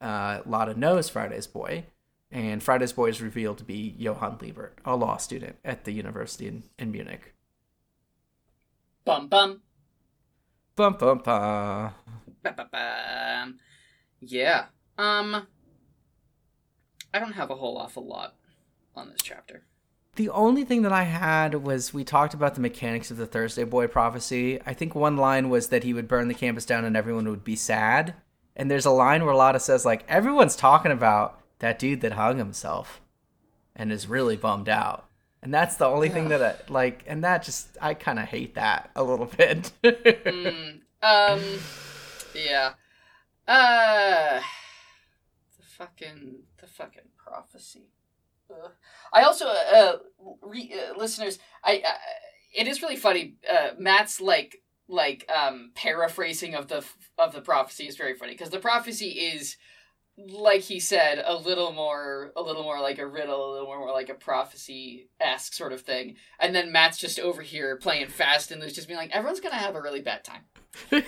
Uh, 0.00 0.40
Lotta 0.44 0.74
knows 0.74 1.08
Friday's 1.08 1.46
Boy, 1.46 1.84
and 2.32 2.60
Friday's 2.60 2.92
Boy 2.92 3.10
is 3.10 3.22
revealed 3.22 3.58
to 3.58 3.64
be 3.64 3.94
Johan 3.96 4.36
Liebert, 4.38 4.78
a 4.84 4.96
law 4.96 5.16
student 5.16 5.58
at 5.64 5.84
the 5.84 5.92
university 5.92 6.48
in, 6.48 6.64
in 6.76 6.90
Munich. 6.90 7.34
Bum 9.04 9.28
bum. 9.28 9.62
Bum 10.74 10.96
bum 10.98 11.18
bum. 11.18 11.92
Ba-ba-bum. 12.42 13.60
Yeah. 14.18 14.64
Um. 14.98 15.46
I 17.14 17.18
don't 17.18 17.32
have 17.32 17.50
a 17.50 17.56
whole 17.56 17.78
awful 17.78 18.06
lot 18.06 18.34
on 18.94 19.10
this 19.10 19.22
chapter. 19.22 19.64
The 20.16 20.28
only 20.28 20.64
thing 20.64 20.82
that 20.82 20.92
I 20.92 21.04
had 21.04 21.54
was 21.54 21.94
we 21.94 22.04
talked 22.04 22.34
about 22.34 22.54
the 22.54 22.60
mechanics 22.60 23.10
of 23.10 23.16
the 23.16 23.26
Thursday 23.26 23.64
Boy 23.64 23.86
prophecy. 23.86 24.60
I 24.66 24.74
think 24.74 24.94
one 24.94 25.16
line 25.16 25.48
was 25.48 25.68
that 25.68 25.84
he 25.84 25.94
would 25.94 26.06
burn 26.06 26.28
the 26.28 26.34
campus 26.34 26.66
down 26.66 26.84
and 26.84 26.96
everyone 26.96 27.28
would 27.28 27.44
be 27.44 27.56
sad. 27.56 28.14
And 28.54 28.70
there's 28.70 28.84
a 28.84 28.90
line 28.90 29.24
where 29.24 29.34
Lotta 29.34 29.58
says, 29.58 29.86
like, 29.86 30.04
everyone's 30.08 30.54
talking 30.54 30.92
about 30.92 31.40
that 31.60 31.78
dude 31.78 32.02
that 32.02 32.12
hung 32.12 32.36
himself 32.36 33.00
and 33.74 33.90
is 33.90 34.06
really 34.06 34.36
bummed 34.36 34.68
out. 34.68 35.08
And 35.42 35.52
that's 35.52 35.76
the 35.76 35.86
only 35.86 36.10
thing 36.10 36.28
that 36.28 36.42
I 36.42 36.70
like, 36.70 37.02
and 37.06 37.24
that 37.24 37.42
just, 37.42 37.76
I 37.80 37.94
kind 37.94 38.18
of 38.18 38.26
hate 38.26 38.54
that 38.54 38.90
a 38.94 39.02
little 39.02 39.26
bit. 39.26 39.72
mm, 39.82 40.80
um, 41.02 41.40
yeah. 42.34 42.74
Uh, 43.48 44.40
the 45.56 45.64
fucking, 45.64 46.34
fucking 46.72 47.10
prophecy. 47.16 47.86
Ugh. 48.50 48.70
I 49.12 49.22
also, 49.22 49.46
uh, 49.46 49.96
re, 50.42 50.74
uh, 50.74 50.98
listeners, 50.98 51.38
I, 51.64 51.82
uh, 51.86 51.92
it 52.54 52.68
is 52.68 52.82
really 52.82 52.96
funny. 52.96 53.36
Uh, 53.50 53.70
Matt's 53.78 54.20
like, 54.20 54.62
like, 54.88 55.30
um, 55.34 55.70
paraphrasing 55.74 56.54
of 56.54 56.68
the 56.68 56.84
of 57.18 57.32
the 57.32 57.40
prophecy 57.40 57.86
is 57.86 57.96
very 57.96 58.14
funny 58.14 58.32
because 58.32 58.50
the 58.50 58.58
prophecy 58.58 59.08
is 59.08 59.56
like 60.18 60.60
he 60.60 60.78
said, 60.78 61.22
a 61.24 61.34
little 61.34 61.72
more, 61.72 62.32
a 62.36 62.42
little 62.42 62.62
more 62.62 62.80
like 62.80 62.98
a 62.98 63.06
riddle, 63.06 63.50
a 63.50 63.52
little 63.52 63.66
more 63.66 63.90
like 63.92 64.10
a 64.10 64.14
prophecy 64.14 65.08
esque 65.20 65.54
sort 65.54 65.72
of 65.72 65.80
thing. 65.80 66.16
And 66.38 66.54
then 66.54 66.70
Matt's 66.70 66.98
just 66.98 67.18
over 67.18 67.40
here 67.42 67.76
playing 67.76 68.08
fast 68.08 68.50
and 68.50 68.60
there's 68.60 68.74
just 68.74 68.88
being 68.88 68.98
like, 68.98 69.10
everyone's 69.10 69.40
gonna 69.40 69.54
have 69.54 69.74
a 69.74 69.80
really 69.80 70.02
bad 70.02 70.22
time. 70.24 70.42
uh, 70.92 70.98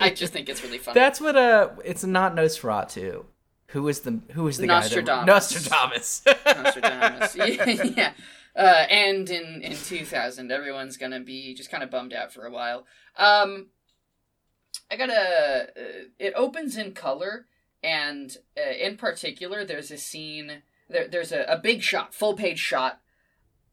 I 0.00 0.12
just 0.14 0.32
think 0.32 0.48
it's 0.48 0.62
really 0.62 0.78
funny. 0.78 0.94
That's 0.94 1.20
what 1.20 1.36
uh, 1.36 1.70
it's 1.84 2.04
not 2.04 2.34
Nosferatu. 2.34 3.24
Who 3.76 3.88
is 3.88 4.00
the 4.00 4.20
who 4.32 4.48
is 4.48 4.56
the 4.56 4.66
Nostradamus. 4.66 5.04
guy? 5.06 5.20
That, 5.20 5.26
Nostradamus. 5.26 6.22
Nostradamus. 6.46 7.36
yeah. 7.36 7.82
yeah. 7.96 8.12
Uh, 8.56 8.86
and 8.88 9.28
in 9.28 9.60
in 9.60 9.76
2000, 9.76 10.50
everyone's 10.50 10.96
gonna 10.96 11.20
be 11.20 11.52
just 11.52 11.70
kind 11.70 11.82
of 11.82 11.90
bummed 11.90 12.14
out 12.14 12.32
for 12.32 12.46
a 12.46 12.50
while. 12.50 12.86
Um, 13.18 13.66
I 14.90 14.96
gotta. 14.96 15.68
Uh, 15.76 16.04
it 16.18 16.32
opens 16.34 16.78
in 16.78 16.92
color 16.92 17.44
and 17.82 18.38
uh, 18.56 18.72
in 18.72 18.96
particular 18.96 19.62
there's 19.62 19.90
a 19.90 19.98
scene 19.98 20.62
there, 20.88 21.06
there's 21.06 21.32
a, 21.32 21.42
a 21.42 21.58
big 21.58 21.82
shot 21.82 22.14
full 22.14 22.34
page 22.34 22.58
shot 22.58 23.00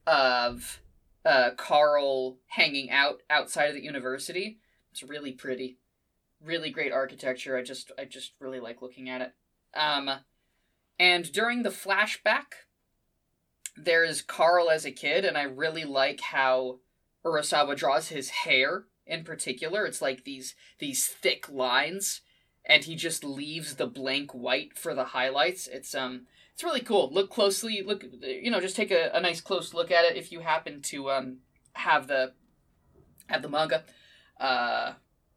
of 0.05 0.81
uh, 1.25 1.51
carl 1.57 2.37
hanging 2.47 2.89
out 2.91 3.21
outside 3.29 3.69
of 3.69 3.75
the 3.75 3.83
university 3.83 4.59
it's 4.91 5.01
really 5.01 5.31
pretty 5.31 5.77
really 6.43 6.69
great 6.69 6.91
architecture 6.91 7.57
i 7.57 7.63
just 7.63 7.91
i 7.97 8.03
just 8.03 8.33
really 8.39 8.59
like 8.59 8.81
looking 8.81 9.09
at 9.09 9.21
it 9.21 9.33
um 9.75 10.09
and 10.99 11.31
during 11.31 11.63
the 11.63 11.69
flashback 11.69 12.67
there's 13.75 14.21
carl 14.21 14.69
as 14.69 14.85
a 14.85 14.91
kid 14.91 15.25
and 15.25 15.37
i 15.37 15.43
really 15.43 15.83
like 15.83 16.21
how 16.21 16.79
urasawa 17.25 17.75
draws 17.75 18.09
his 18.09 18.29
hair 18.29 18.85
in 19.05 19.23
particular 19.23 19.85
it's 19.85 20.01
like 20.01 20.23
these 20.23 20.55
these 20.79 21.07
thick 21.07 21.49
lines 21.49 22.21
and 22.65 22.83
he 22.83 22.95
just 22.95 23.23
leaves 23.23 23.75
the 23.75 23.87
blank 23.87 24.31
white 24.31 24.77
for 24.77 24.93
the 24.93 25.05
highlights. 25.05 25.67
It's 25.67 25.93
um 25.93 26.27
it's 26.53 26.63
really 26.63 26.81
cool. 26.81 27.09
Look 27.11 27.29
closely, 27.29 27.81
look 27.85 28.03
you 28.21 28.51
know, 28.51 28.59
just 28.59 28.75
take 28.75 28.91
a, 28.91 29.09
a 29.13 29.19
nice 29.19 29.41
close 29.41 29.73
look 29.73 29.91
at 29.91 30.05
it 30.05 30.17
if 30.17 30.31
you 30.31 30.41
happen 30.41 30.81
to 30.83 31.11
um 31.11 31.37
have 31.73 32.07
the 32.07 32.33
have 33.27 33.41
the 33.41 33.49
manga. 33.49 33.83
Uh 34.39 34.93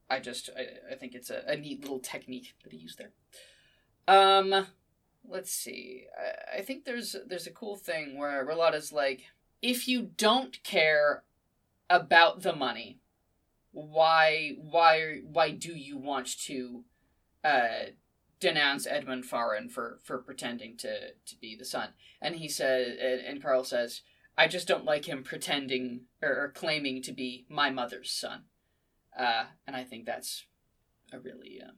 I 0.09 0.21
just 0.21 0.51
I, 0.57 0.93
I 0.93 0.97
think 0.97 1.15
it's 1.15 1.31
a, 1.31 1.43
a 1.47 1.57
neat 1.57 1.81
little 1.81 1.99
technique 1.99 2.55
that 2.63 2.73
he 2.73 2.79
used 2.79 2.99
there. 2.99 3.13
Um 4.09 4.67
let's 5.29 5.53
see. 5.53 6.07
I, 6.17 6.59
I 6.59 6.63
think 6.63 6.85
there's 6.85 7.17
there's 7.27 7.47
a 7.47 7.53
cool 7.53 7.77
thing 7.77 8.19
where 8.19 8.47
Rolada's 8.47 8.93
like, 8.93 9.25
if 9.63 9.89
you 9.89 10.11
don't 10.17 10.63
care 10.63 11.25
about 11.89 12.43
the 12.43 12.55
money, 12.55 12.99
why 13.73 14.57
why 14.59 15.21
why 15.25 15.51
do 15.51 15.75
you 15.75 15.99
want 15.99 16.39
to 16.45 16.85
uh, 17.45 17.91
denounce 18.41 18.87
Edmund 18.87 19.25
Fahren 19.25 19.71
for 19.71 19.99
for 20.03 20.19
pretending 20.19 20.77
to 20.79 21.13
to 21.13 21.37
be 21.41 21.57
the 21.57 21.65
son. 21.65 21.91
And 22.21 22.37
he 22.37 22.49
said, 22.49 22.97
and 23.27 23.43
Carl 23.43 23.65
says, 23.65 24.03
I 24.37 24.49
just 24.49 24.69
don't 24.69 24.85
like 24.85 25.07
him 25.07 25.23
pretending 25.23 26.03
or, 26.23 26.45
or 26.45 26.53
claiming 26.55 27.03
to 27.03 27.13
be 27.13 27.47
my 27.49 27.71
mother's 27.71 28.11
son. 28.11 28.45
Uh, 29.19 29.45
and 29.67 29.75
I 29.75 29.85
think 29.85 30.05
that's 30.05 30.45
a 31.13 31.19
really, 31.19 31.61
um, 31.67 31.77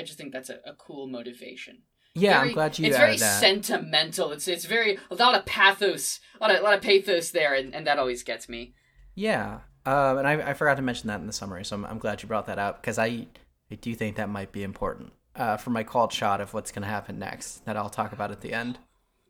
I 0.00 0.02
just 0.02 0.18
think 0.18 0.32
that's 0.32 0.50
a, 0.50 0.58
a 0.66 0.74
cool 0.74 1.06
motivation. 1.06 1.82
Yeah, 2.14 2.38
very, 2.38 2.48
I'm 2.48 2.54
glad 2.54 2.78
you. 2.78 2.86
It's 2.86 2.96
very 2.96 3.16
that. 3.18 3.40
sentimental. 3.40 4.32
It's 4.32 4.48
it's 4.48 4.64
very 4.64 4.98
a 5.10 5.14
lot 5.14 5.34
of 5.34 5.44
pathos, 5.46 6.18
a 6.40 6.44
lot 6.44 6.54
of, 6.54 6.60
a 6.60 6.64
lot 6.64 6.74
of 6.74 6.82
pathos 6.82 7.30
there, 7.30 7.54
and, 7.54 7.74
and 7.74 7.86
that 7.86 7.98
always 7.98 8.22
gets 8.22 8.48
me. 8.48 8.74
Yeah, 9.14 9.60
um, 9.86 10.18
and 10.18 10.26
I, 10.26 10.50
I 10.50 10.54
forgot 10.54 10.76
to 10.76 10.82
mention 10.82 11.08
that 11.08 11.20
in 11.20 11.26
the 11.26 11.32
summary, 11.32 11.64
so 11.64 11.76
I'm, 11.76 11.84
I'm 11.84 11.98
glad 11.98 12.22
you 12.22 12.28
brought 12.28 12.46
that 12.46 12.58
up 12.58 12.80
because 12.80 12.98
I 12.98 13.26
I 13.70 13.76
do 13.76 13.94
think 13.94 14.16
that 14.16 14.28
might 14.28 14.50
be 14.50 14.62
important 14.62 15.12
uh, 15.36 15.56
for 15.56 15.70
my 15.70 15.84
called 15.84 16.12
shot 16.12 16.40
of 16.40 16.52
what's 16.52 16.72
going 16.72 16.82
to 16.82 16.88
happen 16.88 17.18
next 17.18 17.64
that 17.66 17.76
I'll 17.76 17.90
talk 17.90 18.12
about 18.12 18.30
at 18.30 18.40
the 18.40 18.52
end. 18.52 18.78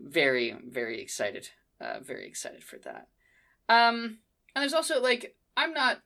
Very, 0.01 0.57
very 0.67 1.03
excited. 1.03 1.51
Uh, 1.81 2.01
very 2.01 2.27
excited 2.27 2.65
for 2.65 2.79
that. 2.79 3.09
Um, 3.69 4.21
and 4.55 4.63
there's 4.63 4.75
also 4.75 5.03
like 5.03 5.37
I'm 5.57 5.75
not. 5.75 6.01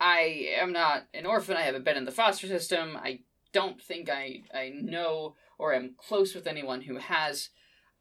I 0.00 0.48
am 0.58 0.72
not 0.72 1.06
an 1.12 1.26
orphan. 1.26 1.56
I 1.56 1.62
haven't 1.62 1.84
been 1.84 1.96
in 1.96 2.06
the 2.06 2.10
foster 2.10 2.46
system. 2.46 2.96
I 2.96 3.20
don't 3.52 3.80
think 3.80 4.08
I 4.08 4.42
I 4.54 4.72
know 4.74 5.34
or 5.58 5.74
am 5.74 5.94
close 5.98 6.34
with 6.34 6.46
anyone 6.46 6.82
who 6.82 6.96
has. 6.96 7.50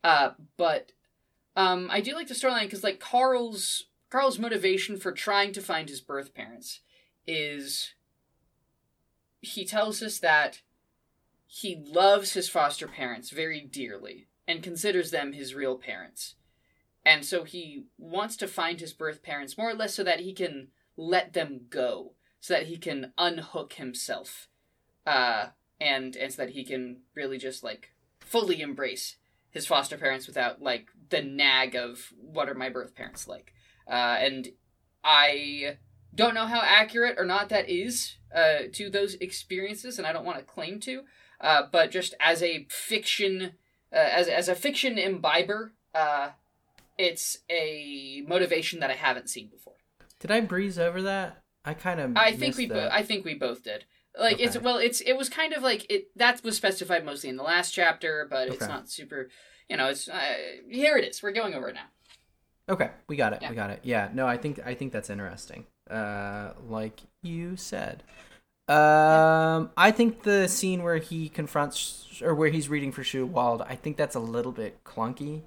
Uh, 0.04 0.32
but 0.56 0.94
um, 1.58 1.90
I 1.92 2.00
do 2.00 2.16
like 2.16 2.30
the 2.30 2.34
storyline 2.34 2.64
because 2.64 2.84
like 2.84 3.02
Carl's 3.02 3.86
Carl's 4.10 4.40
motivation 4.40 4.98
for 4.98 5.12
trying 5.12 5.52
to 5.54 5.62
find 5.62 5.90
his 5.90 6.02
birth 6.02 6.34
parents 6.34 6.80
is 7.28 7.94
he 9.42 9.66
tells 9.66 10.02
us 10.02 10.20
that 10.20 10.62
he 11.46 11.84
loves 11.86 12.34
his 12.34 12.48
foster 12.48 12.88
parents 12.88 13.30
very 13.30 13.60
dearly 13.60 14.28
and 14.48 14.64
considers 14.64 15.12
them 15.12 15.34
his 15.34 15.54
real 15.54 15.78
parents. 15.78 16.36
And 17.06 17.26
so 17.26 17.44
he 17.44 17.86
wants 17.98 18.36
to 18.38 18.48
find 18.48 18.80
his 18.80 18.94
birth 18.94 19.24
parents 19.24 19.58
more 19.58 19.70
or 19.70 19.74
less 19.74 19.94
so 19.94 20.04
that 20.04 20.20
he 20.20 20.34
can 20.34 20.70
let 21.00 21.34
them 21.34 21.62
go, 21.70 22.12
so 22.42 22.54
that 22.54 22.68
he 22.68 22.78
can 22.78 23.14
unhook 23.18 23.74
himself. 23.74 24.50
Uh, 25.08 25.48
and, 25.82 26.16
and 26.18 26.34
so 26.34 26.44
that 26.44 26.52
he 26.52 26.66
can 26.66 26.98
really 27.16 27.38
just 27.38 27.64
like 27.64 27.94
fully 28.20 28.62
embrace 28.62 29.16
his 29.50 29.66
foster 29.66 29.98
parents 29.98 30.28
without 30.28 30.62
like 30.62 30.90
the 31.10 31.22
nag 31.22 31.74
of 31.74 32.12
what 32.20 32.50
are 32.50 32.54
my 32.54 32.70
birth 32.70 32.96
parents 32.96 33.28
like. 33.28 33.54
Uh, 33.90 34.18
and 34.20 34.50
I 35.04 35.78
don't 36.14 36.36
know 36.36 36.46
how 36.46 36.62
accurate 36.62 37.16
or 37.18 37.26
not 37.26 37.50
that 37.50 37.70
is 37.70 38.18
uh, 38.36 38.64
to 38.74 38.90
those 38.90 39.16
experiences, 39.16 39.98
and 39.98 40.06
I 40.06 40.14
don't 40.14 40.26
want 40.26 40.38
to 40.38 40.44
claim 40.44 40.80
to. 40.82 41.04
Uh, 41.40 41.64
but 41.72 41.92
just 41.92 42.14
as 42.20 42.44
a 42.44 42.68
fiction, 42.70 43.54
uh, 43.94 43.96
as 43.96 44.28
as 44.28 44.50
a 44.50 44.56
fiction 44.56 44.98
imbiber, 44.98 45.72
uh, 45.96 46.32
it's 46.98 47.38
a 47.50 48.24
motivation 48.28 48.82
that 48.82 48.92
I 48.92 48.96
haven't 48.96 49.30
seen 49.30 49.48
before. 49.48 49.79
Did 50.20 50.32
I 50.32 50.42
breeze 50.42 50.78
over 50.78 51.02
that? 51.04 51.42
I 51.66 51.74
kind 51.74 52.00
of. 52.00 52.18
I 52.18 52.34
think 52.34 52.58
we. 52.58 52.68
Bo- 52.68 52.90
I 52.92 53.04
think 53.04 53.26
we 53.26 53.36
both 53.36 53.64
did. 53.64 53.86
Like 54.18 54.36
okay. 54.36 54.44
it's 54.44 54.60
well, 54.60 54.78
it's 54.78 55.02
it 55.02 55.14
was 55.14 55.30
kind 55.30 55.54
of 55.54 55.64
like 55.64 55.90
it 55.90 56.08
that 56.16 56.44
was 56.44 56.58
specified 56.58 57.06
mostly 57.06 57.30
in 57.30 57.38
the 57.38 57.44
last 57.44 57.72
chapter, 57.72 58.28
but 58.30 58.50
it's 58.50 58.68
not 58.68 58.90
super. 58.90 59.30
You 59.70 59.78
know, 59.78 59.88
it's 59.88 60.10
uh, 60.10 60.20
here. 60.70 60.98
It 60.98 61.08
is. 61.08 61.22
We're 61.22 61.32
going 61.32 61.54
over 61.54 61.70
it 61.70 61.76
now. 61.76 62.74
Okay, 62.74 62.90
we 63.08 63.16
got 63.16 63.34
it. 63.34 63.40
Yeah. 63.42 63.50
We 63.50 63.56
got 63.56 63.70
it. 63.70 63.80
Yeah. 63.84 64.10
No, 64.14 64.28
I 64.28 64.38
think 64.38 64.60
I 64.66 64.74
think 64.74 64.92
that's 64.92 65.10
interesting. 65.10 65.66
Uh, 65.90 66.52
like 66.68 67.02
you 67.22 67.56
said. 67.56 68.04
Um, 68.68 69.72
I 69.76 69.90
think 69.92 70.22
the 70.22 70.48
scene 70.48 70.84
where 70.84 70.98
he 70.98 71.28
confronts 71.28 72.22
or 72.22 72.36
where 72.36 72.50
he's 72.50 72.70
reading 72.70 72.92
for 72.92 73.02
Schuwald, 73.02 73.66
I 73.68 73.76
think 73.76 73.98
that's 73.98 74.16
a 74.16 74.20
little 74.20 74.52
bit 74.52 74.84
clunky. 74.84 75.42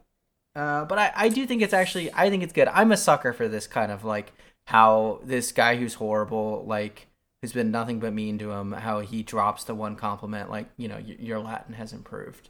Uh, 0.56 0.84
but 0.86 0.98
I, 0.98 1.12
I 1.14 1.28
do 1.28 1.46
think 1.46 1.62
it's 1.62 1.72
actually 1.72 2.12
I 2.12 2.30
think 2.30 2.42
it's 2.42 2.52
good. 2.52 2.68
I'm 2.68 2.90
a 2.90 2.96
sucker 2.96 3.32
for 3.32 3.48
this 3.48 3.66
kind 3.66 3.92
of 3.92 4.04
like 4.04 4.32
how 4.64 5.20
this 5.24 5.52
guy 5.52 5.76
who's 5.76 5.94
horrible, 5.94 6.64
like 6.66 7.08
who's 7.40 7.52
been 7.52 7.70
nothing 7.70 8.00
but 8.00 8.12
mean 8.12 8.38
to 8.38 8.52
him, 8.52 8.72
how 8.72 9.00
he 9.00 9.22
drops 9.22 9.64
the 9.64 9.74
one 9.74 9.96
compliment, 9.96 10.50
like 10.50 10.68
you 10.76 10.88
know 10.88 10.98
your 10.98 11.40
Latin 11.40 11.74
has 11.74 11.92
improved. 11.92 12.48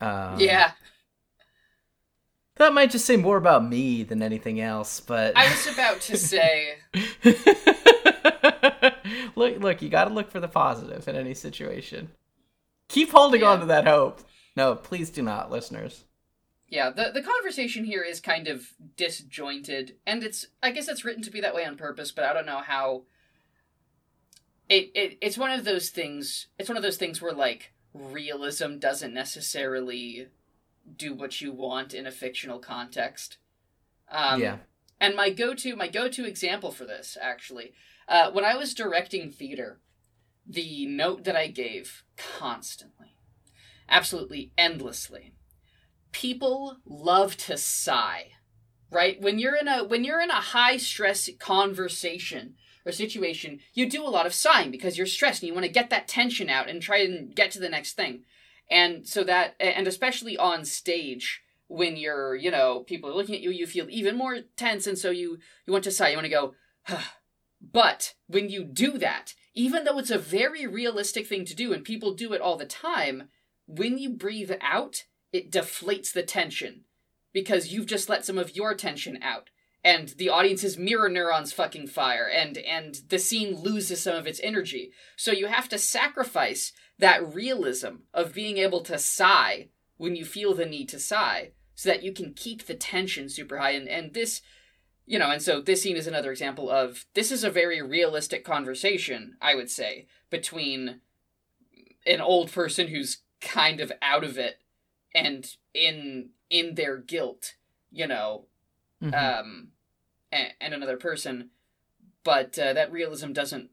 Um, 0.00 0.38
yeah. 0.38 0.72
That 2.56 2.74
might 2.74 2.90
just 2.90 3.06
say 3.06 3.16
more 3.16 3.36
about 3.36 3.64
me 3.64 4.02
than 4.02 4.20
anything 4.20 4.60
else, 4.60 5.00
but 5.00 5.36
I 5.36 5.48
was 5.48 5.66
about 5.68 6.00
to 6.02 6.16
say. 6.16 6.74
look, 9.36 9.60
look, 9.60 9.80
you 9.80 9.88
got 9.88 10.04
to 10.04 10.14
look 10.14 10.30
for 10.30 10.40
the 10.40 10.48
positive 10.48 11.06
in 11.06 11.14
any 11.14 11.34
situation. 11.34 12.10
Keep 12.88 13.12
holding 13.12 13.42
yeah. 13.42 13.48
on 13.48 13.60
to 13.60 13.66
that 13.66 13.86
hope. 13.86 14.22
No, 14.56 14.74
please 14.74 15.10
do 15.10 15.22
not, 15.22 15.52
listeners. 15.52 16.04
Yeah, 16.68 16.90
the 16.90 17.10
the 17.12 17.22
conversation 17.22 17.84
here 17.84 18.02
is 18.02 18.20
kind 18.20 18.46
of 18.46 18.74
disjointed, 18.96 19.96
and 20.06 20.22
it's 20.22 20.46
I 20.62 20.70
guess 20.70 20.88
it's 20.88 21.04
written 21.04 21.22
to 21.22 21.30
be 21.30 21.40
that 21.40 21.54
way 21.54 21.64
on 21.64 21.76
purpose, 21.76 22.12
but 22.12 22.24
I 22.24 22.32
don't 22.32 22.46
know 22.46 22.58
how. 22.58 23.04
It, 24.68 24.90
it 24.94 25.18
it's 25.22 25.38
one 25.38 25.50
of 25.50 25.64
those 25.64 25.88
things. 25.88 26.48
It's 26.58 26.68
one 26.68 26.76
of 26.76 26.82
those 26.82 26.98
things 26.98 27.22
where 27.22 27.32
like 27.32 27.72
realism 27.94 28.76
doesn't 28.76 29.14
necessarily 29.14 30.28
do 30.96 31.14
what 31.14 31.40
you 31.40 31.52
want 31.52 31.94
in 31.94 32.06
a 32.06 32.10
fictional 32.10 32.58
context. 32.58 33.38
Um, 34.10 34.40
yeah. 34.40 34.56
And 35.00 35.14
my 35.14 35.30
go-to, 35.30 35.76
my 35.76 35.88
go-to 35.88 36.24
example 36.24 36.72
for 36.72 36.84
this, 36.84 37.16
actually, 37.20 37.72
uh, 38.08 38.30
when 38.30 38.44
I 38.44 38.56
was 38.56 38.74
directing 38.74 39.30
theater, 39.30 39.78
the 40.46 40.86
note 40.86 41.24
that 41.24 41.36
I 41.36 41.46
gave 41.48 42.02
constantly, 42.16 43.14
absolutely 43.88 44.50
endlessly, 44.58 45.32
people 46.12 46.78
love 46.84 47.36
to 47.36 47.56
sigh, 47.56 48.32
right? 48.90 49.20
When 49.20 49.38
you're 49.38 49.56
in 49.56 49.68
a 49.68 49.84
when 49.84 50.04
you're 50.04 50.20
in 50.20 50.30
a 50.30 50.34
high 50.34 50.76
stress 50.76 51.28
conversation 51.38 52.54
or 52.84 52.92
situation, 52.92 53.60
you 53.74 53.88
do 53.88 54.04
a 54.04 54.08
lot 54.08 54.26
of 54.26 54.34
sighing 54.34 54.70
because 54.70 54.96
you're 54.96 55.06
stressed 55.06 55.42
and 55.42 55.48
you 55.48 55.54
want 55.54 55.66
to 55.66 55.72
get 55.72 55.90
that 55.90 56.08
tension 56.08 56.48
out 56.48 56.68
and 56.68 56.80
try 56.80 56.98
and 56.98 57.34
get 57.34 57.50
to 57.52 57.58
the 57.58 57.68
next 57.68 57.94
thing. 57.94 58.24
And 58.70 59.06
so 59.06 59.24
that 59.24 59.54
and 59.60 59.86
especially 59.86 60.36
on 60.36 60.64
stage 60.64 61.42
when 61.68 61.96
you're, 61.96 62.34
you 62.34 62.50
know, 62.50 62.80
people 62.80 63.10
are 63.10 63.14
looking 63.14 63.34
at 63.34 63.42
you, 63.42 63.50
you 63.50 63.66
feel 63.66 63.86
even 63.90 64.16
more 64.16 64.38
tense 64.56 64.86
and 64.86 64.98
so 64.98 65.10
you 65.10 65.38
you 65.66 65.72
want 65.72 65.84
to 65.84 65.90
sigh, 65.90 66.10
you 66.10 66.16
want 66.16 66.26
to 66.26 66.30
go 66.30 66.54
but 67.60 68.14
when 68.26 68.48
you 68.48 68.64
do 68.64 68.98
that, 68.98 69.34
even 69.54 69.84
though 69.84 69.98
it's 69.98 70.10
a 70.10 70.18
very 70.18 70.66
realistic 70.66 71.26
thing 71.26 71.44
to 71.46 71.54
do 71.54 71.72
and 71.72 71.84
people 71.84 72.14
do 72.14 72.32
it 72.32 72.40
all 72.40 72.56
the 72.56 72.66
time, 72.66 73.28
when 73.66 73.98
you 73.98 74.10
breathe 74.10 74.52
out, 74.60 75.04
it 75.32 75.50
deflates 75.50 76.12
the 76.12 76.22
tension 76.22 76.84
because 77.32 77.72
you've 77.72 77.86
just 77.86 78.08
let 78.08 78.24
some 78.24 78.38
of 78.38 78.56
your 78.56 78.74
tension 78.74 79.18
out. 79.22 79.50
And 79.84 80.08
the 80.08 80.28
audience's 80.28 80.76
mirror 80.76 81.08
neurons 81.08 81.52
fucking 81.52 81.86
fire 81.86 82.28
and 82.28 82.58
and 82.58 83.00
the 83.08 83.18
scene 83.18 83.54
loses 83.54 84.00
some 84.00 84.16
of 84.16 84.26
its 84.26 84.40
energy. 84.42 84.92
So 85.16 85.30
you 85.30 85.46
have 85.46 85.68
to 85.68 85.78
sacrifice 85.78 86.72
that 86.98 87.34
realism 87.34 88.02
of 88.12 88.34
being 88.34 88.58
able 88.58 88.80
to 88.82 88.98
sigh 88.98 89.68
when 89.96 90.16
you 90.16 90.24
feel 90.24 90.52
the 90.54 90.66
need 90.66 90.88
to 90.90 90.98
sigh 90.98 91.52
so 91.74 91.88
that 91.90 92.02
you 92.02 92.12
can 92.12 92.34
keep 92.34 92.66
the 92.66 92.74
tension 92.74 93.28
super 93.28 93.58
high. 93.58 93.70
And 93.70 93.88
and 93.88 94.14
this 94.14 94.42
you 95.08 95.18
know 95.18 95.30
and 95.30 95.42
so 95.42 95.60
this 95.60 95.82
scene 95.82 95.96
is 95.96 96.06
another 96.06 96.30
example 96.30 96.68
of 96.70 97.06
this 97.14 97.32
is 97.32 97.42
a 97.42 97.50
very 97.50 97.80
realistic 97.80 98.44
conversation 98.44 99.36
i 99.40 99.54
would 99.54 99.70
say 99.70 100.06
between 100.28 101.00
an 102.06 102.20
old 102.20 102.52
person 102.52 102.88
who's 102.88 103.22
kind 103.40 103.80
of 103.80 103.90
out 104.02 104.22
of 104.22 104.36
it 104.36 104.58
and 105.14 105.56
in 105.74 106.30
in 106.50 106.74
their 106.74 106.96
guilt 106.98 107.54
you 107.90 108.06
know 108.06 108.44
Mhm. 109.02 109.14
um 109.14 109.68
and, 110.32 110.52
and 110.60 110.74
another 110.74 110.96
person 110.96 111.50
but 112.24 112.58
uh, 112.58 112.72
that 112.72 112.90
realism 112.92 113.32
doesn't 113.32 113.70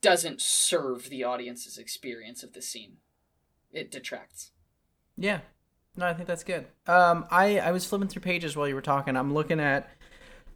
doesn't 0.00 0.40
serve 0.40 1.08
the 1.10 1.24
audience's 1.24 1.78
experience 1.78 2.42
of 2.42 2.52
the 2.52 2.62
scene 2.62 2.96
it 3.72 3.90
detracts 3.90 4.52
Yeah. 5.16 5.40
No, 5.98 6.04
I 6.06 6.12
think 6.12 6.28
that's 6.28 6.44
good. 6.44 6.66
Um, 6.86 7.24
I 7.30 7.58
I 7.58 7.72
was 7.72 7.86
flipping 7.86 8.08
through 8.08 8.20
pages 8.20 8.54
while 8.54 8.68
you 8.68 8.74
were 8.74 8.82
talking. 8.82 9.16
I'm 9.16 9.32
looking 9.32 9.58
at 9.60 9.88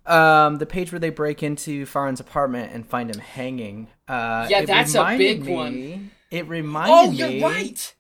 um 0.05 0.57
the 0.57 0.67
page 0.67 0.93
where 0.93 0.99
they 0.99 1.09
break 1.09 1.43
into 1.43 1.87
Fahren's 1.87 2.21
apartment 2.21 2.73
and 2.75 2.87
find 2.87 3.09
him 3.09 3.19
hanging. 3.21 3.89
Uh, 4.07 4.47
Yeah, 4.51 4.67
that's 4.67 4.95
a 4.95 5.17
big 5.17 5.45
me- 5.47 5.55
one. 5.55 6.11
It 6.31 6.47
reminded 6.47 6.93
me. 6.93 6.99
oh 6.99 7.11
you're 7.11 7.29
me 7.29 7.43
right 7.43 7.95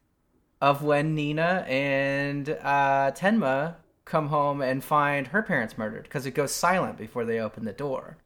of 0.60 0.82
when 0.82 1.14
Nina 1.14 1.64
and 1.68 2.48
uh, 2.48 3.12
Tenma 3.12 3.76
come 4.04 4.28
home 4.28 4.60
and 4.60 4.82
find 4.82 5.28
her 5.28 5.42
parents 5.42 5.78
murdered 5.78 6.02
because 6.02 6.26
it 6.26 6.32
goes 6.32 6.52
silent 6.52 6.98
before 6.98 7.24
they 7.24 7.38
open 7.38 7.64
the 7.64 7.72
door. 7.72 8.18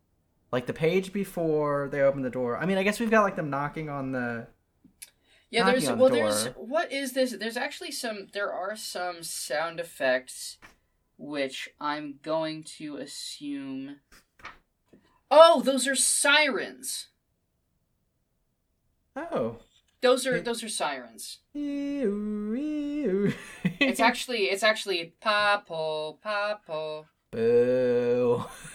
Like 0.51 0.67
the 0.67 0.73
page 0.73 1.13
before 1.13 1.89
they 1.91 2.01
open 2.01 2.23
the 2.23 2.31
door. 2.31 2.57
I 2.59 2.67
mean, 2.67 2.79
I 2.79 2.83
guess 2.83 3.01
we've 3.01 3.11
got 3.11 3.23
like 3.23 3.37
them 3.37 3.51
knocking 3.51 3.89
on 3.89 4.13
the. 4.13 4.47
Yeah, 5.51 5.71
there's 5.71 5.87
the 5.87 5.95
well, 5.95 6.11
there's 6.11 6.47
what 6.57 6.91
is 6.91 7.13
this? 7.13 7.33
There's 7.33 7.57
actually 7.57 7.93
some. 7.93 8.29
There 8.33 8.53
are 8.53 8.77
some 8.77 9.23
sound 9.23 9.79
effects, 9.79 10.59
which 11.17 11.69
I'm 11.81 12.19
going 12.23 12.65
to 12.79 12.97
assume. 12.97 13.97
Oh, 15.31 15.61
those 15.61 15.87
are 15.87 15.97
sirens. 15.97 17.09
Oh. 19.17 19.59
Those 20.05 20.27
are 20.27 20.39
those 20.39 20.63
are 20.63 20.69
sirens. 20.69 21.39
it's 23.81 24.01
actually 24.11 24.43
it's 24.45 24.63
actually 24.63 25.15
papo 25.25 26.19
papo. 26.25 27.07
Boo. 27.31 28.45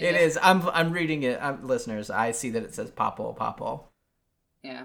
It 0.00 0.14
Yeah. 0.14 0.16
is. 0.16 0.38
I'm 0.40 0.62
I'm 0.70 0.90
reading 0.92 1.22
it. 1.24 1.38
I'm, 1.42 1.66
listeners, 1.66 2.08
I 2.08 2.30
see 2.30 2.50
that 2.50 2.62
it 2.62 2.74
says 2.74 2.90
Papo 2.90 3.36
Papo. 3.36 3.84
Yeah. 4.62 4.84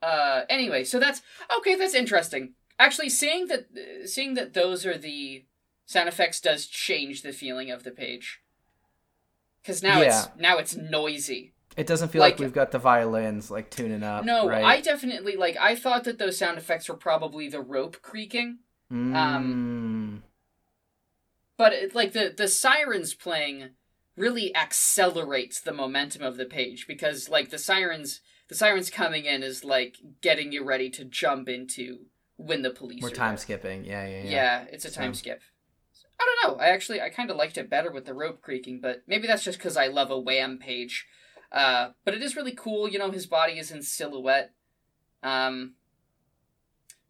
Uh. 0.00 0.42
Anyway, 0.48 0.84
so 0.84 0.98
that's 0.98 1.22
okay. 1.58 1.74
That's 1.74 1.94
interesting. 1.94 2.54
Actually, 2.78 3.10
seeing 3.10 3.48
that 3.48 3.66
seeing 4.06 4.34
that 4.34 4.54
those 4.54 4.86
are 4.86 4.96
the 4.96 5.44
sound 5.86 6.08
effects 6.08 6.40
does 6.40 6.66
change 6.66 7.22
the 7.22 7.32
feeling 7.32 7.70
of 7.70 7.82
the 7.84 7.90
page. 7.90 8.40
Because 9.60 9.82
now 9.82 10.00
it's 10.00 10.28
now 10.38 10.58
it's 10.58 10.76
noisy. 10.76 11.53
It 11.76 11.86
doesn't 11.86 12.10
feel 12.10 12.20
like, 12.20 12.34
Like- 12.34 12.40
we've 12.40 12.52
got 12.52 12.70
the 12.70 12.78
violins 12.78 13.50
like 13.50 13.68
tuning 13.70 14.02
up. 14.02 14.24
No, 14.24 14.48
right? 14.48 14.64
I 14.64 14.80
definitely 14.80 15.36
like. 15.36 15.56
I 15.56 15.74
thought 15.74 16.04
that 16.04 16.18
those 16.18 16.38
sound 16.38 16.56
effects 16.58 16.88
were 16.88 16.96
probably 16.96 17.48
the 17.48 17.60
rope 17.60 18.00
creaking, 18.02 18.58
Mm. 18.92 20.22
but 21.56 21.72
it, 21.72 21.94
like 21.94 22.12
the 22.12 22.32
the 22.36 22.48
sirens 22.48 23.14
playing 23.14 23.70
really 24.16 24.54
accelerates 24.54 25.60
the 25.60 25.72
momentum 25.72 26.22
of 26.22 26.36
the 26.36 26.44
page 26.44 26.86
because 26.86 27.28
like 27.28 27.50
the 27.50 27.58
sirens 27.58 28.20
the 28.48 28.54
sirens 28.54 28.90
coming 28.90 29.24
in 29.24 29.42
is 29.42 29.64
like 29.64 29.96
getting 30.20 30.52
you 30.52 30.62
ready 30.64 30.90
to 30.90 31.04
jump 31.04 31.48
into 31.48 32.06
when 32.36 32.62
the 32.62 32.70
police. 32.70 33.02
We're 33.02 33.10
time 33.10 33.30
there. 33.32 33.38
skipping. 33.38 33.84
Yeah, 33.84 34.06
yeah, 34.06 34.22
Yeah. 34.22 34.30
yeah. 34.30 34.64
it's 34.70 34.84
a 34.84 34.90
time 34.92 35.14
So- 35.14 35.18
skip. 35.18 35.42
I 36.20 36.24
don't 36.24 36.52
know. 36.56 36.62
I 36.62 36.68
actually 36.68 37.00
I 37.00 37.08
kind 37.10 37.30
of 37.30 37.36
liked 37.36 37.58
it 37.58 37.68
better 37.68 37.90
with 37.90 38.04
the 38.04 38.14
rope 38.14 38.40
creaking, 38.42 38.80
but 38.80 39.02
maybe 39.08 39.26
that's 39.26 39.42
just 39.42 39.58
because 39.58 39.76
I 39.76 39.88
love 39.88 40.10
a 40.12 40.18
wham 40.18 40.58
page. 40.58 41.06
Uh, 41.54 41.90
but 42.04 42.14
it 42.14 42.22
is 42.22 42.34
really 42.34 42.52
cool. 42.52 42.88
You 42.88 42.98
know, 42.98 43.10
his 43.12 43.26
body 43.26 43.58
is 43.60 43.70
in 43.70 43.80
silhouette. 43.82 44.50
Um, 45.22 45.74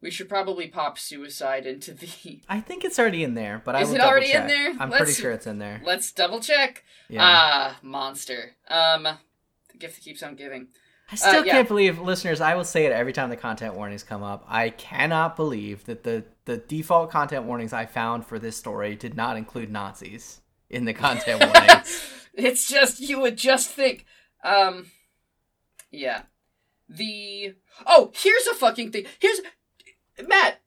we 0.01 0.11
should 0.11 0.29
probably 0.29 0.67
pop 0.67 0.99
suicide 0.99 1.65
into 1.65 1.91
the. 1.93 2.41
I 2.47 2.61
think 2.61 2.85
it's 2.85 2.99
already 2.99 3.23
in 3.23 3.33
there, 3.33 3.61
but 3.65 3.75
I 3.75 3.81
Is 3.81 3.89
will 3.89 3.95
it 3.95 4.01
already 4.01 4.27
in 4.27 4.33
check. 4.33 4.47
there? 4.47 4.69
I'm 4.79 4.91
Let's- 4.91 5.03
pretty 5.03 5.19
sure 5.19 5.31
it's 5.31 5.47
in 5.47 5.57
there. 5.57 5.81
Let's 5.83 6.11
double 6.11 6.39
check. 6.39 6.83
Yeah. 7.09 7.21
Ah, 7.23 7.79
monster. 7.81 8.51
Um, 8.69 9.03
the 9.03 9.77
gift 9.79 9.95
that 9.95 10.03
keeps 10.03 10.21
on 10.21 10.35
giving. 10.35 10.67
I 11.11 11.15
still 11.15 11.41
uh, 11.41 11.43
yeah. 11.43 11.53
can't 11.53 11.67
believe, 11.67 11.99
listeners. 11.99 12.41
I 12.41 12.55
will 12.55 12.63
say 12.63 12.85
it 12.85 12.91
every 12.91 13.13
time 13.13 13.29
the 13.29 13.35
content 13.37 13.75
warnings 13.75 14.03
come 14.03 14.23
up. 14.23 14.45
I 14.47 14.69
cannot 14.69 15.35
believe 15.35 15.85
that 15.85 16.03
the 16.03 16.23
the 16.45 16.57
default 16.57 17.09
content 17.09 17.45
warnings 17.45 17.73
I 17.73 17.87
found 17.87 18.25
for 18.27 18.37
this 18.37 18.57
story 18.57 18.95
did 18.95 19.15
not 19.15 19.37
include 19.37 19.71
Nazis 19.71 20.41
in 20.69 20.85
the 20.85 20.93
content 20.93 21.39
warnings. 21.53 22.09
it's 22.33 22.67
just 22.67 22.99
you 22.99 23.19
would 23.19 23.37
just 23.37 23.69
think 23.69 24.05
um 24.43 24.87
yeah. 25.91 26.23
The 26.89 27.55
oh 27.85 28.11
here's 28.15 28.47
a 28.47 28.53
fucking 28.53 28.91
thing. 28.91 29.05
Here's 29.19 29.41
matt. 30.27 30.61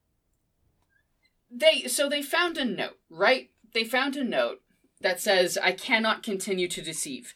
They 1.50 1.82
so 1.88 2.08
they 2.08 2.22
found 2.22 2.58
a 2.58 2.64
note 2.64 2.98
right? 3.10 3.50
They 3.74 3.84
found 3.84 4.16
a 4.16 4.24
note 4.24 4.60
that 5.00 5.20
says 5.20 5.56
i 5.62 5.72
cannot 5.72 6.22
continue 6.22 6.68
to 6.68 6.82
deceive. 6.82 7.34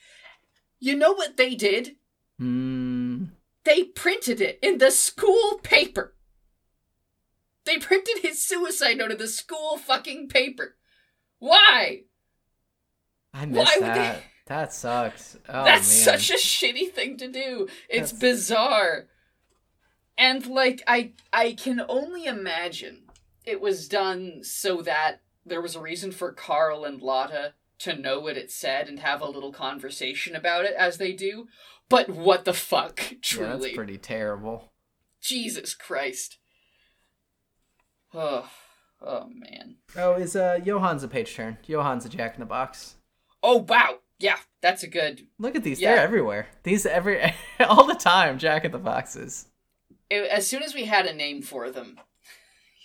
You 0.80 0.96
know 0.96 1.12
what 1.12 1.36
they 1.36 1.54
did? 1.54 1.96
Hmm. 2.38 3.24
they 3.64 3.84
printed 3.84 4.40
it 4.40 4.59
in 4.62 4.78
the 4.78 4.90
school 4.90 5.60
paper. 5.62 6.14
They 7.64 7.78
printed 7.78 8.18
his 8.22 8.44
suicide 8.44 8.98
note 8.98 9.12
in 9.12 9.18
the 9.18 9.28
school 9.28 9.76
fucking 9.78 10.28
paper. 10.28 10.74
Why? 11.38 12.02
I 13.32 13.46
Why 13.46 13.76
would 13.80 13.94
they- 13.94 14.22
That 14.47 14.73
sucks. 14.73 15.36
Oh 15.48 15.64
That's 15.64 15.89
man. 16.06 16.19
such 16.19 16.31
a 16.31 16.35
shitty 16.35 16.93
thing 16.93 17.16
to 17.19 17.28
do. 17.28 17.69
It's 17.89 18.12
That's- 18.12 18.20
bizarre. 18.20 19.06
And 20.19 20.47
like 20.47 20.82
I 20.86 21.12
I 21.32 21.52
can 21.52 21.81
only 21.89 22.27
imagine 22.27 23.05
it 23.44 23.60
was 23.60 23.89
done 23.89 24.40
so 24.44 24.82
that 24.82 25.20
there 25.47 25.60
was 25.62 25.74
a 25.74 25.81
reason 25.81 26.12
for 26.12 26.32
Carl 26.32 26.85
and 26.85 27.01
Lotta 27.01 27.55
to 27.78 27.97
know 27.97 28.20
what 28.20 28.36
it 28.36 28.51
said 28.51 28.89
and 28.89 29.01
have 29.01 29.20
a 29.20 29.27
little 29.28 29.52
conversation 29.52 30.36
about 30.36 30.64
it 30.64 30.74
as 30.78 30.98
they 30.98 31.12
do. 31.12 31.48
But 31.89 32.09
what 32.09 32.44
the 32.44 32.52
fuck, 32.52 33.10
Yeah, 33.10 33.19
truly. 33.23 33.60
that's 33.70 33.77
pretty 33.77 33.98
terrible. 33.98 34.73
Jesus 35.20 35.74
Christ. 35.74 36.39
Oh, 38.14 38.48
oh 39.01 39.28
man. 39.32 39.77
Oh, 39.97 40.14
is 40.14 40.36
uh 40.36 40.59
Johan's 40.64 41.02
a 41.02 41.09
page 41.09 41.35
turn? 41.35 41.59
Johan's 41.66 42.05
a 42.05 42.09
Jack 42.09 42.35
in 42.35 42.40
the 42.40 42.47
Box. 42.47 42.97
Oh 43.43 43.59
wow. 43.69 43.98
Yeah, 44.23 44.36
that's 44.61 44.82
a 44.82 44.89
good 44.89 45.27
Look 45.39 45.57
at 45.57 45.65
these. 45.65 45.81
Yeah. 45.81 45.94
They're 45.97 46.05
everywhere. 46.05 46.47
These 46.62 46.86
every 46.86 47.20
all 47.61 47.85
the 47.86 47.94
time. 47.94 48.39
Jack 48.39 48.65
in 48.65 48.70
the 48.73 48.78
Boxes. 48.78 49.47
it, 50.11 50.24
as 50.31 50.47
soon 50.47 50.62
as 50.62 50.74
we 50.74 50.85
had 50.85 51.07
a 51.07 51.12
name 51.15 51.43
for 51.43 51.70
them, 51.70 51.99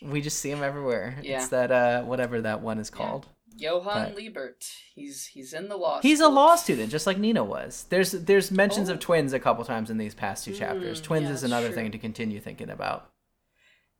We 0.02 0.22
just 0.22 0.40
see 0.40 0.50
them 0.52 0.64
everywhere. 0.64 1.18
Yeah. 1.22 1.38
It's 1.38 1.50
that 1.50 1.72
uh 1.72 2.04
whatever 2.04 2.42
that 2.42 2.62
one 2.62 2.80
is 2.80 2.90
called. 2.90 3.28
Johan 3.56 4.10
But- 4.14 4.16
Liebert. 4.18 4.64
He's 4.96 5.26
he's 5.28 5.54
in 5.54 5.68
the 5.70 5.78
law. 5.78 6.00
He's 6.02 6.20
a 6.20 6.28
law 6.28 6.56
student, 6.56 6.92
just 6.92 7.08
like 7.08 7.18
Nina 7.18 7.44
was. 7.44 7.86
There's 7.90 8.12
there's 8.12 8.52
mentions 8.52 8.90
Oh. 8.90 8.94
of 8.94 9.00
twins 9.00 9.34
a 9.34 9.40
couple 9.40 9.64
times 9.66 9.90
in 9.90 9.98
these 9.98 10.14
past 10.16 10.44
two 10.46 10.54
chapters. 10.54 11.00
Mm, 11.02 11.04
Twins 11.04 11.28
yeah, 11.28 11.34
is 11.34 11.44
another 11.44 11.68
true. 11.68 11.76
thing 11.76 11.92
to 11.92 11.98
continue 11.98 12.40
thinking 12.40 12.70
about. 12.70 13.10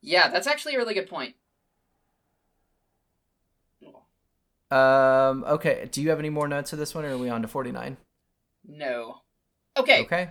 Yeah, 0.00 0.28
that's 0.28 0.46
actually 0.46 0.74
a 0.74 0.78
really 0.78 0.94
good 0.94 1.08
point. 1.08 1.34
Um. 4.70 5.44
Okay. 5.44 5.88
Do 5.90 6.02
you 6.02 6.10
have 6.10 6.18
any 6.18 6.30
more 6.30 6.46
notes 6.48 6.72
of 6.72 6.78
this 6.78 6.94
one, 6.94 7.04
or 7.04 7.12
are 7.14 7.18
we 7.18 7.28
on 7.30 7.42
to 7.42 7.48
forty 7.48 7.72
nine? 7.72 7.96
No. 8.66 9.20
Okay. 9.76 10.02
Okay. 10.02 10.30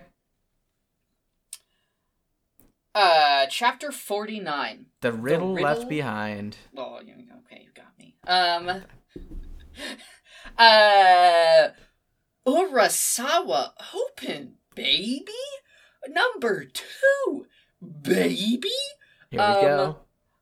Uh, 2.94 3.46
chapter 3.50 3.92
forty 3.92 4.40
nine. 4.40 4.88
The 5.02 5.12
riddle, 5.12 5.54
riddle- 5.54 5.70
left 5.70 5.90
behind. 5.90 6.58
Oh, 6.76 6.96
okay, 6.98 7.62
you 7.64 7.70
got 7.76 7.98
me. 7.98 8.16
Um. 8.28 8.84
Uh. 10.58 11.70
Urasawa 12.48 13.72
open, 13.94 14.54
baby. 14.74 15.26
Number 16.08 16.64
two, 16.66 17.46
baby. 18.02 18.72
Here 19.30 19.40
we 19.40 19.46
Um, 19.46 19.62
go. 19.62 19.98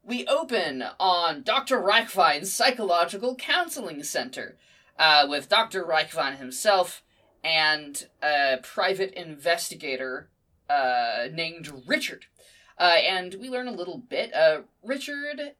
We 0.05 0.25
open 0.27 0.83
on 0.99 1.41
Dr. 1.41 1.81
Reichwein's 1.81 2.53
Psychological 2.53 3.35
Counseling 3.35 4.03
Center 4.03 4.55
uh, 4.99 5.25
with 5.27 5.49
Dr. 5.49 5.83
Reichwein 5.83 6.37
himself 6.37 7.03
and 7.43 8.07
a 8.21 8.57
private 8.61 9.13
investigator 9.13 10.29
uh, 10.69 11.27
named 11.33 11.71
Richard. 11.87 12.25
Uh, 12.77 12.97
and 13.07 13.35
we 13.35 13.49
learn 13.49 13.67
a 13.67 13.71
little 13.71 13.97
bit. 13.97 14.33
Uh, 14.33 14.61
Richard 14.83 15.55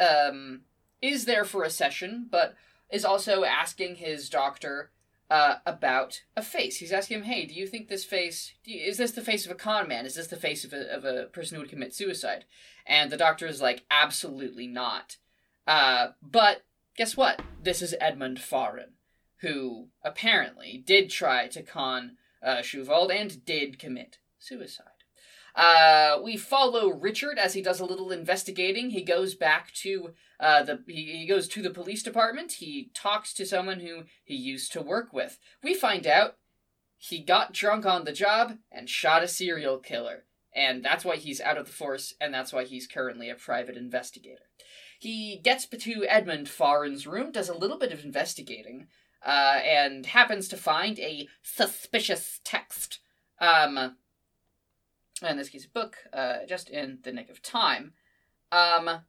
um, 0.00 0.62
is 1.00 1.24
there 1.24 1.44
for 1.44 1.62
a 1.62 1.70
session, 1.70 2.26
but 2.30 2.54
is 2.90 3.04
also 3.04 3.44
asking 3.44 3.96
his 3.96 4.28
doctor 4.28 4.90
uh, 5.30 5.56
about 5.66 6.22
a 6.36 6.42
face. 6.42 6.78
He's 6.78 6.92
asking 6.92 7.18
him, 7.18 7.24
"Hey, 7.24 7.46
do 7.46 7.54
you 7.54 7.66
think 7.66 7.88
this 7.88 8.04
face? 8.04 8.54
You, 8.64 8.80
is 8.80 8.98
this 8.98 9.12
the 9.12 9.22
face 9.22 9.44
of 9.44 9.52
a 9.52 9.56
con 9.56 9.88
man? 9.88 10.06
Is 10.06 10.14
this 10.14 10.28
the 10.28 10.36
face 10.36 10.64
of 10.64 10.72
a, 10.72 10.94
of 10.94 11.04
a 11.04 11.24
person 11.24 11.56
who 11.56 11.62
would 11.62 11.70
commit 11.70 11.94
suicide?" 11.94 12.44
And 12.86 13.10
the 13.10 13.16
doctor 13.16 13.46
is 13.46 13.60
like, 13.60 13.84
"Absolutely 13.90 14.66
not." 14.66 15.16
Uh, 15.66 16.08
but 16.22 16.64
guess 16.96 17.16
what? 17.16 17.42
This 17.62 17.82
is 17.82 17.94
Edmund 18.00 18.38
Fahren, 18.38 18.92
who 19.40 19.88
apparently 20.02 20.82
did 20.84 21.10
try 21.10 21.48
to 21.48 21.62
con 21.62 22.16
uh, 22.42 22.58
Schuwald 22.58 23.10
and 23.10 23.44
did 23.44 23.78
commit 23.78 24.18
suicide. 24.38 24.88
Uh, 25.54 26.18
we 26.22 26.36
follow 26.36 26.92
Richard 26.92 27.38
as 27.38 27.54
he 27.54 27.62
does 27.62 27.78
a 27.78 27.84
little 27.84 28.10
investigating. 28.10 28.90
He 28.90 29.02
goes 29.02 29.34
back 29.34 29.72
to 29.74 30.12
uh, 30.40 30.64
the 30.64 30.82
he, 30.86 31.18
he 31.18 31.26
goes 31.26 31.46
to 31.48 31.62
the 31.62 31.70
police 31.70 32.02
department. 32.02 32.52
He 32.52 32.90
talks 32.92 33.32
to 33.34 33.46
someone 33.46 33.80
who 33.80 34.02
he 34.24 34.34
used 34.34 34.72
to 34.72 34.82
work 34.82 35.12
with. 35.12 35.38
We 35.62 35.74
find 35.74 36.06
out 36.06 36.36
he 36.96 37.20
got 37.20 37.52
drunk 37.52 37.86
on 37.86 38.04
the 38.04 38.12
job 38.12 38.58
and 38.72 38.88
shot 38.88 39.22
a 39.22 39.28
serial 39.28 39.78
killer, 39.78 40.24
and 40.54 40.84
that's 40.84 41.04
why 41.04 41.16
he's 41.16 41.40
out 41.40 41.58
of 41.58 41.66
the 41.66 41.72
force, 41.72 42.14
and 42.20 42.32
that's 42.32 42.52
why 42.52 42.64
he's 42.64 42.86
currently 42.86 43.28
a 43.28 43.34
private 43.34 43.76
investigator. 43.76 44.44
He 44.98 45.40
gets 45.42 45.66
to 45.66 46.06
Edmund 46.08 46.48
Fahren's 46.48 47.06
room, 47.06 47.32
does 47.32 47.48
a 47.48 47.56
little 47.56 47.78
bit 47.78 47.92
of 47.92 48.04
investigating, 48.04 48.86
uh, 49.24 49.60
and 49.64 50.06
happens 50.06 50.48
to 50.48 50.56
find 50.56 50.98
a 50.98 51.28
suspicious 51.42 52.40
text. 52.44 53.00
Um, 53.40 53.96
in 55.22 55.36
this 55.36 55.48
case, 55.48 55.64
a 55.64 55.68
book, 55.68 55.96
uh, 56.12 56.38
just 56.48 56.70
in 56.70 56.98
the 57.02 57.12
nick 57.12 57.30
of 57.30 57.42
time. 57.42 57.92
Um, 58.52 59.00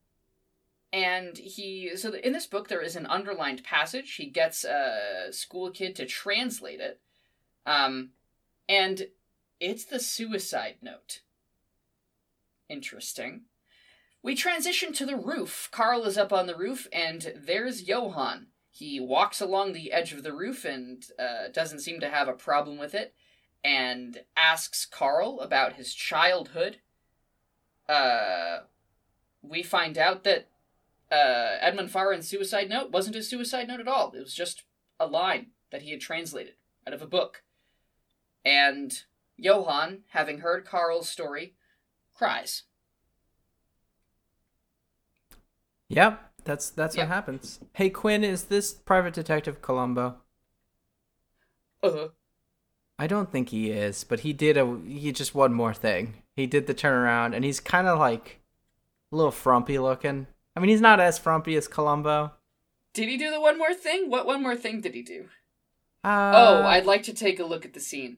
and 0.91 1.37
he, 1.37 1.95
so 1.95 2.13
in 2.13 2.33
this 2.33 2.47
book, 2.47 2.67
there 2.67 2.81
is 2.81 2.95
an 2.95 3.05
underlined 3.05 3.63
passage. 3.63 4.15
He 4.15 4.27
gets 4.27 4.63
a 4.63 5.27
school 5.31 5.71
kid 5.71 5.95
to 5.97 6.05
translate 6.05 6.79
it. 6.79 7.01
Um, 7.65 8.11
and 8.69 9.07
it's 9.59 9.85
the 9.85 9.99
suicide 9.99 10.77
note. 10.81 11.21
Interesting. 12.69 13.43
We 14.23 14.35
transition 14.35 14.91
to 14.93 15.05
the 15.05 15.15
roof. 15.15 15.69
Carl 15.71 16.03
is 16.05 16.17
up 16.17 16.33
on 16.33 16.47
the 16.47 16.55
roof, 16.55 16.87
and 16.91 17.33
there's 17.35 17.87
Johan. 17.87 18.47
He 18.71 18.99
walks 18.99 19.39
along 19.39 19.73
the 19.73 19.91
edge 19.91 20.13
of 20.13 20.23
the 20.23 20.33
roof 20.33 20.65
and 20.65 21.05
uh, 21.17 21.49
doesn't 21.53 21.79
seem 21.79 21.99
to 21.99 22.09
have 22.09 22.27
a 22.27 22.33
problem 22.33 22.77
with 22.77 22.93
it 22.93 23.13
and 23.63 24.19
asks 24.35 24.85
Carl 24.85 25.39
about 25.39 25.73
his 25.73 25.93
childhood. 25.93 26.77
Uh, 27.87 28.59
we 29.41 29.63
find 29.63 29.97
out 29.97 30.23
that 30.23 30.49
uh, 31.11 31.57
Edmund 31.61 31.89
Fahren's 31.89 32.27
suicide 32.27 32.69
note 32.69 32.91
wasn't 32.91 33.15
a 33.15 33.23
suicide 33.23 33.67
note 33.67 33.79
at 33.79 33.87
all. 33.87 34.11
It 34.11 34.19
was 34.19 34.33
just 34.33 34.63
a 34.99 35.07
line 35.07 35.47
that 35.71 35.83
he 35.83 35.91
had 35.91 36.01
translated 36.01 36.55
out 36.87 36.93
of 36.93 37.01
a 37.01 37.07
book. 37.07 37.43
And 38.43 39.03
Johan, 39.37 39.99
having 40.09 40.39
heard 40.39 40.65
Carl's 40.65 41.09
story, 41.09 41.54
cries. 42.15 42.63
Yep. 45.89 46.21
That's 46.43 46.69
that's 46.69 46.95
Yep. 46.95 47.07
what 47.07 47.13
happens. 47.15 47.59
Hey 47.73 47.89
Quinn, 47.89 48.23
is 48.23 48.45
this 48.45 48.73
Private 48.73 49.13
Detective 49.13 49.61
Columbo? 49.61 50.17
Uh-huh. 51.81 52.09
I 52.97 53.07
don't 53.07 53.31
think 53.31 53.49
he 53.49 53.71
is, 53.71 54.03
but 54.03 54.21
he 54.21 54.31
did 54.33 54.57
a 54.57 54.79
he 54.87 55.11
just 55.11 55.35
one 55.35 55.53
more 55.53 55.73
thing. 55.73 56.21
He 56.35 56.45
did 56.47 56.67
the 56.67 56.73
turnaround, 56.75 57.35
and 57.35 57.43
he's 57.43 57.59
kind 57.59 57.87
of 57.87 57.97
like 57.99 58.41
a 59.11 59.15
little 59.15 59.31
frumpy 59.31 59.79
looking. 59.79 60.27
I 60.55 60.59
mean, 60.59 60.69
he's 60.69 60.81
not 60.81 60.99
as 60.99 61.19
frumpy 61.19 61.55
as 61.55 61.67
Columbo. 61.67 62.31
did 62.93 63.09
he 63.09 63.17
do 63.17 63.29
the 63.31 63.41
one 63.41 63.57
more 63.57 63.73
thing? 63.73 64.09
What 64.09 64.25
one 64.25 64.41
more 64.41 64.55
thing 64.55 64.81
did 64.81 64.93
he 64.95 65.01
do? 65.01 65.25
Uh, 66.03 66.31
oh, 66.35 66.63
I'd 66.63 66.85
like 66.85 67.03
to 67.03 67.13
take 67.13 67.39
a 67.39 67.45
look 67.45 67.65
at 67.65 67.73
the 67.73 67.79
scene. 67.79 68.17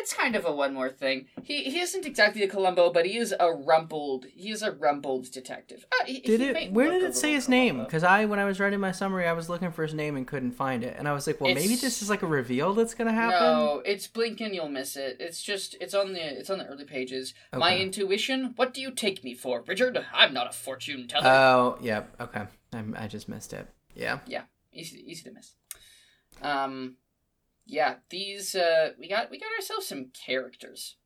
It's 0.00 0.14
kind 0.14 0.36
of 0.36 0.44
a 0.44 0.52
one 0.52 0.74
more 0.74 0.90
thing. 0.90 1.26
He 1.42 1.64
he 1.64 1.80
isn't 1.80 2.06
exactly 2.06 2.42
a 2.42 2.48
Columbo, 2.48 2.92
but 2.92 3.04
he 3.04 3.16
is 3.18 3.34
a 3.38 3.52
rumpled. 3.52 4.26
He 4.34 4.50
is 4.50 4.62
a 4.62 4.70
rumpled 4.72 5.30
detective. 5.32 5.84
Uh, 5.92 6.04
he- 6.06 6.20
Did 6.20 6.40
he 6.40 6.46
it? 6.46 6.72
Where 6.72 6.90
did 6.90 7.02
it 7.02 7.16
say 7.16 7.32
his 7.32 7.48
name? 7.48 7.82
Because 7.84 8.04
I, 8.04 8.24
when 8.24 8.38
I 8.38 8.44
was 8.44 8.60
writing 8.60 8.80
my 8.80 8.92
summary, 8.92 9.26
I 9.26 9.32
was 9.32 9.48
looking 9.48 9.70
for 9.72 9.82
his 9.82 9.94
name 9.94 10.16
and 10.16 10.26
couldn't 10.26 10.52
find 10.52 10.84
it, 10.84 10.94
and 10.98 11.08
I 11.08 11.12
was 11.12 11.26
like, 11.26 11.40
well, 11.40 11.52
maybe 11.54 11.74
this 11.76 12.00
is 12.02 12.08
like 12.08 12.22
a 12.22 12.26
reveal 12.26 12.74
that's 12.74 12.94
gonna 12.94 13.12
happen. 13.12 13.38
No, 13.40 13.82
it's 13.84 14.06
blink 14.06 14.40
and 14.40 14.54
you'll 14.54 14.68
miss 14.68 14.96
it. 14.96 15.16
It's 15.20 15.42
just 15.42 15.74
it's 15.80 15.94
on 15.94 16.12
the 16.12 16.38
it's 16.38 16.50
on 16.50 16.58
the 16.58 16.66
early 16.66 16.84
pages. 16.84 17.34
My 17.52 17.76
intuition. 17.76 18.52
What 18.56 18.72
do 18.74 18.80
you 18.80 18.90
take 18.90 19.24
me 19.24 19.34
for, 19.34 19.62
Richard? 19.66 20.04
I'm 20.14 20.32
not 20.32 20.48
a 20.48 20.52
fortune 20.52 21.08
teller. 21.08 21.26
Oh, 21.28 21.78
yeah. 21.82 22.04
Okay, 22.20 22.44
I, 22.72 22.84
I 22.96 23.06
just 23.08 23.28
missed 23.28 23.52
it. 23.52 23.66
Yeah. 23.94 24.20
yeah, 24.26 24.42
easy 24.72 25.02
easy 25.10 25.24
to 25.24 25.32
miss. 25.32 25.54
Um, 26.42 26.96
yeah, 27.68 27.96
these 28.08 28.54
uh, 28.54 28.92
we 28.98 29.08
got 29.08 29.30
we 29.30 29.38
got 29.38 29.52
ourselves 29.56 29.86
some 29.86 30.06
characters. 30.26 30.96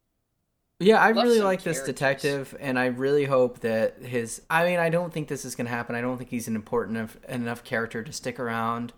Yeah, 0.78 1.00
I 1.00 1.12
Love 1.12 1.24
really 1.24 1.40
like 1.40 1.62
this 1.62 1.82
detective, 1.82 2.56
and 2.58 2.78
I 2.78 2.86
really 2.86 3.24
hope 3.24 3.60
that 3.60 3.98
his. 4.02 4.42
I 4.48 4.64
mean, 4.64 4.78
I 4.78 4.88
don't 4.88 5.12
think 5.12 5.28
this 5.28 5.44
is 5.44 5.54
going 5.54 5.66
to 5.66 5.72
happen. 5.72 5.94
I 5.94 6.00
don't 6.00 6.18
think 6.18 6.30
he's 6.30 6.48
an 6.48 6.56
important 6.56 6.96
enough, 6.96 7.16
enough 7.28 7.64
character 7.64 8.02
to 8.02 8.12
stick 8.12 8.40
around. 8.40 8.92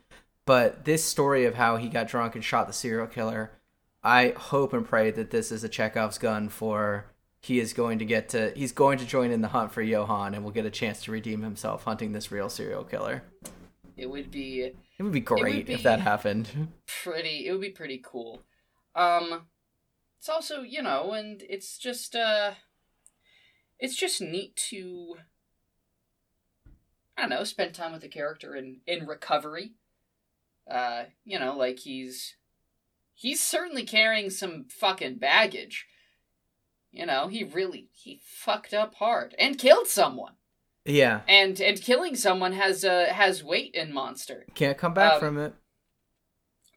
But 0.46 0.84
this 0.84 1.02
story 1.02 1.46
of 1.46 1.54
how 1.54 1.76
he 1.76 1.88
got 1.88 2.06
drunk 2.06 2.34
and 2.34 2.44
shot 2.44 2.66
the 2.66 2.72
serial 2.74 3.06
killer, 3.06 3.50
I 4.02 4.34
hope 4.36 4.74
and 4.74 4.86
pray 4.86 5.10
that 5.10 5.30
this 5.30 5.50
is 5.50 5.64
a 5.64 5.68
Chekhov's 5.68 6.18
gun 6.18 6.50
for 6.50 7.06
he 7.40 7.60
is 7.60 7.72
going 7.72 7.98
to 7.98 8.04
get 8.04 8.28
to. 8.30 8.52
He's 8.54 8.72
going 8.72 8.98
to 8.98 9.06
join 9.06 9.30
in 9.30 9.40
the 9.40 9.48
hunt 9.48 9.72
for 9.72 9.80
Johann 9.80 10.34
and 10.34 10.44
will 10.44 10.50
get 10.50 10.66
a 10.66 10.70
chance 10.70 11.02
to 11.04 11.12
redeem 11.12 11.42
himself 11.42 11.84
hunting 11.84 12.12
this 12.12 12.30
real 12.30 12.50
serial 12.50 12.84
killer. 12.84 13.22
It 13.96 14.10
would 14.10 14.30
be 14.30 14.72
It 14.98 15.02
would 15.02 15.12
be 15.12 15.20
great 15.20 15.68
if 15.68 15.78
be- 15.78 15.82
that 15.82 16.00
happened. 16.00 16.68
pretty. 16.86 17.46
It 17.46 17.52
would 17.52 17.60
be 17.60 17.70
pretty 17.70 18.00
cool. 18.02 18.42
Um, 18.94 19.46
it's 20.18 20.28
also 20.28 20.62
you 20.62 20.82
know, 20.82 21.12
and 21.12 21.42
it's 21.48 21.78
just 21.78 22.14
uh, 22.14 22.52
it's 23.78 23.96
just 23.96 24.20
neat 24.20 24.56
to. 24.70 25.16
I 27.16 27.22
don't 27.22 27.30
know, 27.30 27.44
spend 27.44 27.74
time 27.74 27.92
with 27.92 28.02
the 28.02 28.08
character 28.08 28.54
in 28.54 28.80
in 28.86 29.06
recovery. 29.06 29.72
Uh, 30.70 31.04
you 31.24 31.38
know, 31.38 31.56
like 31.56 31.80
he's 31.80 32.36
he's 33.14 33.42
certainly 33.42 33.84
carrying 33.84 34.30
some 34.30 34.66
fucking 34.68 35.16
baggage. 35.16 35.86
You 36.92 37.06
know, 37.06 37.26
he 37.26 37.42
really 37.42 37.88
he 37.92 38.20
fucked 38.24 38.72
up 38.72 38.94
hard 38.94 39.34
and 39.38 39.58
killed 39.58 39.88
someone. 39.88 40.34
Yeah, 40.86 41.22
And 41.26 41.58
and 41.60 41.80
killing 41.80 42.14
someone 42.14 42.52
has 42.52 42.84
uh 42.84 43.06
has 43.10 43.42
weight 43.42 43.74
in 43.74 43.92
Monster. 43.92 44.44
can't 44.54 44.76
come 44.76 44.92
back 44.94 45.14
Um, 45.14 45.20
from 45.20 45.38
it. 45.38 45.54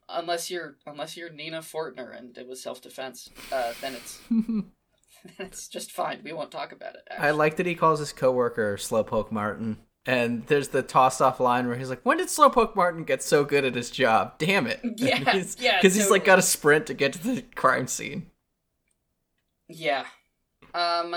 Unless 0.09 0.49
you're 0.49 0.77
unless 0.85 1.17
you're 1.17 1.29
Nina 1.29 1.59
Fortner 1.59 2.17
and 2.17 2.37
it 2.37 2.47
was 2.47 2.61
self 2.63 2.81
defense, 2.81 3.29
uh, 3.51 3.73
then 3.81 3.95
it's 3.95 4.19
then 4.29 4.71
it's 5.39 5.67
just 5.67 5.91
fine. 5.91 6.21
We 6.23 6.31
won't 6.31 6.51
talk 6.51 6.71
about 6.71 6.95
it. 6.95 7.01
I 7.19 7.31
like 7.31 7.57
that 7.57 7.65
he 7.65 7.75
calls 7.75 7.99
his 7.99 8.13
coworker 8.13 8.77
Slowpoke 8.77 9.31
Martin. 9.31 9.77
And 10.05 10.47
there's 10.47 10.69
the 10.69 10.83
toss 10.83 11.19
off 11.19 11.41
line 11.41 11.67
where 11.67 11.75
he's 11.75 11.89
like, 11.89 11.99
"When 12.05 12.17
did 12.17 12.29
Slowpoke 12.29 12.77
Martin 12.77 13.03
get 13.03 13.21
so 13.21 13.43
good 13.43 13.65
at 13.65 13.75
his 13.75 13.91
job? 13.91 14.37
Damn 14.37 14.65
it!" 14.67 14.79
Yeah, 14.95 15.17
yeah, 15.59 15.77
because 15.81 15.95
he's 15.95 16.09
like 16.09 16.23
got 16.23 16.39
a 16.39 16.41
sprint 16.41 16.87
to 16.87 16.93
get 16.93 17.11
to 17.11 17.19
the 17.19 17.41
crime 17.55 17.87
scene. 17.87 18.31
Yeah. 19.67 20.05
Um. 20.73 21.13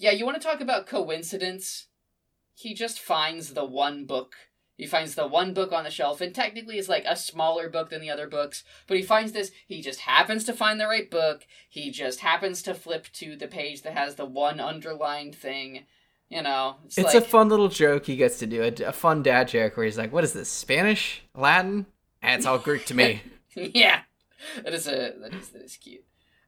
Yeah, 0.00 0.12
you 0.12 0.24
want 0.24 0.40
to 0.40 0.48
talk 0.48 0.62
about 0.62 0.86
coincidence? 0.86 1.88
He 2.54 2.72
just 2.72 2.98
finds 2.98 3.52
the 3.52 3.66
one 3.66 4.06
book 4.06 4.34
He 4.78 4.86
finds 4.86 5.14
the 5.14 5.26
one 5.26 5.52
book 5.52 5.72
on 5.72 5.84
the 5.84 5.90
shelf, 5.90 6.22
and 6.22 6.34
technically 6.34 6.78
is 6.78 6.88
like 6.88 7.04
a 7.06 7.14
smaller 7.14 7.68
book 7.68 7.90
than 7.90 8.00
the 8.00 8.08
other 8.08 8.26
books. 8.26 8.64
But 8.86 8.96
he 8.96 9.02
finds 9.02 9.32
this. 9.32 9.52
He 9.66 9.82
just 9.82 10.00
happens 10.00 10.42
to 10.44 10.54
find 10.54 10.80
the 10.80 10.86
right 10.86 11.10
book. 11.10 11.46
He 11.68 11.90
just 11.90 12.20
happens 12.20 12.62
to 12.62 12.72
flip 12.72 13.08
to 13.12 13.36
the 13.36 13.46
page 13.46 13.82
that 13.82 13.92
has 13.92 14.14
the 14.14 14.24
one 14.24 14.58
underlined 14.58 15.34
thing. 15.34 15.84
You 16.30 16.42
know, 16.42 16.76
it's, 16.86 16.96
it's 16.96 17.12
like, 17.12 17.22
a 17.22 17.26
fun 17.26 17.50
little 17.50 17.68
joke 17.68 18.06
he 18.06 18.16
gets 18.16 18.38
to 18.38 18.46
do. 18.46 18.62
A, 18.62 18.88
a 18.88 18.92
fun 18.92 19.22
dad 19.22 19.48
joke 19.48 19.76
where 19.76 19.84
he's 19.84 19.98
like, 19.98 20.14
"What 20.14 20.24
is 20.24 20.32
this? 20.32 20.48
Spanish? 20.48 21.22
Latin? 21.34 21.84
And 22.22 22.38
it's 22.38 22.46
all 22.46 22.58
Greek 22.58 22.86
to 22.86 22.94
me." 22.94 23.20
yeah, 23.54 24.00
that 24.64 24.72
is 24.72 24.86
a 24.86 25.12
that 25.20 25.34
is 25.34 25.50
that 25.50 25.62
is 25.62 25.76
cute. 25.76 26.04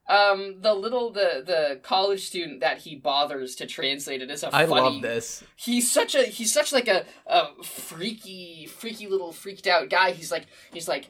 Um, 0.08 0.56
the 0.60 0.74
little 0.74 1.10
the 1.10 1.42
the 1.46 1.80
college 1.82 2.26
student 2.26 2.60
that 2.60 2.78
he 2.78 2.96
bothers 2.96 3.54
to 3.56 3.66
translate 3.66 4.20
it 4.20 4.30
is 4.30 4.42
a 4.42 4.48
I 4.54 4.66
funny. 4.66 4.80
love 4.80 5.02
this. 5.02 5.44
He's 5.54 5.90
such 5.90 6.14
a 6.14 6.24
he's 6.24 6.52
such 6.52 6.72
like 6.72 6.88
a 6.88 7.04
a 7.26 7.62
freaky 7.62 8.66
freaky 8.66 9.06
little 9.06 9.32
freaked 9.32 9.66
out 9.66 9.88
guy. 9.88 10.10
He's 10.10 10.32
like 10.32 10.46
he's 10.72 10.88
like 10.88 11.08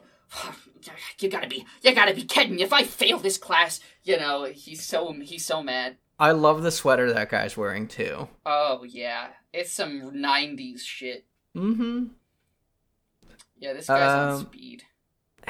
you 1.19 1.29
gotta 1.29 1.47
be 1.47 1.65
you 1.81 1.93
gotta 1.93 2.13
be 2.13 2.23
kidding. 2.23 2.59
If 2.59 2.71
I 2.71 2.83
fail 2.83 3.17
this 3.17 3.37
class, 3.37 3.79
you 4.03 4.17
know 4.17 4.45
he's 4.45 4.83
so 4.83 5.11
he's 5.21 5.45
so 5.45 5.63
mad. 5.63 5.97
I 6.19 6.31
love 6.31 6.61
the 6.61 6.71
sweater 6.71 7.11
that 7.13 7.29
guy's 7.29 7.57
wearing 7.57 7.87
too. 7.87 8.27
Oh 8.45 8.83
yeah, 8.87 9.29
it's 9.51 9.71
some 9.71 10.11
'90s 10.11 10.81
shit. 10.81 11.25
Mm-hmm. 11.55 12.05
Yeah, 13.57 13.73
this 13.73 13.87
guy's 13.87 14.11
um, 14.11 14.29
on 14.35 14.45
speed. 14.45 14.83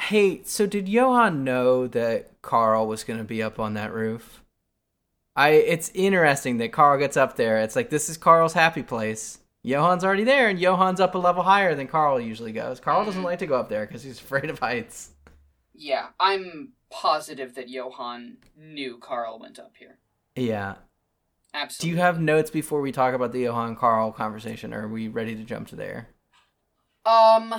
Hey, 0.00 0.42
so 0.44 0.66
did 0.66 0.88
Johan 0.88 1.44
know 1.44 1.86
that 1.88 2.30
Carl 2.42 2.86
was 2.86 3.04
going 3.04 3.18
to 3.18 3.24
be 3.24 3.42
up 3.42 3.58
on 3.58 3.74
that 3.74 3.92
roof? 3.92 4.42
I 5.36 5.50
it's 5.50 5.90
interesting 5.94 6.58
that 6.58 6.72
Carl 6.72 6.98
gets 6.98 7.16
up 7.16 7.36
there. 7.36 7.58
It's 7.58 7.74
like 7.74 7.90
this 7.90 8.08
is 8.08 8.16
Carl's 8.16 8.52
happy 8.52 8.82
place. 8.82 9.38
Johan's 9.64 10.04
already 10.04 10.24
there, 10.24 10.48
and 10.48 10.60
Johan's 10.60 11.00
up 11.00 11.14
a 11.14 11.18
level 11.18 11.42
higher 11.42 11.74
than 11.74 11.88
Carl 11.88 12.20
usually 12.20 12.52
goes. 12.52 12.80
Carl 12.80 13.04
doesn't 13.04 13.20
mm-hmm. 13.20 13.26
like 13.26 13.38
to 13.38 13.46
go 13.46 13.58
up 13.58 13.68
there 13.68 13.86
because 13.86 14.02
he's 14.02 14.20
afraid 14.20 14.50
of 14.50 14.58
heights. 14.58 15.10
Yeah, 15.74 16.08
I'm 16.20 16.74
positive 16.90 17.54
that 17.54 17.68
Johan 17.68 18.36
knew 18.56 18.98
Carl 18.98 19.38
went 19.38 19.58
up 19.58 19.72
here. 19.78 19.98
Yeah. 20.36 20.76
Absolutely. 21.54 21.90
Do 21.90 21.96
you 21.96 22.02
have 22.02 22.20
notes 22.20 22.50
before 22.50 22.80
we 22.80 22.92
talk 22.92 23.14
about 23.14 23.32
the 23.32 23.42
Johan 23.42 23.76
Carl 23.76 24.12
conversation, 24.12 24.74
or 24.74 24.84
are 24.84 24.88
we 24.88 25.08
ready 25.08 25.34
to 25.36 25.44
jump 25.44 25.68
to 25.68 25.76
there? 25.76 26.08
Um, 27.06 27.54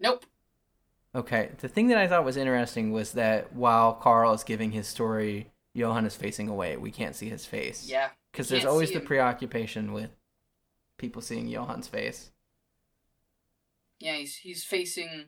Nope. 0.00 0.26
Okay. 1.14 1.50
The 1.58 1.68
thing 1.68 1.88
that 1.88 1.98
I 1.98 2.08
thought 2.08 2.24
was 2.24 2.36
interesting 2.36 2.92
was 2.92 3.12
that 3.12 3.52
while 3.52 3.94
Carl 3.94 4.32
is 4.32 4.44
giving 4.44 4.72
his 4.72 4.86
story, 4.86 5.50
Johan 5.74 6.06
is 6.06 6.16
facing 6.16 6.48
away. 6.48 6.76
We 6.76 6.90
can't 6.90 7.14
see 7.14 7.28
his 7.28 7.46
face. 7.46 7.88
Yeah. 7.88 8.08
Because 8.32 8.48
there's 8.48 8.64
always 8.64 8.92
the 8.92 9.00
preoccupation 9.00 9.92
with 9.92 10.10
people 10.98 11.20
seeing 11.20 11.50
Johan's 11.50 11.88
face. 11.88 12.30
Yeah, 13.98 14.14
he's 14.14 14.36
he's 14.36 14.64
facing 14.64 15.26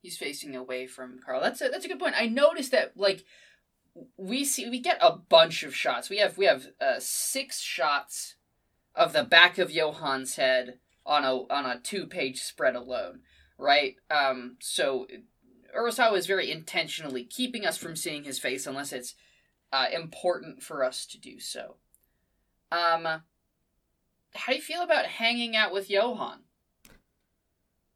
he's 0.00 0.16
facing 0.16 0.54
away 0.54 0.86
from 0.86 1.18
Carl. 1.24 1.40
That's 1.40 1.60
a 1.60 1.68
that's 1.68 1.84
a 1.84 1.88
good 1.88 1.98
point. 1.98 2.14
I 2.16 2.26
noticed 2.26 2.70
that 2.70 2.96
like 2.96 3.24
we 4.16 4.44
see 4.44 4.68
we 4.70 4.80
get 4.80 4.98
a 5.00 5.16
bunch 5.16 5.64
of 5.64 5.74
shots. 5.74 6.08
We 6.08 6.18
have 6.18 6.38
we 6.38 6.46
have 6.46 6.66
uh, 6.80 6.96
six 6.98 7.60
shots 7.60 8.36
of 8.94 9.12
the 9.12 9.24
back 9.24 9.58
of 9.58 9.72
Johan's 9.72 10.36
head 10.36 10.78
on 11.04 11.24
a 11.24 11.34
on 11.52 11.66
a 11.66 11.80
two 11.80 12.06
page 12.06 12.40
spread 12.40 12.76
alone 12.76 13.20
right? 13.58 13.96
Um, 14.10 14.56
so 14.60 15.06
Urasawa 15.76 16.16
is 16.16 16.26
very 16.26 16.50
intentionally 16.50 17.24
keeping 17.24 17.66
us 17.66 17.76
from 17.76 17.96
seeing 17.96 18.24
his 18.24 18.38
face 18.38 18.66
unless 18.66 18.92
it's 18.92 19.14
uh, 19.72 19.86
important 19.92 20.62
for 20.62 20.84
us 20.84 21.06
to 21.06 21.18
do 21.18 21.40
so. 21.40 21.76
Um, 22.70 23.04
how 24.34 24.52
do 24.52 24.54
you 24.54 24.62
feel 24.62 24.82
about 24.82 25.06
hanging 25.06 25.56
out 25.56 25.72
with 25.72 25.90
Johan? 25.90 26.40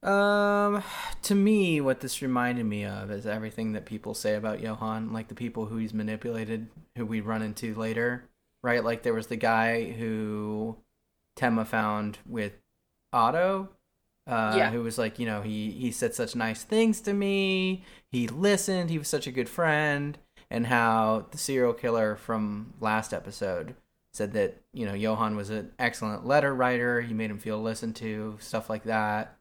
Um, 0.03 0.83
to 1.23 1.35
me, 1.35 1.81
what 1.81 2.01
this 2.01 2.23
reminded 2.23 2.67
me 2.67 2.85
of 2.85 3.11
is 3.11 3.25
everything 3.25 3.73
that 3.73 3.87
people 3.87 4.15
say 4.15 4.35
about 4.35 4.61
Johan, 4.61 5.13
like 5.13 5.29
the 5.29 5.35
people 5.35 5.67
who 5.67 5.77
he's 5.77 5.95
manipulated, 5.95 6.69
who 6.97 7.07
we 7.07 7.21
run 7.21 7.43
into 7.43 7.75
later, 7.75 8.29
right? 8.63 8.83
Like 8.83 9.03
there 9.03 9.15
was 9.15 9.29
the 9.29 9.37
guy 9.37 9.93
who 9.93 10.77
Tenma 11.37 11.67
found 11.67 12.19
with 12.27 12.55
Otto, 13.13 13.69
uh, 14.27 14.55
yeah. 14.57 14.71
who 14.71 14.83
was 14.83 14.99
like, 14.99 15.19
you 15.19 15.27
know, 15.27 15.43
he 15.43 15.71
he 15.73 15.91
said 15.91 16.15
such 16.15 16.37
nice 16.37 16.63
things 16.63 17.01
to 17.03 17.13
me. 17.13 17.85
He 18.11 18.29
listened. 18.29 18.91
He 18.91 18.99
was 18.99 19.09
such 19.09 19.27
a 19.27 19.33
good 19.33 19.49
friend. 19.49 20.19
And 20.51 20.67
how 20.67 21.27
the 21.31 21.39
serial 21.39 21.73
killer 21.73 22.15
from 22.15 22.75
last 22.79 23.15
episode 23.15 23.75
said 24.13 24.35
that 24.35 24.61
you 24.75 24.85
know 24.85 24.93
Johan 24.93 25.35
was 25.35 25.49
an 25.51 25.73
excellent 25.79 26.27
letter 26.27 26.55
writer. 26.55 27.01
He 27.01 27.15
made 27.15 27.31
him 27.31 27.39
feel 27.39 27.61
listened 27.61 27.97
to, 27.97 28.37
stuff 28.41 28.69
like 28.69 28.85
that. 28.85 29.39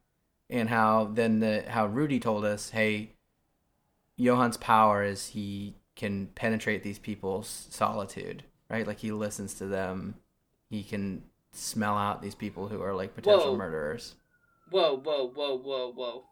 And 0.48 0.68
how 0.68 1.10
then 1.12 1.40
the 1.40 1.64
how 1.68 1.86
Rudy 1.86 2.18
told 2.18 2.44
us, 2.44 2.70
hey, 2.70 3.10
Johan's 4.18 4.56
power 4.56 5.02
is 5.02 5.28
he 5.28 5.74
can 5.94 6.28
penetrate 6.34 6.82
these 6.82 6.98
people's 6.98 7.66
solitude, 7.70 8.44
right? 8.70 8.86
Like 8.86 8.98
he 9.00 9.12
listens 9.12 9.54
to 9.54 9.66
them. 9.66 10.14
He 10.70 10.82
can 10.82 11.22
smell 11.52 11.96
out 11.98 12.22
these 12.22 12.34
people 12.34 12.68
who 12.68 12.80
are 12.82 12.94
like 12.94 13.14
potential 13.14 13.56
murderers. 13.56 14.14
Whoa, 14.72 14.96
whoa, 14.96 15.28
whoa, 15.28 15.58
whoa, 15.58 15.92
whoa. 15.92 16.24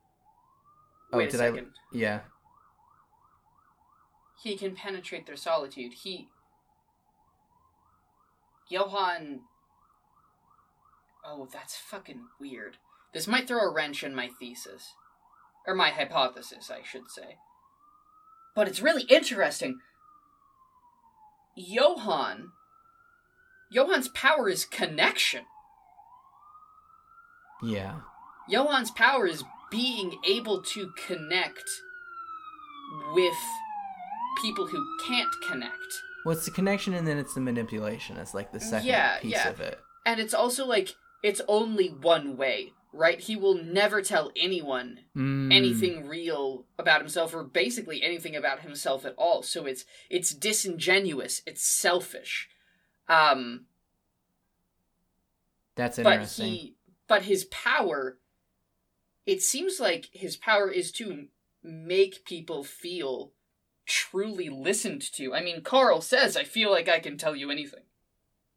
Oh, 1.12 1.18
Wait 1.18 1.34
a 1.34 1.36
second. 1.36 1.66
I... 1.92 1.96
Yeah. 1.96 2.20
He 4.42 4.56
can 4.56 4.74
penetrate 4.74 5.26
their 5.26 5.36
solitude. 5.36 5.92
He. 5.92 6.28
Johan. 8.68 9.40
Oh, 11.22 11.46
that's 11.52 11.76
fucking 11.76 12.22
weird. 12.40 12.78
This 13.12 13.26
might 13.26 13.46
throw 13.46 13.60
a 13.60 13.70
wrench 13.70 14.02
in 14.02 14.14
my 14.14 14.30
thesis. 14.40 14.94
Or 15.66 15.74
my 15.74 15.90
hypothesis, 15.90 16.70
I 16.70 16.82
should 16.82 17.10
say. 17.10 17.36
But 18.56 18.68
it's 18.68 18.80
really 18.80 19.02
interesting. 19.02 19.80
Johan. 21.54 22.52
Johan's 23.70 24.08
power 24.08 24.48
is 24.48 24.64
connection. 24.64 25.44
Yeah. 27.62 28.00
Johan's 28.51 28.90
power 28.90 29.27
is 29.27 29.44
being 29.70 30.18
able 30.27 30.62
to 30.62 30.93
connect 31.06 31.64
with 33.12 33.36
people 34.43 34.66
who 34.66 34.85
can't 35.06 35.31
connect. 35.48 35.74
Well, 36.24 36.36
it's 36.36 36.44
the 36.44 36.51
connection 36.51 36.94
and 36.94 37.06
then 37.06 37.18
it's 37.18 37.35
the 37.35 37.40
manipulation. 37.40 38.16
It's 38.16 38.35
like 38.35 38.52
the 38.52 38.60
second 38.60 38.89
yeah, 38.89 39.18
piece 39.18 39.32
yeah. 39.32 39.48
of 39.48 39.60
it. 39.60 39.78
And 40.05 40.20
it's 40.20 40.35
also 40.35 40.66
like 40.66 40.94
it's 41.22 41.40
only 41.48 41.89
one 41.89 42.36
way, 42.36 42.72
right? 42.93 43.20
He 43.20 43.36
will 43.36 43.55
never 43.55 44.02
tell 44.02 44.32
anyone 44.36 45.01
mm. 45.16 45.52
anything 45.52 46.09
real 46.09 46.66
about 46.78 47.01
himself 47.01 47.35
or 47.35 47.44
basically 47.44 48.02
anything 48.02 48.36
about 48.36 48.60
himself 48.60 49.05
at 49.05 49.14
all. 49.16 49.43
So 49.43 49.66
it's 49.66 49.85
it's 50.10 50.35
disingenuous, 50.35 51.43
it's 51.47 51.64
selfish. 51.64 52.48
Um 53.09 53.66
That's 55.77 55.98
interesting. 55.98 56.44
But 56.47 56.51
he 56.51 56.77
but 57.09 57.22
his 57.22 57.44
power 57.47 58.18
it 59.31 59.43
seems 59.43 59.78
like 59.78 60.09
his 60.12 60.36
power 60.36 60.69
is 60.69 60.90
to 60.90 61.27
make 61.62 62.24
people 62.24 62.65
feel 62.65 63.32
truly 63.86 64.48
listened 64.48 65.02
to. 65.12 65.32
I 65.32 65.40
mean, 65.40 65.62
Carl 65.62 66.01
says, 66.01 66.36
I 66.36 66.43
feel 66.43 66.70
like 66.73 66.89
I 66.89 66.98
can 66.98 67.16
tell 67.16 67.36
you 67.36 67.48
anything. 67.48 67.85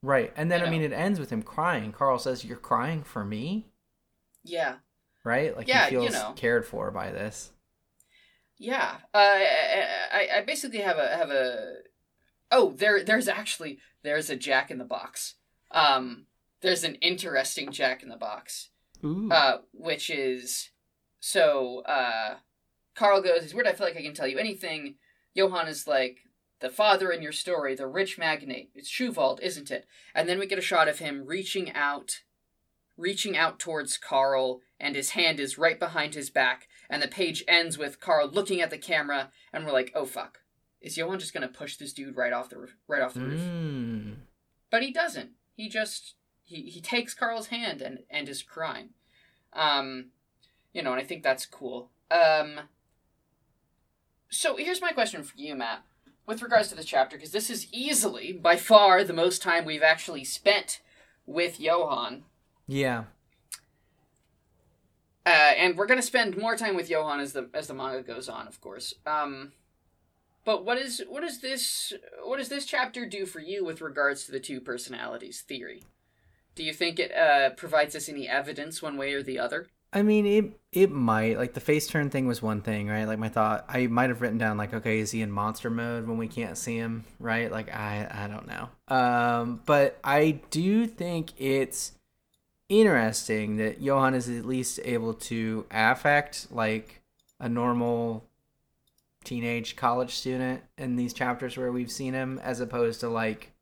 Right. 0.02 0.34
And 0.36 0.52
then, 0.52 0.62
you 0.62 0.66
I 0.66 0.70
know? 0.70 0.72
mean, 0.72 0.82
it 0.82 0.92
ends 0.92 1.20
with 1.20 1.30
him 1.30 1.44
crying. 1.44 1.92
Carl 1.92 2.18
says, 2.18 2.44
You're 2.44 2.58
crying 2.58 3.04
for 3.04 3.24
me? 3.24 3.68
Yeah. 4.44 4.78
Right? 5.24 5.56
Like 5.56 5.68
yeah, 5.68 5.86
he 5.86 5.92
feels 5.92 6.06
you 6.06 6.12
know. 6.12 6.34
cared 6.36 6.66
for 6.66 6.90
by 6.90 7.12
this. 7.12 7.52
Yeah. 8.58 8.96
Uh, 9.14 9.18
I, 9.18 10.28
I 10.38 10.42
basically 10.46 10.80
have 10.80 10.98
a 10.98 11.16
have 11.16 11.30
a 11.30 11.76
oh 12.52 12.74
there 12.76 13.04
there's 13.04 13.28
actually 13.28 13.80
there's 14.04 14.30
a 14.30 14.36
Jack 14.36 14.70
in 14.72 14.80
the 14.80 14.84
Box. 14.84 15.36
Um, 15.72 16.26
there's 16.62 16.84
an 16.84 16.96
interesting 16.96 17.72
Jack 17.72 18.04
in 18.04 18.10
the 18.10 18.18
Box. 18.18 18.70
Uh, 19.04 19.58
which 19.74 20.10
is 20.10 20.70
so 21.20 21.80
uh, 21.86 22.36
Carl 22.96 23.22
goes, 23.22 23.44
"It's 23.44 23.54
weird. 23.54 23.68
I 23.68 23.74
feel 23.74 23.88
like 23.88 23.98
I 23.98 24.02
can 24.02 24.14
tell 24.14 24.28
you 24.28 24.38
anything." 24.38 24.96
Johan 25.34 25.68
is 25.68 25.88
like, 25.88 26.20
"The 26.60 26.70
father 26.70 27.12
in 27.12 27.22
your 27.22 27.32
story, 27.32 27.76
the 27.76 27.88
rich 27.88 28.18
magnate. 28.18 28.72
It's 28.76 28.90
Schuwald, 28.90 29.42
isn't 29.42 29.72
it?" 29.72 29.86
And 30.16 30.28
then 30.30 30.40
we 30.40 30.46
get 30.46 30.60
a 30.60 30.62
shot 30.62 30.88
of 30.88 31.00
him 31.00 31.26
reaching 31.26 31.72
out, 31.74 32.22
reaching 32.98 33.36
out 33.36 33.60
towards 33.60 33.98
Carl, 33.98 34.62
and 34.80 34.96
his 34.96 35.12
hand 35.12 35.40
is 35.40 35.58
right 35.58 35.80
behind 35.80 36.16
his 36.16 36.30
back. 36.30 36.68
And 36.90 37.02
the 37.02 37.08
page 37.08 37.44
ends 37.48 37.78
with 37.78 38.00
Carl 38.00 38.30
looking 38.30 38.62
at 38.62 38.70
the 38.70 38.78
camera, 38.78 39.32
and 39.52 39.66
we're 39.66 39.72
like, 39.72 39.92
"Oh 39.96 40.06
fuck." 40.06 40.40
Is 40.82 40.98
Johan 40.98 41.20
just 41.20 41.34
gonna 41.34 41.48
push 41.48 41.78
this 41.78 41.94
dude 41.94 42.18
right 42.18 42.34
off 42.34 42.50
the 42.50 42.58
roof, 42.58 42.76
right 42.88 43.02
off 43.02 43.14
the 43.14 43.22
roof? 43.22 43.42
Mm. 43.42 44.16
But 44.70 44.84
he 44.84 44.92
doesn't. 44.92 45.32
He 45.56 45.70
just 45.70 46.16
he, 46.44 46.64
he 46.64 46.82
takes 46.82 47.14
Carl's 47.14 47.48
hand 47.48 47.82
and, 47.82 48.00
and 48.10 48.28
is 48.30 48.44
crying. 48.44 48.90
Um, 49.54 50.08
you 50.74 50.82
know, 50.82 50.92
and 50.92 51.02
I 51.02 51.04
think 51.04 51.24
that's 51.24 51.46
cool. 51.46 51.90
Um, 52.12 52.62
so 54.30 54.56
here's 54.58 54.82
my 54.82 54.92
question 54.92 55.24
for 55.24 55.38
you, 55.38 55.56
Matt, 55.56 55.84
with 56.26 56.42
regards 56.42 56.70
to 56.70 56.76
this 56.76 56.86
chapter, 56.86 57.18
because 57.18 57.32
this 57.32 57.50
is 57.50 57.68
easily, 57.72 58.34
by 58.34 58.56
far, 58.56 59.04
the 59.04 59.14
most 59.14 59.42
time 59.42 59.66
we've 59.66 59.84
actually 59.84 60.24
spent 60.24 60.82
with 61.26 61.60
Johan. 61.60 62.24
Yeah. 62.68 63.04
Uh, 65.26 65.54
and 65.58 65.78
we're 65.78 65.86
gonna 65.86 66.02
spend 66.02 66.38
more 66.38 66.58
time 66.58 66.76
with 66.76 66.90
Johan 66.90 67.22
as 67.22 67.32
the 67.32 67.50
as 67.54 67.68
the 67.68 67.74
manga 67.74 68.02
goes 68.02 68.28
on, 68.28 68.46
of 68.46 68.60
course. 68.60 68.94
Um, 69.06 69.54
but 70.44 70.66
what 70.66 70.78
is 70.78 71.02
what 71.08 71.24
is 71.24 71.40
this 71.40 71.94
what 72.24 72.40
does 72.40 72.50
this 72.50 72.66
chapter 72.66 73.06
do 73.06 73.26
for 73.26 73.40
you 73.40 73.64
with 73.64 73.80
regards 73.80 74.26
to 74.26 74.34
the 74.34 74.40
two 74.42 74.60
personalities 74.60 75.42
theory? 75.42 75.84
Do 76.56 76.64
you 76.64 76.74
think 76.74 77.00
it 77.00 77.14
uh, 77.16 77.52
provides 77.52 77.96
us 77.96 78.10
any 78.10 78.28
evidence 78.28 78.82
one 78.82 78.98
way 78.98 79.14
or 79.14 79.24
the 79.24 79.40
other? 79.40 79.68
I 79.94 80.02
mean, 80.02 80.26
it 80.26 80.60
it 80.72 80.92
might 80.92 81.38
like 81.38 81.54
the 81.54 81.60
face 81.60 81.86
turn 81.86 82.10
thing 82.10 82.26
was 82.26 82.42
one 82.42 82.62
thing, 82.62 82.88
right? 82.88 83.06
Like 83.06 83.20
my 83.20 83.30
thought, 83.30 83.66
I 83.70 83.86
might 83.88 84.10
have 84.10 84.22
written 84.22 84.40
down 84.40 84.58
like, 84.58 84.74
okay, 84.74 85.00
is 85.00 85.12
he 85.12 85.22
in 85.22 85.32
monster 85.32 85.70
mode 85.70 86.08
when 86.08 86.18
we 86.18 86.28
can't 86.28 86.58
see 86.58 86.76
him, 86.76 87.06
right? 87.20 87.52
Like 87.52 87.74
I 87.74 88.08
I 88.12 88.28
don't 88.28 88.48
know. 88.48 88.70
Um, 88.96 89.62
but 89.66 90.00
I 90.04 90.42
do 90.50 90.88
think 90.88 91.34
it's 91.38 91.94
interesting 92.70 93.58
that 93.58 93.82
Johan 93.82 94.16
is 94.16 94.30
at 94.30 94.46
least 94.46 94.80
able 94.84 95.14
to 95.14 95.66
affect 95.70 96.52
like 96.52 97.02
a 97.40 97.48
normal 97.48 98.26
teenage 99.24 99.76
college 99.76 100.16
student 100.16 100.64
in 100.78 100.96
these 100.96 101.14
chapters 101.14 101.56
where 101.56 101.72
we've 101.72 101.92
seen 101.92 102.14
him, 102.14 102.40
as 102.44 102.60
opposed 102.60 103.00
to 103.02 103.10
like 103.10 103.53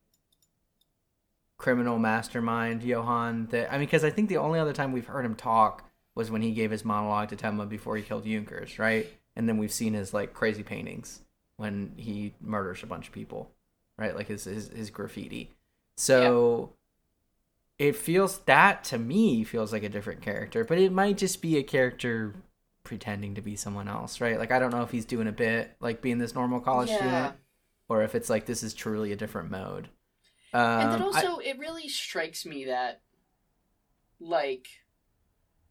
criminal 1.62 1.96
mastermind 1.96 2.82
Johan. 2.82 3.46
That 3.46 3.72
I 3.72 3.78
mean, 3.78 3.86
because 3.86 4.02
I 4.04 4.10
think 4.10 4.28
the 4.28 4.36
only 4.38 4.58
other 4.58 4.72
time 4.72 4.92
we've 4.92 5.06
heard 5.06 5.24
him 5.24 5.36
talk 5.36 5.88
was 6.14 6.30
when 6.30 6.42
he 6.42 6.50
gave 6.50 6.72
his 6.72 6.84
monologue 6.84 7.28
to 7.28 7.36
Tenma 7.36 7.68
before 7.68 7.96
he 7.96 8.02
killed 8.02 8.24
Junkers, 8.26 8.78
right? 8.78 9.06
And 9.36 9.48
then 9.48 9.56
we've 9.56 9.72
seen 9.72 9.94
his 9.94 10.12
like 10.12 10.34
crazy 10.34 10.64
paintings 10.64 11.20
when 11.56 11.92
he 11.96 12.34
murders 12.40 12.82
a 12.82 12.86
bunch 12.86 13.06
of 13.06 13.14
people, 13.14 13.50
right? 13.96 14.14
Like 14.14 14.26
his 14.26 14.44
his, 14.44 14.68
his 14.68 14.90
graffiti. 14.90 15.52
So 15.96 16.72
yeah. 17.78 17.88
it 17.88 17.96
feels 17.96 18.38
that 18.40 18.82
to 18.84 18.98
me 18.98 19.44
feels 19.44 19.72
like 19.72 19.84
a 19.84 19.88
different 19.88 20.20
character, 20.20 20.64
but 20.64 20.78
it 20.78 20.92
might 20.92 21.16
just 21.16 21.40
be 21.40 21.56
a 21.58 21.62
character 21.62 22.34
pretending 22.82 23.36
to 23.36 23.40
be 23.40 23.54
someone 23.54 23.86
else, 23.86 24.20
right? 24.20 24.36
Like 24.36 24.50
I 24.50 24.58
don't 24.58 24.72
know 24.72 24.82
if 24.82 24.90
he's 24.90 25.04
doing 25.04 25.28
a 25.28 25.32
bit 25.32 25.76
like 25.78 26.02
being 26.02 26.18
this 26.18 26.34
normal 26.34 26.58
college 26.58 26.88
yeah. 26.88 26.96
student, 26.96 27.34
or 27.88 28.02
if 28.02 28.16
it's 28.16 28.28
like 28.28 28.46
this 28.46 28.64
is 28.64 28.74
truly 28.74 29.12
a 29.12 29.16
different 29.16 29.48
mode. 29.48 29.88
Um, 30.52 30.80
and 30.80 30.92
then 30.92 31.02
um, 31.02 31.06
also, 31.08 31.40
I, 31.40 31.44
it 31.44 31.58
really 31.58 31.88
strikes 31.88 32.44
me 32.44 32.66
that, 32.66 33.00
like, 34.20 34.66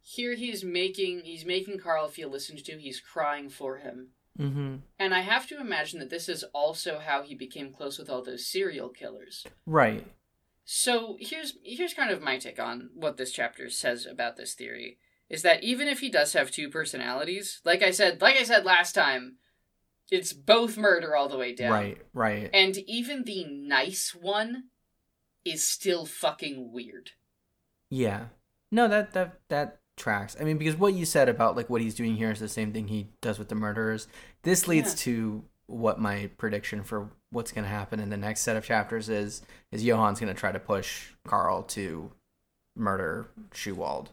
here 0.01 0.35
he's 0.35 0.63
making 0.63 1.21
he's 1.23 1.45
making 1.45 1.79
Carl 1.79 2.07
feel 2.07 2.29
listened 2.29 2.63
to. 2.65 2.77
He's 2.77 2.99
crying 2.99 3.49
for 3.49 3.77
him, 3.77 4.09
mm-hmm. 4.39 4.77
and 4.97 5.13
I 5.13 5.21
have 5.21 5.47
to 5.47 5.59
imagine 5.59 5.99
that 5.99 6.09
this 6.09 6.27
is 6.27 6.43
also 6.53 6.99
how 6.99 7.21
he 7.21 7.35
became 7.35 7.71
close 7.71 7.99
with 7.99 8.09
all 8.09 8.23
those 8.23 8.47
serial 8.47 8.89
killers. 8.89 9.45
Right. 9.65 10.05
So 10.65 11.17
here's 11.19 11.57
here's 11.63 11.93
kind 11.93 12.11
of 12.11 12.21
my 12.21 12.37
take 12.37 12.59
on 12.59 12.89
what 12.93 13.17
this 13.17 13.31
chapter 13.31 13.69
says 13.69 14.05
about 14.05 14.37
this 14.37 14.53
theory 14.53 14.97
is 15.29 15.43
that 15.43 15.63
even 15.63 15.87
if 15.87 16.01
he 16.01 16.09
does 16.09 16.33
have 16.33 16.51
two 16.51 16.69
personalities, 16.69 17.61
like 17.63 17.81
I 17.81 17.91
said, 17.91 18.21
like 18.21 18.35
I 18.35 18.43
said 18.43 18.65
last 18.65 18.93
time, 18.93 19.37
it's 20.11 20.33
both 20.33 20.77
murder 20.77 21.15
all 21.15 21.29
the 21.29 21.37
way 21.37 21.55
down. 21.55 21.71
Right, 21.71 21.97
right. 22.13 22.49
And 22.53 22.77
even 22.77 23.23
the 23.23 23.45
nice 23.45 24.13
one 24.13 24.65
is 25.45 25.67
still 25.67 26.05
fucking 26.05 26.71
weird. 26.71 27.11
Yeah. 27.89 28.25
No, 28.71 28.87
that 28.87 29.13
that 29.13 29.39
that 29.49 29.79
tracks. 29.97 30.35
I 30.39 30.43
mean, 30.43 30.57
because 30.57 30.75
what 30.75 30.93
you 30.93 31.05
said 31.05 31.29
about 31.29 31.55
like 31.55 31.69
what 31.69 31.81
he's 31.81 31.95
doing 31.95 32.15
here 32.15 32.31
is 32.31 32.39
the 32.39 32.49
same 32.49 32.73
thing 32.73 32.87
he 32.87 33.07
does 33.21 33.39
with 33.39 33.49
the 33.49 33.55
murderers. 33.55 34.07
This 34.43 34.67
leads 34.67 34.91
yeah. 34.91 35.03
to 35.03 35.43
what 35.67 35.99
my 35.99 36.29
prediction 36.37 36.83
for 36.83 37.09
what's 37.31 37.53
going 37.53 37.63
to 37.63 37.69
happen 37.69 38.01
in 38.01 38.09
the 38.09 38.17
next 38.17 38.41
set 38.41 38.57
of 38.57 38.65
chapters 38.65 39.07
is 39.07 39.41
is 39.71 39.83
Johan's 39.83 40.19
going 40.19 40.33
to 40.33 40.39
try 40.39 40.51
to 40.51 40.59
push 40.59 41.11
Carl 41.25 41.63
to 41.63 42.11
murder 42.75 43.27
Schuwald. 43.53 44.07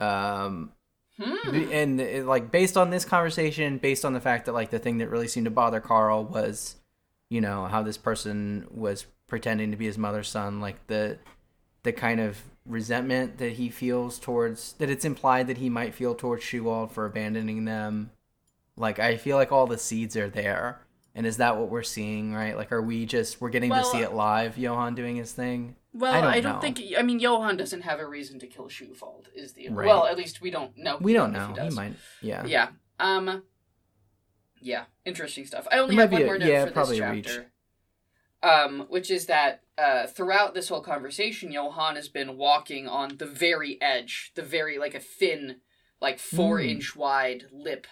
Um 0.00 0.72
hmm. 1.20 1.72
and 1.72 2.26
like 2.26 2.50
based 2.50 2.76
on 2.76 2.90
this 2.90 3.04
conversation, 3.04 3.78
based 3.78 4.04
on 4.04 4.12
the 4.12 4.20
fact 4.20 4.46
that 4.46 4.52
like 4.52 4.70
the 4.70 4.78
thing 4.78 4.98
that 4.98 5.08
really 5.08 5.28
seemed 5.28 5.46
to 5.46 5.50
bother 5.50 5.80
Carl 5.80 6.24
was 6.24 6.76
you 7.28 7.40
know 7.40 7.66
how 7.66 7.82
this 7.82 7.96
person 7.96 8.66
was 8.70 9.06
pretending 9.26 9.70
to 9.70 9.76
be 9.76 9.86
his 9.86 9.96
mother's 9.96 10.28
son 10.28 10.60
like 10.60 10.86
the 10.88 11.16
the 11.82 11.92
kind 11.92 12.20
of 12.20 12.42
resentment 12.66 13.38
that 13.38 13.52
he 13.52 13.68
feels 13.68 14.18
towards 14.18 14.74
that 14.74 14.90
it's 14.90 15.04
implied 15.04 15.46
that 15.46 15.58
he 15.58 15.68
might 15.68 15.94
feel 15.94 16.14
towards 16.14 16.44
Schuwald 16.44 16.90
for 16.92 17.06
abandoning 17.06 17.64
them. 17.64 18.10
Like 18.76 18.98
I 18.98 19.16
feel 19.16 19.36
like 19.36 19.52
all 19.52 19.66
the 19.66 19.78
seeds 19.78 20.16
are 20.16 20.28
there. 20.28 20.80
And 21.14 21.26
is 21.26 21.38
that 21.38 21.56
what 21.56 21.68
we're 21.68 21.82
seeing, 21.82 22.32
right? 22.32 22.56
Like 22.56 22.72
are 22.72 22.82
we 22.82 23.06
just 23.06 23.40
we're 23.40 23.50
getting 23.50 23.70
well, 23.70 23.82
to 23.82 23.90
see 23.90 24.02
it 24.02 24.12
live, 24.12 24.56
Johan 24.56 24.94
doing 24.94 25.16
his 25.16 25.32
thing? 25.32 25.76
Well, 25.92 26.14
I 26.14 26.20
don't, 26.20 26.30
I 26.30 26.40
don't 26.40 26.60
think 26.60 26.80
I 26.96 27.02
mean 27.02 27.18
Johan 27.18 27.56
doesn't 27.56 27.82
have 27.82 27.98
a 27.98 28.06
reason 28.06 28.38
to 28.40 28.46
kill 28.46 28.66
Schuwald 28.66 29.26
is 29.34 29.54
the 29.54 29.68
right. 29.70 29.86
well, 29.86 30.06
at 30.06 30.16
least 30.16 30.40
we 30.40 30.50
don't 30.50 30.76
know. 30.76 30.98
We 31.00 31.12
don't 31.12 31.32
know. 31.32 31.54
He, 31.58 31.68
he, 31.68 31.70
might 31.70 31.94
yeah. 32.22 32.44
Yeah. 32.46 32.68
Um 33.00 33.42
yeah, 34.62 34.84
interesting 35.04 35.46
stuff. 35.46 35.66
I 35.72 35.78
only 35.78 35.96
have 35.96 36.12
one 36.12 36.22
a, 36.22 36.26
more 36.26 36.38
note 36.38 36.48
yeah, 36.48 36.66
for 36.66 36.86
this 36.86 36.98
chapter 36.98 37.50
um, 38.42 38.86
which 38.88 39.10
is 39.10 39.26
that 39.26 39.62
uh, 39.76 40.06
throughout 40.06 40.54
this 40.54 40.68
whole 40.68 40.80
conversation, 40.80 41.52
Johan 41.52 41.96
has 41.96 42.08
been 42.08 42.36
walking 42.36 42.88
on 42.88 43.16
the 43.18 43.26
very 43.26 43.78
edge, 43.80 44.32
the 44.34 44.42
very 44.42 44.78
like 44.78 44.94
a 44.94 45.00
thin, 45.00 45.56
like 46.00 46.18
four 46.18 46.58
mm. 46.58 46.68
inch 46.68 46.96
wide 46.96 47.46
lip, 47.52 47.86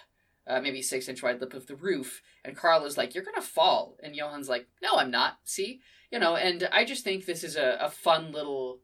uh, 0.49 0.59
maybe 0.59 0.81
six 0.81 1.07
inch 1.07 1.21
wide 1.21 1.39
lip 1.39 1.53
of 1.53 1.67
the 1.67 1.75
roof, 1.75 2.21
and 2.43 2.57
Carl 2.57 2.83
is 2.85 2.97
like, 2.97 3.13
"You're 3.13 3.23
gonna 3.23 3.41
fall," 3.41 3.95
and 4.01 4.15
Johan's 4.15 4.49
like, 4.49 4.67
"No, 4.81 4.95
I'm 4.95 5.11
not." 5.11 5.37
See, 5.43 5.81
you 6.11 6.19
know, 6.19 6.35
and 6.35 6.67
I 6.71 6.83
just 6.83 7.03
think 7.03 7.25
this 7.25 7.43
is 7.43 7.55
a, 7.55 7.77
a 7.79 7.89
fun 7.89 8.31
little. 8.31 8.79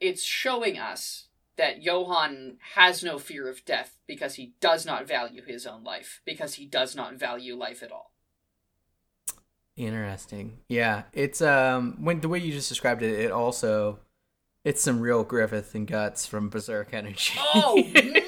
It's 0.00 0.22
showing 0.24 0.78
us 0.78 1.28
that 1.56 1.82
Johan 1.82 2.56
has 2.74 3.04
no 3.04 3.18
fear 3.18 3.48
of 3.48 3.64
death 3.64 3.98
because 4.06 4.34
he 4.34 4.54
does 4.60 4.86
not 4.86 5.06
value 5.06 5.42
his 5.44 5.66
own 5.66 5.84
life, 5.84 6.22
because 6.24 6.54
he 6.54 6.66
does 6.66 6.96
not 6.96 7.14
value 7.14 7.54
life 7.54 7.82
at 7.82 7.92
all. 7.92 8.12
Interesting. 9.76 10.58
Yeah, 10.68 11.02
it's 11.12 11.42
um 11.42 11.96
when 12.02 12.20
the 12.20 12.28
way 12.28 12.38
you 12.38 12.52
just 12.52 12.68
described 12.68 13.02
it, 13.02 13.18
it 13.20 13.30
also 13.30 13.98
it's 14.64 14.82
some 14.82 15.00
real 15.00 15.24
Griffith 15.24 15.74
and 15.74 15.86
guts 15.86 16.26
from 16.26 16.48
Berserk 16.48 16.94
energy. 16.94 17.34
oh 17.54 17.82
man! 17.92 18.16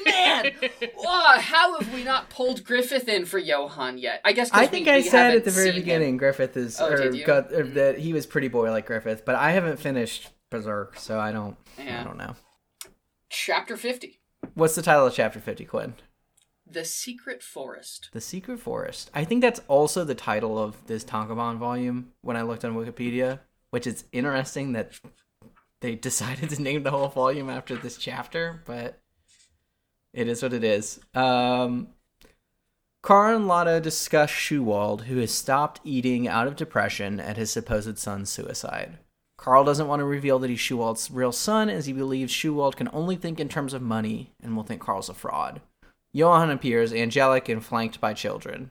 Oh, 0.98 1.38
how 1.38 1.78
have 1.78 1.92
we 1.94 2.04
not 2.04 2.30
pulled 2.30 2.64
Griffith 2.64 3.08
in 3.08 3.24
for 3.24 3.38
Johan 3.38 3.98
yet? 3.98 4.20
I 4.24 4.32
guess 4.32 4.50
I 4.52 4.66
think 4.66 4.86
we, 4.86 4.92
I 4.92 4.96
we 4.96 5.02
said 5.02 5.36
at 5.36 5.44
the 5.44 5.50
very 5.50 5.72
beginning 5.72 6.10
him. 6.10 6.16
Griffith 6.16 6.56
is 6.56 6.80
oh, 6.80 6.90
or, 6.90 7.12
gut, 7.24 7.52
or 7.52 7.64
that 7.68 7.98
he 7.98 8.12
was 8.12 8.26
pretty 8.26 8.48
boy 8.48 8.70
like 8.70 8.86
Griffith, 8.86 9.24
but 9.24 9.34
I 9.34 9.52
haven't 9.52 9.78
finished 9.78 10.30
Berserk, 10.50 10.98
so 10.98 11.18
I 11.18 11.32
don't 11.32 11.56
yeah. 11.78 12.00
I 12.00 12.04
don't 12.04 12.16
know. 12.16 12.36
Chapter 13.28 13.76
fifty. 13.76 14.20
What's 14.54 14.74
the 14.74 14.82
title 14.82 15.06
of 15.06 15.14
chapter 15.14 15.40
fifty, 15.40 15.64
Quinn? 15.64 15.94
The 16.66 16.84
Secret 16.84 17.42
Forest. 17.42 18.08
The 18.12 18.20
Secret 18.20 18.58
Forest. 18.58 19.10
I 19.14 19.24
think 19.24 19.42
that's 19.42 19.60
also 19.68 20.04
the 20.04 20.14
title 20.14 20.58
of 20.58 20.86
this 20.86 21.04
Tankobon 21.04 21.58
volume 21.58 22.12
when 22.22 22.36
I 22.36 22.42
looked 22.42 22.64
on 22.64 22.74
Wikipedia, 22.74 23.40
which 23.70 23.86
is 23.86 24.04
interesting 24.12 24.72
that 24.72 24.92
they 25.80 25.94
decided 25.94 26.50
to 26.50 26.62
name 26.62 26.82
the 26.82 26.90
whole 26.90 27.08
volume 27.08 27.50
after 27.50 27.76
this 27.76 27.98
chapter, 27.98 28.62
but 28.64 29.00
it 30.14 30.28
is 30.28 30.42
what 30.42 30.52
it 30.52 30.64
is. 30.64 31.00
Um, 31.14 31.88
Carl 33.02 33.36
and 33.36 33.46
Lotta 33.46 33.80
discuss 33.80 34.30
Schuwald, 34.30 35.02
who 35.02 35.18
has 35.18 35.30
stopped 35.30 35.80
eating 35.84 36.26
out 36.26 36.46
of 36.46 36.56
depression 36.56 37.20
at 37.20 37.36
his 37.36 37.50
supposed 37.50 37.98
son's 37.98 38.30
suicide. 38.30 38.98
Carl 39.36 39.64
doesn't 39.64 39.88
want 39.88 40.00
to 40.00 40.06
reveal 40.06 40.38
that 40.38 40.48
he's 40.48 40.60
Schuwald's 40.60 41.10
real 41.10 41.32
son, 41.32 41.68
as 41.68 41.84
he 41.84 41.92
believes 41.92 42.32
Schuwald 42.32 42.76
can 42.76 42.88
only 42.92 43.16
think 43.16 43.38
in 43.38 43.48
terms 43.48 43.74
of 43.74 43.82
money 43.82 44.32
and 44.42 44.56
will 44.56 44.62
think 44.62 44.80
Carl's 44.80 45.10
a 45.10 45.14
fraud. 45.14 45.60
Johan 46.12 46.50
appears, 46.50 46.94
angelic 46.94 47.48
and 47.48 47.62
flanked 47.62 48.00
by 48.00 48.14
children. 48.14 48.70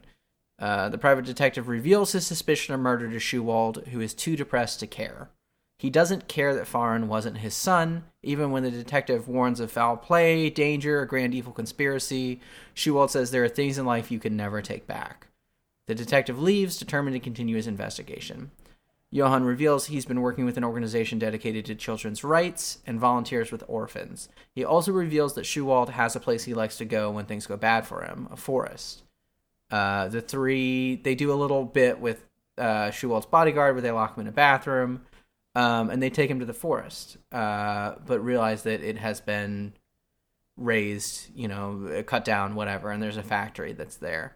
Uh, 0.57 0.90
the 0.90 0.98
private 0.98 1.26
detective 1.26 1.68
reveals 1.68 2.14
his 2.14 2.26
suspicion 2.26 2.74
of 2.74 2.80
murder 2.80 3.10
to 3.11 3.18
Schuwald, 3.18 3.88
who 3.90 3.99
is 3.99 4.14
too 4.14 4.36
depressed 4.36 4.80
to 4.80 4.88
care. 4.88 5.30
He 5.78 5.90
doesn't 5.90 6.28
care 6.28 6.54
that 6.56 6.68
Fahren 6.68 7.08
wasn't 7.08 7.40
his 7.40 7.54
son, 7.54 8.06
even 8.22 8.52
when 8.52 8.64
the 8.64 8.72
detective 8.72 9.28
warns 9.28 9.60
of 9.60 9.72
foul 9.72 9.98
play, 9.98 10.50
danger, 10.50 11.02
a 11.02 11.08
grand 11.08 11.34
evil 11.34 11.52
conspiracy. 11.52 12.40
Schuwald 12.76 13.10
says 13.10 13.32
there 13.32 13.44
are 13.44 13.50
things 13.50 13.78
in 13.78 13.86
life 13.86 14.12
you 14.12 14.20
can 14.20 14.38
never 14.38 14.62
take 14.62 14.88
back. 14.88 15.28
The 15.88 15.95
detective 15.95 16.41
leaves, 16.41 16.78
determined 16.78 17.16
to 17.16 17.20
continue 17.20 17.58
his 17.58 17.68
investigation. 17.68 18.52
Johan 19.12 19.44
reveals 19.44 19.86
he's 19.86 20.06
been 20.06 20.22
working 20.22 20.44
with 20.45 20.58
an 20.58 20.64
organization 20.64 21.20
dedicated 21.20 21.66
to 21.66 21.76
children's 21.76 22.24
rights 22.24 22.80
and 22.88 23.00
volunteers 23.00 23.52
with 23.52 23.64
orphans. 23.68 24.28
He 24.56 24.66
also 24.66 24.91
reveals 24.91 25.36
that 25.36 25.45
Schuwald 25.45 25.90
has 25.90 26.16
a 26.16 26.20
place 26.20 26.45
he 26.45 26.56
likes 26.56 26.78
to 26.78 26.86
go 26.86 27.12
when 27.12 27.26
things 27.26 27.45
go 27.45 27.56
bad 27.56 27.86
for 27.86 28.02
him 28.02 28.28
a 28.32 28.38
forest. 28.38 29.04
Uh, 29.70 30.08
the 30.08 30.22
three, 30.22 30.95
they 30.95 31.14
do 31.14 31.32
a 31.32 31.36
little 31.36 31.64
bit 31.64 32.00
with 32.00 32.24
uh, 32.58 32.90
Schuwald's 32.90 33.28
bodyguard 33.28 33.76
where 33.76 33.82
they 33.82 33.91
lock 33.91 34.18
him 34.18 34.22
in 34.22 34.28
a 34.28 34.32
bathroom 34.32 35.02
um, 35.56 35.90
and 35.90 36.02
they 36.02 36.10
take 36.10 36.30
him 36.30 36.40
to 36.40 36.46
the 36.46 36.54
forest, 36.54 37.18
uh, 37.32 37.96
but 38.06 38.24
realize 38.24 38.64
that 38.64 38.82
it 38.82 38.98
has 38.98 39.22
been 39.22 39.74
razed, 40.58 41.30
you 41.36 41.48
know, 41.48 42.04
cut 42.06 42.26
down, 42.26 42.56
whatever, 42.56 42.92
and 42.92 43.02
there's 43.02 43.18
a 43.18 43.24
factory 43.24 43.74
that's 43.74 43.98
there. 43.98 44.36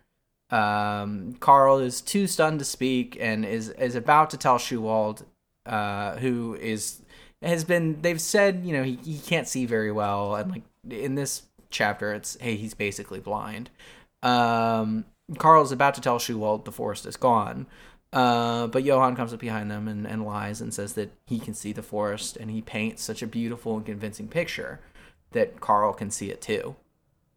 Um, 0.50 1.36
Carl 1.40 1.80
is 1.80 2.02
too 2.02 2.28
stunned 2.28 2.60
to 2.60 2.66
speak 2.66 3.18
and 3.20 3.44
is 3.44 3.70
is 3.70 3.96
about 3.96 4.30
to 4.30 4.38
tell 4.38 4.58
Schuwald, 4.58 5.26
uh, 5.66 6.16
who 6.18 6.56
is 6.56 7.02
has 7.42 7.64
been 7.64 8.02
they've 8.02 8.22
said 8.22 8.62
you 8.64 8.74
know 8.74 8.84
he, 8.84 8.96
he 9.04 9.20
can't 9.20 9.48
see 9.48 9.66
very 9.66 9.92
well. 9.92 10.36
And 10.36 10.52
like 10.52 10.64
in 10.90 11.16
this 11.16 11.44
chapter 11.70 12.14
it's 12.14 12.38
hey 12.40 12.56
he's 12.56 12.74
basically 12.74 13.20
blind. 13.20 13.70
Um 14.24 15.06
carl's 15.38 15.74
about 15.74 15.94
to 15.96 16.02
tell 16.02 16.18
Schuwald 16.18 16.64
the 16.64 16.72
forest 16.72 17.06
is 17.06 17.18
gone 17.18 17.68
uh, 18.14 18.68
but 18.68 18.84
Johan 18.84 19.16
comes 19.16 19.34
up 19.34 19.40
behind 19.40 19.70
them 19.70 19.88
and, 19.88 20.08
and 20.08 20.26
lies 20.26 20.62
and 20.62 20.74
says 20.74 20.94
that 20.94 21.12
he 21.26 21.40
can 21.40 21.54
see 21.54 21.74
the 21.74 21.84
forest 21.84 22.38
and 22.38 22.50
he 22.50 22.62
paints 22.62 23.04
such 23.04 23.22
a 23.22 23.28
beautiful 23.28 23.76
and 23.76 23.86
convincing 23.86 24.28
picture 24.28 24.80
that 25.32 25.60
Carl 25.60 25.94
can 25.94 26.10
see 26.10 26.30
it 26.30 26.42
too. 26.42 26.76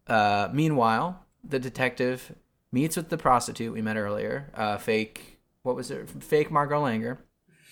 Uh, 0.07 0.49
meanwhile, 0.53 1.25
the 1.43 1.59
detective 1.59 2.33
meets 2.71 2.95
with 2.95 3.09
the 3.09 3.17
prostitute 3.17 3.73
we 3.73 3.81
met 3.81 3.97
earlier, 3.97 4.49
uh, 4.55 4.77
fake, 4.77 5.39
what 5.63 5.75
was 5.75 5.91
it? 5.91 6.09
Fake 6.09 6.49
Margot 6.49 6.81
Langer. 6.81 7.17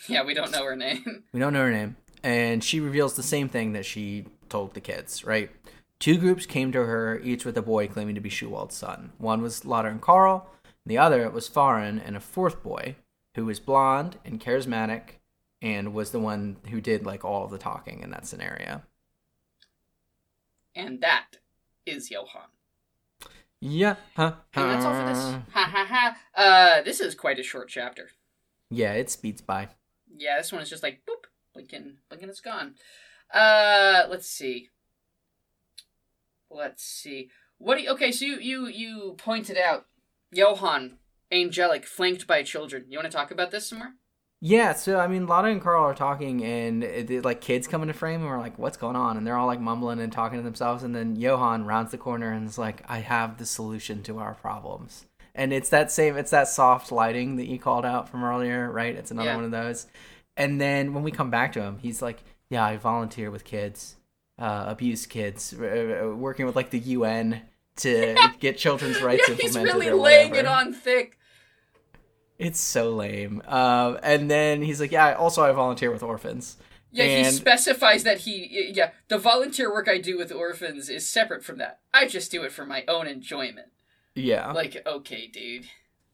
Yeah, 0.08 0.24
we 0.24 0.34
don't 0.34 0.52
know 0.52 0.64
her 0.66 0.76
name. 0.76 1.24
We 1.34 1.40
don't 1.40 1.54
know 1.54 1.64
her 1.64 1.72
name. 1.72 1.96
And 2.24 2.64
she 2.64 2.80
reveals 2.80 3.16
the 3.16 3.24
same 3.24 3.48
thing 3.48 3.74
that 3.74 3.86
she 3.86 4.26
told 4.50 4.74
the 4.74 4.82
kids, 4.82 5.24
right? 5.24 5.50
Two 6.00 6.18
groups 6.18 6.46
came 6.46 6.72
to 6.72 6.86
her, 6.86 7.20
each 7.20 7.46
with 7.46 7.58
a 7.58 7.62
boy 7.62 7.88
claiming 7.88 8.16
to 8.16 8.22
be 8.22 8.30
Schuwald's 8.30 8.76
son. 8.76 9.12
One 9.18 9.42
was 9.42 9.66
Lotta 9.66 9.90
and 9.90 10.02
Carl, 10.02 10.50
the 10.90 10.98
other 10.98 11.30
was 11.30 11.48
Fahren 11.48 12.02
and 12.04 12.18
a 12.18 12.20
fourth 12.20 12.64
boy 12.64 12.96
who 13.36 13.46
was 13.46 13.60
blonde 13.60 14.18
and 14.26 14.42
charismatic 14.42 15.20
and 15.62 15.94
was 15.94 16.10
the 16.10 16.20
one 16.20 16.58
who 16.72 16.82
did 16.82 17.06
like 17.06 17.24
all 17.24 17.46
of 17.46 17.52
the 17.52 17.60
talking 17.60 18.02
in 18.02 18.10
that 18.10 18.26
scenario. 18.26 18.82
And 20.76 21.00
that 21.02 21.38
is 21.86 22.10
Johan. 22.10 22.50
Yeah. 23.60 23.98
Huh. 24.16 24.34
And 24.56 24.72
that's 24.72 24.84
all 24.84 25.00
for 25.00 25.08
this. 25.08 25.20
Ha 25.54 25.70
ha 25.72 25.86
ha. 25.88 26.18
Uh, 26.34 26.82
this 26.82 27.00
is 27.00 27.14
quite 27.14 27.38
a 27.38 27.44
short 27.44 27.70
chapter. 27.70 28.10
Yeah, 28.72 28.94
it 28.94 29.12
speeds 29.12 29.42
by. 29.42 29.68
Yeah, 30.18 30.38
this 30.40 30.52
one 30.52 30.64
is 30.64 30.72
just 30.72 30.82
like 30.82 31.02
boop, 31.08 31.28
blinking, 31.54 31.98
blinking, 32.10 32.30
it's 32.30 32.42
gone. 32.42 32.74
Uh, 33.32 34.06
let's 34.10 34.28
see. 34.28 34.70
Let's 36.50 36.84
see. 36.84 37.30
What 37.60 37.76
do 37.76 37.84
you, 37.84 37.92
okay? 37.92 38.12
So 38.12 38.26
you 38.26 38.40
you 38.40 38.68
you 38.68 39.16
pointed 39.20 39.58
out 39.58 39.86
Johan, 40.32 40.98
angelic, 41.32 41.86
flanked 41.86 42.28
by 42.28 42.44
children. 42.44 42.86
You 42.90 42.98
want 42.98 43.12
to 43.12 43.16
talk 43.18 43.32
about 43.32 43.52
this 43.52 43.68
some 43.70 43.80
more? 43.80 43.94
Yeah, 44.42 44.74
so 44.74 44.98
I 45.00 45.08
mean, 45.08 45.28
Lotta 45.28 45.50
and 45.50 45.62
Carl 45.62 45.84
are 45.84 45.94
talking, 45.94 46.44
and 46.46 46.82
it, 46.84 47.12
it, 47.12 47.26
like 47.26 47.42
kids 47.42 47.68
come 47.68 47.82
into 47.82 47.94
frame, 47.94 48.22
and 48.22 48.30
we're 48.30 48.38
like, 48.40 48.58
"What's 48.58 48.78
going 48.78 48.96
on?" 48.96 49.18
And 49.18 49.28
they're 49.28 49.36
all 49.36 49.48
like 49.48 49.60
mumbling 49.60 50.00
and 50.00 50.14
talking 50.14 50.40
to 50.40 50.44
themselves, 50.44 50.84
and 50.84 50.96
then 50.96 51.18
Johan 51.18 51.66
rounds 51.66 51.92
the 51.92 51.98
corner 51.98 52.32
and 52.32 52.48
is 52.48 52.58
like, 52.58 52.82
"I 52.88 53.00
have 53.00 53.38
the 53.38 53.46
solution 53.46 54.02
to 54.04 54.20
our 54.20 54.36
problems." 54.36 55.06
And 55.36 55.52
it's 55.52 55.70
that 55.70 55.92
same, 55.92 56.16
it's 56.18 56.32
that 56.32 56.48
soft 56.48 56.90
lighting 56.92 57.36
that 57.36 57.48
you 57.48 57.60
called 57.60 57.86
out 57.86 58.08
from 58.08 58.24
earlier, 58.24 58.72
right? 58.72 58.96
It's 58.96 59.12
another 59.12 59.30
Yeah. 59.32 59.36
one 59.36 59.46
of 59.46 59.52
those. 59.52 59.88
And 60.38 60.60
then 60.60 60.94
when 60.94 61.04
we 61.04 61.12
come 61.12 61.30
back 61.30 61.52
to 61.54 61.62
him, 61.62 61.78
he's 61.80 62.02
like, 62.02 62.24
"Yeah, 62.50 62.64
I 62.64 62.78
volunteer 62.78 63.30
with 63.32 63.44
kids, 63.44 63.98
uh, 64.38 64.66
abuse 64.68 65.06
kids, 65.06 65.54
uh, 65.60 66.02
uh, 66.12 66.16
working 66.16 66.46
with 66.46 66.56
like 66.56 66.70
the 66.70 66.80
UN 66.80 67.42
to 67.80 68.16
get 68.40 68.58
children's 68.58 69.02
rights 69.02 69.24
yeah, 69.28 69.36
he's 69.36 69.56
implemented." 69.56 69.74
really 69.74 69.90
or 69.90 70.02
laying 70.02 70.36
it 70.36 70.46
on 70.46 70.74
thick. 70.74 71.18
It's 72.38 72.60
so 72.60 72.92
lame. 72.96 73.42
Um, 73.48 74.00
and 74.02 74.32
then 74.32 74.62
he's 74.62 74.80
like, 74.80 74.92
"Yeah, 74.92 75.14
also 75.14 75.44
I 75.44 75.52
volunteer 75.52 75.92
with 75.92 76.04
orphans." 76.04 76.58
Yeah, 76.92 77.24
he 77.24 77.24
specifies 77.26 78.04
that 78.04 78.20
he. 78.20 78.72
Yeah, 78.74 78.92
the 79.10 79.18
volunteer 79.18 79.72
work 79.72 79.88
I 79.88 80.00
do 80.00 80.18
with 80.18 80.32
orphans 80.32 80.90
is 80.90 81.08
separate 81.08 81.44
from 81.44 81.58
that. 81.60 81.80
I 81.94 82.08
just 82.08 82.32
do 82.32 82.44
it 82.44 82.52
for 82.52 82.66
my 82.66 82.84
own 82.88 83.08
enjoyment. 83.08 83.68
Yeah. 84.16 84.52
Like, 84.52 84.82
okay, 84.86 85.28
dude. 85.28 85.66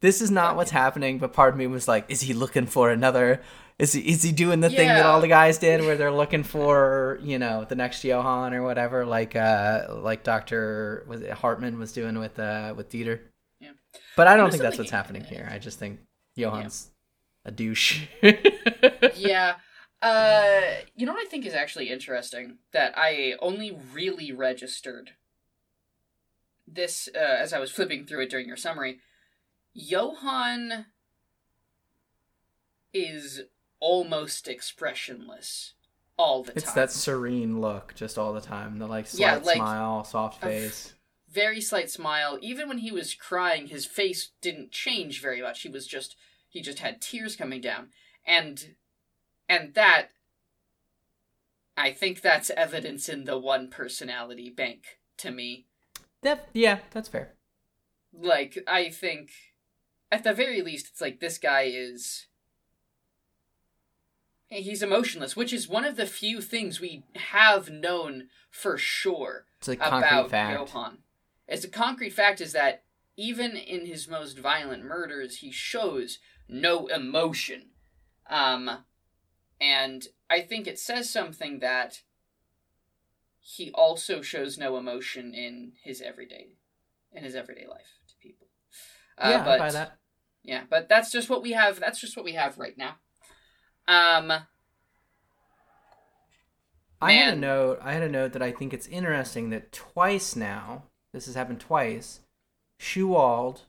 this 0.02 0.22
is 0.22 0.30
not 0.30 0.56
what's 0.56 0.72
happening, 0.72 1.18
but 1.18 1.34
part 1.34 1.54
of 1.54 1.58
me 1.58 1.68
was 1.68 1.88
like, 1.88 2.06
is 2.10 2.22
he 2.22 2.34
looking 2.34 2.66
for 2.68 2.92
another 2.92 3.42
is 3.78 3.92
he 3.94 4.02
is 4.02 4.24
he 4.24 4.32
doing 4.32 4.62
the 4.62 4.70
thing 4.70 4.88
that 4.88 5.06
all 5.06 5.20
the 5.20 5.28
guys 5.28 5.58
did 5.58 5.82
where 5.82 5.98
they're 5.98 6.12
looking 6.12 6.44
for, 6.44 7.20
you 7.22 7.38
know, 7.38 7.66
the 7.66 7.76
next 7.76 8.04
Johan 8.04 8.54
or 8.54 8.64
whatever, 8.64 9.06
like 9.06 9.36
uh 9.36 9.88
like 9.90 10.24
Dr. 10.24 11.06
was 11.08 11.22
it 11.22 11.32
Hartmann 11.32 11.78
was 11.78 11.92
doing 11.92 12.18
with 12.18 12.40
uh 12.40 12.74
with 12.76 12.90
Dieter. 12.90 13.20
Yeah. 13.60 13.72
But 14.16 14.28
I 14.28 14.38
don't 14.38 14.50
think 14.50 14.64
that's 14.64 14.78
what's 14.78 14.92
happening 14.92 15.24
here. 15.26 15.50
I 15.52 15.60
just 15.60 15.78
think 15.78 16.00
Johan's 16.38 16.92
a 17.44 17.52
douche. 17.52 18.04
yeah. 19.16 19.56
Uh, 20.02 20.62
you 20.96 21.04
know 21.04 21.14
what 21.14 21.26
I 21.26 21.30
think 21.30 21.48
is 21.48 21.56
actually 21.56 21.90
interesting 21.90 22.58
that 22.74 22.94
I 22.96 23.36
only 23.40 23.76
really 23.92 24.32
registered 24.32 25.12
this 26.68 27.10
uh, 27.16 27.18
as 27.18 27.54
I 27.54 27.60
was 27.60 27.72
flipping 27.72 28.06
through 28.06 28.24
it 28.24 28.30
during 28.30 28.46
your 28.46 28.58
summary. 28.58 29.00
Johan 29.74 30.86
is 32.94 33.42
almost 33.80 34.48
expressionless 34.48 35.74
all 36.18 36.44
the 36.44 36.52
It's 36.54 36.64
time. 36.64 36.70
It's 36.70 36.74
that 36.74 36.92
serene 36.92 37.60
look 37.62 37.94
just 37.96 38.18
all 38.18 38.34
the 38.34 38.42
time. 38.42 38.80
The 38.80 38.88
like 38.88 39.08
slight 39.08 39.20
Yeah, 39.20 39.36
like, 39.44 39.58
smile, 39.58 40.04
soft 40.04 40.42
face. 40.42 40.94
very 41.30 41.62
slight 41.62 41.90
smile. 41.90 42.38
Even 42.42 42.68
when 42.68 42.78
he 42.80 42.92
was 42.92 43.14
crying, 43.14 43.68
his 43.68 43.86
face 43.86 44.32
didn't 44.42 44.72
change 44.72 45.22
very 45.22 45.42
much. 45.42 45.62
He 45.62 45.70
was 45.70 45.88
just 45.88 46.16
he 46.50 46.62
just 46.62 46.80
had 46.80 47.02
tears 47.02 47.36
coming 47.36 47.62
down. 47.62 47.90
And 48.26 48.76
and 49.50 49.74
that 49.74 50.10
I 51.78 51.92
think 51.92 52.22
that's 52.22 52.50
evidence 52.52 53.10
in 53.10 53.26
the 53.26 53.38
one 53.38 53.70
personality 53.70 54.50
bank 54.50 55.00
to 55.18 55.32
me. 55.32 55.66
That, 56.22 56.48
yeah, 56.54 56.80
that's 56.92 57.10
fair. 57.10 57.34
Like 58.14 58.58
I 58.68 58.90
think 58.90 59.32
at 60.12 60.24
the 60.24 60.34
very 60.34 60.62
least 60.62 60.88
it's 60.92 61.02
like 61.02 61.20
this 61.20 61.38
guy 61.38 61.64
is 61.64 62.28
he's 64.48 64.84
emotionless, 64.84 65.36
which 65.36 65.54
is 65.54 65.68
one 65.68 65.86
of 65.86 65.96
the 65.96 66.06
few 66.06 66.42
things 66.42 66.80
we 66.80 67.04
have 67.16 67.70
known 67.70 68.28
for 68.50 68.78
sure 68.78 69.46
It's 69.60 69.68
a 69.68 69.76
concrete 69.76 70.08
about 70.08 70.30
fact. 70.30 70.60
Johan. 70.60 70.98
As 71.48 71.64
a 71.64 71.70
concrete 71.70 72.12
fact 72.12 72.42
is 72.42 72.54
that 72.54 72.84
even 73.18 73.56
in 73.56 73.86
his 73.86 74.08
most 74.08 74.38
violent 74.38 74.84
murders, 74.84 75.38
he 75.38 75.52
shows 75.52 76.20
no 76.48 76.88
emotion. 76.88 77.70
Um, 78.30 78.86
and 79.62 80.08
I 80.30 80.42
think 80.42 80.68
it 80.68 80.80
says 80.80 81.10
something 81.10 81.60
that 81.60 82.02
he 83.40 83.72
also 83.72 84.22
shows 84.22 84.58
no 84.58 84.78
emotion 84.78 85.34
in 85.34 85.74
his 85.84 86.02
everyday, 86.02 86.48
in 87.14 87.24
his 87.24 87.36
everyday 87.36 87.68
life 87.68 88.00
to 88.08 88.16
people. 88.22 88.48
Uh, 89.18 89.30
yeah, 89.32 89.44
but, 89.46 89.54
I 89.54 89.58
buy 89.60 89.72
that. 89.72 89.98
Yeah, 90.44 90.64
but 90.70 90.90
that's 90.90 91.12
just 91.12 91.30
what 91.30 91.42
we 91.42 91.52
have. 91.52 91.80
That's 91.80 92.00
just 92.00 92.16
what 92.18 92.26
we 92.26 92.34
have 92.34 92.58
right 92.58 92.78
now. 92.78 92.96
Um, 93.88 94.32
I 97.02 97.12
had 97.14 97.34
a 97.36 97.38
note. 97.38 97.80
I 97.82 97.94
had 97.94 98.04
a 98.04 98.10
note 98.10 98.34
that 98.34 98.42
I 98.42 98.52
think 98.52 98.74
it's 98.74 98.88
interesting 98.88 99.50
that 99.52 99.72
twice 99.72 100.36
now, 100.36 100.84
this 101.14 101.26
has 101.28 101.36
happened 101.36 101.60
twice. 101.60 102.22
Schuwald 102.80 103.62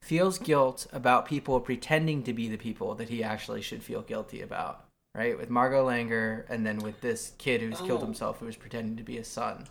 feels 0.00 0.38
guilt 0.38 0.86
about 0.92 1.26
people 1.26 1.60
pretending 1.60 2.22
to 2.22 2.32
be 2.32 2.48
the 2.48 2.56
people 2.56 2.94
that 2.94 3.08
he 3.08 3.22
actually 3.22 3.62
should 3.62 3.82
feel 3.82 4.02
guilty 4.02 4.40
about. 4.42 4.84
Right, 5.12 5.36
with 5.36 5.50
Margot 5.50 5.84
Langer, 5.88 6.44
and 6.48 6.64
then 6.64 6.78
with 6.78 7.00
this 7.00 7.32
kid 7.36 7.60
who's 7.62 7.80
killed 7.80 8.00
Oh. 8.02 8.04
himself, 8.06 8.38
who 8.38 8.46
was 8.46 8.54
pretending 8.56 8.96
to 8.96 9.02
be 9.02 9.16
his 9.16 9.26
son. 9.26 9.66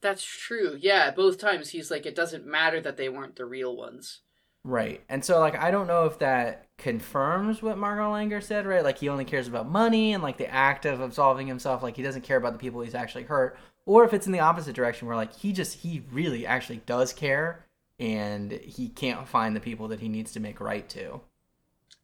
that's 0.00 0.22
true. 0.22 0.76
Yeah, 0.78 1.10
both 1.10 1.38
times 1.38 1.70
he's 1.70 1.90
like, 1.90 2.06
it 2.06 2.14
doesn't 2.14 2.46
matter 2.46 2.80
that 2.82 2.96
they 2.96 3.08
weren't 3.08 3.34
the 3.34 3.44
real 3.46 3.74
ones. 3.76 4.20
Right. 4.62 5.02
And 5.08 5.24
so 5.24 5.40
like 5.40 5.56
I 5.56 5.70
don't 5.72 5.88
know 5.88 6.04
if 6.04 6.18
that 6.20 6.67
confirms 6.78 7.60
what 7.60 7.76
Margot 7.76 8.12
Langer 8.12 8.42
said, 8.42 8.64
right? 8.64 8.84
Like 8.84 8.98
he 8.98 9.08
only 9.08 9.24
cares 9.24 9.48
about 9.48 9.68
money 9.68 10.14
and 10.14 10.22
like 10.22 10.38
the 10.38 10.52
act 10.52 10.86
of 10.86 11.00
absolving 11.00 11.48
himself, 11.48 11.82
like 11.82 11.96
he 11.96 12.02
doesn't 12.02 12.22
care 12.22 12.36
about 12.36 12.52
the 12.52 12.58
people 12.58 12.80
he's 12.80 12.94
actually 12.94 13.24
hurt. 13.24 13.58
Or 13.84 14.04
if 14.04 14.14
it's 14.14 14.26
in 14.26 14.32
the 14.32 14.40
opposite 14.40 14.76
direction 14.76 15.08
where 15.08 15.16
like 15.16 15.34
he 15.34 15.52
just 15.52 15.80
he 15.80 16.04
really 16.12 16.46
actually 16.46 16.82
does 16.86 17.12
care 17.12 17.66
and 17.98 18.52
he 18.52 18.88
can't 18.88 19.26
find 19.26 19.56
the 19.56 19.60
people 19.60 19.88
that 19.88 20.00
he 20.00 20.08
needs 20.08 20.32
to 20.32 20.40
make 20.40 20.60
right 20.60 20.88
to. 20.90 21.20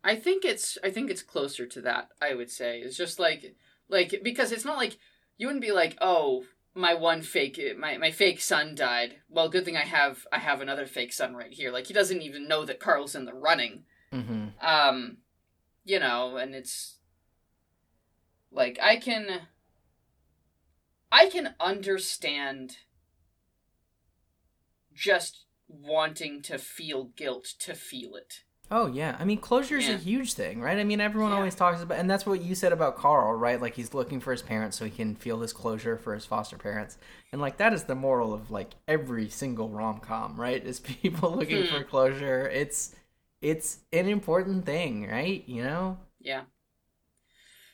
I 0.03 0.17
think 0.17 0.45
it's 0.45 0.77
I 0.83 0.91
think 0.91 1.11
it's 1.11 1.23
closer 1.23 1.67
to 1.67 1.81
that, 1.83 2.09
I 2.21 2.35
would 2.35 2.51
say. 2.51 2.81
It's 2.81 2.97
just 2.97 3.19
like 3.19 3.55
like 3.89 4.21
because 4.23 4.51
it's 4.51 4.65
not 4.65 4.77
like 4.77 4.99
you 5.39 5.47
wouldn't 5.47 5.65
be 5.65 5.73
like, 5.73 5.97
"Oh, 6.01 6.45
my 6.75 6.95
one 6.95 7.23
fake 7.23 7.61
my 7.79 7.97
my 7.97 8.11
fake 8.11 8.41
son 8.41 8.75
died. 8.75 9.21
Well, 9.29 9.49
good 9.49 9.65
thing 9.65 9.77
I 9.77 9.85
have 9.85 10.27
I 10.33 10.39
have 10.39 10.61
another 10.61 10.87
fake 10.87 11.13
son 11.13 11.35
right 11.37 11.53
here." 11.53 11.71
Like 11.71 11.87
he 11.87 11.95
doesn't 11.95 12.23
even 12.23 12.49
know 12.49 12.65
that 12.65 12.81
Carl's 12.81 13.15
in 13.15 13.25
the 13.25 13.35
running. 13.35 13.85
Mhm. 14.15 14.53
Um 14.63 15.19
you 15.85 15.99
know, 16.01 16.37
and 16.37 16.55
it's 16.55 16.99
like 18.51 18.79
I 18.81 18.97
can 18.97 19.49
I 21.13 21.27
can 21.29 21.55
understand 21.61 22.79
just 24.95 25.45
wanting 25.69 26.43
to 26.43 26.59
feel 26.59 27.05
guilt 27.17 27.45
to 27.61 27.75
feel 27.75 28.15
it. 28.15 28.45
Oh 28.71 28.87
yeah, 28.87 29.17
I 29.19 29.25
mean 29.25 29.39
closure 29.39 29.77
is 29.77 29.89
Yeah. 29.89 29.95
a 29.97 29.99
huge 29.99 30.33
thing, 30.35 30.61
right? 30.61 30.79
I 30.79 30.85
mean 30.85 31.01
everyone 31.01 31.33
Yeah. 31.33 31.37
always 31.37 31.55
talks 31.55 31.83
about, 31.83 31.99
and 31.99 32.09
that's 32.09 32.25
what 32.25 32.41
you 32.43 32.55
said 32.55 32.73
about 32.73 32.97
Carl, 32.97 33.35
right? 33.35 33.61
Like 33.61 33.75
he's 33.75 33.93
looking 33.93 34.21
for 34.21 34.31
his 34.33 34.41
parents 34.43 34.79
so 34.79 34.85
he 34.87 34.91
can 34.91 35.15
feel 35.17 35.39
this 35.39 35.53
closure 35.53 35.99
for 35.99 36.15
his 36.15 36.25
foster 36.25 36.57
parents, 36.57 36.97
and 37.33 37.41
like 37.41 37.59
that 37.59 37.73
is 37.75 37.85
the 37.85 37.95
moral 37.95 38.33
of 38.33 38.51
like 38.51 38.71
every 38.89 39.29
single 39.29 39.69
rom 39.69 40.01
com, 40.01 40.41
right? 40.41 40.65
Is 40.65 40.81
people 41.03 41.33
looking 41.37 41.63
Hmm. 41.65 41.69
for 41.69 41.85
closure. 41.85 42.49
It's 42.49 42.95
it's 43.45 43.81
an 43.93 44.09
important 44.09 44.65
thing, 44.67 45.07
right? 45.09 45.45
You 45.47 45.63
know? 45.65 45.99
Yeah. 46.21 46.43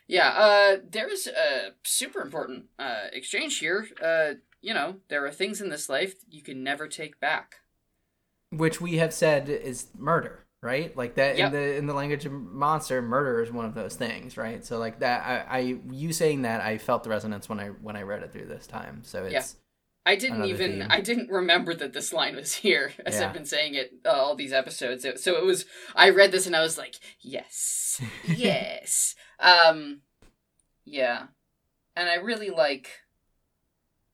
Yeah, 0.09 0.29
uh, 0.31 0.77
there 0.91 1.09
is 1.09 1.29
a 1.29 1.71
super 1.85 2.21
important 2.21 2.65
uh, 2.79 3.05
exchange 3.13 3.59
here. 3.59 3.87
Uh, 4.03 4.35
you 4.61 4.75
know, 4.75 4.97
there 5.09 5.25
are 5.25 5.31
things 5.31 5.61
in 5.61 5.69
this 5.71 5.89
life 5.89 6.15
you 6.29 6.43
can 6.43 6.65
never 6.65 6.89
take 6.89 7.21
back. 7.21 7.57
which 8.51 8.81
we 8.81 8.97
have 8.97 9.15
said 9.15 9.49
is 9.49 9.87
murder 9.97 10.45
right 10.63 10.95
like 10.97 11.15
that 11.15 11.39
Yep. 11.39 11.47
in 11.47 11.53
the 11.53 11.77
in 11.77 11.87
the 11.87 11.95
language 11.95 12.27
of 12.27 12.33
monster 12.33 13.01
murder 13.01 13.41
is 13.41 13.51
one 13.51 13.65
of 13.65 13.75
those 13.75 13.95
things 13.97 14.37
right 14.37 14.63
so 14.63 14.77
like 14.79 14.99
that 14.99 15.25
i, 15.25 15.59
I 15.59 15.79
you 15.91 16.13
saying 16.13 16.43
that 16.43 16.61
i 16.61 16.77
felt 16.77 17.03
the 17.05 17.09
resonance 17.11 17.49
when 17.49 17.59
i 17.61 17.69
when 17.69 17.97
i 17.97 18.03
read 18.03 18.23
it 18.23 18.31
through 18.33 18.45
this 18.47 18.67
time 18.67 19.01
so 19.03 19.25
it's. 19.25 19.57
I 20.07 20.17
didn't 20.17 20.45
even 20.47 20.81
theme. 20.81 20.87
I 20.91 21.01
didn't 21.01 21.31
remember 21.31 21.75
that 21.75 21.93
this 21.93 22.13
line 22.13 22.35
was 22.37 22.55
here 22.55 22.93
as 23.07 23.15
Yeah. 23.17 23.27
I've 23.27 23.33
been 23.35 23.45
saying 23.45 23.75
it 23.75 23.93
uh, 24.05 24.11
all 24.11 24.35
these 24.35 24.53
episodes. 24.53 25.05
It- 25.05 25.21
so 25.21 25.37
it 25.37 25.45
was 25.45 25.67
I 25.95 26.11
read 26.11 26.33
this 26.33 26.47
and 26.47 26.57
I 26.57 26.61
was 26.63 26.79
like, 26.79 26.97
yes, 27.21 28.01
yes, 28.27 29.15
um, 29.39 30.01
yeah, 30.85 31.27
and 31.95 32.09
I 32.09 32.15
really 32.17 32.51
like, 32.51 32.89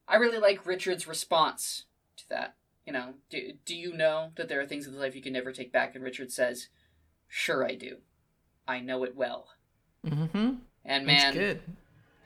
I 0.08 0.16
really 0.16 0.38
like 0.38 0.66
Richard's 0.66 1.06
response 1.06 1.84
to 2.18 2.28
that. 2.30 2.56
You 2.84 2.92
know, 2.92 3.14
do 3.30 3.52
do 3.64 3.74
you 3.76 3.92
know 3.92 4.30
that 4.36 4.48
there 4.48 4.60
are 4.60 4.66
things 4.66 4.86
in 4.86 4.98
life 4.98 5.14
you 5.16 5.22
can 5.22 5.32
never 5.32 5.52
take 5.52 5.72
back? 5.72 5.94
And 5.94 6.04
Richard 6.04 6.30
says, 6.30 6.68
"Sure, 7.28 7.64
I 7.66 7.74
do. 7.74 7.98
I 8.68 8.80
know 8.80 9.02
it 9.04 9.16
well." 9.16 9.48
mm-hmm 10.06 10.54
And 10.84 11.06
man, 11.06 11.60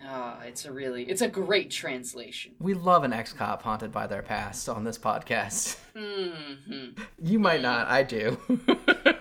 ah, 0.07 0.41
it's 0.43 0.65
a 0.65 0.73
really 0.73 1.05
it's 1.05 1.21
a 1.23 1.29
great 1.29 1.71
translation. 1.71 2.53
we 2.59 2.75
love 2.75 3.05
an 3.05 3.13
ex-cop 3.13 3.63
haunted 3.63 3.93
by 3.93 4.07
their 4.07 4.23
past 4.23 4.69
on 4.69 4.85
this 4.85 4.99
podcast 4.99 5.77
hmm 5.97 6.91
you 7.23 7.39
might 7.39 7.61
not 7.63 7.89
i 7.89 8.03
do 8.03 8.39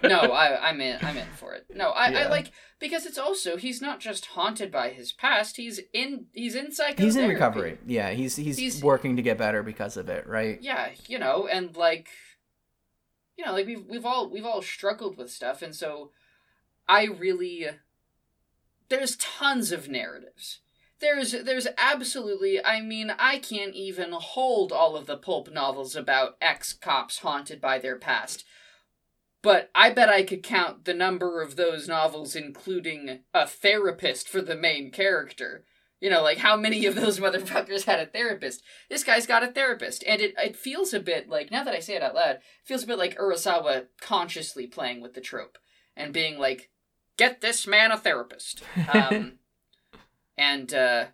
no, 0.03 0.19
I, 0.31 0.69
I'm 0.69 0.79
in. 0.81 0.97
I'm 1.01 1.17
in 1.17 1.27
for 1.35 1.53
it. 1.53 1.65
No, 1.75 1.89
I, 1.89 2.23
I 2.23 2.27
like 2.29 2.51
because 2.79 3.05
it's 3.05 3.17
also 3.17 3.57
he's 3.57 3.81
not 3.81 3.99
just 3.99 4.27
haunted 4.27 4.71
by 4.71 4.89
his 4.89 5.11
past. 5.11 5.57
He's 5.57 5.81
in. 5.93 6.25
He's 6.33 6.55
in 6.55 6.71
psychotherapy. 6.71 7.03
he's 7.03 7.15
in 7.17 7.27
recovery 7.29 7.77
yeah 7.85 8.11
he's, 8.11 8.35
he's 8.37 8.57
He's- 8.57 8.81
working 8.81 9.17
to 9.17 9.21
get 9.21 9.37
better 9.37 9.61
because 9.61 9.97
of 9.97 10.07
it 10.09 10.25
right 10.25 10.57
Yeah, 10.61 10.89
you 11.07 11.19
know, 11.19 11.47
and 11.47 11.75
like, 11.75 12.07
you 13.37 13.45
know, 13.45 13.51
like 13.51 13.67
we've 13.67 13.85
we've 13.87 14.05
all 14.05 14.29
we've 14.29 14.45
all 14.45 14.61
struggled 14.61 15.17
with 15.17 15.29
stuff, 15.29 15.61
and 15.61 15.75
so 15.75 16.11
I 16.87 17.03
really 17.05 17.67
there's 18.87 19.15
tons 19.17 19.71
of 19.71 19.89
narratives. 19.89 20.61
There's 20.99 21.31
there's 21.31 21.67
absolutely 21.77 22.63
I 22.63 22.81
mean 22.81 23.11
I 23.17 23.39
can't 23.39 23.73
even 23.73 24.11
hold 24.11 24.71
all 24.71 24.97
of 24.97 25.05
the 25.05 25.17
pulp 25.17 25.51
novels 25.51 25.95
about 25.95 26.35
ex 26.41 26.73
cops 26.73 27.19
haunted 27.19 27.61
by 27.61 27.79
their 27.79 27.97
past. 27.97 28.43
But 29.41 29.71
I 29.73 29.91
bet 29.91 30.09
I 30.09 30.23
could 30.23 30.43
count 30.43 30.83
the 30.83 30.93
number 30.93 31.41
of 31.41 31.55
those 31.55 31.87
novels 31.87 32.35
including 32.35 33.19
a 33.33 33.47
therapist 33.47 34.27
for 34.27 34.41
the 34.41 34.55
main 34.55 34.91
character. 34.91 35.63
You 36.01 36.09
know, 36.09 36.21
like 36.21 36.39
how 36.39 36.57
many 36.57 36.85
of 36.85 36.95
those 36.95 37.19
motherfuckers 37.21 37.85
had 37.85 37.99
a 37.99 38.05
therapist? 38.05 38.61
This 38.89 39.03
guy's 39.05 39.25
got 39.27 39.43
a 39.43 39.47
therapist, 39.47 40.03
and 40.05 40.21
it 40.21 40.33
it 40.37 40.57
feels 40.57 40.93
a 40.93 40.99
bit 40.99 41.29
like 41.29 41.49
now 41.51 41.63
that 41.63 41.75
I 41.75 41.79
say 41.79 41.95
it 41.95 42.03
out 42.03 42.15
loud, 42.15 42.35
it 42.35 42.41
feels 42.65 42.83
a 42.83 42.87
bit 42.87 42.97
like 42.97 43.17
Urasawa 43.17 43.85
consciously 44.01 44.67
playing 44.67 45.01
with 45.01 45.13
the 45.13 45.21
trope 45.21 45.57
and 45.95 46.13
being 46.13 46.37
like, 46.37 46.69
"Get 47.17 47.41
this 47.41 47.65
man 47.65 47.91
a 47.91 47.97
therapist." 47.97 48.63
Um, 48.93 49.38
and 50.39 50.73
uh, 50.73 51.05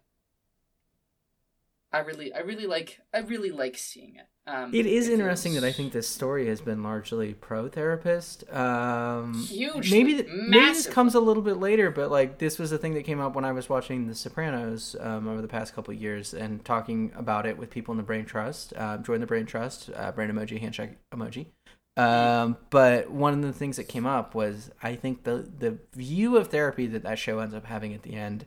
I 1.91 1.99
really, 1.99 2.31
I 2.31 2.39
really 2.39 2.67
like, 2.67 3.01
I 3.13 3.19
really 3.19 3.51
like 3.51 3.77
seeing 3.77 4.15
it. 4.15 4.27
Um, 4.47 4.75
It 4.75 4.85
is 4.85 5.09
interesting 5.09 5.55
that 5.55 5.63
I 5.63 5.71
think 5.71 5.91
this 5.91 6.07
story 6.07 6.47
has 6.47 6.61
been 6.61 6.83
largely 6.83 7.33
pro 7.33 7.67
therapist. 7.67 8.47
Um, 8.53 9.33
Hugely, 9.33 9.89
maybe 9.97 10.13
th- 10.21 10.27
maybe 10.29 10.65
this 10.65 10.85
comes 10.85 11.15
a 11.15 11.19
little 11.19 11.41
bit 11.41 11.57
later, 11.57 11.89
but 11.89 12.11
like 12.11 12.37
this 12.37 12.59
was 12.59 12.69
the 12.69 12.77
thing 12.77 12.93
that 12.93 13.03
came 13.03 13.19
up 13.19 13.33
when 13.35 13.43
I 13.43 13.51
was 13.51 13.67
watching 13.67 14.07
The 14.07 14.13
Sopranos 14.13 14.95
um, 14.99 15.27
over 15.27 15.41
the 15.41 15.47
past 15.47 15.73
couple 15.73 15.95
of 15.95 15.99
years 15.99 16.35
and 16.35 16.63
talking 16.63 17.11
about 17.15 17.47
it 17.47 17.57
with 17.57 17.71
people 17.71 17.93
in 17.93 17.97
the 17.97 18.03
Brain 18.03 18.25
Trust. 18.25 18.73
Uh, 18.77 18.97
join 18.97 19.19
the 19.19 19.25
Brain 19.25 19.47
Trust, 19.47 19.89
uh, 19.95 20.11
brain 20.11 20.29
emoji, 20.29 20.59
handshake 20.59 20.91
emoji. 21.11 21.47
Um, 21.97 22.57
but 22.69 23.09
one 23.09 23.33
of 23.33 23.41
the 23.41 23.53
things 23.53 23.77
that 23.77 23.85
came 23.85 24.05
up 24.05 24.35
was 24.35 24.69
I 24.83 24.95
think 24.95 25.23
the 25.23 25.49
the 25.57 25.79
view 25.93 26.37
of 26.37 26.49
therapy 26.49 26.85
that 26.87 27.01
that 27.01 27.17
show 27.17 27.39
ends 27.39 27.55
up 27.55 27.65
having 27.65 27.93
at 27.93 28.03
the 28.03 28.13
end 28.13 28.45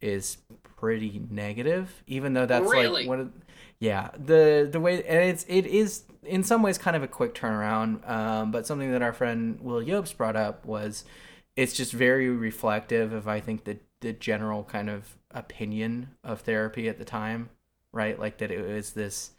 is 0.00 0.38
pretty 0.76 1.22
negative, 1.30 2.02
even 2.06 2.34
though 2.34 2.46
that's 2.46 2.72
Really? 2.72 3.02
like 3.02 3.08
one 3.08 3.20
of 3.20 3.32
yeah 3.80 4.10
the 4.16 4.68
the 4.70 4.80
way 4.80 5.02
and 5.04 5.18
it's 5.30 5.44
it 5.48 5.66
is 5.66 6.04
in 6.22 6.42
some 6.42 6.62
ways 6.62 6.78
kind 6.78 6.96
of 6.96 7.02
a 7.02 7.08
quick 7.08 7.34
turnaround. 7.34 8.08
Um, 8.08 8.50
but 8.50 8.66
something 8.66 8.92
that 8.92 9.02
our 9.02 9.12
friend 9.12 9.60
Will 9.60 9.82
Yobes 9.82 10.16
brought 10.16 10.36
up 10.36 10.64
was 10.66 11.04
it's 11.56 11.72
just 11.74 11.92
very 11.92 12.28
reflective 12.28 13.12
of 13.12 13.28
I 13.28 13.40
think 13.40 13.64
the 13.64 13.78
the 14.00 14.12
general 14.12 14.64
kind 14.64 14.90
of 14.90 15.16
opinion 15.30 16.10
of 16.22 16.40
therapy 16.42 16.88
at 16.88 16.98
the 16.98 17.04
time, 17.04 17.50
right? 17.92 18.18
Like 18.18 18.38
that 18.38 18.50
it 18.50 18.66
was 18.66 18.92
this 18.92 19.32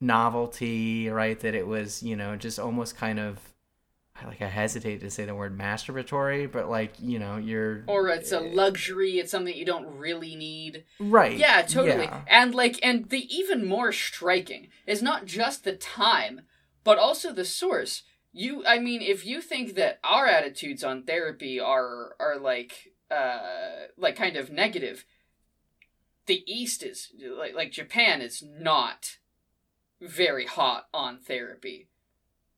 novelty, 0.00 1.08
right? 1.08 1.38
That 1.40 1.54
it 1.54 1.66
was 1.66 2.02
you 2.02 2.16
know 2.16 2.36
just 2.36 2.58
almost 2.58 2.96
kind 2.96 3.18
of 3.18 3.38
like 4.26 4.42
I 4.42 4.48
hesitate 4.48 5.00
to 5.00 5.10
say 5.10 5.24
the 5.24 5.34
word 5.34 5.56
masturbatory, 5.58 6.50
but 6.50 6.68
like 6.68 6.94
you 6.98 7.18
know 7.18 7.36
you're 7.36 7.84
or 7.86 8.08
it's 8.08 8.32
a 8.32 8.40
luxury. 8.40 9.18
It's 9.18 9.30
something 9.30 9.54
you 9.54 9.64
don't 9.64 9.98
really 9.98 10.34
need. 10.34 10.84
right. 10.98 11.36
Yeah, 11.36 11.62
totally. 11.62 12.04
yeah. 12.04 12.22
And 12.26 12.54
like, 12.54 12.78
and 12.82 13.08
the 13.08 13.24
even 13.34 13.66
more 13.66 13.92
striking 13.92 14.68
is 14.86 15.02
not 15.02 15.26
just 15.26 15.64
the 15.64 15.74
time, 15.74 16.42
but 16.84 16.98
also 16.98 17.32
the 17.32 17.44
source. 17.44 18.02
You, 18.32 18.64
I 18.66 18.78
mean, 18.78 19.02
if 19.02 19.26
you 19.26 19.40
think 19.40 19.74
that 19.74 19.98
our 20.02 20.26
attitudes 20.26 20.82
on 20.82 21.02
therapy 21.02 21.60
are 21.60 22.16
are 22.18 22.38
like, 22.38 22.92
uh, 23.10 23.88
like 23.96 24.16
kind 24.16 24.36
of 24.36 24.50
negative, 24.50 25.04
the 26.26 26.42
East 26.46 26.82
is 26.82 27.10
like 27.38 27.54
like 27.54 27.72
Japan 27.72 28.20
is 28.20 28.42
not 28.42 29.18
very 30.00 30.46
hot 30.46 30.86
on 30.92 31.18
therapy. 31.18 31.88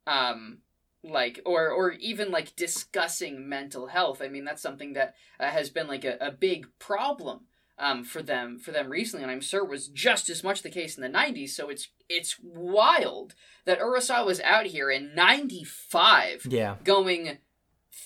Um, 0.07 0.59
like 1.05 1.41
or 1.45 1.69
or 1.71 1.93
even 1.93 2.31
like 2.31 2.57
discussing 2.57 3.49
mental 3.49 3.87
health. 3.89 4.21
I 4.23 4.29
mean, 4.29 4.45
that's 4.45 4.63
something 4.63 4.95
that 4.95 5.15
uh, 5.39 5.51
has 5.51 5.71
been 5.71 5.87
like 5.87 6.05
a, 6.05 6.17
a 6.21 6.31
big 6.33 6.67
problem 6.79 7.41
um, 7.79 8.05
for 8.05 8.23
them 8.23 8.59
for 8.59 8.73
them 8.73 8.89
recently, 8.91 9.23
and 9.23 9.31
I'm 9.31 9.41
sure 9.41 9.65
was 9.65 9.89
just 9.89 10.29
as 10.31 10.43
much 10.43 10.63
the 10.63 10.71
case 10.71 10.97
in 10.97 11.03
the 11.03 11.19
'90s. 11.19 11.51
So 11.51 11.69
it's 11.69 11.89
it's 12.09 12.37
wild 12.43 13.35
that 13.67 13.81
Urasawa 13.81 14.25
was 14.27 14.41
out 14.41 14.67
here 14.67 14.91
in 14.91 15.15
'95 15.15 16.47
Yeah, 16.49 16.77
going, 16.85 17.39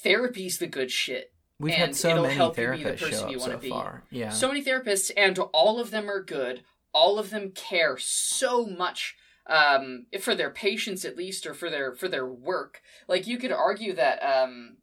therapy's 0.02 0.58
the 0.58 0.66
good 0.66 0.90
shit. 0.90 1.32
we've 1.60 1.72
And 1.74 1.80
had 1.88 1.96
so 1.96 2.10
it'll 2.10 2.22
many 2.24 2.34
help 2.34 2.58
you 2.58 2.72
be 2.72 2.82
the 2.82 2.92
person 2.94 3.30
you 3.30 3.36
up 3.36 3.40
wanna 3.42 3.54
so 3.54 3.58
be. 3.60 3.70
far. 3.70 4.04
Yeah, 4.10 4.30
So 4.30 4.48
many 4.48 4.62
therapists, 4.64 5.10
and 5.16 5.38
all 5.38 5.80
of 5.80 5.90
them 5.90 6.10
are 6.10 6.22
good. 6.22 6.62
All 6.92 7.18
of 7.18 7.30
them 7.30 7.50
care 7.50 7.96
so 7.98 8.64
much 8.66 9.16
um, 9.48 10.06
for 10.20 10.34
their 10.34 10.50
patients, 10.50 11.04
at 11.04 11.16
least, 11.16 11.46
or 11.46 11.54
for 11.54 11.70
their 11.70 11.94
for 11.94 12.08
their 12.08 12.26
work. 12.26 12.80
Like 13.08 13.26
you 13.26 13.38
could 13.38 13.52
argue 13.52 13.94
that. 13.94 14.18
Um, 14.22 14.76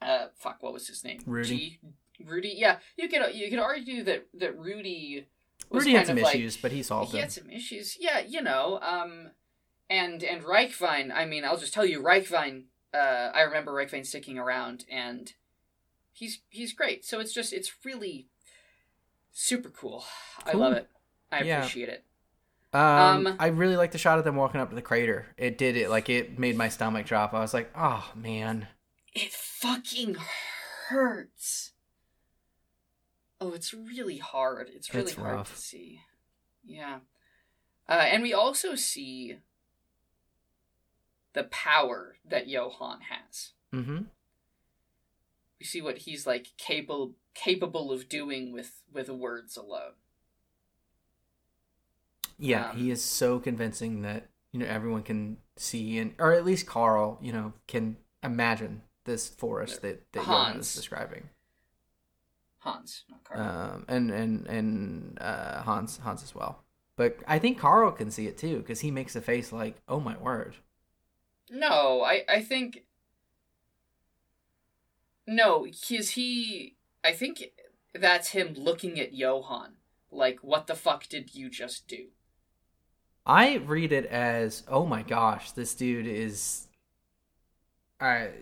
uh, 0.00 0.26
fuck, 0.36 0.62
what 0.62 0.72
was 0.72 0.86
his 0.88 1.02
name? 1.02 1.20
Rudy. 1.26 1.80
G- 2.16 2.24
Rudy. 2.24 2.54
Yeah, 2.56 2.78
you 2.96 3.08
could 3.08 3.34
you 3.34 3.50
could 3.50 3.58
argue 3.58 4.02
that 4.04 4.26
that 4.34 4.58
Rudy. 4.58 5.26
Was 5.70 5.80
Rudy 5.82 5.90
kind 5.92 5.98
had 5.98 6.06
some 6.06 6.16
of 6.18 6.22
like, 6.24 6.34
issues, 6.36 6.56
but 6.56 6.72
he 6.72 6.82
solved 6.82 7.10
he 7.10 7.18
them. 7.18 7.22
had 7.22 7.32
some 7.32 7.50
issues. 7.50 7.96
Yeah, 8.00 8.20
you 8.20 8.42
know. 8.42 8.78
Um, 8.80 9.30
and 9.90 10.22
and 10.22 10.42
Reichwein. 10.42 11.10
I 11.14 11.24
mean, 11.24 11.44
I'll 11.44 11.58
just 11.58 11.74
tell 11.74 11.84
you, 11.84 12.00
Reichwein. 12.02 12.64
Uh, 12.94 13.30
I 13.34 13.42
remember 13.42 13.72
Reichwein 13.72 14.06
sticking 14.06 14.38
around, 14.38 14.84
and 14.90 15.32
he's 16.12 16.40
he's 16.48 16.72
great. 16.72 17.04
So 17.04 17.20
it's 17.20 17.32
just 17.32 17.52
it's 17.52 17.72
really 17.84 18.28
super 19.32 19.68
cool. 19.70 20.04
I 20.46 20.52
love 20.52 20.72
it. 20.74 20.88
I 21.30 21.42
Yeah. 21.42 21.58
appreciate 21.58 21.88
it. 21.88 22.04
Um, 22.72 23.26
Um, 23.26 23.36
I 23.38 23.46
really 23.48 23.76
like 23.76 23.92
the 23.92 23.98
shot 23.98 24.18
of 24.18 24.24
them 24.24 24.36
walking 24.36 24.60
up 24.60 24.68
to 24.70 24.74
the 24.74 24.82
crater. 24.82 25.26
It 25.36 25.56
did 25.58 25.76
it 25.76 25.88
like 25.90 26.08
it 26.08 26.38
made 26.38 26.56
my 26.56 26.68
stomach 26.68 27.06
drop. 27.06 27.32
I 27.34 27.40
was 27.40 27.54
like, 27.54 27.70
oh 27.76 28.10
man. 28.14 28.68
It 29.14 29.32
fucking 29.32 30.16
hurts. 30.88 31.72
Oh, 33.40 33.52
it's 33.52 33.72
really 33.72 34.18
hard. 34.18 34.68
It's 34.74 34.92
really 34.92 35.06
It's 35.06 35.14
hard 35.14 35.34
rough. 35.36 35.54
to 35.54 35.60
see. 35.60 36.00
Yeah. 36.64 36.98
Uh, 37.88 37.92
and 37.92 38.22
we 38.22 38.34
also 38.34 38.74
see 38.74 39.38
the 41.32 41.44
power 41.44 42.16
that 42.28 42.48
Johan 42.48 43.00
has. 43.08 43.52
Mm-hmm. 43.72 44.02
We 45.58 45.64
see 45.64 45.80
what 45.80 45.98
he's 45.98 46.26
like 46.26 46.48
capable 46.58 47.14
capable 47.34 47.92
of 47.92 48.08
doing 48.08 48.52
with 48.52 48.82
with 48.92 49.08
words 49.08 49.56
alone. 49.56 49.92
Yeah, 52.38 52.70
Um, 52.70 52.76
he 52.76 52.90
is 52.90 53.02
so 53.02 53.38
convincing 53.40 54.02
that 54.02 54.28
you 54.52 54.60
know 54.60 54.66
everyone 54.66 55.02
can 55.02 55.38
see 55.56 55.98
and 55.98 56.14
or 56.18 56.32
at 56.32 56.44
least 56.44 56.66
Carl, 56.66 57.18
you 57.20 57.32
know, 57.32 57.52
can 57.66 57.96
imagine 58.22 58.82
this 59.04 59.28
forest 59.28 59.82
that 59.82 60.10
that 60.12 60.20
Johan 60.20 60.52
Hans. 60.52 60.68
is 60.68 60.74
describing. 60.76 61.30
Hans, 62.58 63.04
not 63.08 63.24
Carl. 63.24 63.40
Um, 63.40 63.84
and 63.88 64.10
and 64.10 64.46
and 64.46 65.18
uh, 65.20 65.62
Hans 65.62 65.98
Hans 65.98 66.22
as 66.22 66.34
well. 66.34 66.64
But 66.96 67.18
I 67.26 67.38
think 67.38 67.58
Carl 67.58 67.92
can 67.92 68.10
see 68.10 68.26
it 68.26 68.36
too 68.36 68.58
because 68.58 68.80
he 68.80 68.90
makes 68.90 69.14
a 69.16 69.20
face 69.20 69.52
like, 69.52 69.76
"Oh 69.88 70.00
my 70.00 70.16
word." 70.18 70.56
No, 71.50 72.02
I 72.02 72.24
I 72.28 72.40
think 72.42 72.84
no, 75.26 75.64
because 75.64 76.10
he 76.10 76.76
I 77.04 77.12
think 77.12 77.44
that's 77.94 78.30
him 78.30 78.54
looking 78.54 78.98
at 79.00 79.14
Johan. 79.14 79.74
Like, 80.10 80.40
what 80.40 80.66
the 80.66 80.74
fuck 80.74 81.06
did 81.08 81.34
you 81.34 81.50
just 81.50 81.86
do? 81.86 82.08
I 83.28 83.56
read 83.56 83.92
it 83.92 84.06
as, 84.06 84.62
oh 84.68 84.86
my 84.86 85.02
gosh, 85.02 85.52
this 85.52 85.74
dude 85.74 86.06
is. 86.06 86.66
Right, 88.00 88.32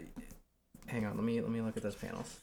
hang 0.86 1.04
on. 1.04 1.16
Let 1.16 1.24
me 1.24 1.40
let 1.40 1.50
me 1.50 1.60
look 1.60 1.76
at 1.76 1.82
those 1.82 1.96
panels. 1.96 2.38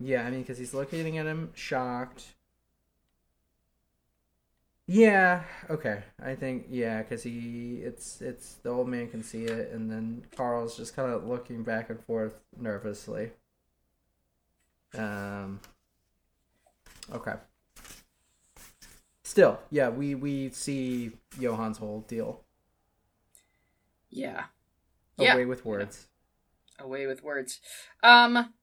Yeah, 0.00 0.24
I 0.24 0.30
mean, 0.30 0.42
because 0.42 0.58
he's 0.58 0.74
looking 0.74 1.18
at 1.18 1.26
him, 1.26 1.50
shocked. 1.54 2.34
Yeah. 4.88 5.42
Okay. 5.68 6.02
I 6.20 6.34
think 6.34 6.66
yeah, 6.70 7.02
because 7.02 7.22
he 7.22 7.80
it's 7.84 8.22
it's 8.22 8.54
the 8.62 8.70
old 8.70 8.88
man 8.88 9.08
can 9.08 9.22
see 9.22 9.44
it, 9.44 9.70
and 9.70 9.90
then 9.90 10.24
Carl's 10.34 10.76
just 10.76 10.96
kind 10.96 11.12
of 11.12 11.26
looking 11.26 11.62
back 11.62 11.90
and 11.90 12.02
forth 12.04 12.40
nervously. 12.58 13.32
Um. 14.96 15.60
Okay. 17.12 17.34
Still, 19.28 19.60
yeah, 19.68 19.90
we 19.90 20.14
we 20.14 20.48
see 20.48 21.10
Johan's 21.38 21.76
whole 21.76 22.00
deal 22.08 22.44
Yeah. 24.08 24.46
away 25.18 25.40
Yeah. 25.40 25.44
with 25.44 25.66
words. 25.66 26.08
Away 26.78 27.06
with 27.06 27.22
words. 27.22 27.60
Um 28.02 28.54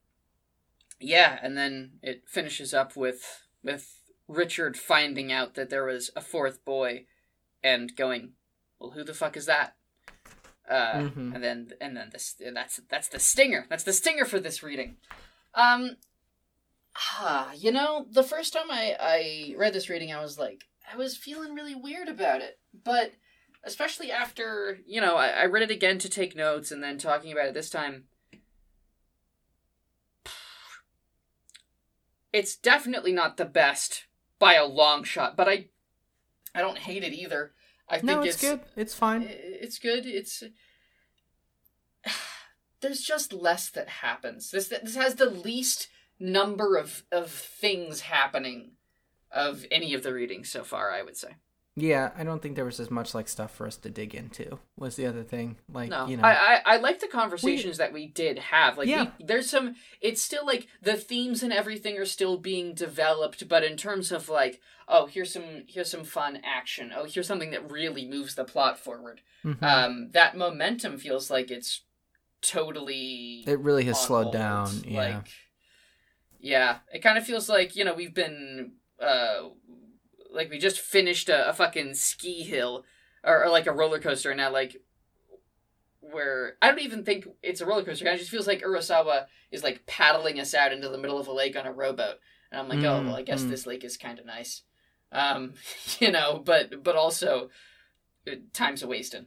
Yeah, 1.00 1.38
and 1.44 1.56
then 1.56 2.00
it 2.02 2.28
finishes 2.28 2.74
up 2.74 2.96
with 2.96 3.46
with 3.62 3.96
Richard 4.28 4.76
finding 4.76 5.32
out 5.32 5.54
that 5.54 5.70
there 5.70 5.86
was 5.86 6.10
a 6.16 6.22
fourth 6.22 6.66
boy 6.66 7.06
and 7.64 7.96
going, 7.96 8.34
Well 8.80 8.90
who 8.90 9.04
the 9.04 9.14
fuck 9.14 9.38
is 9.38 9.46
that? 9.46 9.76
Uh 10.68 10.94
Mhm. 10.96 11.36
and 11.36 11.44
then 11.44 11.74
and 11.80 11.96
then 11.96 12.10
this 12.12 12.38
and 12.44 12.58
that's 12.58 12.78
that's 12.90 13.10
the 13.10 13.20
stinger. 13.20 13.68
That's 13.70 13.84
the 13.84 13.94
stinger 13.94 14.26
for 14.26 14.40
this 14.40 14.64
reading. 14.64 14.98
Um 15.54 15.98
ah, 16.96 17.52
you 17.54 17.72
know, 17.72 18.06
the 18.10 18.24
first 18.24 18.54
time 18.54 18.70
I 18.70 18.96
I 19.00 19.56
read 19.58 19.74
this 19.74 19.90
reading 19.90 20.14
I 20.14 20.22
was 20.22 20.38
like 20.38 20.64
I 20.92 20.98
was 20.98 21.18
feeling 21.18 21.54
really 21.54 21.76
weird 21.76 22.08
about 22.08 22.42
it. 22.42 22.60
But 22.84 23.14
especially 23.64 24.12
after, 24.12 24.80
you 24.86 25.02
know, 25.02 25.16
I, 25.16 25.28
I 25.30 25.46
read 25.46 25.64
it 25.64 25.72
again 25.72 25.98
to 26.00 26.10
take 26.10 26.36
notes 26.36 26.72
and 26.72 26.84
then 26.84 26.98
talking 26.98 27.32
about 27.32 27.48
it 27.48 27.54
this 27.54 27.70
time 27.70 28.06
it's 32.36 32.58
definitely 32.58 33.14
not 33.14 33.38
the 33.38 33.46
best 33.46 34.08
by 34.40 34.56
a 34.56 34.66
long 34.66 35.06
shot, 35.06 35.38
but 35.38 35.48
I 35.48 35.70
I 36.54 36.60
don't 36.60 36.78
hate 36.78 37.04
it 37.04 37.14
either. 37.14 37.54
I 37.88 37.96
think 37.96 38.06
No, 38.06 38.22
it's, 38.24 38.42
good. 38.42 38.60
It's 38.76 38.94
fine. 38.94 39.26
it's 39.30 39.80
good. 39.80 40.06
It's 40.06 40.44
there's 42.82 43.02
just 43.02 43.32
less 43.32 43.70
that 43.70 43.88
happens. 43.88 44.52
This 44.52 44.68
this 44.68 44.98
has 44.98 45.16
the 45.16 45.30
least 45.30 45.88
number 46.20 46.78
of 46.78 47.04
of 47.12 47.30
things 47.30 48.02
happening 48.02 48.72
of 49.32 49.66
any 49.72 49.94
of 49.94 50.04
the 50.04 50.14
readings 50.14 50.50
so 50.50 50.64
far. 50.64 50.92
I 50.92 51.02
would 51.04 51.18
say. 51.18 51.36
Yeah, 51.78 52.12
I 52.18 52.24
don't 52.24 52.42
think 52.42 52.56
there 52.56 52.64
was 52.64 52.80
as 52.80 52.90
much 52.90 53.14
like 53.14 53.28
stuff 53.28 53.54
for 53.54 53.68
us 53.68 53.76
to 53.76 53.90
dig 53.90 54.16
into. 54.16 54.60
Was 54.78 54.96
the 54.96 55.08
other 55.08 55.24
thing 55.24 55.58
like 55.70 55.90
No, 55.90 56.08
you 56.08 56.16
know? 56.16 56.24
I, 56.24 56.32
I 56.34 56.62
I 56.66 56.78
like 56.78 57.02
the 57.02 57.10
conversations 57.10 57.80
that 57.80 57.92
we 57.92 58.08
did 58.08 58.40
have. 58.40 58.78
Like, 58.78 58.88
Yeah. 58.88 59.08
we, 59.20 59.26
there's 59.26 59.50
some. 59.50 59.76
It's 60.00 60.22
still 60.22 60.46
like 60.46 60.68
the 60.82 60.96
themes 60.96 61.44
and 61.44 61.52
everything 61.52 61.98
are 61.98 62.06
still 62.06 62.38
being 62.38 62.76
developed, 62.76 63.50
but 63.50 63.66
in 63.66 63.76
terms 63.76 64.14
of 64.14 64.30
like, 64.30 64.62
oh, 64.88 65.08
here's 65.08 65.34
some 65.34 65.64
here's 65.68 65.92
some 65.92 66.06
fun 66.06 66.40
action. 66.46 66.94
Oh, 66.96 67.04
here's 67.04 67.28
something 67.28 67.52
that 67.52 67.70
really 67.70 68.08
moves 68.08 68.36
the 68.36 68.46
plot 68.46 68.80
forward. 68.80 69.20
Mhm. 69.44 69.62
Um, 69.62 70.12
that 70.14 70.38
momentum 70.38 70.98
feels 70.98 71.30
like 71.30 71.52
it's 71.52 71.82
totally 72.42 73.44
it 73.48 73.60
really 73.60 73.84
has 73.86 74.00
slowed 74.00 74.26
hold. 74.26 74.34
down. 74.34 74.70
Yeah. 74.88 74.98
Like, 75.18 75.28
yeah, 76.46 76.78
it 76.94 77.02
kind 77.02 77.18
of 77.18 77.26
feels 77.26 77.50
like 77.50 77.76
you 77.76 77.84
know 77.84 77.96
we've 77.96 78.14
been 78.14 78.74
uh, 79.02 79.50
like 80.32 80.52
we 80.52 80.60
just 80.60 80.80
finished 80.80 81.28
a, 81.28 81.50
a 81.50 81.54
fucking 81.54 81.96
ski 81.96 82.44
hill 82.44 82.86
or, 83.24 83.46
or 83.46 83.50
like 83.50 83.66
a 83.66 83.72
roller 83.72 84.00
coaster, 84.00 84.30
and 84.30 84.38
now 84.38 84.52
like 84.52 84.78
where 86.02 86.56
I 86.62 86.70
don't 86.70 86.82
even 86.82 87.04
think 87.04 87.28
it's 87.42 87.62
a 87.62 87.66
roller 87.66 87.84
coaster. 87.84 88.06
It 88.06 88.20
just 88.20 88.30
feels 88.30 88.46
like 88.46 88.62
Urasawa 88.62 89.26
is 89.50 89.64
like 89.64 89.88
paddling 89.88 90.40
us 90.40 90.54
out 90.54 90.72
into 90.72 90.88
the 90.88 91.00
middle 91.00 91.18
of 91.18 91.28
a 91.28 91.34
lake 91.34 91.58
on 91.58 91.66
a 91.66 91.74
rowboat, 91.74 92.18
and 92.52 92.62
I'm 92.62 92.70
like, 92.70 92.86
oh 92.86 93.02
Mm, 93.02 93.08
well, 93.08 93.16
I 93.16 93.24
guess 93.24 93.42
mm. 93.42 93.50
this 93.50 93.66
lake 93.66 93.84
is 93.84 93.98
kind 93.98 94.20
of 94.20 94.28
nice, 94.28 94.62
um, 95.12 95.56
you 96.00 96.12
know, 96.12 96.44
but 96.46 96.84
but 96.84 96.96
also 96.96 97.50
uh, 98.32 98.36
time's 98.54 98.84
a 98.84 98.88
wasting. 98.88 99.26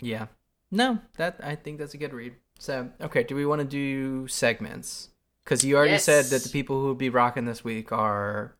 Yeah. 0.00 0.26
No, 0.72 0.98
that 1.16 1.38
I 1.44 1.54
think 1.54 1.78
that's 1.78 1.94
a 1.94 1.98
good 1.98 2.12
read. 2.12 2.34
So, 2.58 2.90
okay, 3.00 3.22
do 3.22 3.36
we 3.36 3.46
want 3.46 3.60
to 3.60 3.66
do 3.68 4.26
segments? 4.26 5.09
Because 5.50 5.64
you 5.64 5.76
already 5.76 5.98
said 5.98 6.26
that 6.26 6.44
the 6.44 6.48
people 6.48 6.80
who 6.80 6.86
would 6.86 6.98
be 6.98 7.08
rocking 7.08 7.44
this 7.44 7.64
week 7.64 7.90
are 7.90 8.54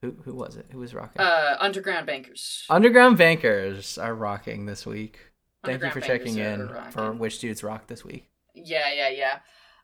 who? 0.00 0.16
Who 0.24 0.34
was 0.34 0.56
it? 0.56 0.66
Who 0.72 0.80
was 0.80 0.94
rocking? 0.94 1.20
Uh, 1.20 1.56
underground 1.60 2.08
bankers. 2.08 2.66
Underground 2.68 3.18
Bankers 3.18 3.98
are 3.98 4.12
rocking 4.12 4.66
this 4.66 4.84
week. 4.84 5.20
Thank 5.64 5.80
you 5.80 5.90
for 5.92 6.00
checking 6.00 6.38
in 6.38 6.68
for 6.90 7.12
which 7.12 7.38
dudes 7.38 7.62
rock 7.62 7.86
this 7.86 8.04
week. 8.04 8.28
Yeah, 8.52 8.92
yeah, 8.92 9.10
yeah. 9.10 9.38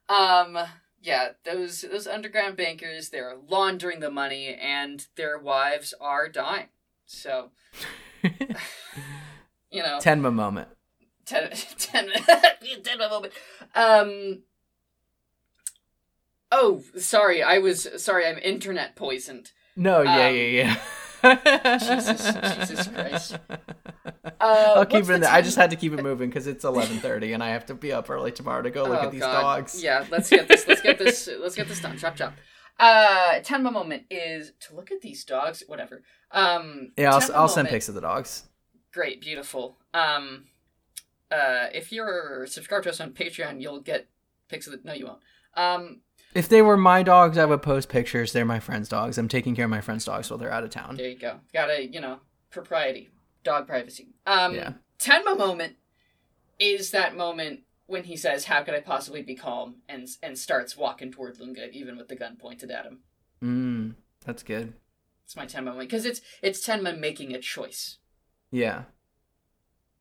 Um, 0.09 0.59
yeah, 1.01 1.29
those 1.45 1.83
those 1.83 2.09
underground 2.09 2.57
bankers, 2.57 3.11
they're 3.11 3.37
laundering 3.49 4.01
the 4.01 4.11
money, 4.11 4.57
and 4.61 5.07
their 5.15 5.39
wives 5.39 5.95
are 6.01 6.29
dying. 6.29 6.67
So 7.07 7.53
you 8.25 9.85
know, 9.85 10.01
Tenma 10.01 10.35
moment. 10.35 10.67
ten, 11.25 11.51
ten, 11.79 12.11
ten 12.83 12.99
moment. 12.99 13.33
Um. 13.77 14.43
Oh, 16.51 16.83
sorry. 16.97 17.43
I 17.43 17.59
was 17.59 17.89
sorry. 18.03 18.27
I'm 18.27 18.39
internet 18.39 18.97
poisoned. 18.97 19.53
No, 19.77 20.03
yeah, 20.03 20.27
Um, 20.29 20.35
yeah, 20.35 20.77
yeah. 21.23 21.79
Jesus- 21.79 22.59
Jesus 22.69 22.89
Christ. 22.89 23.39
Uh, 24.41 24.75
I'll 24.77 24.87
keep 24.87 25.03
it 25.03 25.11
in 25.11 25.21
the 25.21 25.27
there. 25.27 25.31
I 25.31 25.43
just 25.43 25.57
had 25.57 25.71
to 25.71 25.77
keep 25.77 25.93
it 25.93 26.01
moving 26.01 26.29
because 26.29 26.47
it's 26.47 26.65
eleven 26.65 26.99
thirty 26.99 27.33
and 27.33 27.43
I 27.43 27.49
have 27.49 27.67
to 27.67 27.75
be 27.75 27.93
up 27.93 28.09
early 28.09 28.31
tomorrow 28.31 28.63
to 28.63 28.71
go 28.71 28.85
look 28.85 29.01
Oh, 29.03 29.07
at 29.07 29.11
these 29.11 29.21
God. 29.21 29.41
dogs. 29.41 29.83
Yeah, 29.83 30.05
let's 30.13 30.31
get 30.31 30.47
this. 30.47 30.67
Let's 30.69 30.81
get 30.81 30.97
this. 30.99 31.29
let's 31.41 31.57
get 31.57 31.67
this 31.67 31.81
done. 31.81 31.99
Chop 31.99 32.15
chop. 32.15 32.35
Uh, 32.79 33.41
Tenma 33.41 33.73
moment 33.73 34.05
is 34.11 34.53
to 34.61 34.77
look 34.77 34.93
at 34.93 35.01
these 35.01 35.25
dogs. 35.25 35.65
Whatever. 35.67 36.03
Um, 36.31 36.93
Yeah, 36.97 37.13
I'll, 37.15 37.33
I'll 37.35 37.49
send 37.49 37.67
pics 37.69 37.89
of 37.89 37.97
the 37.97 38.01
dogs. 38.01 38.45
Great, 38.93 39.21
beautiful. 39.21 39.79
Um, 39.93 40.45
uh, 41.33 41.67
if 41.75 41.91
you're 41.91 42.47
subscribed 42.47 42.85
to 42.85 42.91
us 42.91 43.01
on 43.01 43.11
Patreon, 43.13 43.61
you'll 43.61 43.81
get 43.81 44.07
pics 44.49 44.69
of 44.69 44.73
the. 44.73 44.81
No, 44.85 44.93
you 44.93 45.07
won't. 45.07 45.19
Um, 45.55 46.01
If 46.39 46.49
they 46.49 46.63
were 46.63 46.77
my 46.77 47.03
dogs, 47.03 47.37
I 47.37 47.45
would 47.45 47.63
post 47.63 47.89
pictures. 47.89 48.33
They're 48.33 48.45
my 48.45 48.61
friends' 48.61 48.89
dogs. 48.89 49.19
I'm 49.19 49.27
taking 49.27 49.57
care 49.57 49.65
of 49.65 49.71
my 49.73 49.81
friends' 49.81 50.05
dogs 50.05 50.31
while 50.31 50.39
they're 50.39 50.53
out 50.53 50.63
of 50.63 50.71
town. 50.71 50.97
there 50.97 51.09
you 51.09 51.19
go. 51.19 51.41
Gotta, 51.53 51.85
you 51.85 52.01
know, 52.01 52.21
propriety, 52.51 53.11
dog 53.43 53.67
privacy. 53.67 54.15
Um, 54.25 54.55
Yeah. 54.55 54.73
Tenma 55.01 55.37
moment 55.37 55.77
is 56.61 56.93
that 56.93 57.17
moment 57.17 57.61
when 57.87 58.05
he 58.05 58.17
says, 58.17 58.45
"How 58.45 58.63
could 58.63 58.75
I 58.75 58.81
possibly 58.81 59.23
be 59.23 59.35
calm?" 59.35 59.83
and 59.89 60.09
and 60.23 60.39
starts 60.39 60.77
walking 60.77 61.11
toward 61.11 61.41
Lunge, 61.41 61.59
even 61.73 61.97
with 61.97 62.07
the 62.09 62.17
gun 62.17 62.37
pointed 62.37 62.71
at 62.71 62.85
him. 62.85 63.01
Mm, 63.43 63.95
that's 64.25 64.43
good. 64.45 64.75
It's 65.25 65.37
my 65.37 65.45
Tenma 65.47 65.65
moment 65.67 65.89
because 65.91 66.05
it's 66.07 66.21
it's 66.41 66.65
Tenma 66.65 66.97
making 66.97 67.35
a 67.35 67.41
choice. 67.41 67.99
Yeah. 68.53 68.85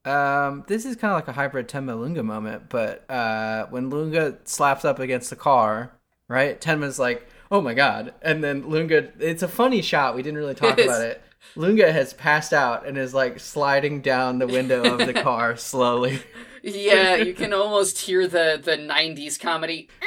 Um, 0.05 0.63
this 0.67 0.85
is 0.85 0.95
kind 0.95 1.11
of 1.11 1.17
like 1.17 1.27
a 1.27 1.33
hybrid 1.33 1.67
Tenma 1.67 1.99
Lunge 1.99 2.21
moment, 2.21 2.69
but 2.69 3.09
uh, 3.09 3.65
when 3.71 3.89
Lunge 3.89 4.35
slaps 4.45 4.85
up 4.85 4.99
against 4.99 5.29
the 5.29 5.35
car, 5.35 5.96
right? 6.27 6.59
Tenma's 6.59 6.99
like, 6.99 7.27
"Oh 7.51 7.61
my 7.61 7.73
god!" 7.73 8.13
And 8.21 8.43
then 8.43 8.69
Lunge, 8.69 8.91
it's 8.91 9.43
a 9.43 9.47
funny 9.47 9.81
shot. 9.81 10.15
We 10.15 10.23
didn't 10.23 10.37
really 10.37 10.55
talk 10.55 10.77
It 10.79 10.85
about 10.85 11.01
it. 11.01 11.21
Lunge 11.55 11.79
has 11.81 12.13
passed 12.13 12.53
out 12.53 12.85
and 12.85 12.97
is 12.97 13.13
like 13.13 13.39
sliding 13.39 14.01
down 14.01 14.39
the 14.39 14.47
window 14.47 14.83
of 14.83 15.05
the 15.05 15.13
car 15.21 15.55
slowly. 15.55 16.21
Yeah, 16.63 17.15
you 17.15 17.33
can 17.33 17.53
almost 17.53 17.99
hear 17.99 18.27
the 18.27 18.59
the 18.63 18.77
'90s 18.77 19.39
comedy. 19.39 19.89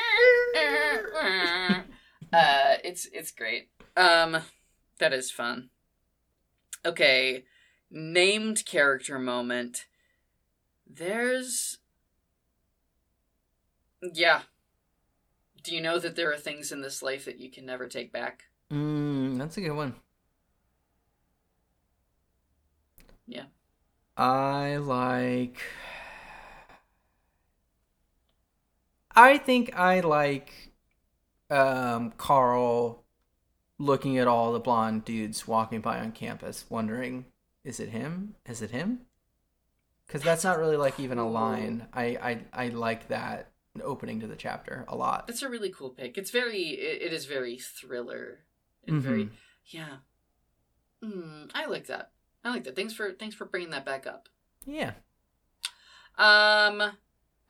Uh, 2.33 2.77
it's 2.85 3.07
it's 3.13 3.33
great. 3.33 3.71
Um, 3.97 4.39
that 4.99 5.13
is 5.13 5.33
fun. 5.33 5.71
Okay, 6.87 7.45
named 7.91 8.65
character 8.65 9.19
moment. 9.19 9.87
There's. 10.87 11.79
Yeah. 14.01 14.43
Do 15.62 15.74
you 15.74 15.81
know 15.81 15.99
that 15.99 16.16
there 16.16 16.32
are 16.32 16.39
things 16.39 16.73
in 16.73 16.81
this 16.81 17.03
life 17.03 17.24
that 17.24 17.39
you 17.39 17.51
can 17.51 17.66
never 17.66 17.87
take 17.87 18.12
back? 18.12 18.45
Mm, 18.73 19.39
that's 19.39 19.57
a 19.57 19.61
good 19.61 19.73
one. 19.73 19.95
Yeah. 23.27 23.45
I 24.16 24.77
like. 24.77 25.61
I 29.15 29.39
think 29.39 29.77
I 29.77 30.01
like 30.01 30.73
um, 31.51 32.12
Carl 32.16 33.05
looking 33.78 34.19
at 34.19 34.28
all 34.28 34.53
the 34.53 34.61
blonde 34.61 35.05
dudes 35.05 35.49
walking 35.49 35.81
by 35.81 35.99
on 35.99 36.12
campus, 36.12 36.65
wondering, 36.69 37.27
is 37.65 37.81
it 37.81 37.89
him? 37.89 38.37
Is 38.47 38.62
it 38.62 38.70
him? 38.70 39.01
Because 40.07 40.23
that's 40.23 40.45
not 40.45 40.59
really 40.59 40.77
like 40.77 40.99
even 41.01 41.19
a 41.19 41.28
line. 41.28 41.87
I, 41.93 42.05
I 42.05 42.65
I 42.65 42.69
like 42.69 43.09
that 43.09 43.50
opening 43.83 44.21
to 44.21 44.27
the 44.27 44.37
chapter 44.37 44.85
a 44.89 44.97
lot. 44.97 45.27
That's 45.27 45.43
a 45.43 45.49
really 45.49 45.71
cool 45.71 45.91
pick. 45.91 46.19
It's 46.19 46.31
very, 46.31 46.63
it, 46.71 47.03
it 47.03 47.13
is 47.13 47.25
very 47.27 47.57
thriller 47.59 48.41
and 48.87 49.01
very, 49.01 49.25
Mhm. 49.27 49.31
yeah. 49.67 49.97
Mm, 51.03 51.51
I 51.55 51.67
like 51.67 51.87
that. 51.87 52.11
I 52.45 52.51
like 52.51 52.65
that. 52.65 52.77
Thanks 52.77 52.93
for 52.95 53.13
thanks 53.13 53.35
for 53.35 53.45
bringing 53.45 53.71
that 53.71 53.85
back 53.87 54.07
up. 54.07 54.29
Yeah. 54.67 54.93
Um, 56.19 56.93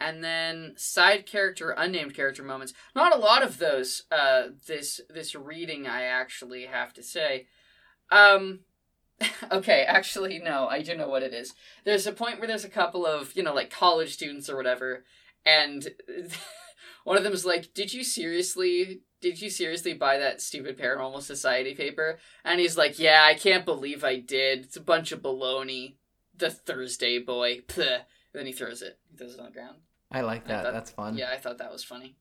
and 0.00 0.22
then 0.22 0.74
side 0.76 1.26
character, 1.26 1.70
unnamed 1.70 2.14
character 2.14 2.42
moments. 2.42 2.72
Not 2.94 3.14
a 3.14 3.18
lot 3.18 3.42
of 3.42 3.58
those. 3.58 4.04
Uh, 4.10 4.48
this 4.66 5.00
this 5.10 5.34
reading, 5.34 5.86
I 5.86 6.02
actually 6.02 6.66
have 6.66 6.92
to 6.94 7.02
say. 7.02 7.46
Um, 8.10 8.60
okay, 9.52 9.82
actually, 9.82 10.38
no, 10.38 10.66
I 10.68 10.82
do 10.82 10.96
know 10.96 11.08
what 11.08 11.22
it 11.22 11.34
is. 11.34 11.54
There's 11.84 12.06
a 12.06 12.12
point 12.12 12.38
where 12.38 12.48
there's 12.48 12.64
a 12.64 12.68
couple 12.70 13.04
of 13.06 13.34
you 13.36 13.42
know 13.42 13.54
like 13.54 13.70
college 13.70 14.12
students 14.12 14.48
or 14.48 14.56
whatever, 14.56 15.04
and 15.44 15.88
one 17.04 17.16
of 17.16 17.24
them 17.24 17.32
is 17.32 17.44
like, 17.44 17.72
"Did 17.74 17.92
you 17.92 18.04
seriously?" 18.04 19.02
Did 19.22 19.42
you 19.42 19.50
seriously 19.50 19.92
buy 19.92 20.16
that 20.16 20.40
stupid 20.40 20.78
paranormal 20.78 21.20
society 21.20 21.74
paper? 21.74 22.18
And 22.42 22.58
he's 22.58 22.78
like, 22.78 22.98
Yeah, 22.98 23.22
I 23.22 23.34
can't 23.34 23.66
believe 23.66 24.02
I 24.02 24.18
did. 24.18 24.60
It's 24.60 24.78
a 24.78 24.80
bunch 24.80 25.12
of 25.12 25.20
baloney. 25.20 25.96
The 26.34 26.48
Thursday 26.48 27.18
boy. 27.18 27.60
Pleh. 27.68 27.98
Then 28.32 28.46
he 28.46 28.52
throws 28.52 28.80
it. 28.80 28.98
He 29.10 29.18
throws 29.18 29.34
it 29.34 29.40
on 29.40 29.44
the 29.44 29.52
ground. 29.52 29.76
I 30.10 30.22
like 30.22 30.44
I 30.46 30.48
that. 30.48 30.64
thought- 30.64 30.72
That's 30.72 30.90
fun. 30.92 31.18
Yeah, 31.18 31.28
I 31.30 31.36
thought 31.36 31.58
that 31.58 31.70
was 31.70 31.84
funny. 31.84 32.16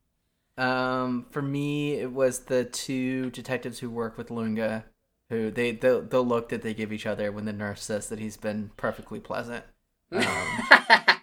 Um, 0.57 1.27
for 1.31 1.41
me, 1.41 1.93
it 1.93 2.11
was 2.11 2.39
the 2.39 2.65
two 2.65 3.29
detectives 3.31 3.79
who 3.79 3.89
work 3.89 4.17
with 4.17 4.29
Lunge, 4.29 4.83
who 5.29 5.51
they 5.51 5.71
the 5.71 6.05
the 6.05 6.19
look 6.21 6.49
that 6.49 6.63
they 6.63 6.73
give 6.73 6.91
each 6.91 7.05
other 7.05 7.31
when 7.31 7.45
the 7.45 7.53
nurse 7.53 7.81
says 7.81 8.09
that 8.09 8.19
he's 8.19 8.35
been 8.35 8.71
perfectly 8.75 9.21
pleasant. 9.21 9.63
Um, 10.11 11.18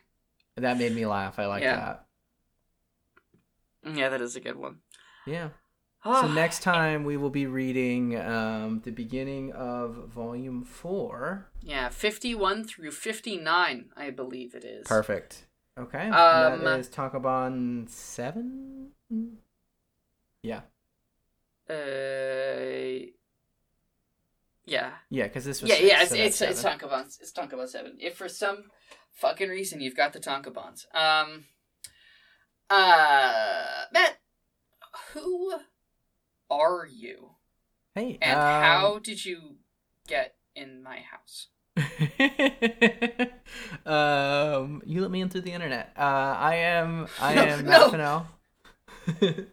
that 0.57 0.79
made 0.79 0.95
me 0.95 1.07
laugh. 1.07 1.39
I 1.39 1.47
like 1.47 1.63
Yeah. 1.63 1.97
yeah, 3.85 4.09
that 4.09 4.21
is 4.21 4.37
a 4.37 4.41
good 4.41 4.57
one. 4.57 4.79
Yeah. 5.27 5.51
Ah. 6.05 6.23
So 6.23 6.29
next 6.29 6.63
time 6.63 7.05
we 7.05 7.17
will 7.17 7.31
be 7.31 7.47
reading 7.47 8.19
um, 8.19 8.81
the 8.85 8.91
beginning 8.93 9.53
of 9.53 10.09
volume 10.09 10.65
four. 10.65 11.51
Yeah, 11.61 11.89
51 11.89 12.65
through 12.65 12.93
59, 12.93 13.91
I 13.97 14.11
believe 14.11 14.55
it 14.55 14.65
is. 14.65 14.87
Perfect. 14.87 15.47
Okay. 15.79 16.09
Um, 16.09 16.63
that 16.65 16.81
is 16.81 16.89
Tankobon 16.89 17.89
seven. 17.91 18.93
Yeah. 20.43 20.61
Uh, 21.69 23.11
yeah. 24.67 24.93
Yeah, 25.11 25.25
because 25.25 25.45
this 25.45 25.63
was 25.63 25.71
Yeah, 25.71 25.77
six, 25.77 25.89
yeah, 25.89 26.01
it's 26.03 26.11
so 26.11 26.17
it's, 26.17 26.41
it's 26.43 26.63
Tonka 26.63 26.81
Tankobons. 26.81 27.21
It's 27.21 27.33
Tankobon 27.33 27.69
7. 27.69 27.97
If 28.01 28.17
for 28.17 28.29
some 28.29 28.65
fucking 29.15 29.49
reason 29.49 29.81
you've 29.81 29.97
got 29.97 30.13
the 30.13 30.21
Tankobons. 30.21 30.87
Um, 30.95 31.45
uh, 32.71 33.85
Matt, 33.93 34.19
who 35.13 35.55
are 36.51 36.87
you? 36.87 37.31
Hey, 37.95 38.19
And 38.21 38.33
um, 38.33 38.39
how 38.43 38.99
did 39.01 39.25
you 39.25 39.57
get 40.09 40.35
in 40.55 40.83
my 40.83 41.01
house? 41.01 41.49
um, 43.87 44.83
you 44.87 45.03
let 45.03 45.11
me 45.11 45.21
in 45.21 45.29
through 45.29 45.43
the 45.43 45.53
internet. 45.53 45.93
Uh, 45.97 46.01
I 46.39 46.55
am 46.57 47.07
I 47.19 47.35
No, 47.35 47.35
am 47.35 47.65
no. 47.65 47.67
Matt 47.67 47.91
Fennell. 47.91 48.27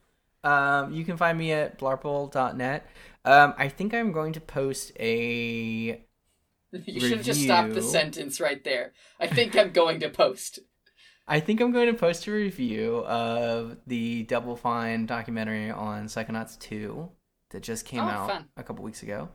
um, 0.43 0.93
you 0.93 1.05
can 1.05 1.17
find 1.17 1.37
me 1.37 1.51
at 1.51 1.79
blarple.net. 1.79 2.85
Um, 3.25 3.53
I 3.57 3.69
think 3.69 3.93
I'm 3.93 4.11
going 4.11 4.33
to 4.33 4.41
post 4.41 4.91
a. 4.99 6.01
You 6.85 6.99
should 6.99 7.17
have 7.17 7.25
just 7.25 7.43
stopped 7.43 7.75
the 7.75 7.83
sentence 7.83 8.39
right 8.41 8.63
there. 8.63 8.93
I 9.19 9.27
think 9.27 9.55
I'm 9.55 9.71
going 9.71 9.99
to 9.99 10.09
post. 10.09 10.57
I 11.27 11.39
think 11.39 11.61
I'm 11.61 11.71
going 11.71 11.85
to 11.85 11.93
post 11.93 12.25
a 12.25 12.31
review 12.31 12.97
of 13.05 13.77
the 13.85 14.23
Double 14.23 14.55
Fine 14.55 15.05
documentary 15.05 15.69
on 15.69 16.05
Psychonauts 16.07 16.57
2 16.57 17.09
that 17.51 17.61
just 17.61 17.85
came 17.85 17.99
Oh, 18.01 18.07
out 18.07 18.27
fun. 18.29 18.45
a 18.57 18.63
couple 18.63 18.83
weeks 18.83 19.03
ago. 19.03 19.29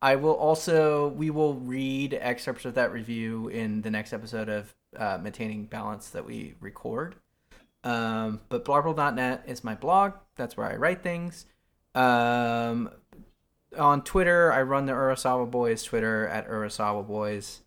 I 0.00 0.16
will 0.16 0.32
also 0.32 1.08
we 1.08 1.28
will 1.28 1.56
read 1.56 2.14
excerpts 2.14 2.64
of 2.64 2.72
that 2.74 2.90
review 2.90 3.48
in 3.48 3.82
the 3.82 3.90
next 3.90 4.14
episode 4.14 4.48
of 4.48 4.74
uh, 4.96 5.18
Maintaining 5.20 5.66
Balance 5.66 6.08
that 6.10 6.24
we 6.24 6.54
record. 6.60 7.16
Um, 7.84 8.40
but 8.48 8.64
blarble.net 8.64 9.44
is 9.46 9.62
my 9.62 9.74
blog. 9.74 10.14
That's 10.36 10.56
where 10.56 10.66
I 10.72 10.76
write 10.76 11.02
things. 11.02 11.44
Um, 11.94 12.90
on 13.76 14.02
Twitter, 14.02 14.52
I 14.52 14.62
run 14.62 14.86
the 14.86 14.92
Urasawa 14.92 15.50
Boys 15.50 15.82
Twitter 15.82 16.28
at 16.28 16.48
Urasawa 16.48 17.06
Boys. 17.06 17.62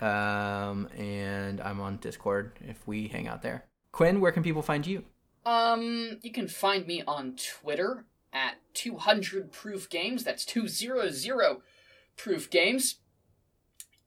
Um, 0.00 0.88
and 0.96 1.60
I'm 1.60 1.80
on 1.80 1.98
Discord 1.98 2.58
if 2.60 2.84
we 2.86 3.08
hang 3.08 3.28
out 3.28 3.42
there. 3.42 3.66
Quinn, 3.92 4.20
where 4.20 4.32
can 4.32 4.42
people 4.42 4.62
find 4.62 4.86
you? 4.86 5.04
Um, 5.46 6.18
you 6.22 6.32
can 6.32 6.48
find 6.48 6.86
me 6.86 7.02
on 7.06 7.36
Twitter 7.36 8.06
at 8.32 8.54
200 8.74 9.52
Proof 9.52 9.88
Games. 9.88 10.24
That's 10.24 10.44
200 10.44 11.60
Proof 12.16 12.50
Games. 12.50 12.96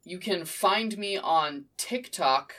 You 0.04 0.20
can 0.20 0.44
find 0.46 0.98
me 0.98 1.18
on 1.18 1.66
TikTok 1.78 2.54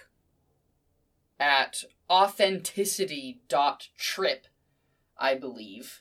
at 1.39 1.85
authenticity.trip, 2.11 4.47
I 5.19 5.35
believe. 5.35 6.01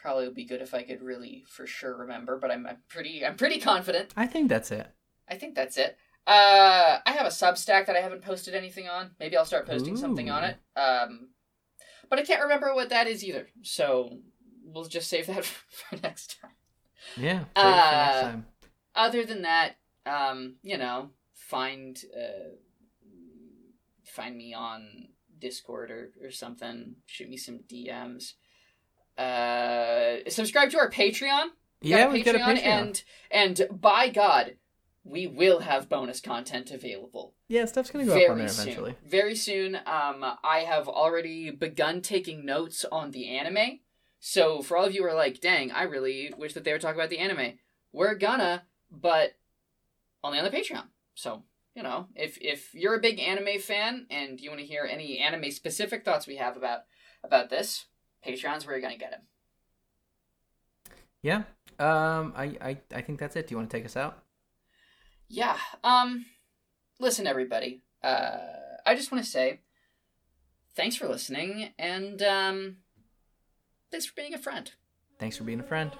Probably 0.00 0.24
would 0.26 0.34
be 0.34 0.46
good 0.46 0.62
if 0.62 0.72
I 0.72 0.82
could 0.82 1.02
really 1.02 1.44
for 1.46 1.66
sure 1.66 1.94
remember, 1.96 2.38
but 2.38 2.50
I'm, 2.50 2.66
I'm 2.66 2.78
pretty 2.88 3.24
I'm 3.24 3.36
pretty 3.36 3.60
confident. 3.60 4.12
I 4.16 4.26
think 4.26 4.48
that's 4.48 4.70
it. 4.70 4.86
I 5.28 5.34
think 5.36 5.54
that's 5.54 5.76
it. 5.76 5.96
Uh, 6.26 6.98
I 7.04 7.12
have 7.12 7.26
a 7.26 7.30
Substack 7.30 7.86
that 7.86 7.96
I 7.96 8.00
haven't 8.00 8.22
posted 8.22 8.54
anything 8.54 8.88
on. 8.88 9.10
Maybe 9.20 9.36
I'll 9.36 9.44
start 9.44 9.66
posting 9.66 9.96
something 9.96 10.30
on 10.30 10.44
it. 10.44 10.56
Um, 10.76 11.28
but 12.08 12.18
I 12.18 12.22
can't 12.22 12.42
remember 12.42 12.74
what 12.74 12.88
that 12.90 13.06
is 13.08 13.24
either. 13.24 13.48
So 13.62 14.18
we'll 14.64 14.84
just 14.86 15.08
save 15.08 15.26
that 15.26 15.44
for 15.68 15.96
next 16.02 16.38
time. 16.40 16.52
Yeah. 17.16 17.40
for 17.54 17.62
next 17.62 18.16
Uh, 18.16 18.22
time. 18.22 18.46
Other 18.94 19.24
than 19.24 19.42
that, 19.42 19.76
um, 20.06 20.56
you 20.62 20.78
know, 20.78 21.10
find 21.34 21.98
uh, 22.16 22.50
find 24.04 24.36
me 24.36 24.54
on 24.54 25.08
Discord 25.38 25.90
or, 25.90 26.10
or 26.22 26.30
something. 26.30 26.96
Shoot 27.06 27.28
me 27.28 27.36
some 27.36 27.60
DMs. 27.70 28.32
Uh, 29.20 30.30
subscribe 30.30 30.70
to 30.70 30.78
our 30.78 30.90
Patreon. 30.90 31.48
We 31.82 31.90
Yeah, 31.90 32.08
we've 32.10 32.24
got 32.24 32.34
a 32.34 32.38
Patreon. 32.38 32.62
and 32.64 33.02
and 33.30 33.66
by 33.70 34.08
God, 34.08 34.56
we 35.04 35.26
will 35.26 35.60
have 35.60 35.88
bonus 35.88 36.20
content 36.20 36.70
available 36.70 37.34
yeah, 37.50 37.64
stuff's 37.64 37.90
gonna 37.90 38.04
go 38.04 38.12
up 38.12 38.16
on 38.16 38.20
very 38.20 38.38
there 38.38 38.48
soon. 38.48 38.62
eventually. 38.62 38.94
Very 39.04 39.34
soon. 39.34 39.74
Um, 39.74 40.24
I 40.44 40.64
have 40.68 40.86
already 40.86 41.50
begun 41.50 42.00
taking 42.00 42.46
notes 42.46 42.84
on 42.92 43.10
the 43.10 43.28
anime. 43.28 43.80
So 44.20 44.62
for 44.62 44.76
all 44.76 44.84
of 44.84 44.94
you 44.94 45.02
who 45.02 45.08
are 45.08 45.14
like, 45.14 45.40
"Dang, 45.40 45.72
I 45.72 45.82
really 45.82 46.32
wish 46.38 46.54
that 46.54 46.62
they 46.62 46.70
would 46.72 46.80
talk 46.80 46.94
about 46.94 47.10
the 47.10 47.18
anime," 47.18 47.58
we're 47.90 48.14
gonna, 48.14 48.66
but 48.88 49.32
only 50.22 50.38
on 50.38 50.44
the 50.44 50.56
Patreon. 50.56 50.86
So 51.14 51.42
you 51.74 51.82
know, 51.82 52.06
if 52.14 52.38
if 52.40 52.72
you're 52.72 52.94
a 52.94 53.00
big 53.00 53.18
anime 53.18 53.58
fan 53.58 54.06
and 54.10 54.40
you 54.40 54.50
want 54.50 54.60
to 54.60 54.66
hear 54.66 54.86
any 54.88 55.18
anime 55.18 55.50
specific 55.50 56.04
thoughts 56.04 56.28
we 56.28 56.36
have 56.36 56.56
about 56.56 56.82
about 57.24 57.50
this, 57.50 57.86
Patreon's 58.26 58.66
where 58.66 58.74
you're 58.74 58.82
gonna 58.82 58.98
get 58.98 59.12
it. 59.12 59.20
Yeah. 61.22 61.42
Um, 61.78 62.34
I, 62.36 62.56
I, 62.60 62.78
I 62.94 63.00
think 63.02 63.18
that's 63.18 63.36
it. 63.36 63.46
Do 63.46 63.52
you 63.52 63.56
want 63.56 63.70
to 63.70 63.76
take 63.76 63.86
us 63.86 63.96
out? 63.96 64.22
Yeah. 65.28 65.56
Um 65.84 66.26
listen 66.98 67.26
everybody. 67.26 67.82
Uh 68.02 68.38
I 68.84 68.94
just 68.94 69.12
want 69.12 69.24
to 69.24 69.30
say 69.30 69.60
thanks 70.74 70.96
for 70.96 71.06
listening 71.08 71.70
and 71.78 72.20
um 72.22 72.76
thanks 73.90 74.06
for 74.06 74.14
being 74.16 74.34
a 74.34 74.38
friend. 74.38 74.72
Thanks 75.18 75.36
for 75.36 75.44
being 75.44 75.60
a 75.60 75.64
friend. 75.64 75.92